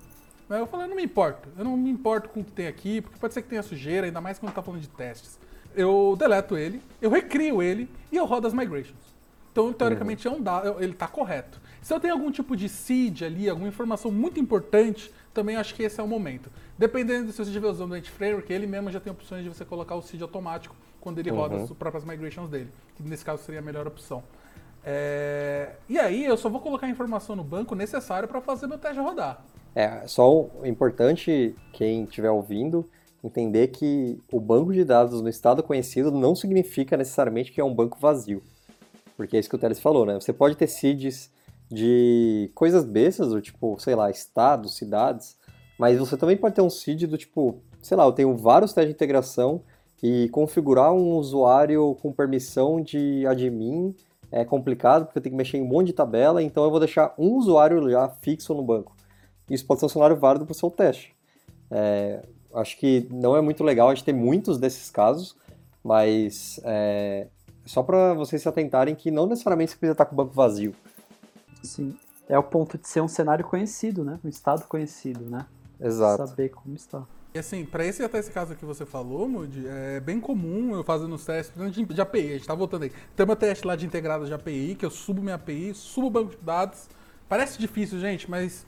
Eu 0.49 0.67
falo, 0.67 0.83
eu 0.83 0.89
não 0.89 0.97
me 0.97 1.05
importo, 1.05 1.49
eu 1.57 1.65
não 1.65 1.77
me 1.77 1.89
importo 1.89 2.29
com 2.29 2.41
o 2.41 2.45
que 2.45 2.51
tem 2.51 2.67
aqui, 2.67 3.01
porque 3.01 3.17
pode 3.21 3.33
ser 3.33 3.43
que 3.43 3.49
tenha 3.49 3.63
sujeira, 3.63 4.07
ainda 4.07 4.21
mais 4.21 4.37
quando 4.37 4.51
está 4.51 4.61
falando 4.61 4.81
de 4.81 4.89
testes. 4.89 5.39
Eu 5.77 6.17
deleto 6.19 6.57
ele, 6.57 6.83
eu 7.01 7.09
recrio 7.09 7.63
ele 7.63 7.89
e 8.11 8.17
eu 8.17 8.27
rodo 8.27 8.49
as 8.49 8.53
migrations. 8.53 8.99
Então, 9.53 9.73
teoricamente, 9.73 10.27
é 10.27 10.31
um 10.31 10.41
dado, 10.41 10.83
ele 10.83 10.93
está 10.93 11.07
correto. 11.07 11.61
Se 11.81 11.95
eu 11.95 12.01
tenho 12.01 12.15
algum 12.15 12.33
tipo 12.33 12.57
de 12.57 12.69
seed 12.69 13.23
ali, 13.23 13.49
alguma 13.49 13.69
informação 13.69 14.11
muito 14.11 14.41
importante, 14.41 15.13
também 15.33 15.55
acho 15.55 15.75
que 15.75 15.85
esse 15.85 16.01
é 16.01 16.03
o 16.03 16.09
momento. 16.09 16.51
Dependendo 16.81 17.31
se 17.31 17.37
você 17.37 17.51
estiver 17.51 17.69
usando 17.69 17.93
o 17.93 18.03
Framework, 18.03 18.51
ele 18.51 18.67
mesmo 18.67 18.91
já 18.91 18.99
tem 18.99 19.13
opções 19.13 19.45
de 19.45 19.51
você 19.51 19.67
colocar 19.67 19.97
o 19.97 20.01
seed 20.01 20.23
automático 20.23 20.75
quando 20.99 21.19
ele 21.19 21.31
uhum. 21.31 21.37
roda 21.37 21.57
as 21.57 21.71
próprias 21.73 22.07
migrations 22.07 22.49
dele, 22.49 22.71
que 22.97 23.03
nesse 23.03 23.23
caso 23.23 23.43
seria 23.43 23.61
a 23.61 23.63
melhor 23.63 23.87
opção. 23.87 24.23
É... 24.83 25.75
E 25.91 25.99
aí 25.99 26.25
eu 26.25 26.39
só 26.39 26.49
vou 26.49 26.59
colocar 26.59 26.87
a 26.87 26.91
informação 26.91 27.37
no 27.37 27.45
banco 27.45 27.75
necessária 27.75 28.27
para 28.27 28.41
fazer 28.41 28.67
meu 28.67 28.79
teste 28.79 28.99
rodar. 28.99 29.45
É, 29.75 30.07
só 30.07 30.49
importante 30.65 31.55
quem 31.75 32.05
estiver 32.05 32.31
ouvindo 32.31 32.89
entender 33.23 33.69
que 33.69 34.19
o 34.33 34.41
banco 34.41 34.73
de 34.73 34.83
dados 34.83 35.21
no 35.21 35.29
estado 35.29 35.63
conhecido 35.63 36.11
não 36.11 36.35
significa 36.35 36.97
necessariamente 36.97 37.53
que 37.53 37.61
é 37.61 37.65
um 37.65 37.75
banco 37.75 37.99
vazio. 38.01 38.43
Porque 39.19 39.37
é 39.37 39.41
isso 39.41 39.51
que 39.51 39.55
o 39.57 39.59
Teles 39.59 39.81
falou, 39.81 40.07
né? 40.07 40.15
Você 40.15 40.33
pode 40.33 40.57
ter 40.57 40.67
seeds 40.67 41.31
de 41.71 42.51
coisas 42.55 42.87
bestas, 42.87 43.29
do 43.29 43.41
tipo, 43.43 43.79
sei 43.79 43.95
lá, 43.95 44.11
estados, 44.11 44.79
cidades, 44.79 45.37
mas 45.81 45.99
você 45.99 46.15
também 46.15 46.37
pode 46.37 46.55
ter 46.55 46.61
um 46.61 46.69
seed 46.69 47.05
do 47.05 47.17
tipo, 47.17 47.63
sei 47.81 47.97
lá, 47.97 48.05
eu 48.05 48.13
tenho 48.13 48.37
vários 48.37 48.75
testes 48.75 48.91
de 48.91 48.95
integração 48.95 49.63
e 50.03 50.29
configurar 50.29 50.93
um 50.93 51.15
usuário 51.17 51.97
com 52.03 52.13
permissão 52.13 52.83
de 52.83 53.27
admin 53.27 53.97
é 54.31 54.45
complicado, 54.45 55.07
porque 55.07 55.19
eu 55.19 55.23
tenho 55.23 55.33
que 55.33 55.39
mexer 55.39 55.57
em 55.57 55.63
um 55.63 55.67
monte 55.67 55.87
de 55.87 55.93
tabela, 55.95 56.43
então 56.43 56.65
eu 56.65 56.71
vou 56.71 56.81
deixar 56.81 57.15
um 57.17 57.33
usuário 57.33 57.91
já 57.91 58.11
fixo 58.11 58.53
no 58.53 58.63
banco. 58.63 58.95
Isso 59.49 59.65
pode 59.65 59.81
ser 59.81 59.87
um 59.87 59.89
cenário 59.89 60.17
válido 60.17 60.45
para 60.45 60.53
o 60.53 60.55
seu 60.55 60.71
teste. 60.71 61.17
É, 61.71 62.27
acho 62.57 62.77
que 62.77 63.09
não 63.11 63.35
é 63.35 63.41
muito 63.41 63.65
legal 63.65 63.89
a 63.89 63.95
gente 63.95 64.05
ter 64.05 64.13
muitos 64.13 64.59
desses 64.59 64.91
casos, 64.91 65.35
mas 65.83 66.61
é, 66.63 67.27
só 67.65 67.83
para 67.83 68.13
vocês 68.13 68.43
se 68.43 68.49
atentarem 68.51 68.95
que 68.95 69.11
não 69.11 69.27
necessariamente 69.27 69.71
você 69.71 69.79
precisa 69.79 69.93
estar 69.93 70.05
com 70.05 70.13
o 70.13 70.17
banco 70.17 70.35
vazio. 70.35 70.75
Sim. 71.63 71.97
É 72.29 72.39
o 72.39 72.43
ponto 72.43 72.77
de 72.77 72.87
ser 72.87 73.01
um 73.01 73.09
cenário 73.09 73.47
conhecido, 73.47 74.05
né? 74.05 74.21
Um 74.23 74.29
estado 74.29 74.69
conhecido, 74.69 75.25
né? 75.25 75.47
Exato. 75.81 76.27
Saber 76.27 76.51
como 76.51 76.75
está. 76.75 77.05
E 77.33 77.39
assim, 77.39 77.65
para 77.65 77.85
esse 77.85 78.03
até 78.03 78.19
esse 78.19 78.31
caso 78.31 78.57
que 78.57 78.65
você 78.65 78.85
falou, 78.85 79.29
Moody, 79.29 79.65
é 79.67 80.01
bem 80.01 80.21
comum 80.21 80.75
eu 80.75 80.83
fazendo 80.83 81.15
os 81.15 81.25
testes 81.25 81.55
de 81.73 82.01
API, 82.01 82.27
a 82.27 82.33
gente 82.33 82.47
tá 82.47 82.55
voltando 82.55 82.83
aí. 82.83 82.93
Tem 83.15 83.25
meu 83.25 83.37
teste 83.37 83.65
lá 83.65 83.77
de 83.77 83.87
integrado 83.87 84.27
de 84.27 84.35
API, 84.35 84.75
que 84.75 84.85
eu 84.85 84.91
subo 84.91 85.23
minha 85.23 85.37
API, 85.37 85.73
subo 85.73 86.09
o 86.09 86.11
banco 86.11 86.31
de 86.33 86.39
dados. 86.39 86.89
Parece 87.29 87.57
difícil, 87.57 88.01
gente, 88.01 88.29
mas 88.29 88.67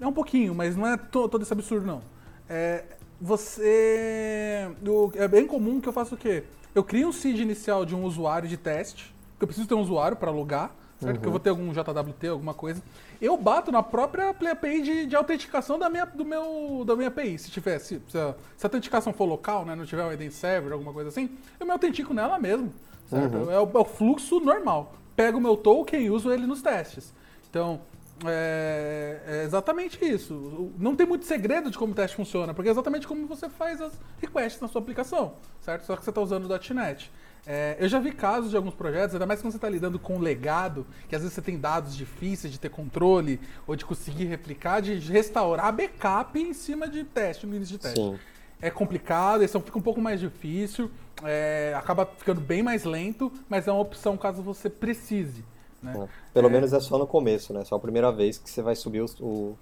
é 0.00 0.06
um 0.06 0.12
pouquinho, 0.12 0.54
mas 0.54 0.74
não 0.74 0.86
é 0.86 0.96
todo 0.96 1.42
esse 1.42 1.52
absurdo, 1.52 1.86
não. 1.86 2.02
É, 2.48 2.84
você. 3.20 4.74
é 5.14 5.28
bem 5.28 5.46
comum 5.46 5.80
que 5.80 5.88
eu 5.88 5.92
faça 5.92 6.14
o 6.14 6.18
quê? 6.18 6.44
Eu 6.74 6.82
crio 6.82 7.08
um 7.08 7.12
seed 7.12 7.38
inicial 7.38 7.84
de 7.84 7.94
um 7.94 8.04
usuário 8.04 8.48
de 8.48 8.56
teste, 8.56 9.14
que 9.38 9.44
eu 9.44 9.46
preciso 9.46 9.68
ter 9.68 9.74
um 9.74 9.80
usuário 9.80 10.16
para 10.16 10.30
logar, 10.30 10.74
certo? 11.02 11.16
Uhum. 11.16 11.20
Que 11.22 11.26
eu 11.26 11.30
vou 11.30 11.40
ter 11.40 11.50
algum 11.50 11.72
JWT, 11.72 12.28
alguma 12.28 12.54
coisa. 12.54 12.82
Eu 13.20 13.36
bato 13.36 13.70
na 13.70 13.82
própria 13.82 14.30
API 14.30 14.82
de, 14.82 15.06
de 15.06 15.16
autenticação 15.16 15.78
da 15.78 15.88
minha, 15.88 16.06
do 16.06 16.24
meu, 16.24 16.84
da 16.86 16.96
minha 16.96 17.08
API. 17.08 17.38
Se 17.38 17.50
tiver, 17.50 17.78
se, 17.78 18.00
se, 18.08 18.18
a, 18.18 18.34
se 18.56 18.64
a 18.64 18.68
autenticação 18.68 19.12
for 19.12 19.24
local, 19.24 19.64
né? 19.64 19.74
Não 19.74 19.84
tiver 19.84 20.04
um 20.04 20.12
ID 20.12 20.30
server, 20.30 20.72
alguma 20.72 20.92
coisa 20.92 21.08
assim, 21.08 21.30
eu 21.58 21.66
me 21.66 21.72
autentico 21.72 22.14
nela 22.14 22.38
mesmo. 22.38 22.72
Certo? 23.08 23.36
Uhum. 23.36 23.50
É, 23.50 23.60
o, 23.60 23.70
é 23.74 23.78
o 23.78 23.84
fluxo 23.84 24.40
normal. 24.40 24.94
Pego 25.14 25.38
o 25.38 25.40
meu 25.40 25.56
token 25.56 26.00
e 26.00 26.10
uso 26.10 26.32
ele 26.32 26.46
nos 26.46 26.62
testes. 26.62 27.12
Então, 27.50 27.80
é, 28.24 29.20
é, 29.26 29.44
exatamente 29.44 30.02
isso. 30.04 30.72
Não 30.78 30.94
tem 30.94 31.06
muito 31.06 31.26
segredo 31.26 31.70
de 31.70 31.78
como 31.78 31.92
o 31.92 31.94
teste 31.94 32.16
funciona, 32.16 32.54
porque 32.54 32.68
é 32.68 32.72
exatamente 32.72 33.06
como 33.06 33.26
você 33.26 33.48
faz 33.48 33.80
as 33.80 33.92
requests 34.20 34.60
na 34.60 34.68
sua 34.68 34.80
aplicação, 34.80 35.34
certo? 35.60 35.84
Só 35.84 35.96
que 35.96 36.04
você 36.04 36.10
está 36.10 36.20
usando 36.20 36.44
o 36.44 36.74
.NET. 36.74 37.10
É, 37.46 37.76
eu 37.80 37.88
já 37.88 37.98
vi 37.98 38.12
casos 38.12 38.50
de 38.50 38.56
alguns 38.56 38.74
projetos, 38.74 39.14
ainda 39.14 39.26
mais 39.26 39.40
quando 39.40 39.52
você 39.52 39.58
está 39.58 39.68
lidando 39.68 39.98
com 39.98 40.18
legado, 40.18 40.86
que 41.08 41.16
às 41.16 41.22
vezes 41.22 41.34
você 41.34 41.42
tem 41.42 41.58
dados 41.58 41.96
difíceis 41.96 42.52
de 42.52 42.58
ter 42.58 42.68
controle 42.68 43.40
ou 43.66 43.74
de 43.74 43.84
conseguir 43.84 44.26
replicar, 44.26 44.80
de 44.80 44.94
restaurar 45.10 45.72
backup 45.72 46.38
em 46.38 46.52
cima 46.52 46.86
de 46.86 47.02
teste, 47.02 47.46
no 47.46 47.56
início 47.56 47.76
de 47.76 47.82
teste. 47.82 48.00
Sim. 48.00 48.18
É 48.60 48.70
complicado, 48.70 49.42
isso 49.42 49.58
fica 49.60 49.76
um 49.76 49.82
pouco 49.82 50.00
mais 50.00 50.20
difícil, 50.20 50.88
é, 51.24 51.74
acaba 51.76 52.06
ficando 52.06 52.40
bem 52.40 52.62
mais 52.62 52.84
lento, 52.84 53.32
mas 53.48 53.66
é 53.66 53.72
uma 53.72 53.80
opção 53.80 54.16
caso 54.16 54.40
você 54.40 54.70
precise. 54.70 55.44
Né? 55.82 56.08
Pelo 56.32 56.46
é... 56.46 56.50
menos 56.50 56.72
é 56.72 56.78
só 56.78 56.96
no 56.96 57.06
começo, 57.06 57.52
né? 57.52 57.64
Só 57.64 57.74
a 57.74 57.80
primeira 57.80 58.12
vez 58.12 58.38
que 58.38 58.48
você 58.48 58.62
vai 58.62 58.76
subir 58.76 59.00
os, 59.00 59.18
o, 59.18 59.56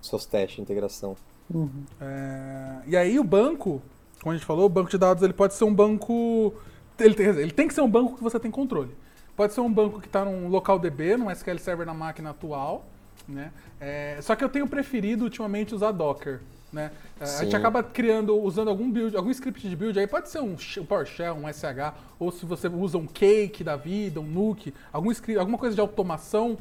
os 0.00 0.08
seus 0.08 0.26
testes 0.26 0.56
de 0.56 0.62
integração. 0.62 1.16
Uhum. 1.52 1.84
É... 2.00 2.76
E 2.86 2.96
aí 2.96 3.18
o 3.18 3.24
banco, 3.24 3.80
como 4.20 4.32
a 4.32 4.36
gente 4.36 4.46
falou, 4.46 4.66
o 4.66 4.68
banco 4.68 4.90
de 4.90 4.98
dados 4.98 5.22
ele 5.22 5.32
pode 5.32 5.54
ser 5.54 5.64
um 5.64 5.74
banco. 5.74 6.52
Ele 6.98 7.14
tem, 7.14 7.26
ele 7.26 7.50
tem 7.50 7.68
que 7.68 7.74
ser 7.74 7.80
um 7.80 7.90
banco 7.90 8.16
que 8.16 8.22
você 8.22 8.38
tem 8.38 8.50
controle. 8.50 8.94
Pode 9.36 9.52
ser 9.52 9.60
um 9.60 9.72
banco 9.72 10.00
que 10.00 10.06
está 10.06 10.24
num 10.24 10.48
local 10.48 10.78
DB, 10.78 11.16
num 11.16 11.30
SQL 11.30 11.58
Server 11.58 11.86
na 11.86 11.94
máquina 11.94 12.30
atual. 12.30 12.84
Né? 13.26 13.50
É... 13.80 14.18
Só 14.22 14.36
que 14.36 14.44
eu 14.44 14.48
tenho 14.48 14.68
preferido 14.68 15.24
ultimamente 15.24 15.74
usar 15.74 15.90
Docker. 15.90 16.40
Né? 16.74 16.90
É, 17.20 17.24
a 17.24 17.44
gente 17.44 17.54
acaba 17.54 17.84
criando, 17.84 18.36
usando 18.36 18.68
algum 18.68 18.90
build, 18.90 19.16
algum 19.16 19.30
script 19.30 19.68
de 19.68 19.76
build, 19.76 19.96
aí 19.96 20.08
pode 20.08 20.28
ser 20.28 20.40
um, 20.40 20.56
PowerShell, 20.88 21.34
um 21.34 21.46
SH, 21.46 21.94
ou 22.18 22.32
se 22.32 22.44
você 22.44 22.66
usa 22.66 22.98
um 22.98 23.06
Cake 23.06 23.62
da 23.62 23.76
vida, 23.76 24.20
um 24.20 24.26
Nuke, 24.26 24.74
algum 24.92 25.12
script, 25.12 25.38
alguma 25.38 25.56
coisa 25.56 25.76
de 25.76 25.80
automação 25.80 26.58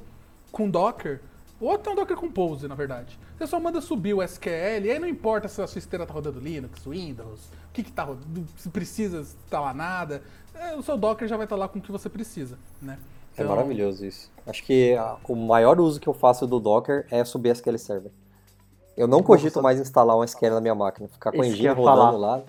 com 0.51 0.69
Docker, 0.69 1.19
ou 1.59 1.71
até 1.71 1.89
um 1.89 1.95
Docker 1.95 2.17
Compose, 2.17 2.67
na 2.67 2.75
verdade. 2.75 3.17
Você 3.37 3.47
só 3.47 3.59
manda 3.59 3.79
subir 3.81 4.13
o 4.13 4.21
SQL, 4.21 4.85
e 4.85 4.91
aí 4.91 4.99
não 4.99 5.07
importa 5.07 5.47
se 5.47 5.61
a 5.61 5.67
sua 5.67 5.79
esteira 5.79 6.03
está 6.03 6.13
rodando 6.13 6.39
Linux, 6.39 6.85
Windows, 6.85 7.45
o 7.69 7.73
que 7.73 7.81
está 7.81 8.03
rodando, 8.03 8.45
se 8.57 8.69
precisa 8.69 9.21
instalar 9.21 9.73
nada, 9.73 10.21
é, 10.53 10.75
o 10.75 10.83
seu 10.83 10.97
Docker 10.97 11.27
já 11.27 11.37
vai 11.37 11.45
estar 11.45 11.55
tá 11.55 11.59
lá 11.59 11.67
com 11.67 11.79
o 11.79 11.81
que 11.81 11.91
você 11.91 12.09
precisa, 12.09 12.57
né? 12.81 12.97
É 13.37 13.41
então... 13.41 13.45
É 13.45 13.49
maravilhoso 13.49 14.05
isso. 14.05 14.31
Acho 14.45 14.63
que 14.63 14.93
a, 14.95 15.17
o 15.27 15.35
maior 15.35 15.79
uso 15.79 15.99
que 15.99 16.07
eu 16.07 16.13
faço 16.13 16.45
do 16.45 16.59
Docker 16.59 17.05
é 17.09 17.23
subir 17.23 17.49
SQL 17.49 17.77
Server. 17.77 18.11
Eu 18.95 19.07
não 19.07 19.23
cogito 19.23 19.61
mais 19.61 19.79
instalar 19.79 20.15
um 20.15 20.23
SQL 20.23 20.51
na 20.51 20.61
minha 20.61 20.75
máquina. 20.75 21.07
Ficar 21.07 21.31
com 21.31 21.39
o 21.39 21.43
engine 21.43 21.69
rodando 21.69 22.17
lá, 22.17 22.43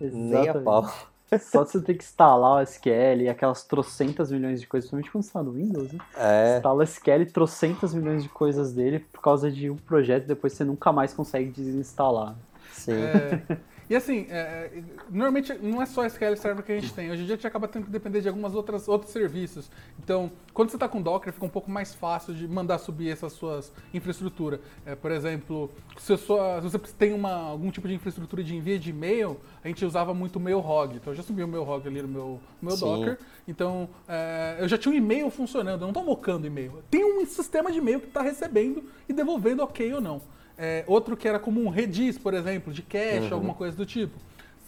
Exatamente. 0.00 0.30
nem 0.30 0.48
a 0.48 0.54
pau. 0.60 1.11
Só 1.38 1.64
você 1.64 1.80
ter 1.80 1.94
que 1.94 2.04
instalar 2.04 2.58
o 2.58 2.62
SQL 2.62 3.22
e 3.22 3.28
aquelas 3.28 3.64
trocentas 3.64 4.30
milhões 4.30 4.60
de 4.60 4.66
coisas, 4.66 4.90
principalmente 4.90 5.10
quando 5.10 5.24
você 5.24 5.28
está 5.28 5.42
no 5.42 5.52
Windows, 5.52 5.92
né? 5.92 5.98
É. 6.16 6.56
Instala 6.56 6.78
o 6.78 6.82
SQL 6.82 7.22
e 7.22 7.26
trocentas 7.26 7.94
milhões 7.94 8.22
de 8.22 8.28
coisas 8.28 8.72
dele 8.72 9.00
por 9.00 9.20
causa 9.20 9.50
de 9.50 9.70
um 9.70 9.76
projeto 9.76 10.24
e 10.24 10.28
depois 10.28 10.52
você 10.52 10.64
nunca 10.64 10.92
mais 10.92 11.12
consegue 11.14 11.50
desinstalar. 11.50 12.36
Sim. 12.72 12.92
É... 12.92 13.56
E 13.92 13.94
assim, 13.94 14.26
é, 14.30 14.70
é, 14.72 14.82
normalmente 15.10 15.52
não 15.52 15.82
é 15.82 15.84
só 15.84 16.06
SQL 16.06 16.34
Server 16.34 16.64
que 16.64 16.72
a 16.72 16.80
gente 16.80 16.94
tem. 16.94 17.10
Hoje 17.10 17.24
em 17.24 17.26
dia 17.26 17.34
a 17.34 17.36
gente 17.36 17.46
acaba 17.46 17.68
tendo 17.68 17.84
que 17.84 17.90
depender 17.90 18.22
de 18.22 18.28
algumas 18.28 18.54
outras 18.54 18.88
outros 18.88 19.12
serviços. 19.12 19.70
Então, 20.02 20.32
quando 20.54 20.70
você 20.70 20.76
está 20.76 20.88
com 20.88 21.02
Docker, 21.02 21.30
fica 21.30 21.44
um 21.44 21.50
pouco 21.50 21.70
mais 21.70 21.94
fácil 21.94 22.32
de 22.32 22.48
mandar 22.48 22.78
subir 22.78 23.10
essas 23.10 23.34
suas 23.34 23.70
infraestrutura. 23.92 24.62
É, 24.86 24.94
por 24.94 25.10
exemplo, 25.10 25.70
se, 25.98 26.16
sua, 26.16 26.62
se, 26.62 26.68
você 26.70 26.78
tem 26.98 27.12
uma, 27.12 27.34
algum 27.34 27.70
tipo 27.70 27.86
de 27.86 27.92
infraestrutura 27.92 28.42
de 28.42 28.56
envio 28.56 28.78
de 28.78 28.88
e-mail, 28.88 29.38
a 29.62 29.68
gente 29.68 29.84
usava 29.84 30.14
muito 30.14 30.36
o 30.36 30.40
Mailhog. 30.40 30.96
Então, 30.96 31.12
eu 31.12 31.14
já 31.14 31.22
subi 31.22 31.44
o 31.44 31.48
Mailhog 31.48 31.86
ali 31.86 32.00
no 32.00 32.08
meu, 32.08 32.40
no 32.62 32.68
meu 32.70 32.76
Docker. 32.78 33.18
Então, 33.46 33.90
é, 34.08 34.56
eu 34.58 34.68
já 34.68 34.78
tinha 34.78 34.94
um 34.94 34.96
e-mail 34.96 35.28
funcionando. 35.28 35.82
Eu 35.82 35.88
não 35.88 35.88
estou 35.88 36.02
mocando 36.02 36.46
e-mail. 36.46 36.82
Tem 36.90 37.04
um 37.04 37.26
sistema 37.26 37.70
de 37.70 37.76
e-mail 37.76 38.00
que 38.00 38.06
está 38.06 38.22
recebendo 38.22 38.84
e 39.06 39.12
devolvendo 39.12 39.62
ok 39.62 39.92
ou 39.92 40.00
não. 40.00 40.22
É, 40.64 40.84
outro 40.86 41.16
que 41.16 41.26
era 41.26 41.40
como 41.40 41.60
um 41.60 41.68
Redis, 41.68 42.16
por 42.16 42.34
exemplo, 42.34 42.72
de 42.72 42.82
cache, 42.82 43.26
uhum. 43.26 43.34
alguma 43.34 43.54
coisa 43.54 43.76
do 43.76 43.84
tipo. 43.84 44.16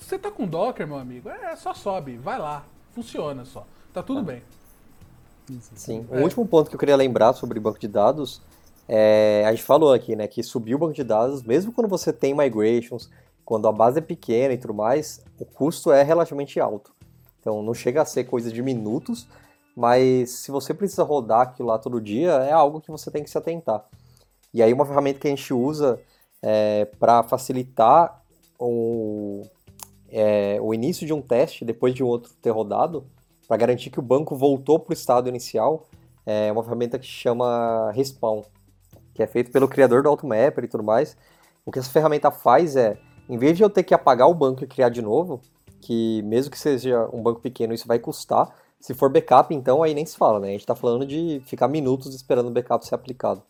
Se 0.01 0.09
você 0.09 0.19
tá 0.19 0.29
com 0.29 0.45
Docker, 0.45 0.89
meu 0.89 0.99
amigo, 0.99 1.29
é 1.29 1.55
só 1.55 1.73
sobe, 1.73 2.17
vai 2.17 2.37
lá, 2.37 2.65
funciona 2.93 3.45
só. 3.45 3.65
Tá 3.93 4.03
tudo 4.03 4.19
ah. 4.19 4.23
bem. 4.25 4.43
Sim. 5.77 6.05
É. 6.11 6.19
O 6.19 6.23
último 6.25 6.45
ponto 6.49 6.69
que 6.69 6.75
eu 6.75 6.81
queria 6.81 6.97
lembrar 6.97 7.33
sobre 7.35 7.61
banco 7.61 7.79
de 7.79 7.87
dados 7.87 8.43
é, 8.89 9.45
a 9.47 9.53
gente 9.53 9.63
falou 9.63 9.93
aqui, 9.93 10.17
né, 10.17 10.27
que 10.27 10.43
subir 10.43 10.75
o 10.75 10.79
banco 10.79 10.95
de 10.95 11.05
dados, 11.05 11.45
mesmo 11.45 11.73
quando 11.73 11.87
você 11.87 12.13
tem 12.13 12.35
migrations, 12.35 13.09
quando 13.45 13.69
a 13.69 13.73
base 13.73 13.99
é 13.99 14.03
pequena 14.03 14.53
e 14.53 14.59
tudo 14.59 14.75
mais, 14.75 15.23
o 15.39 15.45
custo 15.45 15.93
é 15.93 16.03
relativamente 16.03 16.59
alto. 16.59 16.93
Então 17.41 17.63
não 17.63 17.73
chega 17.73 18.03
a 18.03 18.05
ser 18.05 18.25
coisa 18.25 18.51
de 18.51 18.61
minutos, 18.63 19.29
mas 19.77 20.31
se 20.31 20.51
você 20.51 20.75
precisa 20.75 21.05
rodar 21.05 21.43
aquilo 21.43 21.69
lá 21.69 21.79
todo 21.79 22.01
dia, 22.01 22.33
é 22.33 22.53
algo 22.53 22.81
que 22.81 22.91
você 22.91 23.13
tem 23.13 23.23
que 23.23 23.31
se 23.31 23.39
atentar. 23.39 23.85
E 24.55 24.63
aí 24.63 24.73
uma 24.73 24.87
ferramenta 24.87 25.19
que 25.19 25.27
a 25.27 25.31
gente 25.31 25.53
usa 25.53 26.01
é, 26.41 26.85
para 26.99 27.25
facilitar 27.25 28.23
o, 28.59 29.43
é, 30.09 30.59
o 30.61 30.73
início 30.73 31.05
de 31.05 31.13
um 31.13 31.21
teste 31.21 31.65
depois 31.65 31.93
de 31.93 32.05
um 32.05 32.07
outro 32.07 32.33
ter 32.41 32.51
rodado, 32.51 33.05
para 33.49 33.57
garantir 33.57 33.91
que 33.91 33.99
o 33.99 34.03
banco 34.03 34.37
voltou 34.37 34.79
para 34.79 34.93
o 34.93 34.95
estado 34.95 35.29
inicial, 35.29 35.87
é 36.25 36.51
uma 36.53 36.63
ferramenta 36.63 36.99
que 36.99 37.07
chama 37.07 37.91
Respawn, 37.93 38.43
que 39.13 39.23
é 39.23 39.27
feito 39.27 39.51
pelo 39.51 39.69
criador 39.69 40.03
do 40.03 40.09
AutoMapper 40.09 40.65
e 40.65 40.69
tudo 40.69 40.85
mais. 40.85 41.17
O 41.67 41.73
que 41.73 41.79
essa 41.79 41.91
ferramenta 41.91 42.31
faz 42.31 42.77
é, 42.77 42.97
em 43.29 43.37
vez 43.37 43.57
de 43.57 43.63
eu 43.63 43.69
ter 43.69 43.83
que 43.83 43.93
apagar 43.93 44.29
o 44.29 44.35
banco 44.35 44.65
e 44.65 44.67
criar 44.67 44.89
de 44.89 45.03
novo, 45.03 45.41
que 45.81 46.23
mesmo 46.23 46.51
que 46.51 46.59
seja 46.59 47.09
um 47.13 47.23
banco 47.23 47.41
pequeno, 47.41 47.75
isso 47.75 47.87
vai 47.87 47.99
custar. 47.99 48.49
Se 48.81 48.95
for 48.95 49.11
backup, 49.11 49.55
então, 49.55 49.83
aí 49.83 49.95
nem 49.95 50.07
se 50.07 50.17
fala, 50.17 50.41
né? 50.41 50.49
A 50.49 50.51
gente 50.53 50.61
está 50.61 50.75
falando 50.75 51.05
de 51.05 51.43
ficar 51.45 51.69
minutos 51.69 52.15
esperando 52.15 52.49
o 52.49 52.51
backup 52.51 52.87
ser 52.87 52.95
aplicado. 52.95 53.43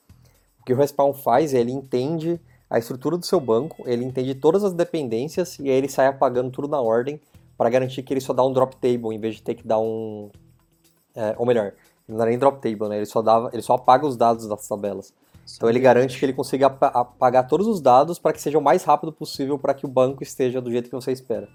O 0.65 0.67
que 0.67 0.73
o 0.73 0.77
Respawn 0.77 1.13
faz 1.13 1.53
é 1.53 1.61
ele 1.61 1.73
entende 1.73 2.41
a 2.71 2.79
estrutura 2.79 3.19
do 3.19 3.27
seu 3.27 3.39
banco, 3.39 3.85
ele 3.87 4.03
entende 4.03 4.35
todas 4.35 4.65
as 4.65 4.73
dependências 4.73 5.59
e 5.59 5.65
aí 5.65 5.77
ele 5.77 5.91
sai 5.91 6.07
apagando 6.07 6.51
tudo 6.51 6.67
na 6.67 6.81
ordem 6.81 7.21
para 7.59 7.69
garantir 7.69 8.03
que 8.03 8.15
ele 8.15 8.21
só 8.23 8.33
dá 8.33 8.43
um 8.43 8.51
drop 8.51 8.75
table 8.77 9.15
em 9.15 9.21
vez 9.21 9.35
de 9.35 9.43
ter 9.43 9.57
que 9.57 9.69
dar 9.69 9.79
um. 9.79 10.31
É, 11.15 11.35
ou 11.37 11.45
melhor, 11.45 11.75
não 12.09 12.17
dá 12.17 12.25
nem 12.25 12.39
drop 12.39 12.63
table, 12.63 12.89
né? 12.89 12.97
Ele 12.97 13.05
só, 13.05 13.21
dava, 13.21 13.51
ele 13.53 13.61
só 13.61 13.75
apaga 13.75 14.07
os 14.07 14.17
dados 14.17 14.49
das 14.49 14.67
tabelas. 14.67 15.13
Então 15.55 15.69
ele 15.69 15.79
garante 15.79 16.19
que 16.19 16.25
ele 16.25 16.33
consiga 16.33 16.69
apagar 16.69 17.47
todos 17.47 17.67
os 17.67 17.79
dados 17.83 18.19
para 18.19 18.33
que 18.33 18.41
seja 18.41 18.59
o 18.59 18.63
mais 18.63 18.85
rápido 18.85 19.13
possível 19.13 19.59
para 19.59 19.75
que 19.75 19.85
o 19.85 19.89
banco 19.89 20.23
esteja 20.23 20.63
do 20.63 20.71
jeito 20.71 20.89
que 20.89 20.95
você 20.95 21.13
espera. 21.13 21.47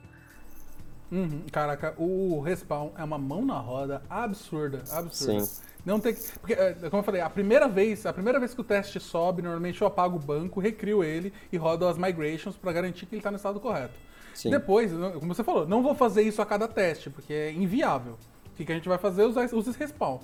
Uhum, 1.11 1.41
caraca, 1.52 1.95
o 1.98 2.40
respawn 2.41 2.91
é 2.95 3.03
uma 3.03 3.18
mão 3.18 3.44
na 3.44 3.57
roda 3.57 4.03
absurda, 4.07 4.84
absurda. 4.91 5.41
Sim. 5.41 5.68
Não 5.90 5.99
tem 5.99 6.14
que. 6.14 6.22
Porque, 6.40 6.53
é, 6.53 6.74
como 6.90 6.99
eu 6.99 7.03
falei, 7.03 7.20
a 7.20 7.30
primeira 7.30 7.68
vez, 7.68 8.06
a 8.06 8.14
primeira 8.14 8.40
vez 8.40 8.53
que 8.53 8.61
o 8.61 8.64
teste 8.64 8.99
sobe, 8.99 9.41
normalmente 9.41 9.82
eu 9.82 9.88
apago 9.88 10.18
o 10.18 10.20
banco, 10.20 10.60
recrio 10.60 11.03
ele 11.03 11.34
e 11.52 11.57
rodo 11.57 11.88
as 11.88 11.98
migrations 11.98 12.56
para 12.56 12.72
garantir 12.72 13.07
que 13.07 13.16
ele 13.16 13.20
está 13.20 13.32
no 13.32 13.38
estado 13.38 13.60
correto. 13.60 13.95
Sim. 14.36 14.52
Depois, 14.52 14.91
como 14.91 15.34
você 15.34 15.44
falou, 15.44 15.68
não 15.68 15.82
vou 15.82 15.95
fazer 15.95 16.22
isso 16.22 16.41
a 16.41 16.45
cada 16.45 16.68
teste, 16.68 17.10
porque 17.10 17.34
é 17.34 17.52
inviável. 17.52 18.18
O 18.45 18.56
que, 18.56 18.66
que 18.66 18.72
a 18.72 18.76
gente 18.76 18.88
vai 18.88 18.99
fazer? 18.99 19.24
Usar 19.24 19.49
os 19.52 19.76
respawn. 19.76 20.20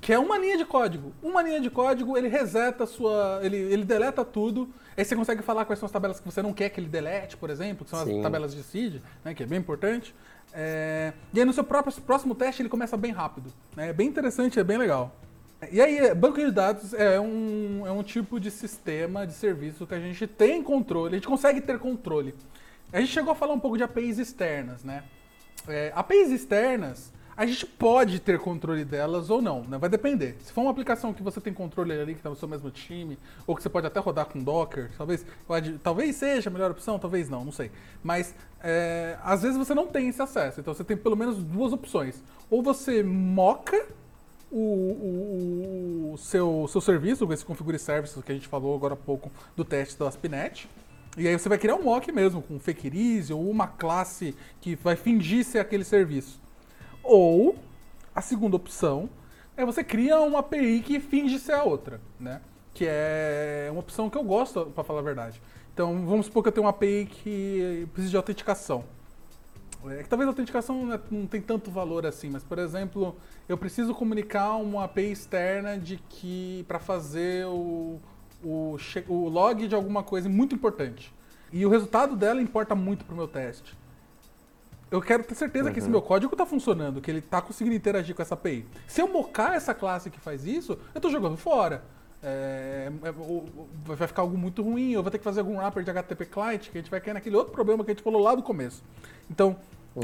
Que 0.00 0.12
é 0.12 0.18
uma 0.18 0.36
linha 0.36 0.58
de 0.58 0.64
código. 0.66 1.14
Uma 1.22 1.42
linha 1.42 1.60
de 1.60 1.70
código, 1.70 2.18
ele 2.18 2.28
reseta 2.28 2.84
a 2.84 2.86
sua. 2.86 3.40
Ele, 3.42 3.56
ele 3.56 3.84
deleta 3.84 4.22
tudo. 4.22 4.68
Aí 4.94 5.04
você 5.04 5.16
consegue 5.16 5.42
falar 5.42 5.64
quais 5.64 5.78
são 5.78 5.86
as 5.86 5.92
tabelas 5.92 6.20
que 6.20 6.26
você 6.26 6.42
não 6.42 6.52
quer 6.52 6.68
que 6.68 6.78
ele 6.78 6.88
delete, 6.88 7.36
por 7.36 7.48
exemplo, 7.48 7.84
que 7.84 7.90
são 7.90 8.04
Sim. 8.04 8.18
as 8.18 8.22
tabelas 8.22 8.54
de 8.54 8.62
seed, 8.62 9.00
né, 9.24 9.32
que 9.32 9.42
é 9.42 9.46
bem 9.46 9.58
importante. 9.58 10.14
É, 10.58 11.12
E 11.34 11.38
aí 11.38 11.44
no 11.44 11.52
seu 11.52 11.62
próprio, 11.62 11.92
próximo 12.00 12.34
teste 12.34 12.62
ele 12.62 12.68
começa 12.70 12.96
bem 12.96 13.12
rápido. 13.12 13.52
né, 13.76 13.90
É 13.90 13.92
bem 13.92 14.08
interessante, 14.08 14.58
é 14.58 14.64
bem 14.64 14.78
legal. 14.78 15.14
E 15.70 15.80
aí, 15.80 16.14
banco 16.14 16.38
de 16.38 16.50
dados 16.50 16.92
é 16.94 17.18
um, 17.18 17.86
é 17.86 17.90
um 17.90 18.02
tipo 18.02 18.38
de 18.38 18.50
sistema 18.50 19.26
de 19.26 19.32
serviço 19.32 19.86
que 19.86 19.94
a 19.94 20.00
gente 20.00 20.26
tem 20.26 20.62
controle, 20.62 21.14
a 21.14 21.18
gente 21.18 21.28
consegue 21.28 21.60
ter 21.60 21.78
controle. 21.78 22.34
A 22.92 23.00
gente 23.00 23.10
chegou 23.12 23.32
a 23.32 23.34
falar 23.34 23.54
um 23.54 23.60
pouco 23.60 23.76
de 23.76 23.82
APIs 23.82 24.18
externas, 24.18 24.84
né? 24.84 25.04
É, 25.66 25.92
APIs 25.94 26.30
externas, 26.30 27.12
a 27.36 27.44
gente 27.44 27.66
pode 27.66 28.18
ter 28.18 28.38
controle 28.38 28.84
delas 28.84 29.28
ou 29.28 29.42
não, 29.42 29.62
né? 29.64 29.76
Vai 29.76 29.90
depender. 29.90 30.36
Se 30.40 30.52
for 30.52 30.62
uma 30.62 30.70
aplicação 30.70 31.12
que 31.12 31.22
você 31.22 31.38
tem 31.38 31.52
controle 31.52 31.92
ali, 31.92 32.14
que 32.14 32.20
está 32.20 32.30
no 32.30 32.36
seu 32.36 32.48
mesmo 32.48 32.70
time, 32.70 33.18
ou 33.46 33.54
que 33.54 33.62
você 33.62 33.68
pode 33.68 33.86
até 33.86 34.00
rodar 34.00 34.24
com 34.26 34.42
Docker, 34.42 34.90
talvez, 34.96 35.26
pode, 35.46 35.78
talvez 35.78 36.16
seja 36.16 36.48
a 36.48 36.52
melhor 36.52 36.70
opção, 36.70 36.98
talvez 36.98 37.28
não, 37.28 37.44
não 37.44 37.52
sei. 37.52 37.70
Mas 38.02 38.34
é, 38.62 39.18
às 39.22 39.42
vezes 39.42 39.58
você 39.58 39.74
não 39.74 39.86
tem 39.86 40.08
esse 40.08 40.22
acesso, 40.22 40.60
então 40.60 40.72
você 40.72 40.82
tem 40.82 40.96
pelo 40.96 41.14
menos 41.14 41.36
duas 41.42 41.74
opções. 41.74 42.22
Ou 42.50 42.62
você 42.62 43.02
moca 43.02 43.86
o, 44.50 44.58
o, 44.58 46.12
o 46.14 46.18
seu, 46.18 46.66
seu 46.68 46.80
serviço, 46.80 47.30
esse 47.32 47.44
Configure 47.44 47.78
Services 47.78 48.24
que 48.24 48.32
a 48.32 48.34
gente 48.34 48.48
falou 48.48 48.74
agora 48.74 48.94
há 48.94 48.96
pouco 48.96 49.30
do 49.54 49.62
teste 49.62 49.98
do 49.98 50.06
ASP.NET. 50.06 50.70
E 51.18 51.28
aí 51.28 51.38
você 51.38 51.50
vai 51.50 51.58
criar 51.58 51.74
um 51.74 51.82
mock 51.82 52.10
mesmo, 52.12 52.40
com 52.40 52.58
fake 52.58 52.88
release 52.88 53.32
ou 53.32 53.50
uma 53.50 53.66
classe 53.66 54.34
que 54.60 54.74
vai 54.76 54.96
fingir 54.96 55.44
ser 55.44 55.58
aquele 55.58 55.84
serviço. 55.84 56.45
Ou, 57.06 57.56
a 58.14 58.20
segunda 58.20 58.56
opção, 58.56 59.08
é 59.56 59.64
você 59.64 59.82
cria 59.82 60.20
uma 60.20 60.40
API 60.40 60.80
que 60.80 61.00
finge 61.00 61.38
ser 61.38 61.52
a 61.52 61.62
outra, 61.62 62.00
né? 62.20 62.40
Que 62.74 62.84
é 62.88 63.68
uma 63.70 63.80
opção 63.80 64.10
que 64.10 64.18
eu 64.18 64.24
gosto, 64.24 64.66
para 64.74 64.84
falar 64.84 65.00
a 65.00 65.02
verdade. 65.02 65.40
Então, 65.72 66.04
vamos 66.06 66.26
supor 66.26 66.42
que 66.42 66.48
eu 66.48 66.52
tenho 66.52 66.64
uma 66.64 66.70
API 66.70 67.06
que 67.10 67.86
precisa 67.92 68.10
de 68.10 68.16
autenticação. 68.16 68.84
É 69.88 70.02
que 70.02 70.08
talvez 70.08 70.26
a 70.26 70.30
autenticação 70.32 70.84
não 70.84 70.94
é- 70.94 71.00
não 71.10 71.26
tem 71.26 71.40
tanto 71.40 71.70
valor 71.70 72.04
assim, 72.06 72.28
mas 72.28 72.42
por 72.42 72.58
exemplo, 72.58 73.14
eu 73.48 73.56
preciso 73.56 73.94
comunicar 73.94 74.56
uma 74.56 74.84
API 74.84 75.12
externa 75.12 75.78
de 75.78 75.96
que 76.08 76.64
para 76.66 76.80
fazer 76.80 77.46
o, 77.46 78.00
o, 78.42 78.76
o 79.08 79.28
log 79.28 79.68
de 79.68 79.74
alguma 79.76 80.02
coisa 80.02 80.28
muito 80.28 80.54
importante. 80.56 81.12
E 81.52 81.64
o 81.64 81.68
resultado 81.68 82.16
dela 82.16 82.42
importa 82.42 82.74
muito 82.74 83.04
pro 83.04 83.14
meu 83.14 83.28
teste. 83.28 83.76
Eu 84.90 85.02
quero 85.02 85.24
ter 85.24 85.34
certeza 85.34 85.70
que 85.72 85.78
esse 85.80 85.88
meu 85.88 86.00
código 86.00 86.32
está 86.34 86.46
funcionando, 86.46 87.00
que 87.00 87.10
ele 87.10 87.18
está 87.18 87.42
conseguindo 87.42 87.74
interagir 87.74 88.14
com 88.14 88.22
essa 88.22 88.34
API. 88.34 88.64
Se 88.86 89.00
eu 89.00 89.08
mocar 89.08 89.56
essa 89.56 89.74
classe 89.74 90.10
que 90.10 90.20
faz 90.20 90.46
isso, 90.46 90.72
eu 90.94 90.98
estou 90.98 91.10
jogando 91.10 91.36
fora. 91.36 91.82
É, 92.22 92.90
é, 93.02 93.12
vai 93.84 94.08
ficar 94.08 94.22
algo 94.22 94.38
muito 94.38 94.62
ruim, 94.62 94.92
eu 94.92 95.02
vou 95.02 95.10
ter 95.10 95.18
que 95.18 95.24
fazer 95.24 95.40
algum 95.40 95.56
wrapper 95.58 95.82
de 95.82 95.90
HTTP 95.90 96.26
client, 96.26 96.70
que 96.70 96.78
a 96.78 96.80
gente 96.80 96.90
vai 96.90 97.00
cair 97.00 97.14
naquele 97.14 97.36
outro 97.36 97.52
problema 97.52 97.84
que 97.84 97.90
a 97.90 97.94
gente 97.94 98.02
falou 98.02 98.22
lá 98.22 98.34
do 98.34 98.42
começo. 98.42 98.82
Então, 99.30 99.56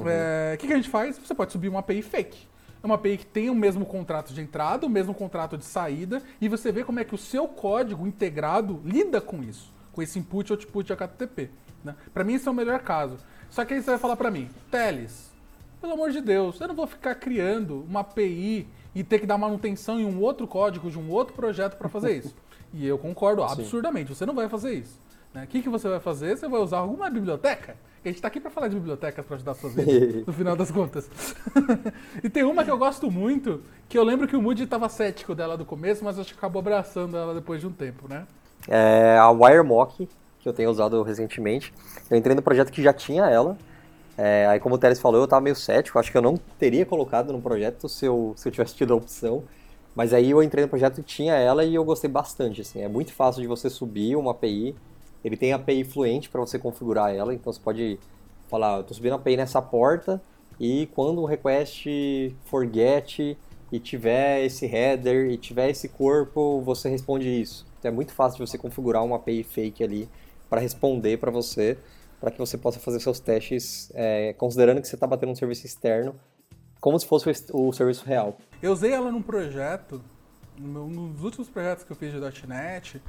é, 0.06 0.54
o 0.54 0.58
que, 0.58 0.66
que 0.66 0.72
a 0.72 0.76
gente 0.76 0.88
faz? 0.88 1.18
Você 1.18 1.34
pode 1.34 1.52
subir 1.52 1.68
uma 1.68 1.80
API 1.80 2.02
fake. 2.02 2.48
É 2.82 2.86
uma 2.86 2.96
API 2.96 3.18
que 3.18 3.26
tem 3.26 3.50
o 3.50 3.54
mesmo 3.54 3.86
contrato 3.86 4.32
de 4.32 4.40
entrada, 4.40 4.84
o 4.84 4.90
mesmo 4.90 5.14
contrato 5.14 5.56
de 5.56 5.64
saída, 5.64 6.20
e 6.40 6.48
você 6.48 6.72
vê 6.72 6.82
como 6.82 6.98
é 6.98 7.04
que 7.04 7.14
o 7.14 7.18
seu 7.18 7.46
código 7.46 8.06
integrado 8.06 8.80
lida 8.84 9.20
com 9.20 9.42
isso, 9.42 9.72
com 9.92 10.02
esse 10.02 10.18
input 10.18 10.50
e 10.50 10.52
output 10.52 10.86
de 10.86 10.92
HTTP. 10.92 11.50
Né? 11.84 11.94
Para 12.12 12.24
mim, 12.24 12.34
esse 12.34 12.48
é 12.48 12.50
o 12.50 12.54
melhor 12.54 12.80
caso. 12.80 13.16
Só 13.52 13.66
que 13.66 13.74
aí 13.74 13.82
você 13.82 13.90
vai 13.90 13.98
falar 13.98 14.16
para 14.16 14.30
mim, 14.30 14.48
Teles, 14.70 15.30
pelo 15.78 15.92
amor 15.92 16.10
de 16.10 16.22
Deus, 16.22 16.58
eu 16.58 16.66
não 16.68 16.74
vou 16.74 16.86
ficar 16.86 17.14
criando 17.14 17.84
uma 17.86 18.00
API 18.00 18.66
e 18.94 19.04
ter 19.04 19.18
que 19.18 19.26
dar 19.26 19.36
manutenção 19.36 20.00
em 20.00 20.06
um 20.06 20.22
outro 20.22 20.46
código 20.46 20.90
de 20.90 20.98
um 20.98 21.10
outro 21.10 21.34
projeto 21.34 21.76
para 21.76 21.86
fazer 21.86 22.16
isso. 22.16 22.34
E 22.72 22.86
eu 22.86 22.96
concordo 22.96 23.42
absurdamente, 23.44 24.14
você 24.14 24.24
não 24.24 24.34
vai 24.34 24.48
fazer 24.48 24.72
isso. 24.72 24.98
né? 25.34 25.44
O 25.44 25.46
que, 25.46 25.60
que 25.60 25.68
você 25.68 25.86
vai 25.86 26.00
fazer? 26.00 26.34
Você 26.34 26.48
vai 26.48 26.60
usar 26.62 26.78
alguma 26.78 27.10
biblioteca? 27.10 27.76
A 28.02 28.08
gente 28.08 28.16
está 28.16 28.28
aqui 28.28 28.40
para 28.40 28.50
falar 28.50 28.68
de 28.68 28.74
bibliotecas 28.76 29.24
para 29.24 29.36
ajudar 29.36 29.52
a 29.52 29.54
sua 29.54 29.68
vida, 29.68 30.24
no 30.26 30.32
final 30.32 30.56
das 30.56 30.70
contas. 30.70 31.10
e 32.24 32.30
tem 32.30 32.44
uma 32.44 32.64
que 32.64 32.70
eu 32.70 32.78
gosto 32.78 33.10
muito, 33.10 33.62
que 33.86 33.98
eu 33.98 34.02
lembro 34.02 34.26
que 34.26 34.34
o 34.34 34.40
Moody 34.40 34.62
estava 34.62 34.88
cético 34.88 35.34
dela 35.34 35.58
do 35.58 35.66
começo, 35.66 36.02
mas 36.02 36.18
acho 36.18 36.32
que 36.32 36.38
acabou 36.38 36.60
abraçando 36.60 37.18
ela 37.18 37.34
depois 37.34 37.60
de 37.60 37.66
um 37.66 37.72
tempo, 37.72 38.08
né? 38.08 38.26
É 38.66 39.18
a 39.18 39.30
WireMock, 39.30 40.08
que 40.42 40.48
eu 40.48 40.52
tenho 40.52 40.70
usado 40.70 41.02
recentemente. 41.02 41.72
Eu 42.10 42.16
entrei 42.16 42.34
no 42.34 42.42
projeto 42.42 42.72
que 42.72 42.82
já 42.82 42.92
tinha 42.92 43.24
ela. 43.26 43.56
É, 44.18 44.46
aí, 44.46 44.60
como 44.60 44.74
o 44.74 44.78
Teles 44.78 45.00
falou, 45.00 45.20
eu 45.20 45.28
tava 45.28 45.40
meio 45.40 45.56
cético. 45.56 45.98
Acho 45.98 46.10
que 46.10 46.18
eu 46.18 46.22
não 46.22 46.36
teria 46.58 46.84
colocado 46.84 47.32
no 47.32 47.40
projeto 47.40 47.88
se 47.88 48.04
eu, 48.04 48.34
se 48.36 48.48
eu 48.48 48.52
tivesse 48.52 48.74
tido 48.74 48.92
a 48.92 48.96
opção. 48.96 49.44
Mas 49.94 50.12
aí 50.12 50.30
eu 50.30 50.42
entrei 50.42 50.64
no 50.64 50.68
projeto 50.68 50.98
e 50.98 51.02
tinha 51.02 51.34
ela 51.34 51.64
e 51.64 51.74
eu 51.74 51.84
gostei 51.84 52.10
bastante. 52.10 52.60
Assim. 52.60 52.82
É 52.82 52.88
muito 52.88 53.12
fácil 53.12 53.40
de 53.40 53.46
você 53.46 53.70
subir 53.70 54.16
uma 54.16 54.32
API. 54.32 54.74
Ele 55.24 55.36
tem 55.36 55.52
API 55.52 55.84
fluente 55.84 56.28
para 56.28 56.40
você 56.40 56.58
configurar 56.58 57.14
ela. 57.14 57.32
Então 57.32 57.52
você 57.52 57.60
pode 57.60 57.98
falar, 58.48 58.82
tô 58.82 58.92
subindo 58.92 59.12
a 59.12 59.16
API 59.16 59.36
nessa 59.36 59.62
porta 59.62 60.20
e 60.58 60.86
quando 60.94 61.20
o 61.20 61.24
request 61.24 62.34
for 62.44 62.68
get 62.70 63.36
e 63.70 63.80
tiver 63.80 64.44
esse 64.44 64.66
header 64.66 65.30
e 65.30 65.38
tiver 65.38 65.70
esse 65.70 65.88
corpo, 65.88 66.60
você 66.60 66.88
responde 66.88 67.28
isso. 67.28 67.64
Então 67.78 67.90
é 67.90 67.94
muito 67.94 68.12
fácil 68.12 68.44
de 68.44 68.50
você 68.50 68.58
configurar 68.58 69.04
uma 69.04 69.16
API 69.16 69.42
fake 69.42 69.82
ali 69.82 70.08
para 70.52 70.60
responder 70.60 71.16
para 71.16 71.30
você, 71.30 71.78
para 72.20 72.30
que 72.30 72.38
você 72.38 72.58
possa 72.58 72.78
fazer 72.78 73.00
seus 73.00 73.18
testes 73.18 73.90
é, 73.94 74.34
considerando 74.34 74.82
que 74.82 74.86
você 74.86 74.96
está 74.96 75.06
batendo 75.06 75.32
um 75.32 75.34
serviço 75.34 75.64
externo, 75.64 76.14
como 76.78 77.00
se 77.00 77.06
fosse 77.06 77.26
o, 77.54 77.72
serviço 77.72 78.04
real. 78.04 78.36
Eu 78.60 78.70
usei 78.70 78.92
ela 78.92 79.10
num 79.10 79.22
projeto, 79.22 80.04
meu- 80.58 80.88
nos 80.88 81.24
últimos 81.24 81.48
projetos 81.48 81.84
que 81.84 81.90
eu 81.90 81.96
fiz 81.96 82.12
de 82.12 82.46
.NET, 82.46 83.00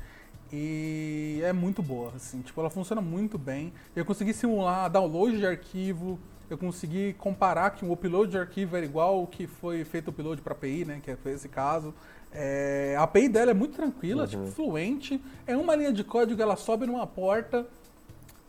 e 0.53 1.41
é 1.43 1.51
muito 1.51 1.83
boa, 1.83 2.13
assim, 2.15 2.39
tipo, 2.39 2.61
ela 2.61 2.69
funciona 2.69 3.01
muito 3.01 3.37
bem. 3.37 3.73
Eu 3.93 4.05
consegui 4.05 4.33
simular 4.33 4.89
download 4.89 5.37
de 5.37 5.45
arquivo, 5.45 6.17
eu 6.49 6.57
consegui 6.57 7.11
comparar 7.11 7.71
que 7.71 7.83
o 7.83 7.91
upload 7.91 8.31
de 8.31 8.37
arquivo 8.37 8.77
era 8.77 8.85
igual 8.85 9.21
o 9.21 9.27
que 9.27 9.47
foi 9.47 9.83
feito 9.83 10.07
o 10.07 10.11
upload 10.11 10.41
para 10.41 10.53
API, 10.53 10.85
né, 10.85 11.01
que 11.03 11.13
foi 11.17 11.33
esse 11.33 11.49
caso. 11.49 11.93
É, 12.33 12.95
a 12.97 13.03
API 13.03 13.29
dela 13.29 13.51
é 13.51 13.53
muito 13.53 13.75
tranquila, 13.75 14.27
tipo, 14.27 14.47
fluente, 14.47 15.21
é 15.45 15.55
uma 15.55 15.75
linha 15.75 15.93
de 15.93 16.03
código, 16.03 16.41
ela 16.41 16.55
sobe 16.55 16.87
numa 16.87 17.05
porta, 17.05 17.65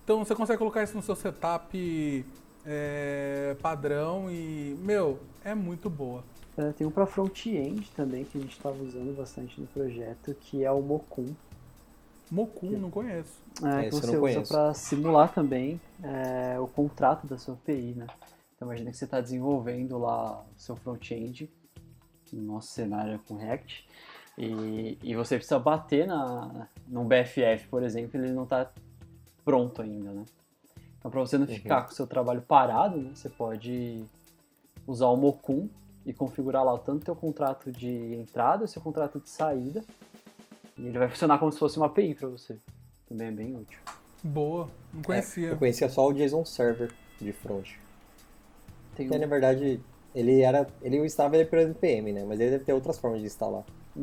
então 0.03 0.25
você 0.25 0.35
consegue 0.35 0.59
colocar 0.59 0.83
isso 0.83 0.97
no 0.97 1.03
seu 1.03 1.15
setup 1.15 2.25
é, 2.67 3.57
padrão 3.61 4.31
e, 4.31 4.77
meu, 4.81 5.19
é 5.45 5.55
muito 5.55 5.91
boa. 5.91 6.25
É, 6.57 6.73
tem 6.73 6.87
um 6.87 6.91
para 6.91 7.05
front-end 7.05 7.91
também 7.97 8.25
que 8.25 8.39
a 8.39 8.41
gente 8.41 8.53
estava 8.53 8.83
usando 8.83 9.17
bastante 9.17 9.61
no 9.61 9.67
projeto, 9.67 10.35
que 10.41 10.65
é 10.65 10.71
o 10.71 10.81
Mocum. 10.81 11.35
Mocum, 12.31 12.71
não 12.71 12.91
conheço. 12.91 13.33
É, 13.63 13.87
É, 13.87 13.89
que 13.89 13.91
você 13.91 14.17
não 14.17 14.25
usa 14.25 14.43
para 14.43 14.75
simular 14.75 15.33
também 15.33 15.81
é, 16.03 16.59
o 16.59 16.67
contrato 16.67 17.27
da 17.27 17.37
sua 17.37 17.55
API, 17.55 17.95
né? 17.97 18.07
Então 18.55 18.69
imagina 18.69 18.91
que 18.91 18.97
você 18.97 19.05
está 19.05 19.21
desenvolvendo 19.21 19.99
lá 19.99 20.41
o 20.41 20.61
seu 20.61 20.77
front-end, 20.77 21.51
no 22.35 22.43
nosso 22.55 22.69
cenário 22.69 23.15
é 23.15 23.19
com 23.27 23.37
React, 23.37 23.87
e, 24.37 24.99
e 25.03 25.15
você 25.15 25.37
precisa 25.37 25.59
bater 25.59 26.07
na, 26.07 26.67
num 26.89 27.07
BFF, 27.07 27.69
por 27.71 27.83
exemplo, 27.83 28.21
ele 28.21 28.33
não 28.33 28.43
está 28.45 28.71
pronto 29.45 29.81
ainda, 29.81 30.11
né? 30.11 30.25
Então 30.99 31.11
para 31.11 31.21
você 31.21 31.37
não 31.39 31.47
ficar 31.47 31.83
com 31.83 31.93
o 31.93 31.95
seu 31.95 32.07
trabalho 32.07 32.43
parado, 32.43 32.97
né, 32.99 33.11
você 33.15 33.29
pode 33.29 34.03
usar 34.87 35.07
o 35.09 35.17
Mocum 35.17 35.69
e 36.05 36.13
configurar 36.13 36.65
lá 36.65 36.77
tanto 36.79 37.03
o 37.03 37.05
teu 37.05 37.17
contrato 37.17 37.71
de 37.71 38.15
entrada, 38.15 38.65
o 38.65 38.69
seu 38.69 38.81
contrato 38.83 39.21
de 39.21 39.29
saída, 39.29 39.85
e 40.77 40.87
ele 40.87 40.99
vai 40.99 41.09
funcionar 41.09 41.39
como 41.39 41.53
se 41.53 41.59
fosse 41.59 41.77
uma 41.77 41.87
API 41.87 42.15
para 42.15 42.29
você. 42.29 42.57
Também 43.09 43.29
é 43.29 43.31
bem 43.31 43.55
útil. 43.57 43.79
Boa, 44.23 44.69
não 44.93 45.03
conhecia. 45.03 45.49
Eu 45.49 45.57
conhecia 45.59 45.89
só 45.89 46.09
o 46.09 46.13
JSON 46.13 46.45
Server 46.45 46.91
de 47.21 47.33
front. 47.33 47.69
Tem 48.97 49.09
Que 49.09 49.15
um- 49.15 49.21
na 49.21 49.27
verdade 49.27 49.81
ele 50.15 50.41
era. 50.41 50.67
Ele 50.83 50.97
estava 50.99 51.37
ele 51.37 51.45
pelo 51.47 51.63
NPM, 51.63 52.13
né? 52.13 52.25
Mas 52.27 52.41
ele 52.41 52.51
deve 52.51 52.65
ter 52.65 52.73
outras 52.73 52.99
formas 52.99 53.21
de 53.21 53.27
instalar. 53.27 53.63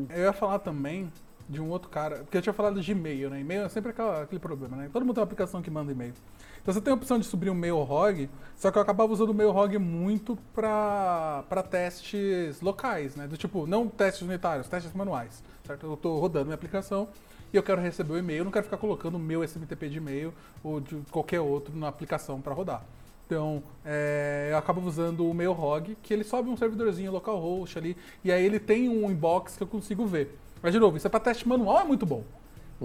Eu 0.10 0.24
ia 0.24 0.34
falar 0.34 0.60
também 0.60 1.12
de 1.50 1.60
um 1.62 1.70
outro 1.70 1.90
cara, 1.90 2.18
porque 2.20 2.38
eu 2.38 2.42
tinha 2.42 2.54
falado 2.54 2.80
de 2.82 2.92
e-mail, 2.92 3.30
né? 3.30 3.42
E-mail 3.42 3.64
é 3.64 3.70
sempre 3.70 3.92
aquela- 3.92 4.22
aquele 4.24 4.40
problema, 4.40 4.78
né? 4.78 4.90
Todo 4.92 5.04
mundo 5.04 5.16
tem 5.16 5.22
uma 5.22 5.26
aplicação 5.26 5.62
que 5.62 5.70
manda 5.70 5.92
e-mail. 5.92 6.14
Então 6.62 6.74
você 6.74 6.80
tem 6.80 6.92
a 6.92 6.96
opção 6.96 7.18
de 7.20 7.26
subir 7.26 7.50
um 7.50 7.56
mail 7.56 7.78
log, 7.84 8.30
só 8.56 8.72
que 8.72 8.78
eu 8.78 8.82
acabava 8.82 9.12
usando 9.12 9.32
o 9.32 9.34
mail 9.34 9.52
log 9.52 9.78
muito 9.80 10.38
para 10.56 11.44
testes 11.70 12.62
locais, 12.62 13.16
né? 13.16 13.28
Do 13.28 13.36
tipo, 13.36 13.66
não 13.68 13.88
testes 13.88 14.22
unitários, 14.22 14.68
testes 14.70 14.94
manuais, 14.94 15.44
certo? 15.66 15.86
Eu 15.88 15.96
estou 15.96 16.20
rodando 16.20 16.46
minha 16.46 16.56
aplicação 16.56 17.08
e 17.52 17.58
eu 17.58 17.64
quero 17.64 17.82
receber 17.82 18.14
o 18.14 18.18
e-mail, 18.18 18.46
não 18.46 18.52
quero 18.52 18.64
ficar 18.64 18.78
colocando 18.78 19.16
o 19.16 19.20
meu 19.20 19.44
SMTP 19.44 19.90
de 19.90 19.98
e-mail 19.98 20.34
ou 20.64 20.80
de 20.80 21.02
qualquer 21.12 21.42
outro 21.42 21.76
na 21.76 21.88
aplicação 21.88 22.40
para 22.40 22.54
rodar. 22.54 22.84
Então, 23.32 23.64
é, 23.86 24.50
eu 24.52 24.58
acabo 24.58 24.86
usando 24.86 25.26
o 25.26 25.34
MailHog, 25.34 25.96
que 26.04 26.14
ele 26.14 26.26
sobe 26.26 26.50
um 26.50 26.58
servidorzinho 26.58 27.14
localhost 27.14 27.78
ali, 27.78 27.96
e 28.26 28.30
aí 28.30 28.46
ele 28.46 28.60
tem 28.60 28.90
um 28.90 29.10
inbox 29.10 29.56
que 29.56 29.64
eu 29.64 29.68
consigo 29.68 30.06
ver. 30.06 30.38
Mas, 30.62 30.74
de 30.74 30.80
novo, 30.82 30.98
isso 30.98 31.08
é 31.08 31.10
para 31.10 31.22
teste 31.22 31.48
manual, 31.48 31.80
é 31.80 31.84
muito 31.86 32.06
bom. 32.06 32.26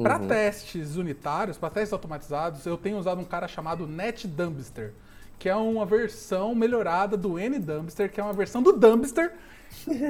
Para 0.00 0.20
Uhum. 0.20 0.28
testes 0.28 0.94
unitários, 0.94 1.58
para 1.58 1.68
testes 1.70 1.92
automatizados, 1.92 2.64
eu 2.64 2.76
tenho 2.76 2.96
usado 2.96 3.20
um 3.20 3.24
cara 3.24 3.48
chamado 3.48 3.88
NetDumpster, 3.88 4.92
que 5.36 5.48
é 5.48 5.56
uma 5.56 5.84
versão 5.84 6.54
melhorada 6.54 7.16
do 7.16 7.40
NDumpster, 7.40 8.12
que 8.12 8.20
é 8.20 8.22
uma 8.22 8.32
versão 8.32 8.62
do 8.62 8.72
Dumpster, 8.72 9.32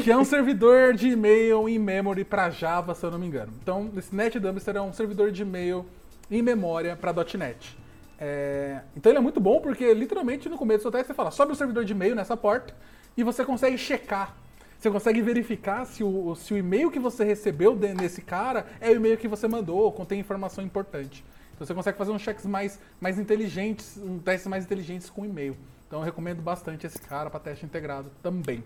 que 0.04 0.10
é 0.10 0.16
um 0.18 0.24
servidor 0.24 0.92
de 0.92 1.08
e-mail 1.08 1.66
em 1.66 1.78
memory 1.78 2.24
para 2.24 2.50
Java, 2.50 2.94
se 2.94 3.02
eu 3.06 3.10
não 3.10 3.18
me 3.18 3.26
engano. 3.26 3.54
Então, 3.62 3.90
esse 3.96 4.14
NetDumpster 4.14 4.76
é 4.76 4.82
um 4.82 4.92
servidor 4.92 5.32
de 5.32 5.40
e-mail 5.40 5.86
em 6.30 6.42
memória 6.42 6.94
para 6.94 7.14
.NET. 7.38 7.78
É, 8.18 8.80
então 8.96 9.12
ele 9.12 9.18
é 9.18 9.22
muito 9.22 9.38
bom 9.40 9.60
porque 9.60 9.92
literalmente 9.92 10.48
no 10.48 10.56
começo 10.56 10.78
do 10.78 10.82
seu 10.82 10.90
teste 10.90 11.08
você 11.08 11.14
fala, 11.14 11.30
sobe 11.30 11.52
o 11.52 11.54
servidor 11.54 11.84
de 11.84 11.92
e-mail 11.92 12.14
nessa 12.14 12.36
porta 12.36 12.74
e 13.16 13.22
você 13.22 13.44
consegue 13.44 13.76
checar. 13.76 14.34
Você 14.78 14.90
consegue 14.90 15.22
verificar 15.22 15.86
se 15.86 16.04
o, 16.04 16.34
se 16.34 16.52
o 16.54 16.58
e-mail 16.58 16.90
que 16.90 16.98
você 16.98 17.24
recebeu 17.24 17.74
de- 17.74 17.94
nesse 17.94 18.20
cara 18.22 18.66
é 18.80 18.90
o 18.90 18.96
e-mail 18.96 19.16
que 19.16 19.26
você 19.28 19.48
mandou, 19.48 19.90
contém 19.92 20.20
informação 20.20 20.62
importante. 20.64 21.24
Então 21.54 21.66
você 21.66 21.74
consegue 21.74 21.96
fazer 21.96 22.10
uns 22.12 22.20
checks 22.22 22.44
mais, 22.44 22.78
mais 23.00 23.18
inteligentes, 23.18 23.96
um 23.96 24.18
testes 24.18 24.46
mais 24.46 24.64
inteligentes 24.64 25.08
com 25.08 25.24
e-mail. 25.24 25.56
Então 25.86 26.00
eu 26.00 26.04
recomendo 26.04 26.42
bastante 26.42 26.86
esse 26.86 26.98
cara 27.00 27.30
para 27.30 27.40
teste 27.40 27.64
integrado 27.64 28.10
também. 28.22 28.62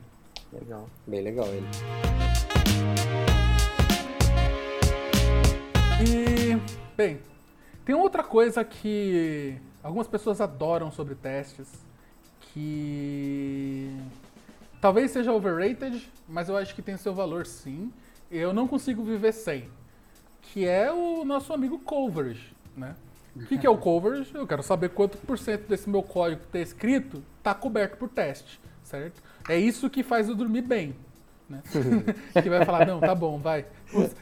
Legal. 0.52 0.89
Bem 1.06 1.20
legal 1.20 1.47
ele. 1.47 1.66
E, 6.02 6.59
bem, 6.97 7.20
tem 7.91 7.97
outra 7.97 8.23
coisa 8.23 8.62
que 8.62 9.57
algumas 9.83 10.07
pessoas 10.07 10.41
adoram 10.41 10.93
sobre 10.93 11.17
testes, 11.17 11.67
que 12.41 13.91
talvez 14.81 15.11
seja 15.11 15.33
overrated, 15.33 16.09
mas 16.29 16.49
eu 16.49 16.57
acho 16.57 16.73
que 16.73 16.83
tem 16.83 16.97
seu 16.97 17.12
valor 17.12 17.45
sim. 17.45 17.93
Eu 18.31 18.53
não 18.53 18.69
consigo 18.69 19.03
viver 19.03 19.33
sem, 19.33 19.69
que 20.41 20.65
é 20.65 20.93
o 20.93 21.25
nosso 21.25 21.53
amigo 21.53 21.81
coverage, 21.81 22.53
né? 22.77 22.95
O 23.35 23.45
que, 23.47 23.59
que 23.59 23.67
é 23.67 23.71
o 23.71 23.77
coverage? 23.77 24.33
Eu 24.37 24.47
quero 24.47 24.62
saber 24.62 24.91
quanto 24.91 25.19
por 25.19 25.37
cento 25.37 25.67
desse 25.67 25.91
meu 25.91 26.05
código 26.05 26.43
que 26.43 26.47
está 26.47 26.61
escrito 26.61 27.21
está 27.39 27.55
coberto 27.55 27.97
por 27.97 28.09
teste, 28.09 28.61
certo? 28.85 29.21
É 29.49 29.59
isso 29.59 29.91
que 29.91 30.05
faz 30.05 30.29
eu 30.29 30.37
dormir 30.37 30.62
bem, 30.62 30.95
né? 31.49 31.61
que 32.41 32.49
vai 32.49 32.65
falar, 32.65 32.87
não, 32.87 33.01
tá 33.01 33.17
bom, 33.17 33.37
vai. 33.41 33.67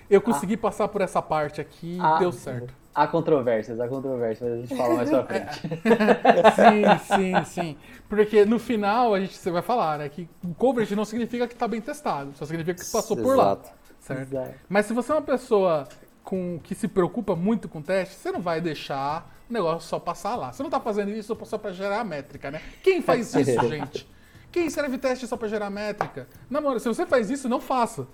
Eu 0.09 0.23
consegui 0.23 0.57
passar 0.57 0.89
por 0.89 1.03
essa 1.03 1.20
parte 1.20 1.61
aqui 1.61 1.99
e 1.99 2.01
Ah. 2.01 2.19
deu 2.19 2.32
certo. 2.32 2.77
Há 2.94 3.06
controvérsias, 3.06 3.78
há 3.78 3.86
controvérsias, 3.86 4.51
mas 4.51 4.59
a 4.59 4.60
gente 4.62 4.77
fala 4.77 4.94
mais 4.97 5.10
pra 5.10 5.24
frente. 5.24 5.60
Sim, 7.09 7.16
sim, 7.16 7.44
sim. 7.44 7.77
Porque 8.09 8.44
no 8.44 8.59
final 8.59 9.15
a 9.15 9.20
gente 9.20 9.36
você 9.36 9.51
vai 9.51 9.62
falar, 9.62 9.98
né, 9.98 10.09
que 10.09 10.28
o 10.43 10.52
coverage 10.55 10.97
não 10.97 11.05
significa 11.05 11.47
que 11.47 11.55
está 11.55 11.69
bem 11.69 11.81
testado, 11.81 12.32
só 12.35 12.44
significa 12.44 12.82
que 12.82 12.90
passou 12.90 13.16
por 13.16 13.36
lá, 13.36 13.59
certo? 14.01 14.32
Exato. 14.32 14.55
Mas 14.69 14.86
se 14.86 14.93
você 14.93 15.12
é 15.12 15.15
uma 15.15 15.23
pessoa 15.23 15.86
com 16.24 16.59
que 16.62 16.74
se 16.74 16.89
preocupa 16.89 17.36
muito 17.36 17.69
com 17.69 17.81
teste, 17.81 18.16
você 18.16 18.32
não 18.32 18.40
vai 18.40 18.60
deixar 18.60 19.32
o 19.48 19.52
negócio 19.52 19.89
só 19.89 19.98
passar 19.98 20.36
lá. 20.36 20.52
Você 20.52 20.62
não 20.62 20.70
tá 20.70 20.81
fazendo 20.81 21.10
isso 21.10 21.36
só 21.44 21.56
para 21.56 21.73
gerar 21.73 22.05
métrica, 22.05 22.51
né? 22.51 22.60
Quem 22.82 23.01
faz 23.01 23.32
isso, 23.36 23.69
gente? 23.69 24.09
Quem 24.51 24.66
escreve 24.66 24.98
teste 24.98 25.27
só 25.27 25.36
para 25.36 25.48
gerar 25.48 25.70
métrica? 25.70 26.27
Na 26.51 26.60
moral, 26.60 26.81
se 26.81 26.89
você 26.89 27.06
faz 27.06 27.31
isso, 27.31 27.48
não 27.48 27.60
faça. 27.60 28.06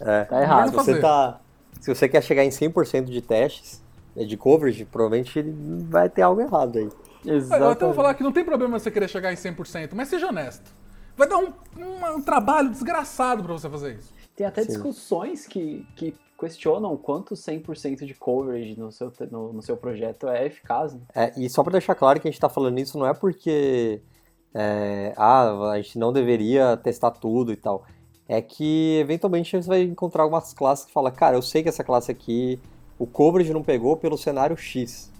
É. 0.00 0.24
Tá 0.24 0.42
errado. 0.42 0.70
Se 0.70 0.76
você, 0.76 1.00
tá, 1.00 1.40
se 1.80 1.94
você 1.94 2.08
quer 2.08 2.22
chegar 2.22 2.44
em 2.44 2.50
100% 2.50 3.04
de 3.04 3.22
testes, 3.22 3.82
né, 4.16 4.24
de 4.24 4.36
coverage, 4.36 4.84
provavelmente 4.86 5.42
vai 5.88 6.08
ter 6.08 6.22
algo 6.22 6.40
errado 6.40 6.78
aí. 6.78 6.88
Eu 7.24 7.38
até 7.38 7.46
vou 7.48 7.66
Exato. 7.68 7.94
falar 7.94 8.14
que 8.14 8.22
não 8.22 8.32
tem 8.32 8.44
problema 8.44 8.78
você 8.78 8.90
querer 8.90 9.08
chegar 9.08 9.32
em 9.32 9.36
100%, 9.36 9.90
mas 9.94 10.08
seja 10.08 10.28
honesto. 10.28 10.70
Vai 11.16 11.28
dar 11.28 11.38
um, 11.38 11.52
um- 11.76 12.16
um 12.16 12.22
trabalho 12.22 12.70
desgraçado 12.70 13.42
para 13.42 13.52
você 13.52 13.68
fazer 13.68 13.94
isso. 13.98 14.12
Tem 14.34 14.46
até 14.46 14.62
Sim. 14.62 14.68
discussões 14.68 15.46
que, 15.46 15.86
que 15.96 16.14
questionam 16.38 16.92
o 16.92 16.98
quanto 16.98 17.34
100% 17.34 18.04
de 18.04 18.14
coverage 18.14 18.78
no 18.78 18.92
seu, 18.92 19.10
no, 19.30 19.52
no 19.54 19.62
seu 19.62 19.76
projeto 19.76 20.28
é 20.28 20.46
eficaz. 20.46 20.92
Né? 20.94 21.00
É, 21.14 21.32
e 21.36 21.48
só 21.48 21.62
para 21.62 21.72
deixar 21.72 21.94
claro 21.94 22.20
que 22.20 22.28
a 22.28 22.30
gente 22.30 22.36
está 22.36 22.48
falando 22.48 22.78
isso 22.78 22.98
não 22.98 23.06
é 23.06 23.14
porque 23.14 24.00
é, 24.54 25.14
ah, 25.16 25.70
a 25.70 25.76
gente 25.80 25.98
não 25.98 26.12
deveria 26.12 26.76
testar 26.76 27.10
tudo 27.12 27.52
e 27.52 27.56
tal. 27.56 27.84
É 28.28 28.42
que 28.42 28.98
eventualmente 29.00 29.56
você 29.56 29.68
vai 29.68 29.82
encontrar 29.82 30.24
algumas 30.24 30.52
classes 30.52 30.84
que 30.84 30.92
fala, 30.92 31.10
cara, 31.10 31.36
eu 31.36 31.42
sei 31.42 31.62
que 31.62 31.68
essa 31.68 31.82
classe 31.84 32.10
aqui 32.10 32.60
o 32.98 33.06
coverage 33.06 33.52
não 33.52 33.62
pegou 33.62 33.96
pelo 33.96 34.16
cenário 34.16 34.56
X. 34.56 35.10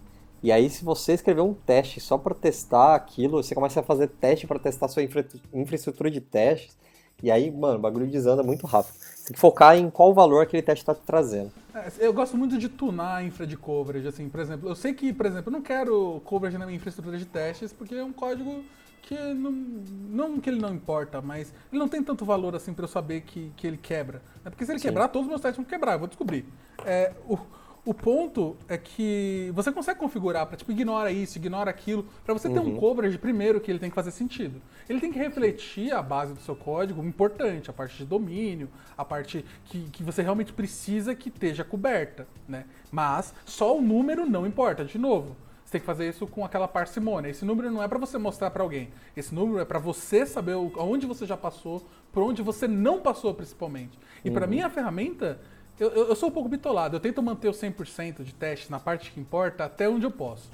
E 0.42 0.52
aí, 0.52 0.68
se 0.70 0.84
você 0.84 1.12
escrever 1.12 1.40
um 1.40 1.54
teste 1.54 1.98
só 2.00 2.16
para 2.16 2.34
testar 2.34 2.94
aquilo, 2.94 3.42
você 3.42 3.54
começa 3.54 3.80
a 3.80 3.82
fazer 3.82 4.08
teste 4.08 4.46
para 4.46 4.58
testar 4.58 4.88
sua 4.88 5.02
infra- 5.02 5.26
infraestrutura 5.52 6.10
de 6.10 6.20
testes. 6.20 6.76
E 7.22 7.30
aí, 7.30 7.50
mano, 7.50 7.78
o 7.78 7.80
bagulho 7.80 8.06
desanda 8.06 8.42
muito 8.42 8.66
rápido. 8.66 8.94
Você 8.94 9.26
tem 9.28 9.34
que 9.34 9.40
focar 9.40 9.76
em 9.76 9.88
qual 9.90 10.12
valor 10.12 10.42
aquele 10.42 10.62
teste 10.62 10.82
está 10.82 10.94
trazendo. 10.94 11.50
É, 11.74 11.90
Eu 11.98 12.12
gosto 12.12 12.36
muito 12.36 12.58
de 12.58 12.68
tunar 12.68 13.16
a 13.16 13.24
infra 13.24 13.46
de 13.46 13.56
coverage, 13.56 14.06
assim, 14.06 14.28
por 14.28 14.40
exemplo, 14.40 14.68
eu 14.68 14.74
sei 14.76 14.92
que, 14.92 15.12
por 15.12 15.26
exemplo, 15.26 15.48
eu 15.48 15.52
não 15.52 15.62
quero 15.62 16.20
coverage 16.24 16.58
na 16.58 16.66
minha 16.66 16.76
infraestrutura 16.76 17.16
de 17.18 17.24
testes, 17.24 17.72
porque 17.72 17.94
é 17.94 18.04
um 18.04 18.12
código 18.12 18.62
que 19.02 19.14
não, 19.34 19.52
não 19.52 20.40
que 20.40 20.50
ele 20.50 20.60
não 20.60 20.74
importa, 20.74 21.22
mas 21.22 21.52
ele 21.72 21.78
não 21.78 21.88
tem 21.88 22.02
tanto 22.02 22.24
valor 22.24 22.54
assim 22.54 22.74
para 22.74 22.84
eu 22.84 22.88
saber 22.88 23.22
que, 23.22 23.52
que 23.56 23.66
ele 23.66 23.76
quebra. 23.78 24.20
É 24.44 24.50
porque 24.50 24.66
se 24.66 24.72
ele 24.72 24.78
Sim. 24.78 24.88
quebrar, 24.88 25.08
todos 25.08 25.26
os 25.26 25.30
meus 25.30 25.40
testes 25.40 25.56
vão 25.56 25.64
quebrar, 25.64 25.92
eu 25.94 26.00
vou 26.00 26.08
descobrir. 26.08 26.44
É, 26.84 27.12
o, 27.28 27.38
o 27.86 27.94
ponto 27.94 28.56
é 28.68 28.76
que 28.76 29.50
você 29.54 29.70
consegue 29.72 29.98
configurar 30.00 30.46
para 30.46 30.56
tipo 30.56 30.70
ignora 30.72 31.10
isso, 31.12 31.38
ignora 31.38 31.70
aquilo, 31.70 32.04
para 32.24 32.34
você 32.34 32.48
ter 32.50 32.58
um 32.58 32.64
Uhum. 32.70 32.76
coverage 32.76 33.16
primeiro 33.16 33.60
que 33.60 33.70
ele 33.70 33.78
tem 33.78 33.88
que 33.88 33.94
fazer 33.94 34.10
sentido. 34.10 34.60
Ele 34.88 35.00
tem 35.00 35.12
que 35.12 35.18
refletir 35.18 35.92
a 35.92 36.02
base 36.02 36.34
do 36.34 36.40
seu 36.40 36.54
código 36.56 37.02
importante, 37.04 37.70
a 37.70 37.72
parte 37.72 37.96
de 37.96 38.04
domínio, 38.04 38.68
a 38.98 39.04
parte 39.04 39.44
que, 39.66 39.88
que 39.90 40.02
você 40.02 40.20
realmente 40.20 40.52
precisa 40.52 41.14
que 41.14 41.28
esteja 41.28 41.62
coberta, 41.64 42.26
né? 42.48 42.64
Mas 42.90 43.32
só 43.44 43.76
o 43.78 43.80
número 43.80 44.26
não 44.28 44.46
importa, 44.46 44.84
de 44.84 44.98
novo. 44.98 45.36
Você 45.64 45.72
tem 45.72 45.80
que 45.80 45.86
fazer 45.86 46.08
isso 46.08 46.26
com 46.28 46.44
aquela 46.44 46.68
parcimônia. 46.68 47.28
Esse 47.28 47.44
número 47.44 47.70
não 47.72 47.82
é 47.82 47.88
para 47.88 47.98
você 47.98 48.18
mostrar 48.18 48.50
para 48.52 48.62
alguém. 48.62 48.88
Esse 49.16 49.34
número 49.34 49.58
é 49.58 49.64
para 49.64 49.80
você 49.80 50.24
saber 50.24 50.54
o- 50.54 50.72
aonde 50.76 51.06
você 51.06 51.26
já 51.26 51.36
passou, 51.36 51.84
por 52.12 52.22
onde 52.22 52.40
você 52.40 52.68
não 52.68 53.00
passou 53.00 53.34
principalmente. 53.34 53.98
E 54.24 54.30
para 54.30 54.46
mim 54.46 54.60
a 54.60 54.70
ferramenta 54.70 55.40
eu, 55.78 55.90
eu- 56.08 56.16
sou 56.16 56.28
um 56.28 56.32
pouco 56.32 56.48
bitolado. 56.48 56.96
Eu 56.96 57.00
tento 57.00 57.22
manter 57.22 57.48
o 57.48 57.52
100% 57.52 58.22
de 58.24 58.32
teste 58.34 58.70
na 58.70 58.78
parte 58.80 59.10
que 59.10 59.20
importa 59.20 59.64
até 59.64 59.88
onde 59.88 60.04
eu 60.06 60.10
posso. 60.10 60.50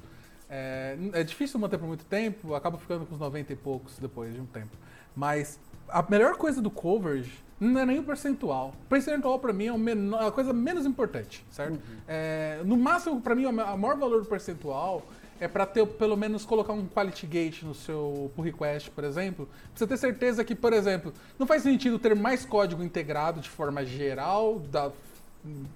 É, 0.48 0.96
é 1.14 1.22
difícil 1.24 1.58
manter 1.58 1.78
por 1.78 1.86
muito 1.86 2.04
tempo, 2.04 2.48
eu 2.48 2.54
acabo 2.54 2.76
ficando 2.78 3.06
com 3.06 3.14
uns 3.14 3.20
90 3.20 3.52
e 3.52 3.56
poucos 3.56 3.98
depois 3.98 4.34
de 4.34 4.40
um 4.40 4.46
tempo. 4.46 4.76
Mas 5.16 5.58
a 5.88 6.04
melhor 6.08 6.36
coisa 6.36 6.60
do 6.60 6.70
coverage 6.70 7.32
não 7.58 7.80
é 7.80 7.86
nem 7.86 7.98
o 7.98 8.02
percentual. 8.02 8.74
O 8.84 8.88
percentual 8.88 9.38
para 9.38 9.52
mim 9.52 9.66
é 9.66 9.72
o 9.72 9.78
menor- 9.78 10.24
a 10.26 10.30
coisa 10.32 10.52
menos 10.52 10.84
importante, 10.84 11.44
certo? 11.50 11.78
É, 12.08 12.60
no 12.64 12.76
máximo, 12.76 13.20
para 13.20 13.34
mim, 13.34 13.46
o 13.46 13.52
maior 13.52 13.96
valor 13.96 14.20
do 14.22 14.26
percentual 14.28 15.02
é 15.40 15.48
para 15.48 15.64
ter 15.66 15.86
pelo 15.86 16.16
menos 16.16 16.44
colocar 16.44 16.72
um 16.72 16.86
quality 16.86 17.26
gate 17.26 17.62
no 17.62 17.74
seu 17.74 18.30
pull 18.34 18.44
request, 18.44 18.90
por 18.90 19.04
exemplo, 19.04 19.46
pra 19.46 19.56
você 19.74 19.86
ter 19.86 19.96
certeza 19.96 20.44
que, 20.44 20.54
por 20.54 20.72
exemplo, 20.72 21.12
não 21.38 21.46
faz 21.46 21.62
sentido 21.62 21.98
ter 21.98 22.14
mais 22.14 22.44
código 22.44 22.82
integrado 22.82 23.40
de 23.40 23.48
forma 23.48 23.84
geral, 23.84 24.58
da- 24.58 24.90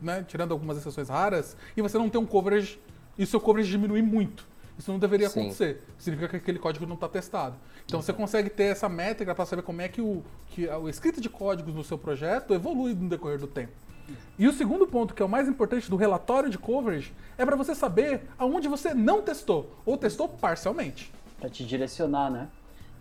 né, 0.01 0.25
tirando 0.27 0.53
algumas 0.53 0.77
exceções 0.79 1.09
raras, 1.09 1.57
e 1.77 1.83
você 1.83 1.99
não 1.99 2.09
ter 2.09 2.19
um 2.19 2.27
coverage 2.27 2.79
e 3.19 3.25
o 3.25 3.27
seu 3.27 3.41
coverage 3.41 3.71
diminuir 3.71 4.03
muito. 4.03 4.47
Isso 4.79 4.93
não 4.93 4.99
deveria 4.99 5.29
Sim. 5.31 5.41
acontecer. 5.41 5.83
Significa 5.99 6.29
que 6.29 6.37
aquele 6.37 6.59
código 6.59 6.85
não 6.87 6.95
está 6.97 7.09
testado. 7.09 7.57
Então 7.87 8.03
você 8.03 8.13
consegue 8.13 8.51
ter 8.51 8.65
essa 8.65 8.89
métrica 8.89 9.35
para 9.35 9.47
saber 9.47 9.63
como 9.63 9.81
é 9.81 9.89
que 9.89 10.03
o, 10.03 10.23
que 10.51 10.69
a- 10.69 10.77
o 10.79 10.89
escrita 10.89 11.19
de 11.21 11.31
códigos 11.31 11.75
no 11.75 11.83
seu 11.83 11.97
projeto 11.97 12.53
evolui 12.53 12.95
no 12.95 13.09
decorrer 13.09 13.39
do 13.39 13.47
tempo. 13.47 13.73
E 14.39 14.47
o 14.47 14.53
segundo 14.53 14.87
ponto, 14.87 15.15
que 15.15 15.23
é 15.23 15.25
o 15.25 15.29
mais 15.29 15.49
importante 15.49 15.89
do 15.91 15.97
relatório 15.97 16.49
de 16.51 16.59
coverage, 16.59 17.13
é 17.39 17.45
para 17.45 17.57
você 17.57 17.75
saber 17.75 18.23
aonde 18.39 18.69
você 18.69 18.93
não 18.95 19.23
testou, 19.23 19.75
ou 19.85 19.97
testou 19.97 20.29
parcialmente. 20.29 21.11
Pra 21.41 21.49
te 21.49 21.65
direcionar, 21.67 22.31
né? 22.31 22.49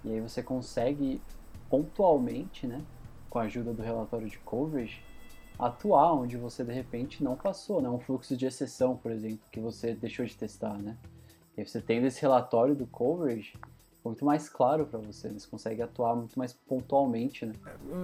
E 0.03 0.13
aí 0.13 0.19
você 0.21 0.41
consegue 0.41 1.21
pontualmente, 1.69 2.65
né? 2.65 2.81
Com 3.29 3.39
a 3.39 3.43
ajuda 3.43 3.73
do 3.73 3.81
relatório 3.83 4.29
de 4.29 4.37
coverage, 4.39 5.01
atuar 5.57 6.14
onde 6.14 6.38
você 6.38 6.64
de 6.64 6.73
repente 6.73 7.23
não 7.23 7.36
passou, 7.36 7.82
né? 7.82 7.90
Um 7.90 7.99
fluxo 7.99 8.36
de 8.36 8.45
exceção, 8.45 8.95
por 8.98 9.11
exemplo, 9.11 9.40
que 9.52 9.60
você 9.60 9.94
deixou 9.94 10.26
de 10.26 10.36
testar, 10.36 10.77
né? 10.77 10.98
E 11.57 11.65
você 11.65 11.82
tendo 11.82 12.06
esse 12.06 12.22
relatório 12.22 12.76
do 12.76 12.86
coverage, 12.86 13.53
muito 14.03 14.23
mais 14.23 14.48
claro 14.48 14.86
para 14.86 14.99
você, 14.99 15.30
né? 15.30 15.40
você 15.40 15.48
consegue 15.48 15.82
atuar 15.82 16.15
muito 16.15 16.38
mais 16.38 16.53
pontualmente, 16.53 17.45
né? 17.45 17.53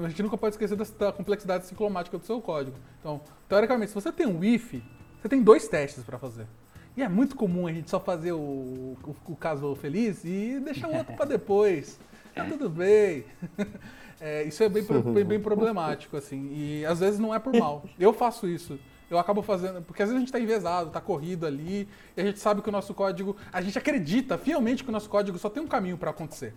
A 0.03 0.09
gente 0.09 0.23
nunca 0.23 0.37
pode 0.37 0.55
esquecer 0.55 0.75
da 0.97 1.11
complexidade 1.11 1.67
ciclomática 1.67 2.17
do 2.17 2.25
seu 2.25 2.41
código. 2.41 2.77
Então, 2.99 3.21
teoricamente, 3.47 3.89
se 3.89 3.95
você 3.95 4.11
tem 4.11 4.25
um 4.25 4.43
if, 4.43 4.81
você 5.21 5.29
tem 5.29 5.43
dois 5.43 5.67
testes 5.67 6.03
para 6.03 6.17
fazer. 6.17 6.47
E 6.97 7.03
é 7.03 7.07
muito 7.07 7.35
comum 7.35 7.67
a 7.67 7.73
gente 7.73 7.89
só 7.89 7.99
fazer 7.99 8.31
o, 8.31 8.39
o, 8.39 9.15
o 9.27 9.35
caso 9.35 9.75
feliz 9.75 10.23
e 10.25 10.59
deixar 10.59 10.89
o 10.89 10.95
outro 10.95 11.15
para 11.15 11.25
depois. 11.37 11.99
Tá 12.33 12.45
tudo 12.45 12.69
bem. 12.69 13.25
É, 14.21 14.43
isso 14.43 14.61
é 14.63 14.69
bem, 14.69 14.83
bem, 15.25 15.39
problemático, 15.39 16.15
assim. 16.15 16.49
E 16.53 16.85
às 16.85 16.99
vezes 16.99 17.19
não 17.19 17.33
é 17.33 17.39
por 17.39 17.53
mal. 17.55 17.83
Eu 17.99 18.13
faço 18.13 18.47
isso. 18.47 18.79
eu 19.09 19.17
acabo 19.17 19.41
fazendo. 19.41 19.81
Porque 19.81 20.03
às 20.03 20.09
vezes 20.09 20.17
a 20.17 20.19
gente 20.23 20.31
tá 20.31 20.39
envezado, 20.39 20.91
tá 20.91 21.01
corrido 21.01 21.45
ali, 21.47 21.87
e 22.15 22.21
a 22.21 22.23
gente 22.23 22.39
sabe 22.39 22.61
que 22.61 22.69
o 22.69 22.71
nosso 22.71 22.93
código. 22.93 23.35
A 23.51 23.61
gente 23.61 23.77
acredita 23.77 24.37
fielmente 24.37 24.83
que 24.83 24.89
o 24.89 24.91
nosso 24.91 25.09
código 25.09 25.37
só 25.39 25.49
tem 25.49 25.61
um 25.63 25.67
caminho 25.67 25.97
para 25.97 26.11
acontecer. 26.11 26.53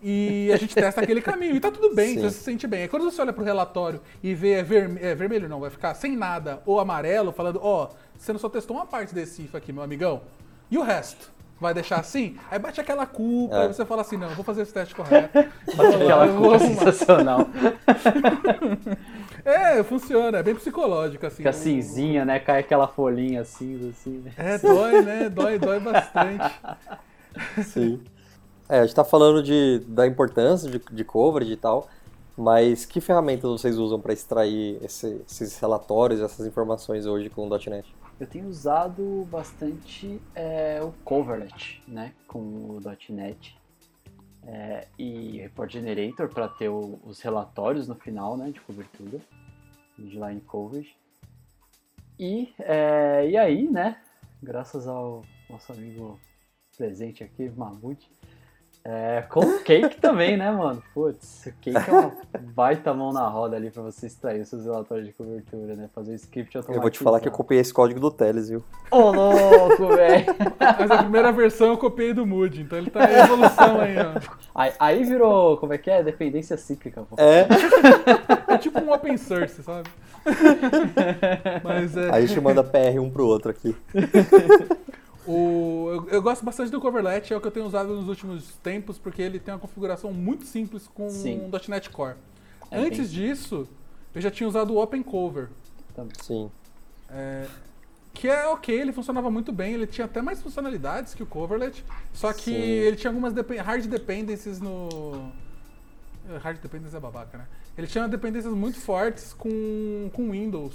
E 0.00 0.50
a 0.52 0.56
gente 0.56 0.72
testa 0.74 1.00
aquele 1.00 1.20
caminho 1.20 1.56
e 1.56 1.58
tá 1.60 1.70
tudo 1.70 1.94
bem, 1.94 2.14
Sim. 2.14 2.20
você 2.20 2.30
se 2.30 2.44
sente 2.44 2.66
bem. 2.66 2.82
Aí 2.82 2.88
quando 2.88 3.02
você 3.10 3.20
olha 3.20 3.32
pro 3.32 3.42
relatório 3.42 4.00
e 4.22 4.32
vê 4.34 4.52
é, 4.52 4.62
verme- 4.62 5.00
é, 5.02 5.14
vermelho, 5.16 5.48
não, 5.48 5.58
vai 5.58 5.70
ficar 5.70 5.94
sem 5.94 6.14
nada, 6.16 6.62
ou 6.64 6.78
amarelo, 6.78 7.32
falando, 7.32 7.58
ó, 7.60 7.90
você 8.16 8.32
não 8.32 8.38
só 8.38 8.48
testou 8.48 8.76
uma 8.76 8.86
parte 8.86 9.12
desse 9.14 9.42
if 9.42 9.54
aqui, 9.54 9.72
meu 9.72 9.82
amigão, 9.82 10.20
e 10.70 10.78
o 10.78 10.82
resto? 10.82 11.32
Vai 11.60 11.72
deixar 11.72 12.00
assim? 12.00 12.36
Aí 12.50 12.58
bate 12.58 12.80
aquela 12.80 13.06
culpa, 13.06 13.54
É. 13.56 13.62
aí 13.62 13.68
você 13.68 13.84
fala 13.86 14.00
assim, 14.02 14.16
não, 14.16 14.28
vou 14.30 14.44
fazer 14.44 14.62
esse 14.62 14.72
teste 14.74 14.94
correto. 14.94 15.32
Bate 15.76 15.94
aquela 15.96 16.28
culpa 16.28 16.58
sensacional. 16.58 17.48
É, 19.44 19.82
funciona, 19.82 20.38
é 20.38 20.42
bem 20.42 20.54
psicológico, 20.54 21.26
assim. 21.26 21.36
Fica 21.38 21.50
O- 21.50 21.52
cinzinha, 21.52 22.24
né? 22.24 22.38
Cai 22.38 22.60
aquela 22.60 22.88
folhinha 22.88 23.44
cinza 23.44 23.90
assim, 23.90 24.22
né? 24.24 24.32
É, 24.38 24.56
dói, 24.56 25.02
né? 25.02 25.28
Dói, 25.28 25.58
dói 25.58 25.80
bastante. 25.80 26.50
Sim. 27.62 28.00
É, 28.68 28.78
a 28.80 28.86
gente 28.86 28.94
tá 28.94 29.04
falando 29.04 29.42
de, 29.42 29.80
da 29.86 30.06
importância 30.06 30.70
de, 30.70 30.78
de 30.90 31.04
coverage 31.04 31.52
e 31.52 31.56
tal, 31.56 31.86
mas 32.36 32.86
que 32.86 33.02
ferramentas 33.02 33.50
vocês 33.50 33.76
usam 33.78 34.00
para 34.00 34.14
extrair 34.14 34.78
esse- 34.82 35.20
esses 35.28 35.58
relatórios, 35.58 36.20
essas 36.22 36.46
informações 36.46 37.04
hoje 37.04 37.28
com 37.28 37.46
o 37.46 37.50
.NET? 37.50 37.84
Eu 38.18 38.26
tenho 38.26 38.46
usado 38.48 39.26
bastante 39.30 40.20
é, 40.34 40.80
o 40.82 40.92
Coverlet, 41.04 41.82
né, 41.86 42.12
com 42.28 42.38
o 42.38 42.80
.NET 43.08 43.58
é, 44.46 44.86
e 44.98 45.38
Report 45.40 45.70
Generator 45.70 46.28
para 46.28 46.48
ter 46.48 46.68
o- 46.68 46.98
os 47.04 47.20
relatórios 47.20 47.88
no 47.88 47.94
final, 47.96 48.36
né, 48.36 48.50
de 48.50 48.60
cobertura, 48.60 49.18
de 49.98 50.16
line 50.18 50.40
coverage. 50.42 50.94
E, 52.18 52.54
é, 52.60 53.28
e 53.28 53.36
aí, 53.36 53.68
né, 53.68 54.00
graças 54.42 54.86
ao 54.86 55.24
nosso 55.50 55.72
amigo 55.72 56.18
presente 56.76 57.24
aqui, 57.24 57.48
Mamute, 57.50 58.08
é, 58.86 59.22
com 59.30 59.40
o 59.40 59.60
Cake 59.62 59.98
também, 59.98 60.36
né, 60.36 60.50
mano? 60.50 60.82
Putz, 60.92 61.46
o 61.46 61.52
Cake 61.60 61.90
é 61.90 61.92
uma 61.92 62.12
baita 62.54 62.92
mão 62.92 63.12
na 63.12 63.26
roda 63.26 63.56
ali 63.56 63.70
para 63.70 63.82
você 63.82 64.06
extrair 64.06 64.42
os 64.42 64.48
seus 64.48 64.64
relatórios 64.64 65.06
de 65.06 65.12
cobertura, 65.14 65.74
né, 65.74 65.88
fazer 65.94 66.12
o 66.12 66.14
script 66.14 66.56
automatizado. 66.56 66.78
Eu 66.78 66.82
vou 66.82 66.90
te 66.90 66.98
falar 66.98 67.20
que 67.20 67.26
eu 67.26 67.32
copiei 67.32 67.60
esse 67.60 67.72
código 67.72 67.98
do 67.98 68.10
Teles, 68.10 68.50
viu? 68.50 68.62
Ô, 68.90 69.10
louco, 69.10 69.88
velho. 69.96 70.26
Mas 70.78 70.90
a 70.90 70.98
primeira 70.98 71.32
versão 71.32 71.68
eu 71.68 71.78
copiei 71.78 72.12
do 72.12 72.26
Mood, 72.26 72.60
então 72.60 72.76
ele 72.76 72.90
tá 72.90 73.10
em 73.10 73.14
evolução 73.14 73.80
aí, 73.80 73.96
ó. 73.98 74.20
Aí, 74.54 74.72
aí 74.78 75.04
virou, 75.04 75.56
como 75.56 75.72
é 75.72 75.78
que 75.78 75.90
é? 75.90 76.02
Dependência 76.02 76.56
cíclica, 76.56 77.02
pô. 77.02 77.16
É, 77.18 77.46
É 78.54 78.58
tipo 78.58 78.80
um 78.80 78.92
open 78.92 79.16
source, 79.16 79.62
sabe? 79.62 79.88
Mas 81.64 81.96
é. 81.96 82.10
a 82.10 82.20
gente 82.20 82.40
manda 82.40 82.62
PR 82.62 83.00
um 83.00 83.10
pro 83.10 83.26
outro 83.26 83.50
aqui. 83.50 83.74
O, 85.26 85.88
eu, 85.90 86.08
eu 86.10 86.22
gosto 86.22 86.44
bastante 86.44 86.70
do 86.70 86.80
Coverlet, 86.80 87.32
é 87.32 87.36
o 87.36 87.40
que 87.40 87.46
eu 87.46 87.50
tenho 87.50 87.66
usado 87.66 87.94
nos 87.94 88.08
últimos 88.08 88.56
tempos, 88.62 88.98
porque 88.98 89.22
ele 89.22 89.38
tem 89.38 89.54
uma 89.54 89.60
configuração 89.60 90.12
muito 90.12 90.44
simples 90.44 90.86
com 90.86 91.08
Sim. 91.08 91.40
o 91.50 91.70
.NET 91.70 91.88
Core. 91.90 92.16
É 92.70 92.78
Antes 92.78 93.10
bem- 93.10 93.28
disso, 93.28 93.66
eu 94.14 94.20
já 94.20 94.30
tinha 94.30 94.48
usado 94.48 94.74
o 94.74 94.82
Open 94.82 95.02
Cover, 95.02 95.48
Sim. 96.20 96.50
é, 97.08 97.46
que 98.12 98.28
é 98.28 98.46
ok, 98.48 98.78
ele 98.78 98.92
funcionava 98.92 99.30
muito 99.30 99.50
bem, 99.50 99.72
ele 99.74 99.86
tinha 99.86 100.04
até 100.04 100.20
mais 100.20 100.42
funcionalidades 100.42 101.14
que 101.14 101.22
o 101.22 101.26
Coverlet, 101.26 101.84
só 102.12 102.32
que 102.32 102.42
Sim. 102.44 102.52
ele 102.52 102.96
tinha 102.96 103.10
algumas 103.10 103.32
hard 103.64 103.86
dependencies 103.86 104.60
no... 104.60 105.32
eh, 106.28 106.38
Hard 106.38 106.58
dependencies 106.60 106.94
é 106.94 107.00
babaca, 107.00 107.38
né? 107.38 107.46
Ele 107.76 107.86
tinha 107.86 108.06
dependências 108.06 108.52
muito 108.52 108.78
fortes 108.78 109.32
com, 109.32 110.10
com 110.12 110.30
Windows 110.30 110.74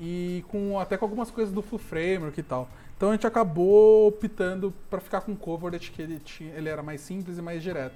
e 0.00 0.44
com 0.48 0.78
até 0.78 0.96
com 0.96 1.04
algumas 1.04 1.30
coisas 1.30 1.52
do 1.52 1.62
full 1.62 1.78
framework 1.80 2.38
e 2.38 2.42
tal. 2.42 2.68
Então 2.98 3.10
a 3.10 3.12
gente 3.12 3.28
acabou 3.28 4.08
optando 4.08 4.74
para 4.90 4.98
ficar 4.98 5.20
com 5.20 5.30
o 5.30 5.36
Coverlet, 5.36 5.92
que 5.92 6.02
ele, 6.02 6.18
tinha, 6.18 6.52
ele 6.54 6.68
era 6.68 6.82
mais 6.82 7.00
simples 7.00 7.38
e 7.38 7.42
mais 7.42 7.62
direto. 7.62 7.94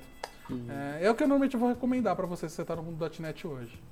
É, 0.68 1.06
é 1.06 1.10
o 1.10 1.14
que 1.16 1.24
eu 1.24 1.26
normalmente 1.26 1.56
vou 1.56 1.68
recomendar 1.68 2.14
para 2.14 2.24
você 2.24 2.48
se 2.48 2.54
você 2.54 2.62
está 2.62 2.76
no 2.76 2.84
.NET 3.18 3.44
hoje. 3.44 3.82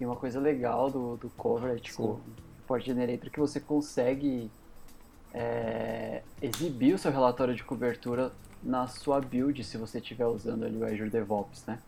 E 0.00 0.04
uma 0.04 0.16
coisa 0.16 0.40
legal 0.40 0.90
do, 0.90 1.16
do 1.18 1.30
Coverlet 1.30 1.94
com 1.94 2.02
o 2.02 2.20
Report 2.62 2.84
Generator 2.84 3.28
é 3.28 3.30
que 3.30 3.38
você 3.38 3.60
consegue 3.60 4.50
é, 5.32 6.22
exibir 6.42 6.94
o 6.94 6.98
seu 6.98 7.12
relatório 7.12 7.54
de 7.54 7.62
cobertura 7.62 8.32
na 8.60 8.88
sua 8.88 9.20
build 9.20 9.62
se 9.62 9.78
você 9.78 9.98
estiver 9.98 10.26
usando 10.26 10.64
ali 10.64 10.78
o 10.78 10.84
Azure 10.84 11.08
DevOps, 11.08 11.64
né? 11.66 11.78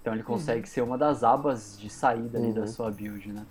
Então 0.00 0.14
ele 0.14 0.22
consegue 0.22 0.68
ser 0.68 0.82
uma 0.82 0.96
das 0.96 1.24
abas 1.24 1.76
de 1.76 1.90
saída 1.90 2.38
ali 2.38 2.52
da 2.52 2.60
Uhum. 2.60 2.66
sua 2.68 2.92
build, 2.92 3.32
né? 3.32 3.44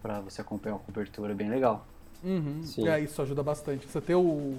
Pra 0.00 0.20
você 0.20 0.40
acompanhar 0.40 0.76
uma 0.76 0.80
cobertura 0.80 1.34
bem 1.34 1.50
legal. 1.50 1.91
Uhum. 2.24 2.62
Sim. 2.62 2.88
É, 2.88 3.00
isso 3.00 3.20
ajuda 3.22 3.42
bastante. 3.42 3.86
Você 3.88 4.00
ter 4.00 4.14
o 4.14 4.56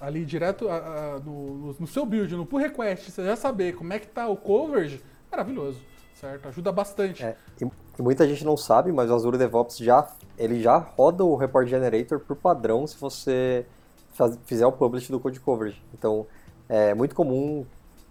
ali 0.00 0.24
direto 0.24 0.68
a- 0.68 0.76
a- 0.76 1.18
no, 1.20 1.54
no- 1.54 1.76
no 1.80 1.86
seu 1.86 2.04
build, 2.04 2.34
no 2.36 2.44
pull 2.44 2.58
request, 2.58 3.10
você 3.10 3.24
já 3.24 3.36
saber 3.36 3.74
como 3.74 3.92
é 3.92 3.98
que 3.98 4.06
tá 4.06 4.28
o 4.28 4.36
coverage, 4.36 5.00
maravilhoso, 5.30 5.80
certo? 6.14 6.48
Ajuda 6.48 6.70
bastante. 6.72 7.24
É, 7.24 7.36
e, 7.60 7.64
e 7.64 8.02
muita 8.02 8.26
gente 8.28 8.44
não 8.44 8.56
sabe, 8.56 8.92
mas 8.92 9.10
o 9.10 9.14
Azure 9.14 9.38
DevOps 9.38 9.78
já, 9.78 10.06
ele 10.36 10.60
já 10.60 10.76
roda 10.76 11.24
o 11.24 11.36
Report 11.36 11.66
Generator 11.66 12.18
por 12.20 12.36
padrão 12.36 12.86
se 12.86 12.98
você 12.98 13.64
faz- 14.12 14.38
fizer 14.44 14.66
o 14.66 14.72
publish 14.72 15.10
do 15.10 15.18
Code 15.20 15.40
Coverage. 15.40 15.80
Então, 15.94 16.26
é 16.68 16.92
muito 16.92 17.14
comum, 17.14 17.64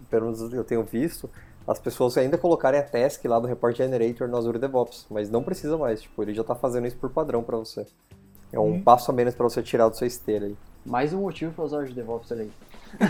pelo 0.10 0.26
menos 0.32 0.52
eu 0.54 0.64
tenho 0.64 0.84
visto, 0.84 1.30
as 1.68 1.78
pessoas 1.78 2.18
ainda 2.18 2.38
colocarem 2.38 2.80
a 2.80 2.84
task 2.84 3.24
lá 3.26 3.40
do 3.40 3.48
Report 3.48 3.76
Generator 3.76 4.28
no 4.28 4.38
Azure 4.38 4.58
DevOps, 4.58 5.06
mas 5.12 5.30
não 5.30 5.44
precisa 5.44 5.78
mais, 5.78 6.02
tipo, 6.02 6.22
ele 6.24 6.34
já 6.34 6.42
está 6.42 6.56
fazendo 6.56 6.88
isso 6.88 6.98
por 6.98 7.10
padrão 7.10 7.44
para 7.44 7.58
você. 7.58 7.86
É 8.54 8.60
um 8.60 8.80
passo 8.80 9.10
a 9.10 9.14
menos 9.14 9.34
para 9.34 9.44
você 9.44 9.64
tirar 9.64 9.90
do 9.90 9.98
seu 9.98 10.06
esteira 10.06 10.46
aí. 10.46 10.56
Mais 10.86 11.12
um 11.12 11.22
motivo 11.22 11.52
para 11.52 11.64
usar 11.64 11.84
o 11.84 11.92
DevOps 11.92 12.32
ali. 12.32 12.52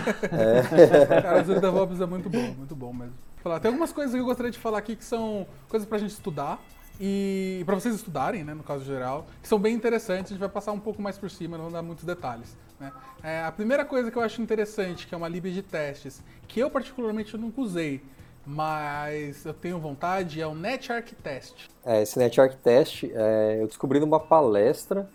Cara, 1.22 1.42
o 1.42 1.60
DevOps 1.60 2.00
é 2.00 2.06
muito 2.06 2.30
bom, 2.30 2.54
muito 2.56 2.74
bom 2.74 2.94
mesmo. 2.94 3.12
Falar, 3.42 3.60
tem 3.60 3.68
algumas 3.68 3.92
coisas 3.92 4.14
que 4.14 4.18
eu 4.18 4.24
gostaria 4.24 4.50
de 4.50 4.58
falar 4.58 4.78
aqui 4.78 4.96
que 4.96 5.04
são 5.04 5.46
coisas 5.68 5.86
pra 5.86 5.98
gente 5.98 6.12
estudar 6.12 6.58
e 6.98 7.62
pra 7.66 7.74
vocês 7.74 7.94
estudarem, 7.94 8.42
né, 8.42 8.54
no 8.54 8.62
caso 8.62 8.86
geral, 8.86 9.26
que 9.42 9.46
são 9.46 9.58
bem 9.58 9.74
interessantes. 9.74 10.32
A 10.32 10.34
gente 10.34 10.40
vai 10.40 10.48
passar 10.48 10.72
um 10.72 10.80
pouco 10.80 11.02
mais 11.02 11.18
por 11.18 11.30
cima, 11.30 11.58
não 11.58 11.64
vou 11.64 11.72
dar 11.74 11.82
muitos 11.82 12.04
detalhes. 12.04 12.56
Né? 12.80 12.90
É, 13.22 13.44
a 13.44 13.52
primeira 13.52 13.84
coisa 13.84 14.10
que 14.10 14.16
eu 14.16 14.22
acho 14.22 14.40
interessante, 14.40 15.06
que 15.06 15.14
é 15.14 15.18
uma 15.18 15.28
lib 15.28 15.52
de 15.52 15.60
testes, 15.60 16.22
que 16.48 16.58
eu 16.58 16.70
particularmente 16.70 17.36
nunca 17.36 17.60
usei, 17.60 18.00
mas 18.46 19.44
eu 19.44 19.52
tenho 19.52 19.78
vontade, 19.78 20.40
é 20.40 20.46
o 20.46 20.54
NetArcTest. 20.54 21.68
É, 21.84 22.00
esse 22.00 22.18
NetArc 22.18 22.56
Test, 22.56 23.04
é, 23.04 23.58
eu 23.60 23.66
descobri 23.66 24.00
numa 24.00 24.20
palestra. 24.20 25.06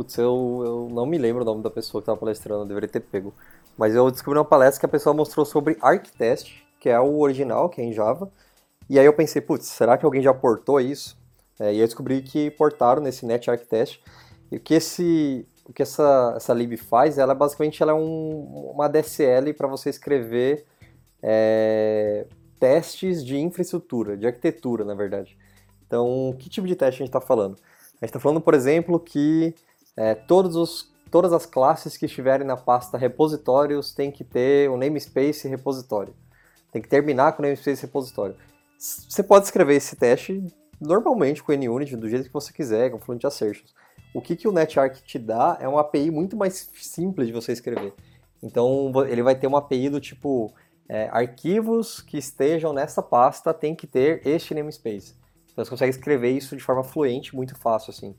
Putz, 0.00 0.16
eu, 0.16 0.62
eu 0.64 0.88
não 0.90 1.04
me 1.04 1.18
lembro 1.18 1.42
o 1.42 1.44
nome 1.44 1.62
da 1.62 1.68
pessoa 1.68 2.00
que 2.00 2.04
estava 2.04 2.18
palestrando, 2.18 2.62
eu 2.62 2.66
deveria 2.66 2.88
ter 2.88 3.00
pego. 3.00 3.34
Mas 3.76 3.94
eu 3.94 4.10
descobri 4.10 4.38
numa 4.38 4.46
palestra 4.46 4.80
que 4.80 4.86
a 4.86 4.88
pessoa 4.88 5.12
mostrou 5.12 5.44
sobre 5.44 5.76
ArcTest, 5.78 6.64
que 6.80 6.88
é 6.88 6.98
o 6.98 7.18
original, 7.18 7.68
que 7.68 7.82
é 7.82 7.84
em 7.84 7.92
Java. 7.92 8.32
E 8.88 8.98
aí 8.98 9.04
eu 9.04 9.12
pensei, 9.12 9.42
putz, 9.42 9.66
será 9.66 9.98
que 9.98 10.04
alguém 10.06 10.22
já 10.22 10.32
portou 10.32 10.80
isso? 10.80 11.18
É, 11.58 11.74
e 11.74 11.80
eu 11.80 11.86
descobri 11.86 12.22
que 12.22 12.50
portaram 12.52 13.02
nesse 13.02 13.26
NetArcTest. 13.26 14.00
E 14.50 14.56
o 14.56 14.60
que, 14.60 14.72
esse, 14.72 15.46
o 15.66 15.72
que 15.74 15.82
essa, 15.82 16.32
essa 16.34 16.54
lib 16.54 16.78
faz, 16.78 17.18
ela 17.18 17.32
é 17.32 17.36
basicamente 17.36 17.82
ela 17.82 17.92
é 17.92 17.94
um, 17.94 18.72
uma 18.74 18.88
DSL 18.88 19.52
para 19.52 19.68
você 19.68 19.90
escrever 19.90 20.64
é, 21.22 22.24
testes 22.58 23.22
de 23.22 23.36
infraestrutura, 23.36 24.16
de 24.16 24.26
arquitetura, 24.26 24.82
na 24.82 24.94
verdade. 24.94 25.36
Então, 25.86 26.34
que 26.38 26.48
tipo 26.48 26.66
de 26.66 26.74
teste 26.74 27.02
a 27.02 27.04
gente 27.04 27.08
está 27.08 27.20
falando? 27.20 27.58
A 28.00 28.06
gente 28.06 28.12
está 28.12 28.18
falando, 28.18 28.40
por 28.40 28.54
exemplo, 28.54 28.98
que 28.98 29.54
é, 29.96 30.14
todos 30.14 30.56
os, 30.56 30.92
todas 31.10 31.32
as 31.32 31.46
classes 31.46 31.96
que 31.96 32.06
estiverem 32.06 32.46
na 32.46 32.56
pasta 32.56 32.96
repositórios 32.96 33.92
têm 33.92 34.10
que 34.10 34.24
ter 34.24 34.70
o 34.70 34.76
namespace 34.76 35.48
repositório. 35.48 36.14
Tem 36.72 36.80
que 36.80 36.88
terminar 36.88 37.32
com 37.32 37.42
o 37.42 37.44
namespace 37.44 37.82
repositório. 37.82 38.36
Você 38.78 39.22
pode 39.22 39.44
escrever 39.44 39.74
esse 39.74 39.96
teste 39.96 40.42
normalmente 40.80 41.42
com 41.42 41.52
NUnit, 41.52 41.94
do 41.96 42.08
jeito 42.08 42.26
que 42.26 42.32
você 42.32 42.52
quiser, 42.52 42.90
com 42.90 42.98
Fluent 42.98 43.24
Assertions. 43.24 43.74
O 44.14 44.20
que, 44.20 44.34
que 44.34 44.48
o 44.48 44.52
NetArc 44.52 45.02
te 45.02 45.18
dá 45.18 45.58
é 45.60 45.68
uma 45.68 45.82
API 45.82 46.10
muito 46.10 46.36
mais 46.36 46.70
simples 46.74 47.26
de 47.26 47.32
você 47.32 47.52
escrever. 47.52 47.92
Então, 48.42 48.90
ele 49.06 49.22
vai 49.22 49.34
ter 49.34 49.46
uma 49.46 49.58
API 49.58 49.90
do 49.90 50.00
tipo, 50.00 50.52
é, 50.88 51.08
arquivos 51.12 52.00
que 52.00 52.16
estejam 52.16 52.72
nessa 52.72 53.02
pasta 53.02 53.52
tem 53.52 53.74
que 53.74 53.86
ter 53.86 54.26
este 54.26 54.54
namespace. 54.54 55.14
Então 55.52 55.64
você 55.64 55.70
consegue 55.70 55.90
escrever 55.90 56.30
isso 56.30 56.56
de 56.56 56.62
forma 56.62 56.82
fluente, 56.82 57.36
muito 57.36 57.54
fácil, 57.54 57.90
assim. 57.90 58.16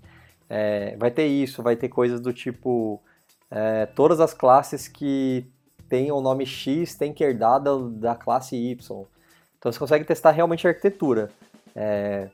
É, 0.54 0.98
vai 0.98 1.10
ter 1.10 1.28
isso, 1.28 1.64
vai 1.64 1.78
ter 1.78 1.88
coisas 1.88 2.20
do 2.20 2.34
tipo, 2.34 3.02
é, 3.50 3.86
todas 3.86 4.20
as 4.20 4.34
classes 4.34 4.86
que 4.86 5.50
tenham 5.88 6.18
o 6.18 6.22
nome 6.22 6.46
X 6.46 6.94
tem 6.94 7.14
que 7.14 7.24
herdar 7.24 7.62
da, 7.62 7.72
da 7.78 8.16
classe 8.16 8.58
Y. 8.58 9.06
Então 9.58 9.72
você 9.72 9.80
consegue 9.80 10.04
testar 10.04 10.32
realmente 10.32 10.68
a 10.68 10.72
arquitetura. 10.72 11.32
É, 11.74 12.30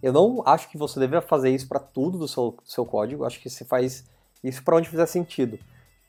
eu 0.00 0.12
não 0.12 0.44
acho 0.46 0.70
que 0.70 0.78
você 0.78 1.00
deve 1.00 1.20
fazer 1.22 1.50
isso 1.50 1.66
para 1.66 1.80
tudo 1.80 2.18
do 2.18 2.28
seu, 2.28 2.52
do 2.52 2.70
seu 2.70 2.86
código, 2.86 3.24
acho 3.24 3.40
que 3.40 3.50
você 3.50 3.64
faz 3.64 4.04
isso 4.44 4.62
para 4.62 4.76
onde 4.76 4.88
fizer 4.88 5.06
sentido. 5.06 5.58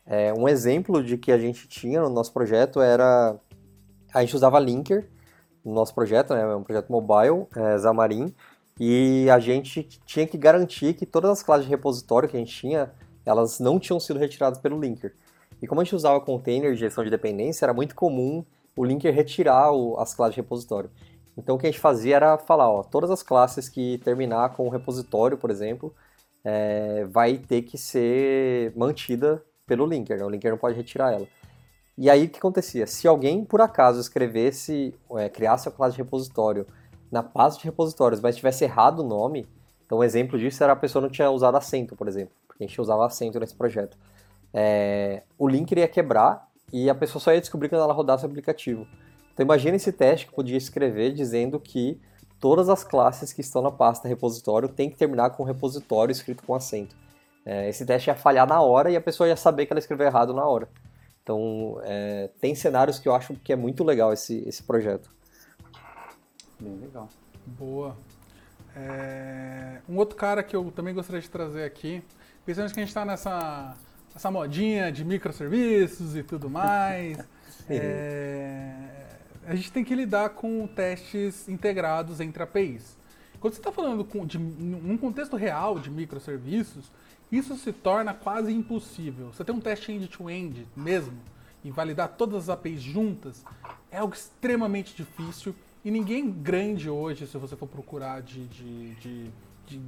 É, 0.06 0.32
um 0.32 0.48
exemplo 0.48 1.04
de 1.04 1.18
que 1.18 1.32
a 1.32 1.40
gente 1.40 1.68
tinha 1.68 2.02
no 2.02 2.10
nosso 2.12 2.32
projeto 2.32 2.80
era 2.80 3.36
a 4.14 4.22
gente 4.22 4.36
usava 4.36 4.60
Linker 4.60 5.10
no 5.66 5.74
nosso 5.74 5.94
projeto, 5.96 6.36
né, 6.36 6.42
é 6.42 6.56
um 6.56 6.64
projeto 6.64 6.92
mobile, 6.92 7.48
é, 7.56 7.80
Xamarin, 7.80 8.32
e 8.80 9.30
a 9.30 9.40
gente 9.40 9.84
tinha 10.06 10.28
que 10.28 10.38
garantir 10.38 10.94
que 10.94 11.06
todas 11.06 11.32
as 11.32 11.44
classes 11.44 11.66
de 11.66 11.72
repositório 11.72 12.30
que 12.30 12.38
a 12.38 12.40
gente 12.40 12.56
tinha, 12.56 12.92
elas 13.26 13.60
não 13.60 13.80
tinham 13.80 14.00
sido 14.00 14.20
retiradas 14.20 14.60
pelo 14.60 14.80
linker. 14.80 15.16
E 15.62 15.68
como 15.68 15.82
a 15.82 15.84
gente 15.84 15.96
usava 15.96 16.22
container 16.22 16.74
de 16.74 16.80
gestão 16.80 17.04
de 17.04 17.10
dependência, 17.10 17.66
era 17.66 17.74
muito 17.74 17.96
comum 17.96 18.46
o 18.76 18.86
linker 18.86 19.14
retirar 19.14 19.72
o, 19.72 19.98
as 20.00 20.14
classes 20.14 20.36
de 20.36 20.42
repositório. 20.42 20.92
Então 21.36 21.56
o 21.56 21.60
que 21.60 21.66
a 21.66 21.72
gente 21.72 21.80
fazia 21.80 22.16
era 22.16 22.38
falar, 22.38 22.70
ó, 22.70 22.84
todas 22.84 23.10
as 23.10 23.24
classes 23.24 23.68
que 23.68 24.00
terminar 24.00 24.50
com 24.50 24.68
o 24.68 24.70
repositório, 24.70 25.38
por 25.38 25.50
exemplo, 25.50 25.94
é, 26.44 27.06
vai 27.06 27.38
ter 27.38 27.64
que 27.64 27.78
ser 27.78 28.72
mantida 28.76 29.44
pelo 29.66 29.86
linker, 29.86 30.18
né? 30.18 30.24
o 30.24 30.30
linker 30.30 30.52
não 30.52 30.58
pode 30.58 30.76
retirar 30.76 31.14
ela. 31.14 31.28
E 31.98 32.10
aí 32.10 32.26
o 32.26 32.30
que 32.30 32.38
acontecia? 32.38 32.86
Se 32.86 33.08
alguém 33.08 33.44
por 33.44 33.60
acaso 33.60 34.00
escrevesse, 34.00 34.94
é, 35.16 35.30
criasse 35.30 35.68
a 35.68 35.72
classe 35.72 35.96
de 35.96 36.04
repositório 36.04 36.66
na 37.12 37.24
pasta 37.24 37.60
de 37.60 37.66
repositórios, 37.66 38.20
mas 38.20 38.36
tivesse 38.36 38.64
errado 38.64 39.00
o 39.00 39.04
nome, 39.04 39.48
então 39.86 40.00
um 40.00 40.04
exemplo 40.04 40.38
disso 40.38 40.64
era 40.64 40.74
a 40.74 40.76
pessoa 40.76 41.02
não 41.02 41.10
tinha 41.10 41.30
usado 41.32 41.56
acento, 41.56 41.96
por 41.96 42.08
exemplo, 42.08 42.34
porque 42.48 42.64
a 42.64 42.68
gente 42.68 42.80
usava 42.80 43.06
acento 43.06 43.40
nesse 43.40 43.56
projeto. 43.56 43.98
É, 44.54 45.24
o 45.38 45.48
link 45.48 45.72
ia 45.72 45.88
quebrar 45.88 46.48
e 46.72 46.90
a 46.90 46.96
pessoa 46.96 47.22
só 47.22 47.34
ia 47.34 47.40
descobrir 47.40 47.70
quando 47.70 47.82
ela 47.82 47.94
rodasse 47.94 48.26
o 48.26 48.28
aplicativo. 48.28 48.88
Então 49.34 49.46
imagine 49.46 49.78
esse 49.78 49.92
teste 49.92 50.28
que 50.28 50.34
podia 50.34 50.58
escrever 50.58 51.14
dizendo 51.14 51.60
que 51.60 52.00
todas 52.40 52.70
as 52.70 52.84
classes 52.84 53.32
que 53.32 53.42
estão 53.42 53.62
na 53.62 53.72
pasta 53.72 54.08
repositório 54.08 54.68
têm 54.68 54.90
que 54.90 54.98
terminar 54.98 55.32
com 55.32 55.44
repositório 55.44 56.12
escrito 56.12 56.44
com 56.44 56.54
acento. 56.54 56.96
É, 57.46 57.70
esse 57.70 57.86
teste 57.86 58.10
ia 58.10 58.16
falhar 58.16 58.46
na 58.46 58.60
hora 58.62 58.92
e 58.92 58.98
a 58.98 59.02
pessoa 59.02 59.30
ia 59.30 59.38
saber 59.38 59.66
que 59.66 59.74
ela 59.74 59.80
escreveu 59.80 60.08
errado 60.08 60.34
na 60.34 60.46
hora. 60.46 60.68
Então, 61.24 61.80
é, 61.84 62.30
tem 62.40 62.56
cenários 62.56 63.00
que 63.00 63.08
eu 63.08 63.16
acho 63.16 63.34
que 63.36 63.54
é 63.54 63.56
muito 63.56 63.84
legal 63.84 64.12
esse, 64.12 64.44
esse 64.48 64.64
projeto. 64.64 65.10
Bem 66.60 66.76
legal. 66.78 67.10
Boa. 67.46 67.96
É, 68.76 69.80
um 69.88 69.96
outro 69.98 70.16
cara 70.16 70.44
que 70.44 70.56
eu 70.56 70.72
também 70.72 70.94
gostaria 70.94 71.22
de 71.22 71.30
trazer 71.30 71.64
aqui, 71.64 72.04
pensando 72.46 72.72
que 72.72 72.80
a 72.80 72.84
gente 72.84 72.90
está 72.90 73.06
nessa, 73.06 73.76
nessa 74.14 74.30
modinha 74.32 74.92
de 74.92 75.06
microserviços 75.06 76.16
e 76.16 76.24
tudo 76.24 76.50
mais, 76.50 77.18
é, 77.70 78.74
a 79.46 79.56
gente 79.56 79.72
tem 79.72 79.84
que 79.84 79.96
lidar 79.96 80.30
com 80.32 80.68
testes 80.68 81.48
integrados 81.48 82.20
entre 82.20 82.44
APIs. 82.44 82.98
Quando 83.40 83.54
você 83.54 83.60
está 83.60 83.72
falando 83.72 84.04
com, 84.04 84.26
de 84.26 84.38
um 84.38 84.98
contexto 84.98 85.36
real 85.36 85.80
de 85.80 85.92
microserviços, 85.92 86.92
isso 87.32 87.56
se 87.56 87.72
torna 87.72 88.14
quase 88.14 88.52
impossível. 88.52 89.28
Você 89.32 89.44
tem 89.44 89.54
um 89.54 89.60
teste 89.60 89.92
end-to-end 89.92 90.62
-end 90.62 90.68
mesmo 90.76 91.18
e 91.64 91.70
validar 91.70 92.10
todas 92.10 92.44
as 92.44 92.50
APIs 92.50 92.82
juntas 92.82 93.44
é 93.92 93.98
algo 93.98 94.14
extremamente 94.14 94.96
difícil 94.96 95.54
e 95.84 95.92
ninguém 95.92 96.30
grande 96.30 96.90
hoje, 96.90 97.28
se 97.28 97.38
você 97.38 97.56
for 97.56 97.68
procurar 97.68 98.22
de, 98.22 98.46
de, 98.48 98.96
de, 98.96 99.32
de 99.68 99.80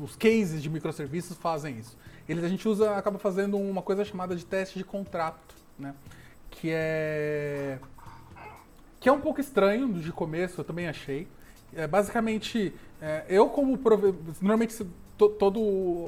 os 0.00 0.16
cases 0.16 0.62
de 0.62 0.68
microserviços 0.68 1.36
fazem 1.36 1.78
isso. 1.78 1.96
Eles 2.28 2.44
a 2.44 2.48
gente 2.48 2.68
usa, 2.68 2.96
acaba 2.96 3.18
fazendo 3.18 3.56
uma 3.56 3.82
coisa 3.82 4.04
chamada 4.04 4.36
de 4.36 4.44
teste 4.44 4.78
de 4.78 4.84
contrato, 4.84 5.54
né? 5.78 5.94
Que 6.50 6.70
é 6.70 7.78
que 9.00 9.08
é 9.08 9.12
um 9.12 9.20
pouco 9.20 9.40
estranho 9.40 9.92
de 9.94 10.12
começo, 10.12 10.60
eu 10.60 10.64
também 10.64 10.86
achei. 10.86 11.26
É, 11.74 11.88
basicamente, 11.88 12.72
é, 13.00 13.24
eu 13.28 13.48
como 13.48 13.76
normalmente 14.40 14.86
to, 15.18 15.28
toda 15.30 15.58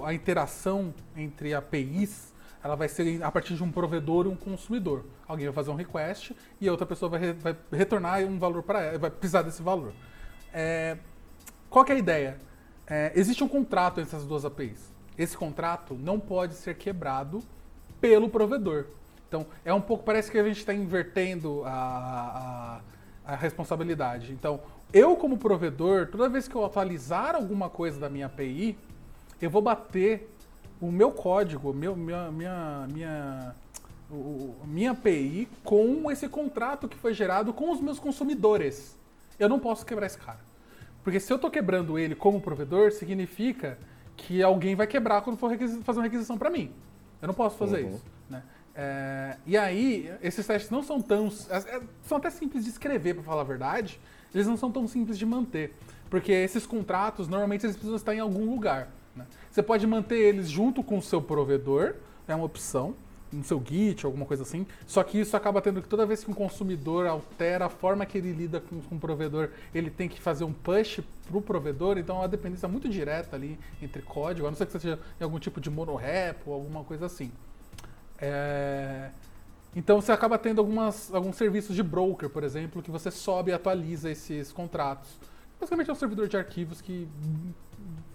a 0.06 0.14
interação 0.14 0.94
entre 1.16 1.54
APIs 1.54 2.32
ela 2.64 2.74
vai 2.74 2.88
ser 2.88 3.22
a 3.22 3.30
partir 3.30 3.54
de 3.54 3.62
um 3.62 3.70
provedor 3.70 4.24
e 4.24 4.28
um 4.30 4.34
consumidor. 4.34 5.04
Alguém 5.28 5.44
vai 5.44 5.54
fazer 5.54 5.70
um 5.70 5.74
request 5.74 6.34
e 6.58 6.66
a 6.66 6.70
outra 6.70 6.86
pessoa 6.86 7.10
vai, 7.10 7.20
re, 7.20 7.32
vai 7.34 7.54
retornar 7.70 8.20
um 8.24 8.38
valor 8.38 8.62
para 8.62 8.80
ela, 8.80 8.98
vai 8.98 9.10
precisar 9.10 9.42
desse 9.42 9.62
valor. 9.62 9.92
É, 10.50 10.96
qual 11.68 11.84
é 11.86 11.92
a 11.92 11.94
ideia? 11.94 12.38
É, 12.86 13.12
existe 13.14 13.44
um 13.44 13.48
contrato 13.48 14.00
entre 14.00 14.16
essas 14.16 14.26
duas 14.26 14.46
APIs. 14.46 14.90
Esse 15.18 15.36
contrato 15.36 15.94
não 15.94 16.18
pode 16.18 16.54
ser 16.54 16.76
quebrado 16.76 17.42
pelo 18.00 18.30
provedor. 18.30 18.86
Então, 19.28 19.46
é 19.62 19.74
um 19.74 19.80
pouco, 19.80 20.02
parece 20.02 20.30
que 20.30 20.38
a 20.38 20.44
gente 20.44 20.58
está 20.58 20.72
invertendo 20.72 21.62
a, 21.66 22.80
a, 23.26 23.32
a 23.32 23.36
responsabilidade. 23.36 24.32
Então, 24.32 24.60
eu 24.90 25.16
como 25.16 25.36
provedor, 25.36 26.06
toda 26.06 26.30
vez 26.30 26.48
que 26.48 26.54
eu 26.54 26.64
atualizar 26.64 27.34
alguma 27.34 27.68
coisa 27.68 28.00
da 28.00 28.08
minha 28.08 28.26
API, 28.26 28.78
eu 29.40 29.50
vou 29.50 29.60
bater 29.60 30.33
o 30.84 30.92
meu 30.92 31.10
código, 31.10 31.72
meu, 31.72 31.96
minha, 31.96 32.30
minha, 32.30 32.86
minha, 32.92 33.54
o, 34.10 34.54
minha 34.64 34.90
API 34.90 35.48
com 35.62 36.10
esse 36.10 36.28
contrato 36.28 36.88
que 36.88 36.96
foi 36.96 37.14
gerado 37.14 37.52
com 37.52 37.70
os 37.70 37.80
meus 37.80 37.98
consumidores. 37.98 38.96
Eu 39.38 39.48
não 39.48 39.58
posso 39.58 39.84
quebrar 39.86 40.06
esse 40.06 40.18
cara. 40.18 40.40
Porque 41.02 41.18
se 41.18 41.32
eu 41.32 41.36
estou 41.36 41.50
quebrando 41.50 41.98
ele 41.98 42.14
como 42.14 42.40
provedor, 42.40 42.92
significa 42.92 43.78
que 44.16 44.42
alguém 44.42 44.74
vai 44.74 44.86
quebrar 44.86 45.22
quando 45.22 45.36
for 45.36 45.50
fazer 45.82 45.98
uma 45.98 46.04
requisição 46.04 46.38
para 46.38 46.50
mim. 46.50 46.70
Eu 47.20 47.28
não 47.28 47.34
posso 47.34 47.56
fazer 47.56 47.84
uhum. 47.84 47.90
isso. 47.90 48.04
Né? 48.28 48.42
É, 48.74 49.36
e 49.46 49.56
aí, 49.56 50.12
esses 50.22 50.46
testes 50.46 50.70
não 50.70 50.82
são 50.82 51.00
tão. 51.00 51.26
É, 51.50 51.80
são 52.04 52.18
até 52.18 52.30
simples 52.30 52.64
de 52.64 52.70
escrever, 52.70 53.14
para 53.14 53.22
falar 53.22 53.42
a 53.42 53.44
verdade. 53.44 54.00
Eles 54.34 54.46
não 54.46 54.56
são 54.56 54.70
tão 54.70 54.86
simples 54.86 55.18
de 55.18 55.26
manter. 55.26 55.74
Porque 56.08 56.32
esses 56.32 56.66
contratos, 56.66 57.28
normalmente, 57.28 57.66
eles 57.66 57.76
precisam 57.76 57.96
estar 57.96 58.14
em 58.14 58.20
algum 58.20 58.50
lugar. 58.50 58.88
Né? 59.16 59.26
Você 59.50 59.62
pode 59.62 59.86
manter 59.86 60.18
eles 60.18 60.48
junto 60.48 60.82
com 60.82 60.98
o 60.98 61.02
seu 61.02 61.20
provedor, 61.22 61.94
é 62.26 62.34
uma 62.34 62.44
opção, 62.44 62.94
no 63.34 63.44
seu 63.44 63.62
Git, 63.64 64.06
alguma 64.06 64.24
coisa 64.24 64.42
assim. 64.42 64.66
Só 64.86 65.02
que 65.02 65.18
isso 65.18 65.36
acaba 65.36 65.60
tendo 65.60 65.82
que 65.82 65.88
toda 65.88 66.06
vez 66.06 66.24
que 66.24 66.30
um 66.30 66.34
consumidor 66.34 67.06
altera 67.06 67.66
a 67.66 67.68
forma 67.68 68.06
que 68.06 68.16
ele 68.16 68.32
lida 68.32 68.60
com, 68.60 68.80
com 68.80 68.94
o 68.94 68.98
provedor, 68.98 69.50
ele 69.74 69.90
tem 69.90 70.08
que 70.08 70.20
fazer 70.20 70.44
um 70.44 70.52
push 70.52 71.00
para 71.26 71.36
o 71.36 71.42
provedor. 71.42 71.98
Então 71.98 72.16
é 72.16 72.18
uma 72.20 72.28
dependência 72.28 72.68
muito 72.68 72.88
direta 72.88 73.36
ali 73.36 73.58
entre 73.82 74.02
código, 74.02 74.46
a 74.46 74.50
não 74.50 74.56
ser 74.56 74.66
que 74.66 74.72
você 74.72 74.80
seja 74.80 74.98
em 75.20 75.24
algum 75.24 75.38
tipo 75.38 75.60
de 75.60 75.70
monorepo 75.70 76.50
ou 76.50 76.54
alguma 76.54 76.84
coisa 76.84 77.06
assim. 77.06 77.32
É... 78.18 79.10
Então 79.76 80.00
você 80.00 80.12
acaba 80.12 80.38
tendo 80.38 80.60
algumas, 80.60 81.12
alguns 81.12 81.36
serviços 81.36 81.74
de 81.74 81.82
broker, 81.82 82.30
por 82.30 82.44
exemplo, 82.44 82.80
que 82.80 82.90
você 82.90 83.10
sobe 83.10 83.50
e 83.50 83.54
atualiza 83.54 84.08
esses 84.08 84.52
contratos. 84.52 85.18
Basicamente 85.58 85.90
é 85.90 85.92
um 85.92 85.96
servidor 85.96 86.28
de 86.28 86.36
arquivos 86.36 86.80
que 86.80 87.08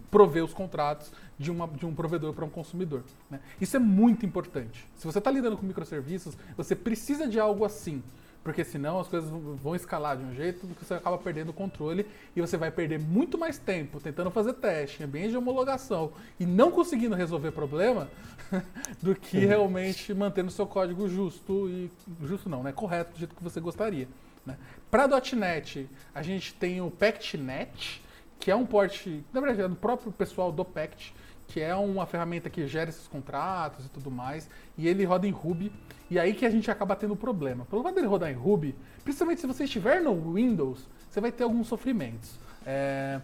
prover 0.09 0.43
os 0.43 0.53
contratos 0.53 1.11
de, 1.37 1.51
uma, 1.51 1.67
de 1.67 1.85
um 1.85 1.93
provedor 1.93 2.33
para 2.33 2.45
um 2.45 2.49
consumidor. 2.49 3.03
Né? 3.29 3.39
Isso 3.59 3.75
é 3.75 3.79
muito 3.79 4.25
importante. 4.25 4.85
Se 4.97 5.05
você 5.05 5.19
está 5.19 5.31
lidando 5.31 5.57
com 5.57 5.65
microserviços, 5.65 6.37
você 6.57 6.75
precisa 6.75 7.27
de 7.27 7.39
algo 7.39 7.63
assim. 7.65 8.03
Porque 8.43 8.63
senão 8.63 8.99
as 8.99 9.07
coisas 9.07 9.29
vão 9.29 9.75
escalar 9.75 10.17
de 10.17 10.23
um 10.23 10.33
jeito 10.33 10.65
que 10.67 10.85
você 10.85 10.93
acaba 10.93 11.17
perdendo 11.17 11.49
o 11.49 11.53
controle 11.53 12.05
e 12.35 12.39
você 12.39 12.55
vai 12.55 12.71
perder 12.71 12.97
muito 12.97 13.37
mais 13.37 13.57
tempo 13.57 13.99
tentando 13.99 14.31
fazer 14.31 14.53
teste, 14.53 15.03
ambiente 15.03 15.31
de 15.31 15.37
homologação 15.37 16.13
e 16.39 16.45
não 16.45 16.71
conseguindo 16.71 17.15
resolver 17.15 17.51
problema 17.51 18.09
do 19.03 19.13
que 19.13 19.39
realmente 19.39 20.13
mantendo 20.13 20.49
seu 20.51 20.65
código 20.65 21.09
justo 21.09 21.69
e 21.69 21.91
justo 22.23 22.49
não, 22.49 22.63
né? 22.63 22.71
Correto 22.71 23.11
do 23.11 23.19
jeito 23.19 23.35
que 23.35 23.43
você 23.43 23.59
gostaria. 23.59 24.07
Né? 24.45 24.57
Para 24.89 25.07
.NET, 25.35 25.87
a 26.15 26.23
gente 26.23 26.53
tem 26.53 26.81
o 26.81 26.89
PactNet, 26.89 28.01
que 28.39 28.49
é 28.49 28.55
um 28.55 28.65
port, 28.65 29.05
na 29.33 29.41
verdade, 29.41 29.61
é 29.61 29.67
do 29.67 29.75
próprio 29.75 30.11
pessoal 30.11 30.51
do 30.51 30.63
Pact, 30.63 31.13
que 31.47 31.59
é 31.59 31.75
uma 31.75 32.05
ferramenta 32.05 32.49
que 32.49 32.65
gera 32.67 32.89
esses 32.89 33.07
contratos 33.07 33.85
e 33.85 33.89
tudo 33.89 34.09
mais, 34.09 34.49
e 34.77 34.87
ele 34.87 35.03
roda 35.03 35.27
em 35.27 35.31
Ruby, 35.31 35.71
e 36.09 36.17
aí 36.17 36.33
que 36.33 36.45
a 36.45 36.49
gente 36.49 36.69
acaba 36.71 36.95
tendo 36.95 37.15
problema. 37.15 37.65
Pelo 37.65 37.83
fato 37.83 37.95
dele 37.95 38.07
rodar 38.07 38.29
em 38.29 38.35
Ruby, 38.35 38.75
principalmente 39.03 39.41
se 39.41 39.47
você 39.47 39.65
estiver 39.65 40.01
no 40.01 40.33
Windows, 40.33 40.87
você 41.09 41.19
vai 41.19 41.31
ter 41.31 41.43
alguns 41.43 41.67
sofrimentos. 41.67 42.39
É... 42.65 43.19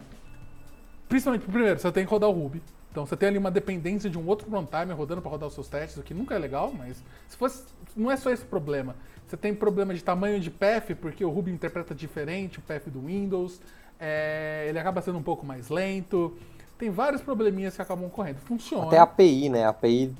Principalmente, 1.07 1.45
primeiro, 1.45 1.79
você 1.79 1.91
tem 1.91 2.03
que 2.03 2.09
rodar 2.09 2.29
o 2.29 2.33
Ruby. 2.33 2.61
Então 2.91 3.05
você 3.05 3.15
tem 3.15 3.29
ali 3.29 3.37
uma 3.37 3.51
dependência 3.51 4.09
de 4.09 4.17
um 4.17 4.25
outro 4.25 4.49
runtime 4.49 4.93
rodando 4.93 5.21
para 5.21 5.29
rodar 5.29 5.47
os 5.47 5.53
seus 5.53 5.67
testes, 5.67 5.97
o 5.97 6.01
que 6.01 6.13
nunca 6.13 6.33
é 6.33 6.39
legal, 6.39 6.73
mas 6.73 7.03
se 7.27 7.37
fosse, 7.37 7.65
não 7.95 8.09
é 8.09 8.15
só 8.17 8.31
esse 8.31 8.45
problema. 8.45 8.95
Você 9.27 9.35
tem 9.35 9.53
problema 9.53 9.93
de 9.93 10.03
tamanho 10.03 10.39
de 10.39 10.49
path, 10.49 10.95
porque 11.01 11.23
o 11.23 11.29
Ruby 11.29 11.51
interpreta 11.51 11.93
diferente 11.93 12.59
o 12.59 12.61
path 12.61 12.87
do 12.87 13.01
Windows 13.01 13.59
é, 13.99 14.65
ele 14.67 14.79
acaba 14.79 15.01
sendo 15.01 15.17
um 15.17 15.23
pouco 15.23 15.45
mais 15.45 15.69
lento. 15.69 16.35
Tem 16.77 16.89
vários 16.89 17.21
probleminhas 17.21 17.75
que 17.75 17.81
acabam 17.81 18.07
ocorrendo. 18.07 18.39
Funciona. 18.39 18.87
Até 18.87 18.97
a 18.97 19.03
API, 19.03 19.49
né? 19.49 19.65
A 19.65 19.69
API, 19.69 20.13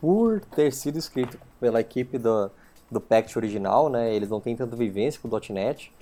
por 0.00 0.40
ter 0.40 0.72
sido 0.72 0.98
escrito 0.98 1.38
pela 1.60 1.80
equipe 1.80 2.18
do, 2.18 2.50
do 2.90 3.00
Pact 3.00 3.36
original, 3.38 3.88
né? 3.88 4.14
Eles 4.14 4.30
não 4.30 4.40
têm 4.40 4.56
tanta 4.56 4.74
vivência 4.74 5.20
com 5.20 5.28
o 5.28 5.40
.NET. 5.52 5.92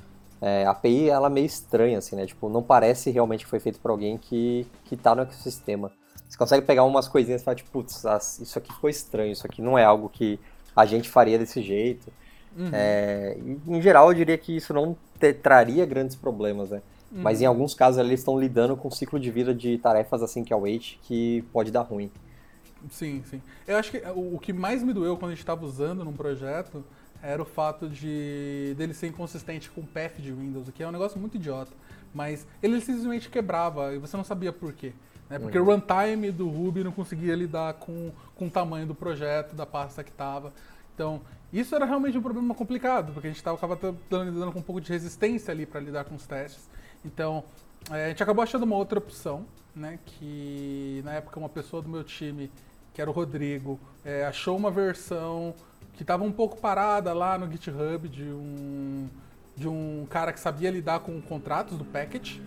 É, 0.41 0.65
a 0.65 0.71
API, 0.71 1.09
ela 1.09 1.29
é 1.29 1.31
meio 1.31 1.47
estranha, 1.47 1.99
assim, 1.99 2.17
né? 2.17 2.27
Tipo, 2.27 2.49
não 2.49 2.63
parece 2.63 3.11
realmente 3.11 3.45
que 3.45 3.51
foi 3.51 3.61
feito 3.61 3.79
por 3.81 3.91
alguém 3.91 4.17
que, 4.19 4.67
que 4.85 4.97
tá 4.97 5.15
no 5.15 5.23
ecossistema. 5.23 5.91
Você 6.29 6.39
consegue 6.39 6.67
pegar 6.67 6.85
umas 6.85 7.09
coisinhas 7.09 7.43
e 7.43 7.45
falar, 7.45 7.57
tipo, 7.57 7.71
putz, 7.71 8.05
isso 8.41 8.59
aqui 8.59 8.73
ficou 8.73 8.89
estranho, 8.89 9.33
isso 9.33 9.47
aqui 9.47 9.61
não 9.61 9.79
é 9.79 9.85
algo 9.85 10.09
que 10.09 10.41
a 10.75 10.87
gente 10.87 11.09
faria 11.09 11.39
desse 11.39 11.61
jeito. 11.61 12.11
Uhum. 12.57 12.71
É, 12.73 13.37
em 13.67 13.81
geral, 13.81 14.11
eu 14.11 14.15
diria 14.15 14.37
que 14.37 14.57
isso 14.57 14.75
não 14.75 14.97
te, 15.19 15.33
traria 15.33 15.87
grandes 15.87 16.17
problemas, 16.17 16.71
né? 16.71 16.83
Uhum. 17.11 17.23
Mas 17.23 17.41
em 17.41 17.47
alguns 17.47 17.75
casos 17.75 17.99
eles 17.99 18.21
estão 18.21 18.39
lidando 18.39 18.77
com 18.77 18.89
um 18.89 18.91
ciclo 18.91 19.19
de 19.19 19.31
vida 19.31 19.55
de 19.55 19.79
tarefas 19.79 20.23
assim 20.23 20.43
que 20.43 20.53
é 20.53 20.57
o 20.57 20.61
wait 20.61 20.99
que 21.03 21.45
pode 21.53 21.71
dar 21.71 21.83
ruim. 21.83 22.11
Sim, 22.91 23.23
sim. 23.27 23.41
Eu 23.67 23.77
acho 23.77 23.91
que 23.91 23.99
o, 23.99 24.37
o 24.37 24.39
que 24.39 24.53
mais 24.53 24.83
me 24.83 24.93
doeu 24.93 25.17
quando 25.17 25.31
a 25.31 25.35
gente 25.35 25.43
estava 25.43 25.65
usando 25.65 26.05
num 26.05 26.13
projeto 26.13 26.85
era 27.23 27.41
o 27.41 27.45
fato 27.45 27.89
de 27.89 28.75
dele 28.77 28.93
ser 28.93 29.07
inconsistente 29.07 29.71
com 29.71 29.83
o 29.83 29.87
path 29.87 30.17
de 30.19 30.33
Windows, 30.33 30.69
o 30.69 30.73
que 30.73 30.83
é 30.83 30.89
um 30.89 30.91
negócio 30.91 31.21
muito 31.21 31.37
idiota. 31.37 31.71
Mas 32.13 32.47
ele 32.63 32.81
simplesmente 32.81 33.31
quebrava 33.31 33.95
e 33.95 33.99
você 33.99 34.17
não 34.17 34.25
sabia 34.25 34.53
por 34.53 34.73
quê. 34.73 34.93
Né? 35.31 35.39
Porque 35.39 35.59
uhum. 35.59 35.67
o 35.67 35.75
runtime 35.75 36.31
do 36.31 36.49
Ruby 36.49 36.83
não 36.83 36.93
conseguia 36.93 37.35
lidar 37.35 37.75
com, 37.75 38.11
com 38.35 38.47
o 38.49 38.51
tamanho 38.51 38.87
do 38.87 38.95
projeto, 38.95 39.55
da 39.55 39.65
pasta 39.65 40.03
que 40.03 40.11
estava. 40.11 40.53
Então, 40.95 41.21
isso 41.53 41.75
era 41.75 41.85
realmente 41.85 42.17
um 42.17 42.23
problema 42.23 42.55
complicado, 42.55 43.13
porque 43.13 43.29
a 43.29 43.31
gente 43.31 43.39
estava 43.39 43.57
lidando 44.11 44.53
com 44.53 44.59
um 44.59 44.63
pouco 44.63 44.81
de 44.81 44.91
resistência 44.91 45.53
ali 45.53 45.67
para 45.67 45.81
lidar 45.81 46.05
com 46.05 46.15
os 46.15 46.27
testes. 46.27 46.69
Então, 47.05 47.45
é, 47.91 48.07
a 48.07 48.09
gente 48.09 48.23
acabou 48.23 48.43
achando 48.43 48.63
uma 48.63 48.77
outra 48.77 48.99
opção, 48.99 49.45
né? 49.75 49.99
Que 50.05 51.03
na 51.05 51.13
época 51.15 51.39
uma 51.39 51.49
pessoa 51.49 51.83
do 51.83 51.89
meu 51.89 52.05
time, 52.05 52.51
que 52.95 53.01
era 53.01 53.11
o 53.11 53.13
Rodrigo, 53.13 53.79
é, 54.05 54.25
achou 54.25 54.57
uma 54.57 54.71
versão 54.71 55.55
que 55.95 56.03
estava 56.03 56.25
um 56.25 56.33
pouco 56.33 56.57
parada 56.59 57.13
lá 57.13 57.37
no 57.37 57.51
GitHub 57.51 58.09
de 58.09 58.25
um, 58.25 59.09
de 59.57 59.69
um 59.69 60.07
cara 60.09 60.33
que 60.33 60.41
sabia 60.41 60.71
lidar 60.71 61.01
com 61.01 61.21
contratos 61.21 61.77
do 61.77 61.85
package. 61.85 62.43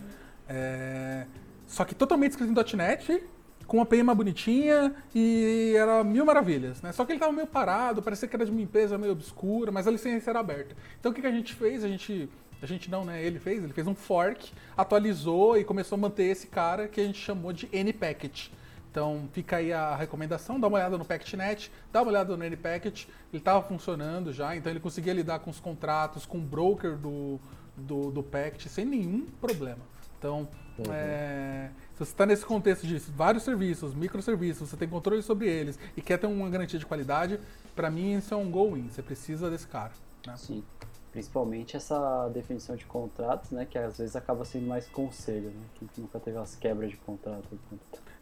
É, 0.48 1.26
só 1.66 1.84
que 1.84 1.94
totalmente 1.94 2.32
escrito 2.32 2.50
em 2.50 2.76
.NET, 2.76 3.22
com 3.66 3.78
uma 3.78 3.86
PMA 3.86 4.14
bonitinha 4.14 4.94
e 5.14 5.74
era 5.76 6.04
mil 6.04 6.24
maravilhas, 6.24 6.80
né? 6.80 6.92
Só 6.92 7.04
que 7.04 7.12
ele 7.12 7.16
estava 7.16 7.32
meio 7.32 7.46
parado, 7.46 8.02
parecia 8.02 8.28
que 8.28 8.36
era 8.36 8.44
de 8.44 8.50
uma 8.50 8.60
empresa 8.60 8.96
meio 8.96 9.12
obscura, 9.12 9.72
mas 9.72 9.86
a 9.86 9.90
licença 9.90 10.30
era 10.30 10.38
aberta. 10.38 10.76
Então 11.00 11.10
o 11.10 11.14
que, 11.14 11.20
que 11.20 11.26
a 11.26 11.32
gente 11.32 11.54
fez? 11.54 11.84
A 11.84 11.88
gente 11.88 12.28
a 12.62 12.66
gente 12.66 12.90
não, 12.90 13.04
né? 13.04 13.22
Ele 13.22 13.38
fez, 13.38 13.62
ele 13.62 13.72
fez 13.72 13.86
um 13.86 13.94
fork, 13.94 14.50
atualizou 14.76 15.58
e 15.58 15.64
começou 15.64 15.96
a 15.96 16.00
manter 16.00 16.24
esse 16.24 16.46
cara 16.46 16.88
que 16.88 17.00
a 17.00 17.04
gente 17.04 17.18
chamou 17.18 17.52
de 17.52 17.68
NPacket. 17.72 18.48
Então 18.90 19.28
fica 19.32 19.56
aí 19.56 19.74
a 19.74 19.94
recomendação, 19.94 20.58
dá 20.58 20.66
uma 20.68 20.78
olhada 20.78 20.96
no 20.96 21.04
PacketNet, 21.04 21.70
dá 21.92 22.00
uma 22.00 22.10
olhada 22.10 22.34
no 22.34 22.42
NPacket, 22.42 23.04
ele 23.30 23.40
estava 23.42 23.62
funcionando 23.62 24.32
já, 24.32 24.56
então 24.56 24.72
ele 24.72 24.80
conseguia 24.80 25.12
lidar 25.12 25.40
com 25.40 25.50
os 25.50 25.60
contratos, 25.60 26.24
com 26.24 26.38
o 26.38 26.40
broker 26.40 26.96
do, 26.96 27.38
do, 27.76 28.10
do 28.10 28.22
Packet 28.22 28.68
sem 28.68 28.86
nenhum 28.86 29.26
problema. 29.38 29.82
Então, 30.18 30.48
uhum. 30.78 30.84
é, 30.90 31.70
se 31.96 32.04
você 32.04 32.12
está 32.12 32.26
nesse 32.26 32.44
contexto 32.44 32.86
de 32.86 32.98
vários 32.98 33.42
serviços, 33.42 33.94
microserviços, 33.94 34.68
você 34.68 34.76
tem 34.76 34.86
controle 34.86 35.22
sobre 35.22 35.48
eles 35.48 35.78
e 35.96 36.02
quer 36.02 36.18
ter 36.18 36.26
uma 36.26 36.50
garantia 36.50 36.78
de 36.78 36.84
qualidade, 36.84 37.40
para 37.74 37.90
mim 37.90 38.18
isso 38.18 38.34
é 38.34 38.36
um 38.36 38.50
go-in, 38.50 38.90
você 38.90 39.02
precisa 39.02 39.48
desse 39.48 39.66
cara. 39.66 39.92
Né? 40.26 40.36
Sim. 40.36 40.62
Principalmente 41.10 41.74
essa 41.74 42.28
definição 42.28 42.76
de 42.76 42.84
contratos, 42.84 43.50
né? 43.50 43.64
Que 43.64 43.78
às 43.78 43.96
vezes 43.96 44.14
acaba 44.14 44.44
sendo 44.44 44.66
mais 44.66 44.86
conselho, 44.88 45.48
né? 45.48 45.62
Quem 45.78 45.88
nunca 45.96 46.20
teve 46.20 46.36
as 46.36 46.54
quebras 46.54 46.90
de 46.90 46.98
contrato. 46.98 47.48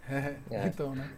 É, 0.09 0.37
é. 0.53 0.67
então, 0.69 0.95
né? 0.95 1.11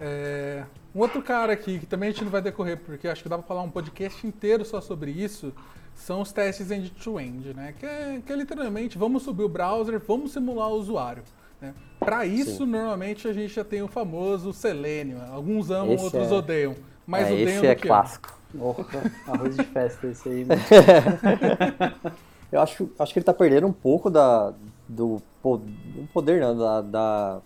É, 0.00 0.64
um 0.94 1.00
outro 1.00 1.22
cara 1.22 1.52
aqui, 1.52 1.78
que 1.78 1.86
também 1.86 2.08
a 2.08 2.12
gente 2.12 2.24
não 2.24 2.30
vai 2.30 2.40
decorrer, 2.40 2.78
porque 2.78 3.06
acho 3.06 3.22
que 3.22 3.28
dá 3.28 3.36
pra 3.36 3.46
falar 3.46 3.60
um 3.60 3.70
podcast 3.70 4.26
inteiro 4.26 4.64
só 4.64 4.80
sobre 4.80 5.10
isso, 5.10 5.52
são 5.98 6.22
os 6.22 6.32
testes 6.32 6.70
end-to-end, 6.70 7.48
-end, 7.48 7.56
né? 7.56 7.74
Que 7.78 7.84
é, 7.84 8.22
que 8.24 8.32
é, 8.32 8.36
literalmente, 8.36 8.96
vamos 8.96 9.24
subir 9.24 9.42
o 9.42 9.48
browser, 9.48 10.00
vamos 10.06 10.32
simular 10.32 10.68
o 10.68 10.74
usuário. 10.74 11.22
Né? 11.60 11.74
Para 11.98 12.24
isso, 12.24 12.58
Sim. 12.58 12.66
normalmente, 12.66 13.26
a 13.26 13.32
gente 13.32 13.52
já 13.52 13.64
tem 13.64 13.82
o 13.82 13.88
famoso 13.88 14.52
Selenium. 14.52 15.20
Alguns 15.30 15.70
amam, 15.70 15.94
esse 15.94 16.04
outros 16.04 16.30
é... 16.30 16.34
odeiam. 16.34 16.74
Mas 17.06 17.26
é, 17.28 17.32
odeiam 17.32 17.48
esse 17.48 17.66
é 17.66 17.74
clássico. 17.74 18.38
Opa, 18.58 18.84
arroz 19.26 19.56
de 19.56 19.64
festa 19.64 20.06
esse 20.06 20.28
aí. 20.28 20.44
Mano. 20.44 20.60
Eu 22.50 22.62
acho, 22.62 22.88
acho 22.98 23.12
que 23.12 23.18
ele 23.18 23.24
tá 23.24 23.34
perdendo 23.34 23.66
um 23.66 23.72
pouco 23.72 24.08
da, 24.08 24.54
do, 24.88 25.20
do 25.42 26.08
poder, 26.14 26.40
não, 26.40 26.56
da, 26.56 26.80
da, 26.80 27.40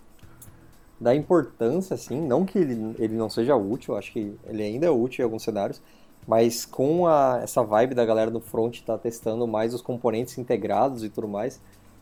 da, 0.97 1.15
importância, 1.15 1.93
assim. 1.93 2.21
Não 2.21 2.45
que 2.45 2.57
ele, 2.57 2.95
ele 2.97 3.15
não 3.15 3.29
seja 3.29 3.53
útil, 3.53 3.97
acho 3.97 4.13
que 4.13 4.33
ele 4.45 4.63
ainda 4.63 4.85
é 4.85 4.89
útil 4.89 5.23
em 5.23 5.25
alguns 5.25 5.43
cenários, 5.43 5.81
mas 6.27 6.65
com 6.65 7.07
a, 7.07 7.41
essa 7.43 7.63
vibe 7.63 7.95
da 7.95 8.05
galera 8.05 8.31
do 8.31 8.39
front 8.39 8.81
tá 8.81 8.97
testando 8.97 9.47
mais 9.47 9.73
os 9.73 9.81
componentes 9.81 10.37
integrados 10.37 11.03
e 11.03 11.09
tudo 11.09 11.27
mais, 11.27 11.59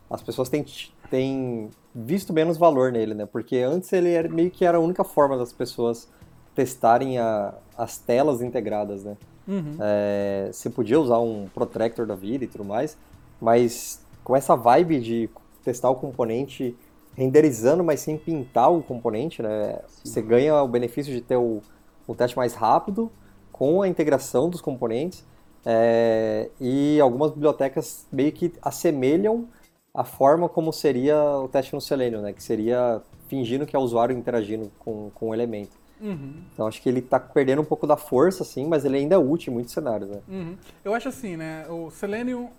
as 0.08 0.22
pessoas 0.22 0.48
têm, 0.48 0.64
têm 1.10 1.70
visto 1.94 2.32
menos 2.32 2.56
valor 2.56 2.92
nele, 2.92 3.14
né? 3.14 3.26
Porque 3.26 3.58
antes 3.58 3.92
ele 3.92 4.10
era, 4.10 4.28
meio 4.28 4.50
que 4.50 4.64
era 4.64 4.78
a 4.78 4.80
única 4.80 5.02
forma 5.02 5.36
das 5.36 5.52
pessoas 5.52 6.08
testarem 6.54 7.18
a, 7.18 7.54
as 7.76 7.98
telas 7.98 8.42
integradas, 8.42 9.02
né? 9.02 9.16
Uhum. 9.48 9.76
É, 9.80 10.50
você 10.52 10.70
podia 10.70 11.00
usar 11.00 11.18
um 11.18 11.48
protractor 11.52 12.06
da 12.06 12.14
vida 12.14 12.44
e 12.44 12.46
tudo 12.46 12.64
mais, 12.64 12.96
mas 13.40 14.00
com 14.22 14.36
essa 14.36 14.54
vibe 14.54 15.00
de 15.00 15.30
testar 15.64 15.90
o 15.90 15.96
componente 15.96 16.76
renderizando, 17.16 17.82
mas 17.82 18.00
sem 18.00 18.16
pintar 18.16 18.70
o 18.70 18.82
componente, 18.82 19.42
né? 19.42 19.80
Sim. 19.88 20.10
Você 20.10 20.22
ganha 20.22 20.62
o 20.62 20.68
benefício 20.68 21.12
de 21.12 21.20
ter 21.20 21.36
o, 21.36 21.60
o 22.06 22.14
teste 22.14 22.36
mais 22.36 22.54
rápido 22.54 23.10
com 23.52 23.82
a 23.82 23.88
integração 23.88 24.48
dos 24.48 24.60
componentes 24.60 25.24
é, 25.64 26.50
e 26.60 26.98
algumas 27.00 27.30
bibliotecas 27.30 28.06
meio 28.10 28.32
que 28.32 28.52
assemelham 28.60 29.48
a 29.94 30.04
forma 30.04 30.48
como 30.48 30.72
seria 30.72 31.16
o 31.38 31.48
teste 31.48 31.74
no 31.74 31.80
Selenium, 31.80 32.22
né? 32.22 32.32
Que 32.32 32.42
seria 32.42 33.02
fingindo 33.28 33.66
que 33.66 33.76
é 33.76 33.78
o 33.78 33.82
usuário 33.82 34.16
interagindo 34.16 34.72
com, 34.78 35.10
com 35.14 35.28
o 35.28 35.34
elemento. 35.34 35.76
Uhum. 36.00 36.42
Então 36.52 36.66
acho 36.66 36.82
que 36.82 36.88
ele 36.88 36.98
está 36.98 37.20
perdendo 37.20 37.62
um 37.62 37.64
pouco 37.64 37.86
da 37.86 37.96
força, 37.96 38.42
assim, 38.42 38.66
mas 38.66 38.84
ele 38.84 38.96
ainda 38.96 39.14
é 39.14 39.18
útil 39.18 39.52
em 39.52 39.54
muitos 39.54 39.72
cenários, 39.72 40.10
né? 40.10 40.20
Uhum. 40.28 40.56
Eu 40.84 40.94
acho 40.94 41.08
assim, 41.08 41.36
né? 41.36 41.66
O 41.68 41.90
Selenium, 41.90 42.50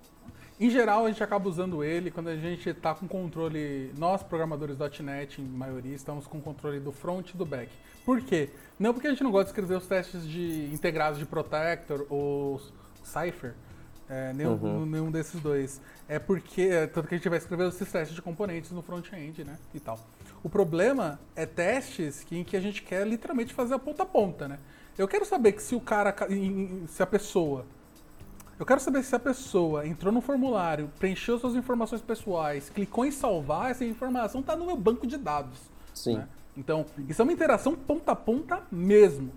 em 0.60 0.70
geral, 0.70 1.06
a 1.06 1.10
gente 1.10 1.22
acaba 1.22 1.50
usando 1.50 1.84
ele 1.84 2.10
quando 2.10 2.30
a 2.30 2.36
gente 2.36 2.70
está 2.70 2.96
com 2.96 3.08
controle. 3.08 3.92
Nós, 3.98 4.24
programadores 4.24 4.78
.NET, 5.02 5.42
em 5.42 5.46
maioria, 5.46 5.96
estamos 5.96 6.26
com 6.26 6.40
controle 6.40 6.80
do 6.80 6.92
front 6.92 7.32
e 7.32 7.38
do 7.38 7.46
back. 7.46 7.70
Por 8.06 8.22
quê? 8.22 8.50
Não 8.80 8.94
porque 8.94 9.08
a 9.08 9.10
gente 9.12 9.24
não 9.24 9.32
gosta 9.32 9.46
de 9.46 9.52
escrever 9.52 9.76
os 9.76 9.88
testes 9.88 10.28
de 10.28 10.70
integrados 10.74 11.20
de 11.20 11.26
Protector 11.26 12.06
ou 12.10 12.60
Cypher. 13.04 13.54
É, 14.10 14.34
nenhum, 14.34 14.54
uhum. 14.54 14.86
nenhum 14.86 15.12
desses 15.12 15.40
dois. 15.42 15.82
É 16.08 16.20
porque, 16.20 16.88
tanto 16.94 17.08
que 17.08 17.16
a 17.16 17.18
gente 17.18 17.30
vai 17.30 17.38
escrever 17.38 17.68
esses 17.70 17.90
testes 17.90 18.16
de 18.16 18.22
componentes 18.22 18.72
no 18.72 18.82
front-end, 18.82 19.44
né? 19.44 19.58
E 19.74 19.80
tal. 19.80 20.00
O 20.44 20.50
problema 20.50 21.20
é 21.36 21.46
testes 21.46 22.24
que, 22.24 22.38
em 22.38 22.44
que 22.44 22.58
a 22.58 22.60
gente 22.60 22.84
quer 22.84 23.08
literalmente 23.08 23.54
fazer 23.54 23.74
a 23.76 23.80
ponta 23.80 24.04
a 24.04 24.06
ponta, 24.06 24.48
né? 24.48 24.60
Eu 24.98 25.08
quero 25.08 25.26
saber 25.26 25.54
que 25.54 25.64
se 25.64 25.74
o 25.74 25.80
cara, 25.80 26.14
se 26.88 27.02
a 27.02 27.08
pessoa, 27.08 27.66
eu 28.60 28.66
quero 28.66 28.80
saber 28.80 29.04
se 29.04 29.16
a 29.16 29.20
pessoa 29.20 29.88
entrou 29.88 30.14
no 30.14 30.22
formulário, 30.22 30.92
preencheu 31.00 31.40
suas 31.40 31.56
informações 31.56 32.02
pessoais, 32.02 32.70
clicou 32.70 33.04
em 33.06 33.12
salvar, 33.12 33.72
essa 33.72 33.84
informação 33.84 34.42
está 34.42 34.56
no 34.56 34.66
meu 34.66 34.78
banco 34.78 35.08
de 35.08 35.18
dados. 35.18 35.58
Sim. 35.94 36.18
Né? 36.18 36.28
Então, 36.58 36.86
isso 37.10 37.22
é 37.22 37.24
uma 37.24 37.34
interação 37.34 37.76
ponta 37.76 38.12
a 38.12 38.16
ponta 38.16 38.62
mesmo. 38.72 39.32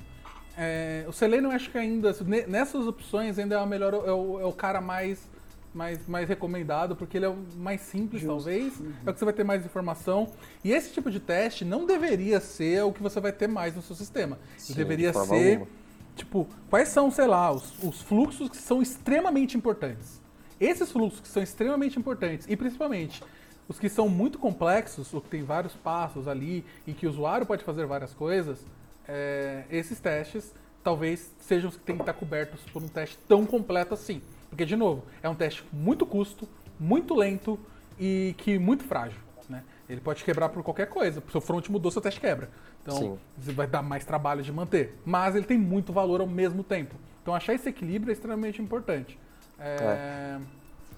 É, 0.57 1.05
o 1.07 1.13
Selenium 1.13 1.51
acho 1.51 1.71
que 1.71 1.79
ainda, 1.79 2.15
nessas 2.47 2.87
opções, 2.87 3.39
ainda 3.39 3.57
é 3.57 3.59
o 3.59 3.67
melhor, 3.67 3.95
é 3.95 4.13
o, 4.13 4.41
é 4.41 4.45
o 4.45 4.53
cara 4.53 4.81
mais 4.81 5.29
mais, 5.77 6.09
mais 6.09 6.27
recomendado, 6.27 6.97
porque 6.97 7.19
ele 7.19 7.27
é 7.27 7.29
o 7.29 7.37
mais 7.59 7.83
simples, 7.83 8.23
Justo. 8.23 8.35
talvez. 8.35 8.81
Uhum. 8.81 8.93
É 9.05 9.11
o 9.11 9.13
que 9.13 9.19
você 9.19 9.25
vai 9.27 9.35
ter 9.35 9.45
mais 9.45 9.65
informação. 9.65 10.27
E 10.65 10.73
esse 10.73 10.91
tipo 10.91 11.11
de 11.11 11.21
teste 11.21 11.65
não 11.65 11.85
deveria 11.85 12.41
ser 12.41 12.83
o 12.83 12.93
que 12.93 13.03
você 13.03 13.21
vai 13.21 13.31
ter 13.31 13.47
mais 13.47 13.77
no 13.77 13.83
seu 13.83 13.95
sistema. 13.95 14.39
Sim, 14.57 14.73
deveria 14.73 15.13
de 15.13 15.27
ser, 15.27 15.53
alguma. 15.53 15.69
tipo, 16.17 16.49
quais 16.71 16.89
são, 16.89 17.11
sei 17.11 17.27
lá, 17.27 17.53
os, 17.53 17.85
os 17.85 18.01
fluxos 18.01 18.49
que 18.49 18.57
são 18.57 18.81
extremamente 18.81 19.57
importantes. 19.57 20.19
Esses 20.59 20.91
fluxos 20.91 21.21
que 21.21 21.29
são 21.29 21.43
extremamente 21.43 21.99
importantes, 21.99 22.47
e 22.49 22.57
principalmente 22.57 23.23
os 23.69 23.79
que 23.79 23.89
são 23.89 24.09
muito 24.09 24.39
complexos, 24.39 25.13
ou 25.13 25.21
que 25.21 25.29
tem 25.29 25.43
vários 25.43 25.75
passos 25.75 26.29
ali, 26.29 26.65
e 26.87 26.93
que 26.93 27.07
o 27.07 27.11
usuário 27.11 27.47
pode 27.47 27.65
fazer 27.65 27.87
várias 27.87 28.15
coisas, 28.15 28.65
é, 29.09 29.65
esses 29.71 30.01
testes 30.01 30.53
talvez 30.83 31.35
sejam 31.41 31.69
os 31.69 31.77
que 31.77 31.83
têm 31.83 31.97
que 31.97 32.03
estar 32.03 32.13
cobertos 32.13 32.61
por 32.73 32.81
um 32.81 32.87
teste 32.87 33.19
tão 33.27 33.45
completo 33.45 33.93
assim. 33.93 34.23
Porque, 34.49 34.65
de 34.65 34.77
novo, 34.77 35.03
é 35.21 35.29
um 35.29 35.35
teste 35.35 35.65
muito 35.73 36.07
custo, 36.07 36.49
muito 36.79 37.13
lento 37.13 37.59
e 37.99 38.37
que 38.39 38.57
muito 38.57 38.85
frágil. 38.85 39.19
Né? 39.49 39.65
Ele 39.89 40.01
pode 40.01 40.23
quebrar 40.23 40.49
por 40.49 40.63
qualquer 40.63 40.89
coisa. 40.89 41.21
Se 41.29 41.37
o 41.37 41.41
front 41.41 41.69
mudou, 41.69 41.91
seu 41.91 42.01
teste 42.01 42.21
quebra. 42.21 42.49
Então, 42.83 42.97
Sim. 42.97 43.19
vai 43.37 43.67
dar 43.67 43.83
mais 43.83 44.05
trabalho 44.05 44.45
de 44.45 44.53
manter. 44.53 44.97
Mas 45.05 45.35
ele 45.35 45.45
tem 45.45 45.59
muito 45.59 45.93
valor 45.93 46.21
ao 46.21 46.27
mesmo 46.27 46.63
tempo. 46.63 46.95
Então, 47.21 47.35
achar 47.35 47.53
esse 47.53 47.69
equilíbrio 47.69 48.11
é 48.11 48.13
extremamente 48.13 48.63
importante. 48.63 49.19
É... 49.59 49.77
É. 49.81 50.39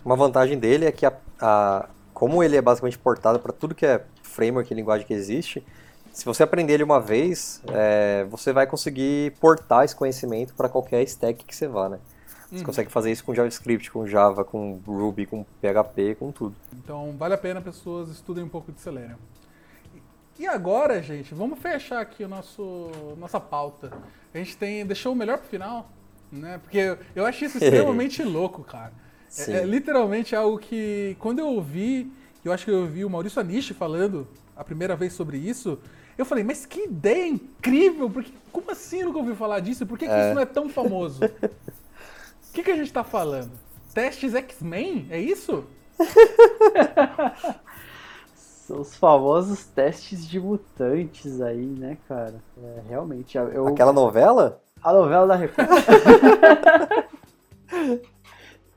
Uma 0.05 0.17
vantagem 0.17 0.59
dele 0.59 0.85
é 0.85 0.93
que, 0.93 1.07
a, 1.07 1.13
a, 1.41 1.89
como 2.19 2.43
ele 2.43 2.57
é 2.57 2.61
basicamente 2.61 2.99
portado 2.99 3.39
para 3.39 3.53
tudo 3.53 3.77
que 3.77 3.87
é 3.87 4.05
framework 4.25 4.73
e 4.73 4.75
linguagem 4.75 5.07
que 5.07 5.15
existe, 5.15 5.65
se 6.13 6.25
você 6.25 6.43
aprender 6.43 6.75
ele 6.75 6.83
uma 6.83 7.01
vez, 7.01 7.63
é, 7.73 8.27
você 8.29 8.53
vai 8.53 8.67
conseguir 8.67 9.37
portar 9.39 9.85
esse 9.85 9.95
conhecimento 9.95 10.53
para 10.55 10.69
qualquer 10.69 11.01
stack 11.05 11.45
que 11.45 11.55
você 11.55 11.69
vá, 11.69 11.89
né? 11.89 12.01
Você 12.51 12.57
uhum. 12.57 12.65
consegue 12.65 12.91
fazer 12.91 13.13
isso 13.13 13.23
com 13.23 13.33
JavaScript, 13.33 13.89
com 13.93 14.05
Java, 14.05 14.45
com 14.45 14.81
Ruby, 14.85 15.27
com 15.27 15.45
PHP, 15.61 16.17
com 16.17 16.33
tudo. 16.33 16.57
Então 16.73 17.15
vale 17.17 17.35
a 17.35 17.39
pena 17.39 17.61
pessoas 17.61 18.09
estudem 18.09 18.43
um 18.43 18.49
pouco 18.49 18.73
de 18.73 18.81
Selenium. 18.81 19.17
E 20.37 20.45
agora, 20.45 21.01
gente, 21.01 21.33
vamos 21.33 21.61
fechar 21.61 22.01
aqui 22.01 22.25
o 22.25 22.29
nosso 22.29 22.91
nossa 23.17 23.39
pauta. 23.39 23.93
A 24.35 24.39
gente 24.39 24.57
tem 24.57 24.85
deixou 24.85 25.13
o 25.13 25.17
melhor 25.17 25.39
pro 25.39 25.49
final, 25.49 25.89
né? 26.33 26.59
Porque 26.59 26.99
eu 27.15 27.25
acho 27.25 27.45
isso 27.45 27.59
extremamente 27.63 28.25
louco, 28.25 28.65
cara. 28.65 28.93
É, 29.47 29.59
é, 29.59 29.65
literalmente 29.65 30.35
algo 30.35 30.59
que 30.59 31.17
quando 31.19 31.41
eu 31.41 31.49
ouvi, 31.49 32.11
eu 32.45 32.53
acho 32.53 32.65
que 32.65 32.71
eu 32.71 32.81
ouvi 32.83 33.05
o 33.05 33.11
Maurício 33.11 33.41
Anishi 33.41 33.75
falando 33.75 34.27
a 34.57 34.65
primeira 34.65 34.97
vez 34.97 35.13
sobre 35.13 35.37
isso, 35.39 35.79
Eu 36.17 36.25
falei, 36.25 36.43
mas 36.43 36.67
que 36.67 36.85
ideia 36.87 37.29
incrível! 37.29 38.11
Porque, 38.11 38.33
como 38.51 38.73
assim 38.73 38.99
eu 39.01 39.07
nunca 39.07 39.19
ouvi 39.21 39.37
falar 39.37 39.61
disso? 39.61 39.87
Por 39.87 39.97
que, 39.97 40.05
que 40.05 40.11
É. 40.13 40.27
isso 40.27 40.35
não 40.35 40.43
é 40.43 40.47
tão 40.47 40.69
famoso? 40.69 41.21
O 42.51 42.53
que, 42.53 42.63
que 42.65 42.71
a 42.73 42.77
gente 42.77 42.93
tá 42.93 43.05
falando? 43.05 43.53
Testes 43.95 44.35
X-Men? 44.35 45.07
É 45.11 45.21
isso? 45.21 45.63
São 48.35 48.81
os 48.81 48.97
famosos 48.97 49.65
testes 49.67 50.27
de 50.27 50.41
mutantes 50.41 51.41
aí, 51.41 51.65
né, 51.67 51.97
cara? 52.09 52.35
É, 52.61 52.81
realmente, 52.89 53.39
eu, 53.39 53.69
Aquela 53.69 53.93
novela? 53.93 54.61
a 54.83 54.93
novela 54.93 55.27
da 55.29 55.37
Record. 55.37 55.69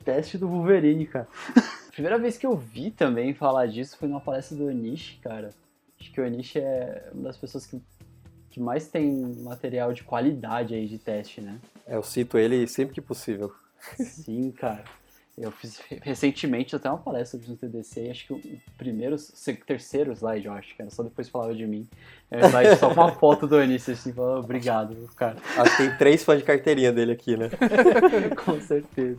Teste 0.02 0.36
do 0.38 0.48
Wolverine, 0.48 1.06
cara. 1.06 1.28
Primeira 1.92 2.18
vez 2.18 2.38
que 2.38 2.46
eu 2.46 2.56
vi 2.56 2.90
também 2.90 3.34
falar 3.34 3.66
disso 3.66 3.96
foi 3.98 4.08
numa 4.08 4.20
palestra 4.20 4.56
do 4.56 4.66
Onishi, 4.66 5.18
cara. 5.18 5.50
Acho 6.00 6.10
que 6.10 6.20
o 6.20 6.24
Onishi 6.24 6.58
é 6.58 7.10
uma 7.12 7.24
das 7.24 7.36
pessoas 7.36 7.66
que, 7.66 7.80
que 8.50 8.58
mais 8.58 8.88
tem 8.88 9.12
material 9.42 9.92
de 9.92 10.02
qualidade 10.02 10.74
aí 10.74 10.86
de 10.86 10.98
teste, 10.98 11.40
né? 11.40 11.58
É, 11.86 11.96
Eu 11.96 12.02
cito 12.02 12.38
ele 12.38 12.66
sempre 12.66 12.94
que 12.94 13.00
possível. 13.00 13.52
Sim, 13.98 14.50
cara. 14.52 14.84
Eu 15.36 15.50
fiz 15.50 15.80
recentemente 16.02 16.76
até 16.76 16.88
uma 16.90 16.98
palestra 16.98 17.40
no 17.48 17.56
TDC, 17.56 18.10
acho 18.10 18.26
que 18.26 18.32
o 18.34 18.40
primeiro, 18.76 19.16
se- 19.16 19.54
terceiro 19.54 20.12
slide, 20.12 20.46
eu 20.46 20.52
acho, 20.52 20.76
que 20.76 20.82
era 20.82 20.90
só 20.90 21.02
depois 21.02 21.28
falava 21.28 21.54
de 21.54 21.66
mim. 21.66 21.88
É 22.30 22.44
um 22.44 22.48
slide 22.48 22.76
só 22.76 22.88
com 22.94 23.00
uma 23.00 23.12
foto 23.12 23.46
do 23.46 23.56
Onishi, 23.56 23.92
assim, 23.92 24.12
falando 24.12 24.44
obrigado, 24.44 24.94
cara. 25.16 25.36
Acho 25.56 25.76
que 25.76 25.88
tem 25.88 25.96
três 25.96 26.22
fãs 26.22 26.38
de 26.38 26.44
carteirinha 26.44 26.92
dele 26.92 27.12
aqui, 27.12 27.36
né? 27.36 27.48
Com 28.44 28.60
certeza. 28.60 29.18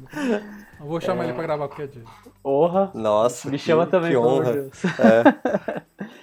Eu 0.79 0.85
vou 0.85 1.01
chamar 1.01 1.23
ele 1.25 1.33
pra 1.33 1.43
gravar 1.43 1.67
qualquer 1.67 1.87
dia. 1.87 2.03
Honra. 2.45 2.91
Nossa, 2.93 3.49
Me 3.49 3.57
que- 3.57 3.63
chama 3.63 3.87
também, 3.87 4.11
que 4.11 4.15
pelo 4.17 4.27
honra. 4.27 4.51
de 4.53 4.59
Deus. 4.59 4.83
É. 4.99 5.83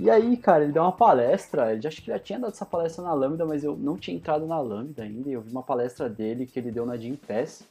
E 0.00 0.08
aí, 0.08 0.36
cara, 0.36 0.62
ele 0.62 0.72
deu 0.72 0.82
uma 0.84 0.92
palestra, 0.92 1.72
ele 1.72 1.84
acho 1.84 2.00
que 2.00 2.06
já 2.06 2.20
tinha 2.20 2.38
dado 2.38 2.52
essa 2.52 2.64
palestra 2.64 3.02
na 3.02 3.12
Lambda, 3.12 3.44
mas 3.44 3.64
eu 3.64 3.76
não 3.76 3.96
tinha 3.96 4.16
entrado 4.16 4.46
na 4.46 4.60
Lambda 4.60 5.02
ainda, 5.02 5.28
e 5.28 5.32
eu 5.32 5.40
vi 5.40 5.50
uma 5.50 5.62
palestra 5.64 6.08
dele 6.08 6.46
que 6.46 6.56
ele 6.56 6.70
deu 6.70 6.86
na 6.86 6.96
Jim 6.96 7.16
Pass, 7.16 7.64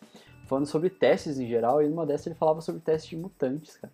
falando 0.47 0.65
sobre 0.65 0.89
testes 0.89 1.39
em 1.39 1.47
geral, 1.47 1.81
e 1.81 1.87
numa 1.87 2.05
dessas 2.05 2.27
ele 2.27 2.35
falava 2.35 2.61
sobre 2.61 2.81
testes 2.81 3.09
de 3.09 3.17
mutantes, 3.17 3.77
cara. 3.77 3.93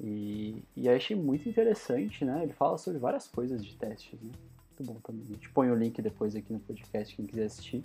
E, 0.00 0.62
e 0.76 0.88
achei 0.88 1.16
muito 1.16 1.48
interessante, 1.48 2.24
né? 2.24 2.42
Ele 2.42 2.52
fala 2.52 2.76
sobre 2.76 2.98
várias 2.98 3.28
coisas 3.28 3.64
de 3.64 3.76
testes, 3.76 4.20
né? 4.20 4.32
Muito 4.78 4.92
bom 4.92 5.00
também. 5.00 5.22
A 5.24 5.32
gente 5.34 5.48
põe 5.50 5.70
o 5.70 5.76
link 5.76 6.02
depois 6.02 6.34
aqui 6.34 6.52
no 6.52 6.58
podcast, 6.58 7.14
quem 7.14 7.24
quiser 7.24 7.44
assistir. 7.44 7.84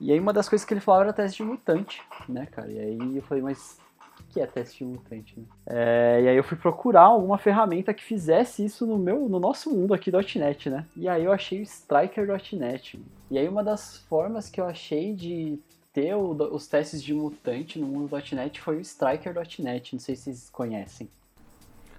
E 0.00 0.12
aí 0.12 0.18
uma 0.18 0.32
das 0.32 0.48
coisas 0.48 0.64
que 0.64 0.72
ele 0.72 0.80
falava 0.80 1.04
era 1.04 1.12
teste 1.12 1.42
de 1.42 1.48
mutante, 1.48 2.02
né, 2.28 2.46
cara? 2.46 2.70
E 2.70 2.78
aí 2.78 3.16
eu 3.16 3.22
falei, 3.22 3.42
mas 3.42 3.78
o 4.20 4.24
que 4.32 4.40
é 4.40 4.46
teste 4.46 4.78
de 4.78 4.84
mutante, 4.84 5.38
né? 5.38 5.44
É, 5.66 6.22
e 6.22 6.28
aí 6.28 6.36
eu 6.36 6.44
fui 6.44 6.56
procurar 6.56 7.02
alguma 7.02 7.36
ferramenta 7.36 7.92
que 7.92 8.02
fizesse 8.02 8.64
isso 8.64 8.86
no 8.86 8.96
meu, 8.96 9.28
no 9.28 9.40
nosso 9.40 9.70
mundo 9.70 9.92
aqui 9.92 10.10
.NET, 10.10 10.70
né? 10.70 10.86
E 10.96 11.08
aí 11.08 11.24
eu 11.24 11.32
achei 11.32 11.60
o 11.60 11.62
Striker.NET. 11.62 12.98
E 13.30 13.38
aí 13.38 13.48
uma 13.48 13.62
das 13.62 13.98
formas 14.08 14.48
que 14.48 14.60
eu 14.60 14.66
achei 14.66 15.14
de 15.14 15.58
ter 15.92 16.14
o- 16.14 16.32
os 16.54 16.66
testes 16.66 17.02
de 17.02 17.12
mutante 17.14 17.78
no 17.78 17.86
mundo 17.86 18.08
do 18.08 18.34
.NET 18.36 18.60
foi 18.60 18.76
o 18.76 18.80
Striker.NET. 18.80 19.94
Não 19.94 20.00
sei 20.00 20.14
se 20.16 20.22
vocês 20.24 20.50
conhecem. 20.50 21.08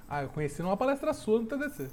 Ah, 0.07 0.23
eu 0.23 0.29
conheci 0.29 0.61
numa 0.61 0.77
palestra 0.77 1.13
sua 1.13 1.39
no 1.39 1.45
TDC. 1.47 1.89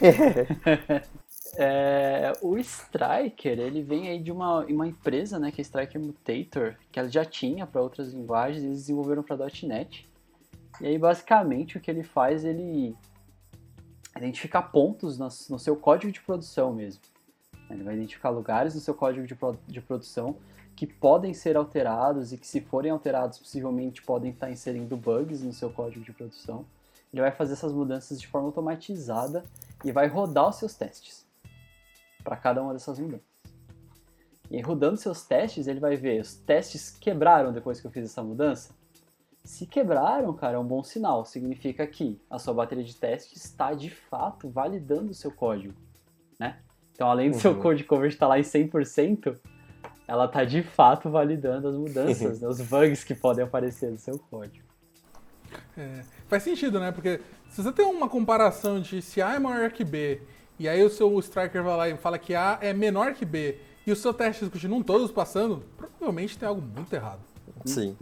É, 1.56 2.32
o 2.42 2.56
Striker, 2.58 3.58
ele 3.58 3.82
vem 3.82 4.08
aí 4.08 4.22
de 4.22 4.30
uma, 4.30 4.64
uma 4.66 4.86
empresa, 4.86 5.36
né, 5.36 5.50
que 5.50 5.60
é 5.60 5.62
Striker 5.62 6.00
Mutator, 6.00 6.76
que 6.92 6.98
ela 7.00 7.08
já 7.08 7.24
tinha 7.24 7.66
para 7.66 7.82
outras 7.82 8.12
linguagens, 8.12 8.62
eles 8.62 8.78
desenvolveram 8.78 9.22
para 9.24 9.36
.NET. 9.64 10.08
E 10.80 10.86
aí, 10.86 10.96
basicamente, 10.96 11.76
o 11.76 11.80
que 11.80 11.90
ele 11.90 12.04
faz, 12.04 12.44
ele 12.44 12.94
identifica 14.16 14.62
pontos 14.62 15.18
no, 15.18 15.24
no 15.26 15.58
seu 15.58 15.74
código 15.74 16.12
de 16.12 16.20
produção 16.20 16.72
mesmo. 16.72 17.02
Ele 17.68 17.82
vai 17.82 17.94
identificar 17.94 18.30
lugares 18.30 18.74
no 18.76 18.80
seu 18.80 18.94
código 18.94 19.26
de, 19.26 19.34
pro- 19.34 19.58
de 19.66 19.80
produção 19.80 20.36
que 20.80 20.86
podem 20.86 21.34
ser 21.34 21.58
alterados 21.58 22.32
e 22.32 22.38
que, 22.38 22.46
se 22.46 22.58
forem 22.58 22.90
alterados, 22.90 23.38
possivelmente 23.38 24.00
podem 24.00 24.30
estar 24.30 24.50
inserindo 24.50 24.96
bugs 24.96 25.42
no 25.42 25.52
seu 25.52 25.68
código 25.68 26.02
de 26.02 26.10
produção. 26.10 26.64
Ele 27.12 27.20
vai 27.20 27.30
fazer 27.30 27.52
essas 27.52 27.70
mudanças 27.70 28.18
de 28.18 28.26
forma 28.26 28.48
automatizada 28.48 29.44
e 29.84 29.92
vai 29.92 30.06
rodar 30.06 30.48
os 30.48 30.56
seus 30.56 30.74
testes 30.74 31.26
para 32.24 32.34
cada 32.34 32.62
uma 32.62 32.72
dessas 32.72 32.98
mudanças. 32.98 33.26
E 34.50 34.58
rodando 34.62 34.96
seus 34.96 35.22
testes, 35.22 35.66
ele 35.66 35.80
vai 35.80 35.96
ver 35.96 36.22
os 36.22 36.36
testes 36.36 36.90
quebraram 36.90 37.52
depois 37.52 37.78
que 37.78 37.86
eu 37.86 37.90
fiz 37.90 38.06
essa 38.06 38.22
mudança. 38.22 38.72
Se 39.44 39.66
quebraram, 39.66 40.32
cara, 40.32 40.56
é 40.56 40.58
um 40.58 40.64
bom 40.66 40.82
sinal. 40.82 41.26
Significa 41.26 41.86
que 41.86 42.18
a 42.30 42.38
sua 42.38 42.54
bateria 42.54 42.84
de 42.84 42.96
teste 42.96 43.36
está 43.36 43.74
de 43.74 43.90
fato 43.90 44.48
validando 44.48 45.10
o 45.10 45.14
seu 45.14 45.30
código, 45.30 45.74
né? 46.38 46.58
Então, 46.94 47.10
além 47.10 47.30
do 47.30 47.38
seu 47.38 47.52
Uhum. 47.52 47.60
code 47.60 47.84
coverage 47.84 48.16
estar 48.16 48.28
lá 48.28 48.38
em 48.38 48.44
100%, 48.44 49.38
ela 50.10 50.24
está 50.24 50.44
de 50.44 50.60
fato 50.60 51.08
validando 51.08 51.68
as 51.68 51.76
mudanças, 51.76 52.40
né, 52.42 52.48
os 52.48 52.60
bugs 52.60 53.04
que 53.04 53.14
podem 53.14 53.44
aparecer 53.44 53.92
no 53.92 53.96
seu 53.96 54.18
código. 54.18 54.66
É, 55.78 56.02
faz 56.26 56.42
sentido, 56.42 56.80
né? 56.80 56.90
Porque 56.90 57.20
se 57.48 57.62
você 57.62 57.70
tem 57.70 57.86
uma 57.86 58.08
comparação 58.08 58.80
de 58.80 59.00
se 59.00 59.22
A 59.22 59.34
é 59.34 59.38
maior 59.38 59.70
que 59.70 59.84
B, 59.84 60.20
e 60.58 60.68
aí 60.68 60.82
o 60.82 60.90
seu 60.90 61.16
striker 61.20 61.62
vai 61.62 61.76
lá 61.76 61.88
e 61.88 61.96
fala 61.96 62.18
que 62.18 62.34
A 62.34 62.58
é 62.60 62.72
menor 62.72 63.14
que 63.14 63.24
B, 63.24 63.60
e 63.86 63.92
os 63.92 64.00
seus 64.00 64.16
testes 64.16 64.48
continuam 64.48 64.82
todos 64.82 65.12
passando, 65.12 65.62
provavelmente 65.76 66.36
tem 66.36 66.48
algo 66.48 66.60
muito 66.60 66.92
errado. 66.92 67.20
Sim. 67.64 67.96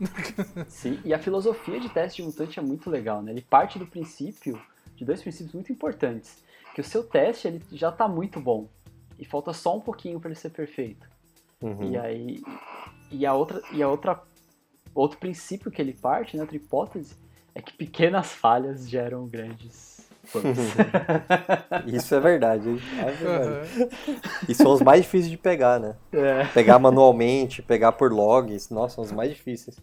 Sim, 0.66 0.98
e 1.04 1.12
a 1.12 1.18
filosofia 1.18 1.78
de 1.78 1.90
teste 1.90 2.22
de 2.22 2.28
mutante 2.28 2.58
é 2.58 2.62
muito 2.62 2.88
legal, 2.88 3.20
né? 3.20 3.32
Ele 3.32 3.42
parte 3.42 3.78
do 3.78 3.86
princípio, 3.86 4.58
de 4.96 5.04
dois 5.04 5.20
princípios 5.20 5.52
muito 5.52 5.70
importantes, 5.70 6.42
que 6.74 6.80
o 6.80 6.84
seu 6.84 7.04
teste 7.04 7.48
ele 7.48 7.62
já 7.70 7.90
está 7.90 8.08
muito 8.08 8.40
bom 8.40 8.66
e 9.18 9.26
falta 9.26 9.52
só 9.52 9.76
um 9.76 9.80
pouquinho 9.80 10.18
para 10.18 10.30
ele 10.30 10.38
ser 10.38 10.48
perfeito. 10.48 11.09
Uhum. 11.62 11.90
E 11.90 11.98
aí 11.98 12.42
e 13.10 13.26
a 13.26 13.34
outra 13.34 13.60
e 13.72 13.82
a 13.82 13.88
outra 13.88 14.20
outro 14.94 15.18
princípio 15.18 15.70
que 15.70 15.80
ele 15.80 15.92
parte, 15.92 16.36
né, 16.36 16.42
outra 16.42 16.56
hipótese, 16.56 17.14
é 17.54 17.60
que 17.60 17.72
pequenas 17.72 18.32
falhas 18.32 18.88
geram 18.88 19.26
grandes. 19.26 20.00
Isso 21.86 22.14
é 22.14 22.20
verdade. 22.20 22.68
hein? 22.68 22.80
É 22.98 23.10
verdade. 23.10 23.48
Aham. 23.48 23.88
E 24.48 24.54
são 24.54 24.72
os 24.72 24.80
mais 24.80 25.02
difíceis 25.02 25.30
de 25.30 25.36
pegar, 25.36 25.80
né? 25.80 25.96
é. 26.12 26.44
Pegar 26.46 26.78
manualmente, 26.78 27.62
pegar 27.62 27.92
por 27.92 28.12
logs. 28.12 28.70
Nossa, 28.70 28.96
são 28.96 29.04
os 29.04 29.12
mais 29.12 29.30
difíceis. 29.30 29.76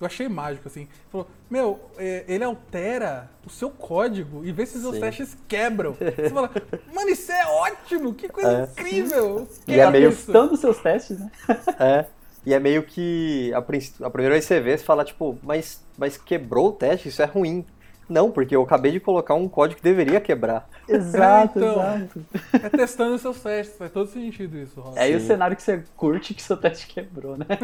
Eu 0.00 0.06
achei 0.06 0.28
mágico, 0.28 0.68
assim. 0.68 0.86
Falou, 1.10 1.26
meu, 1.50 1.80
é, 1.96 2.24
ele 2.28 2.44
altera 2.44 3.30
o 3.46 3.50
seu 3.50 3.70
código 3.70 4.44
e 4.44 4.52
vê 4.52 4.66
se 4.66 4.78
seus 4.80 4.94
Sim. 4.96 5.00
testes 5.00 5.36
quebram. 5.48 5.92
Você 5.98 6.30
fala, 6.30 6.50
mano, 6.94 7.08
isso 7.08 7.32
é 7.32 7.46
ótimo! 7.46 8.14
Que 8.14 8.28
coisa 8.28 8.50
É. 8.50 8.62
incrível! 8.64 9.48
E 9.66 9.72
é 9.72 9.76
Quero 9.76 9.90
meio 9.92 10.10
testando 10.10 10.54
os 10.54 10.60
seus 10.60 10.78
testes, 10.78 11.18
né? 11.18 11.30
É. 11.80 12.06
E 12.44 12.54
é 12.54 12.60
meio 12.60 12.84
que 12.84 13.52
a, 13.54 13.58
a 13.58 13.62
primeira 13.62 14.34
vez 14.34 14.44
que 14.44 14.48
você 14.54 14.60
vê, 14.60 14.78
você 14.78 14.84
fala, 14.84 15.04
tipo, 15.04 15.36
mas, 15.42 15.82
mas 15.98 16.16
quebrou 16.16 16.68
o 16.68 16.72
teste, 16.72 17.08
isso 17.08 17.20
é 17.20 17.24
ruim. 17.24 17.64
Não, 18.08 18.30
porque 18.30 18.54
eu 18.54 18.62
acabei 18.62 18.92
de 18.92 19.00
colocar 19.00 19.34
um 19.34 19.48
código 19.48 19.78
que 19.78 19.82
deveria 19.82 20.20
quebrar. 20.20 20.68
Exato, 20.88 21.58
então. 21.58 21.72
exato. 21.72 22.26
É 22.52 22.68
testando 22.68 23.16
os 23.16 23.20
seus 23.20 23.40
testes, 23.40 23.76
faz 23.76 23.90
todo 23.90 24.08
sentido 24.08 24.56
isso, 24.56 24.80
Rosa. 24.80 25.00
É 25.00 25.02
aí 25.02 25.16
o 25.16 25.20
cenário 25.20 25.56
que 25.56 25.62
você 25.62 25.82
curte 25.96 26.32
que 26.32 26.40
seu 26.40 26.56
teste 26.56 26.86
quebrou, 26.86 27.36
né? 27.36 27.46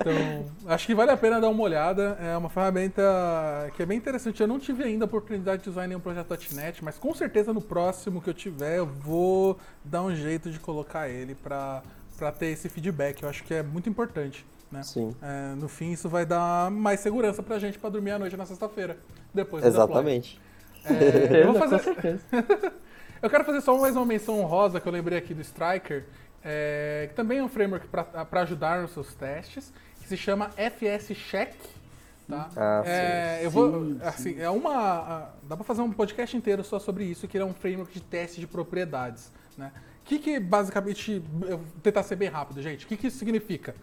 Então, 0.00 0.46
acho 0.66 0.86
que 0.86 0.94
vale 0.94 1.10
a 1.10 1.16
pena 1.16 1.38
dar 1.38 1.50
uma 1.50 1.62
olhada. 1.62 2.16
É 2.20 2.34
uma 2.36 2.48
ferramenta 2.48 3.02
que 3.76 3.82
é 3.82 3.86
bem 3.86 3.98
interessante. 3.98 4.40
Eu 4.40 4.48
não 4.48 4.58
tive 4.58 4.82
ainda 4.82 5.04
a 5.04 5.06
oportunidade 5.06 5.62
de 5.62 5.68
usar 5.68 5.84
em 5.84 5.88
nenhum 5.88 6.00
projeto 6.00 6.34
.NET, 6.54 6.82
mas 6.82 6.96
com 6.96 7.14
certeza 7.14 7.52
no 7.52 7.60
próximo 7.60 8.20
que 8.22 8.30
eu 8.30 8.34
tiver, 8.34 8.78
eu 8.78 8.86
vou 8.86 9.58
dar 9.84 10.02
um 10.02 10.14
jeito 10.14 10.50
de 10.50 10.58
colocar 10.58 11.08
ele 11.08 11.34
para 11.34 11.82
ter 12.38 12.46
esse 12.46 12.68
feedback. 12.70 13.22
Eu 13.22 13.28
acho 13.28 13.44
que 13.44 13.52
é 13.52 13.62
muito 13.62 13.88
importante. 13.88 14.46
Né? 14.70 14.82
Sim. 14.82 15.14
É, 15.20 15.54
no 15.56 15.68
fim, 15.68 15.92
isso 15.92 16.08
vai 16.08 16.24
dar 16.24 16.70
mais 16.70 17.00
segurança 17.00 17.42
pra 17.42 17.58
gente 17.58 17.78
pra 17.78 17.90
dormir 17.90 18.12
à 18.12 18.18
noite 18.18 18.36
na 18.36 18.46
sexta-feira. 18.46 18.96
Depois. 19.34 19.64
Exatamente. 19.64 20.40
É, 20.84 21.42
eu, 21.42 21.52
vou 21.52 21.54
Com 21.54 21.58
fazer, 21.68 21.78
certeza. 21.80 22.22
eu 23.20 23.28
quero 23.28 23.44
fazer 23.44 23.60
só 23.60 23.76
mais 23.78 23.96
uma 23.96 24.06
menção 24.06 24.38
honrosa 24.40 24.80
que 24.80 24.86
eu 24.88 24.92
lembrei 24.92 25.18
aqui 25.18 25.34
do 25.34 25.40
Striker, 25.40 26.04
é, 26.44 27.06
que 27.08 27.14
também 27.14 27.38
é 27.38 27.42
um 27.42 27.48
framework 27.48 27.86
para 27.88 28.40
ajudar 28.42 28.80
nos 28.82 28.92
seus 28.92 29.14
testes, 29.14 29.72
que 30.00 30.08
se 30.08 30.16
chama 30.16 30.50
FS 30.56 31.14
Check. 31.14 31.52
Tá? 32.28 32.48
Ah, 32.56 32.82
É, 32.86 33.38
sim. 33.40 33.44
eu 33.44 33.50
vou, 33.50 33.84
Sim, 33.84 33.98
assim, 34.02 34.40
é 34.40 34.48
uma, 34.48 35.30
dá 35.42 35.56
para 35.56 35.64
fazer 35.64 35.82
um 35.82 35.90
podcast 35.90 36.36
inteiro 36.36 36.62
só 36.62 36.78
sobre 36.78 37.04
isso, 37.04 37.26
que 37.26 37.36
ele 37.36 37.42
é 37.42 37.46
um 37.46 37.52
framework 37.52 37.92
de 37.92 38.00
teste 38.00 38.38
de 38.40 38.46
propriedades, 38.46 39.32
né? 39.58 39.72
O 40.02 40.04
que, 40.10 40.18
que 40.18 40.38
basicamente, 40.40 41.22
eu 41.42 41.58
vou 41.58 41.66
tentar 41.82 42.04
ser 42.04 42.14
bem 42.16 42.28
rápido, 42.28 42.62
gente. 42.62 42.84
O 42.84 42.88
que, 42.88 42.96
que 42.96 43.08
isso 43.08 43.18
significa? 43.18 43.74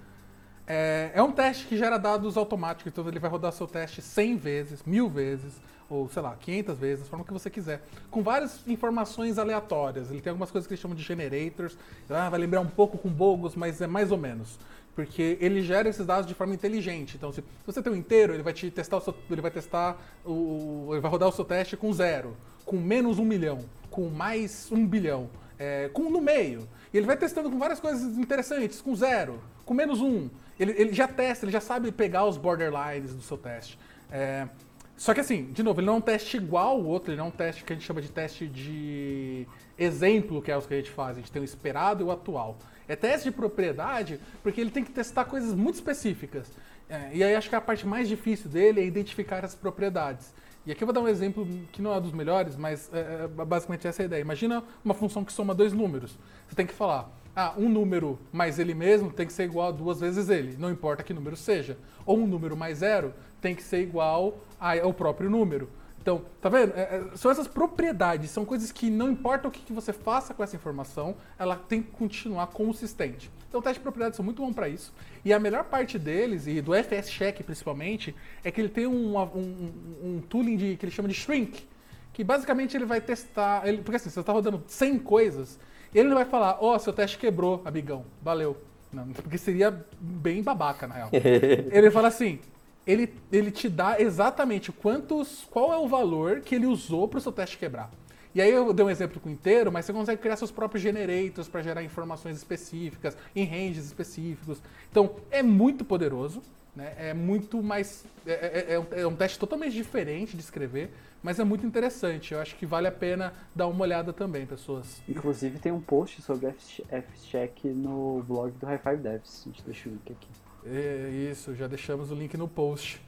É, 0.67 1.11
é 1.13 1.23
um 1.23 1.31
teste 1.31 1.65
que 1.65 1.77
gera 1.77 1.97
dados 1.97 2.35
automáticos, 2.35 2.91
então 2.91 3.07
ele 3.07 3.19
vai 3.19 3.29
rodar 3.29 3.53
seu 3.53 3.65
teste 3.65 4.01
100 4.01 4.35
vezes, 4.35 4.83
mil 4.85 5.07
vezes, 5.07 5.53
ou 5.89 6.09
sei 6.09 6.21
lá, 6.21 6.35
500 6.35 6.77
vezes, 6.77 7.03
da 7.05 7.09
forma 7.09 7.23
que 7.23 7.31
você 7.31 7.49
quiser, 7.49 7.81
com 8.11 8.21
várias 8.21 8.67
informações 8.67 9.37
aleatórias. 9.37 10.11
Ele 10.11 10.19
tem 10.19 10.31
algumas 10.31 10.51
coisas 10.51 10.67
que 10.67 10.73
eles 10.73 10.81
chamam 10.81 10.95
de 10.95 11.03
generators, 11.03 11.77
ah, 12.09 12.29
vai 12.29 12.39
lembrar 12.39 12.59
um 12.59 12.67
pouco 12.67 12.97
com 12.97 13.09
Bogus, 13.09 13.55
mas 13.55 13.79
é 13.79 13.87
mais 13.87 14.11
ou 14.11 14.17
menos. 14.17 14.59
Porque 14.93 15.37
ele 15.39 15.61
gera 15.61 15.87
esses 15.87 16.05
dados 16.05 16.27
de 16.27 16.33
forma 16.33 16.53
inteligente. 16.53 17.15
Então, 17.15 17.31
se 17.31 17.43
você 17.65 17.81
tem 17.81 17.93
um 17.93 17.95
inteiro, 17.95 18.33
ele 18.33 18.43
vai 18.43 18.51
te 18.51 18.69
testar 18.69 18.99
seu, 18.99 19.15
ele 19.29 19.41
vai 19.41 19.51
testar 19.51 19.95
o, 20.25 20.89
ele 20.91 20.99
vai 20.99 21.09
rodar 21.09 21.29
o 21.29 21.31
seu 21.31 21.45
teste 21.45 21.77
com 21.77 21.93
zero, 21.93 22.35
com 22.65 22.77
menos 22.77 23.19
um 23.19 23.23
milhão, 23.23 23.63
com 23.89 24.09
mais 24.09 24.69
um 24.71 24.85
bilhão, 24.85 25.29
é, 25.57 25.89
com 25.93 26.09
no 26.09 26.19
meio. 26.19 26.67
E 26.91 26.97
ele 26.97 27.05
vai 27.05 27.15
testando 27.15 27.49
com 27.49 27.59
várias 27.59 27.79
coisas 27.79 28.17
interessantes, 28.17 28.81
com 28.81 28.95
zero, 28.95 29.39
com 29.63 29.73
menos 29.73 30.01
um. 30.01 30.29
Ele, 30.59 30.73
ele 30.77 30.93
já 30.93 31.07
testa, 31.07 31.45
ele 31.45 31.51
já 31.51 31.61
sabe 31.61 31.91
pegar 31.91 32.25
os 32.25 32.37
borderlines 32.37 33.13
do 33.13 33.21
seu 33.21 33.37
teste. 33.37 33.77
É, 34.11 34.47
só 34.95 35.13
que 35.13 35.19
assim, 35.19 35.51
de 35.51 35.61
novo, 35.61 35.79
ele 35.79 35.85
não 35.85 35.93
é 35.93 35.97
um 35.97 36.01
teste 36.01 36.37
igual 36.37 36.69
ao 36.69 36.83
outro, 36.83 37.11
ele 37.11 37.17
não 37.17 37.25
é 37.25 37.27
um 37.29 37.31
teste 37.31 37.63
que 37.63 37.71
a 37.71 37.75
gente 37.75 37.85
chama 37.85 38.01
de 38.01 38.09
teste 38.09 38.47
de 38.47 39.47
exemplo, 39.77 40.41
que 40.41 40.51
é 40.51 40.57
os 40.57 40.65
que 40.65 40.73
a 40.73 40.77
gente 40.77 40.89
faz. 40.89 41.17
A 41.17 41.19
gente 41.19 41.31
tem 41.31 41.41
o 41.41 41.45
esperado 41.45 42.03
e 42.03 42.05
o 42.05 42.11
atual. 42.11 42.57
É 42.87 42.95
teste 42.95 43.29
de 43.29 43.35
propriedade 43.35 44.19
porque 44.41 44.59
ele 44.59 44.71
tem 44.71 44.83
que 44.83 44.91
testar 44.91 45.25
coisas 45.25 45.53
muito 45.53 45.75
específicas. 45.75 46.51
É, 46.89 47.09
e 47.13 47.23
aí 47.23 47.35
acho 47.35 47.49
que 47.49 47.55
a 47.55 47.61
parte 47.61 47.85
mais 47.85 48.07
difícil 48.07 48.49
dele 48.49 48.81
é 48.81 48.85
identificar 48.85 49.45
as 49.45 49.53
propriedades. 49.53 50.33
E 50.65 50.71
aqui 50.71 50.83
eu 50.83 50.85
vou 50.85 50.93
dar 50.93 51.01
um 51.01 51.07
exemplo 51.07 51.47
que 51.71 51.81
não 51.81 51.93
é 51.93 52.01
dos 52.01 52.11
melhores, 52.11 52.55
mas 52.55 52.89
é, 52.93 53.23
é 53.23 53.45
basicamente 53.45 53.87
essa 53.87 54.01
é 54.01 54.03
a 54.03 54.05
ideia. 54.05 54.21
Imagina 54.21 54.63
uma 54.83 54.93
função 54.93 55.23
que 55.23 55.31
soma 55.31 55.53
dois 55.53 55.73
números. 55.73 56.17
Você 56.47 56.55
tem 56.55 56.65
que 56.65 56.73
falar, 56.73 57.09
ah, 57.39 57.53
um 57.55 57.69
número 57.69 58.17
mais 58.33 58.57
ele 58.57 58.73
mesmo 58.73 59.11
tem 59.11 59.27
que 59.27 59.31
ser 59.31 59.43
igual 59.43 59.67
a 59.67 59.71
duas 59.71 59.99
vezes 59.99 60.27
ele, 60.27 60.57
não 60.57 60.71
importa 60.71 61.03
que 61.03 61.13
número 61.13 61.35
seja. 61.35 61.77
Ou 62.03 62.17
um 62.17 62.25
número 62.25 62.57
mais 62.57 62.79
zero 62.79 63.13
tem 63.39 63.53
que 63.53 63.61
ser 63.61 63.79
igual 63.79 64.39
ao 64.59 64.91
próprio 64.91 65.29
número. 65.29 65.69
Então, 66.01 66.25
tá 66.41 66.49
vendo? 66.49 66.73
É, 66.73 66.81
é, 66.81 67.03
são 67.15 67.29
essas 67.29 67.47
propriedades, 67.47 68.31
são 68.31 68.43
coisas 68.43 68.71
que 68.71 68.89
não 68.89 69.11
importa 69.11 69.47
o 69.47 69.51
que, 69.51 69.59
que 69.59 69.71
você 69.71 69.93
faça 69.93 70.33
com 70.33 70.41
essa 70.41 70.55
informação, 70.55 71.15
ela 71.37 71.55
tem 71.55 71.83
que 71.83 71.91
continuar 71.91 72.47
consistente. 72.47 73.29
Então, 73.47 73.61
testes 73.61 73.77
de 73.77 73.83
propriedades 73.83 74.17
são 74.17 74.25
muito 74.25 74.41
bons 74.41 74.55
para 74.55 74.67
isso. 74.67 74.91
E 75.23 75.31
a 75.31 75.39
melhor 75.39 75.65
parte 75.65 75.99
deles, 75.99 76.47
e 76.47 76.59
do 76.59 76.73
FS 76.73 77.11
Check 77.11 77.43
principalmente, 77.43 78.15
é 78.43 78.49
que 78.49 78.59
ele 78.59 78.69
tem 78.69 78.87
um, 78.87 79.15
um, 79.15 79.71
um 80.03 80.21
tooling 80.27 80.57
de, 80.57 80.75
que 80.75 80.85
ele 80.85 80.91
chama 80.91 81.07
de 81.07 81.13
shrink, 81.13 81.67
que 82.13 82.23
basicamente 82.23 82.75
ele 82.75 82.85
vai 82.85 82.99
testar. 82.99 83.67
Ele, 83.67 83.83
porque 83.83 83.97
assim, 83.97 84.09
você 84.09 84.21
está 84.21 84.33
rodando 84.33 84.63
100 84.65 84.97
coisas, 84.99 85.59
ele 85.93 86.09
não 86.09 86.15
vai 86.15 86.25
falar, 86.25 86.57
ó, 86.61 86.75
oh, 86.75 86.79
seu 86.79 86.93
teste 86.93 87.17
quebrou, 87.17 87.61
amigão, 87.65 88.05
valeu. 88.21 88.57
Não, 88.91 89.07
porque 89.13 89.37
seria 89.37 89.85
bem 89.99 90.41
babaca, 90.41 90.87
na 90.87 90.95
real. 90.95 91.09
ele 91.13 91.91
fala 91.91 92.07
assim, 92.07 92.39
ele, 92.85 93.13
ele 93.31 93.51
te 93.51 93.67
dá 93.67 93.99
exatamente 93.99 94.71
quantos, 94.71 95.45
qual 95.51 95.73
é 95.73 95.77
o 95.77 95.87
valor 95.87 96.41
que 96.41 96.55
ele 96.55 96.65
usou 96.65 97.07
para 97.07 97.17
o 97.17 97.21
seu 97.21 97.31
teste 97.31 97.57
quebrar. 97.57 97.91
E 98.33 98.41
aí 98.41 98.51
eu 98.51 98.71
dei 98.71 98.85
um 98.85 98.89
exemplo 98.89 99.19
com 99.19 99.29
inteiro, 99.29 99.71
mas 99.71 99.85
você 99.85 99.91
consegue 99.91 100.21
criar 100.21 100.35
seus 100.35 100.51
próprios 100.51 100.83
generators 100.83 101.47
para 101.47 101.61
gerar 101.61 101.81
informações 101.81 102.37
específicas, 102.37 103.17
em 103.35 103.43
ranges 103.43 103.85
específicos. 103.85 104.61
Então, 104.91 105.15
é 105.31 105.41
muito 105.41 105.83
poderoso, 105.83 106.41
né? 106.75 106.93
é 106.97 107.13
muito 107.13 107.63
mais... 107.63 108.05
É, 108.25 108.31
é, 108.31 108.73
é, 108.73 108.79
um, 108.79 108.85
é 108.91 109.07
um 109.07 109.15
teste 109.15 109.39
totalmente 109.39 109.73
diferente 109.73 110.35
de 110.35 110.43
escrever, 110.43 110.91
mas 111.21 111.39
é 111.39 111.43
muito 111.43 111.65
interessante. 111.65 112.33
Eu 112.33 112.39
acho 112.39 112.55
que 112.55 112.65
vale 112.65 112.87
a 112.87 112.91
pena 112.91 113.33
dar 113.55 113.67
uma 113.67 113.81
olhada 113.81 114.13
também, 114.13 114.45
pessoas. 114.45 115.01
Inclusive 115.07 115.59
tem 115.59 115.71
um 115.71 115.81
post 115.81 116.21
sobre 116.21 116.47
F-Check 116.47 117.65
no 117.65 118.23
blog 118.27 118.51
do 118.51 118.65
High 118.65 118.79
Five 118.79 118.97
Devs. 118.97 119.43
A 119.43 119.49
gente 119.49 119.63
deixa 119.63 119.89
o 119.89 119.91
link 119.91 120.11
aqui. 120.11 120.27
É, 120.65 121.29
isso, 121.31 121.55
já 121.55 121.67
deixamos 121.67 122.11
o 122.11 122.15
link 122.15 122.35
no 122.37 122.47
post. 122.47 123.01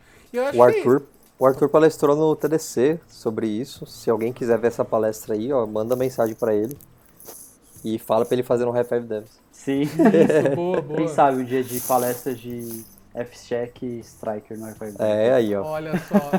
o 0.53 0.64
Arthur, 0.64 1.03
o 1.38 1.45
Arthur 1.45 1.69
palestrou 1.69 2.15
no 2.15 2.36
TDC 2.36 2.99
sobre 3.07 3.48
isso. 3.48 3.86
Se 3.86 4.10
alguém 4.10 4.34
quiser 4.34 4.57
ver 4.57 4.68
essa 4.68 4.86
palestra 4.86 5.36
aí, 5.36 5.52
ó, 5.52 5.65
manda 5.65 5.95
mensagem 5.95 6.36
para 6.36 6.53
ele 6.53 6.77
e 7.84 7.98
fala 7.98 8.26
para 8.26 8.36
ele 8.36 8.44
fazer 8.44 8.65
no 8.65 8.72
High 8.72 8.84
Five 8.84 9.06
Devs. 9.06 9.40
Sim, 9.52 9.81
isso, 9.81 10.56
boa, 10.56 10.80
boa. 10.81 10.98
Quem 10.98 11.07
sabe 11.07 11.41
o 11.41 11.45
dia 11.45 11.64
de 11.64 11.80
palestras 11.81 12.40
de 12.40 12.84
F-Check 13.14 13.81
e 13.84 13.99
Striker 13.99 14.57
no 14.57 14.65
Archive. 14.65 14.95
É, 14.99 15.34
aí, 15.34 15.56
ó. 15.56 15.64
Olha 15.64 15.98
só, 15.98 16.31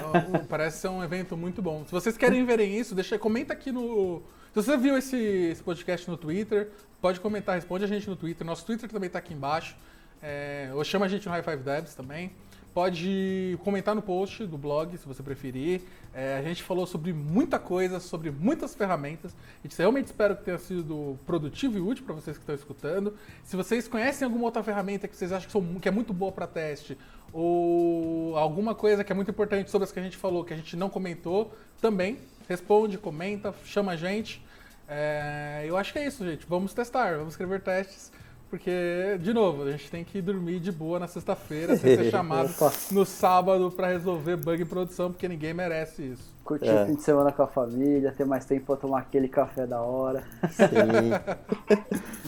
parece 0.48 0.78
ser 0.78 0.88
um 0.88 1.02
evento 1.02 1.36
muito 1.36 1.60
bom. 1.60 1.84
Se 1.84 1.92
vocês 1.92 2.16
querem 2.16 2.44
verem 2.44 2.78
isso, 2.78 2.94
deixa, 2.94 3.18
comenta 3.18 3.52
aqui 3.52 3.72
no. 3.72 4.22
Se 4.52 4.62
você 4.62 4.76
viu 4.76 4.96
esse, 4.96 5.16
esse 5.16 5.62
podcast 5.62 6.08
no 6.10 6.16
Twitter, 6.16 6.70
pode 7.00 7.20
comentar, 7.20 7.54
responde 7.54 7.84
a 7.84 7.88
gente 7.88 8.08
no 8.08 8.16
Twitter. 8.16 8.46
Nosso 8.46 8.64
Twitter 8.64 8.90
também 8.90 9.06
está 9.06 9.18
aqui 9.18 9.34
embaixo. 9.34 9.76
É, 10.22 10.70
ou 10.74 10.84
chama 10.84 11.06
a 11.06 11.08
gente 11.08 11.26
no 11.26 11.32
High 11.32 11.42
Five 11.42 11.62
Devs 11.62 11.94
também. 11.94 12.32
Pode 12.72 13.58
comentar 13.64 13.94
no 13.94 14.02
post 14.02 14.46
do 14.46 14.56
blog, 14.56 14.96
se 14.96 15.06
você 15.06 15.22
preferir. 15.22 15.82
É, 16.14 16.38
a 16.38 16.42
gente 16.42 16.62
falou 16.62 16.86
sobre 16.86 17.12
muita 17.12 17.58
coisa, 17.58 17.98
sobre 17.98 18.30
muitas 18.30 18.74
ferramentas. 18.74 19.34
A 19.58 19.66
gente 19.66 19.76
realmente 19.76 20.06
espero 20.06 20.36
que 20.36 20.44
tenha 20.44 20.58
sido 20.58 21.18
produtivo 21.26 21.78
e 21.78 21.80
útil 21.80 22.04
para 22.04 22.14
vocês 22.14 22.36
que 22.36 22.42
estão 22.42 22.54
escutando. 22.54 23.14
Se 23.42 23.56
vocês 23.56 23.88
conhecem 23.88 24.24
alguma 24.24 24.44
outra 24.44 24.62
ferramenta 24.62 25.08
que 25.08 25.16
vocês 25.16 25.32
acham 25.32 25.46
que, 25.46 25.52
são, 25.52 25.80
que 25.80 25.88
é 25.88 25.90
muito 25.90 26.12
boa 26.12 26.30
para 26.30 26.46
teste, 26.46 26.96
ou 27.32 28.36
alguma 28.36 28.74
coisa 28.74 29.02
que 29.02 29.10
é 29.10 29.14
muito 29.14 29.30
importante 29.30 29.70
sobre 29.70 29.84
as 29.84 29.92
que 29.92 29.98
a 29.98 30.02
gente 30.02 30.16
falou, 30.16 30.44
que 30.44 30.54
a 30.54 30.56
gente 30.56 30.76
não 30.76 30.88
comentou, 30.88 31.52
também 31.80 32.18
responde, 32.48 32.98
comenta, 32.98 33.54
chama 33.64 33.92
a 33.92 33.96
gente. 33.96 34.44
É, 34.88 35.64
eu 35.66 35.76
acho 35.76 35.92
que 35.92 35.98
é 36.00 36.06
isso, 36.06 36.24
gente. 36.24 36.44
Vamos 36.48 36.74
testar, 36.74 37.16
vamos 37.16 37.34
escrever 37.34 37.60
testes. 37.60 38.10
Porque, 38.50 39.16
de 39.22 39.32
novo, 39.32 39.62
a 39.62 39.70
gente 39.70 39.88
tem 39.88 40.02
que 40.02 40.20
dormir 40.20 40.58
de 40.58 40.72
boa 40.72 40.98
na 40.98 41.06
sexta-feira, 41.06 41.76
sem 41.76 41.96
ser 41.96 42.10
chamado 42.10 42.50
no 42.90 43.06
sábado 43.06 43.70
para 43.70 43.86
resolver 43.86 44.36
bug 44.36 44.60
em 44.60 44.66
produção, 44.66 45.12
porque 45.12 45.28
ninguém 45.28 45.54
merece 45.54 46.02
isso. 46.02 46.34
Curtir 46.42 46.66
é. 46.66 46.82
o 46.82 46.86
fim 46.86 46.94
de 46.96 47.02
semana 47.02 47.30
com 47.30 47.44
a 47.44 47.46
família, 47.46 48.10
ter 48.10 48.26
mais 48.26 48.44
tempo 48.44 48.66
para 48.66 48.76
tomar 48.76 48.98
aquele 48.98 49.28
café 49.28 49.68
da 49.68 49.80
hora. 49.80 50.24
Sim. 50.50 50.66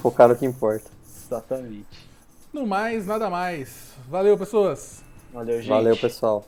Focar 0.00 0.28
no 0.28 0.36
que 0.36 0.46
importa. 0.46 0.88
Exatamente. 1.04 2.08
No 2.52 2.64
mais, 2.64 3.04
nada 3.04 3.28
mais. 3.28 3.92
Valeu, 4.08 4.38
pessoas. 4.38 5.02
Valeu, 5.32 5.56
gente. 5.56 5.70
Valeu, 5.70 5.96
pessoal. 5.96 6.46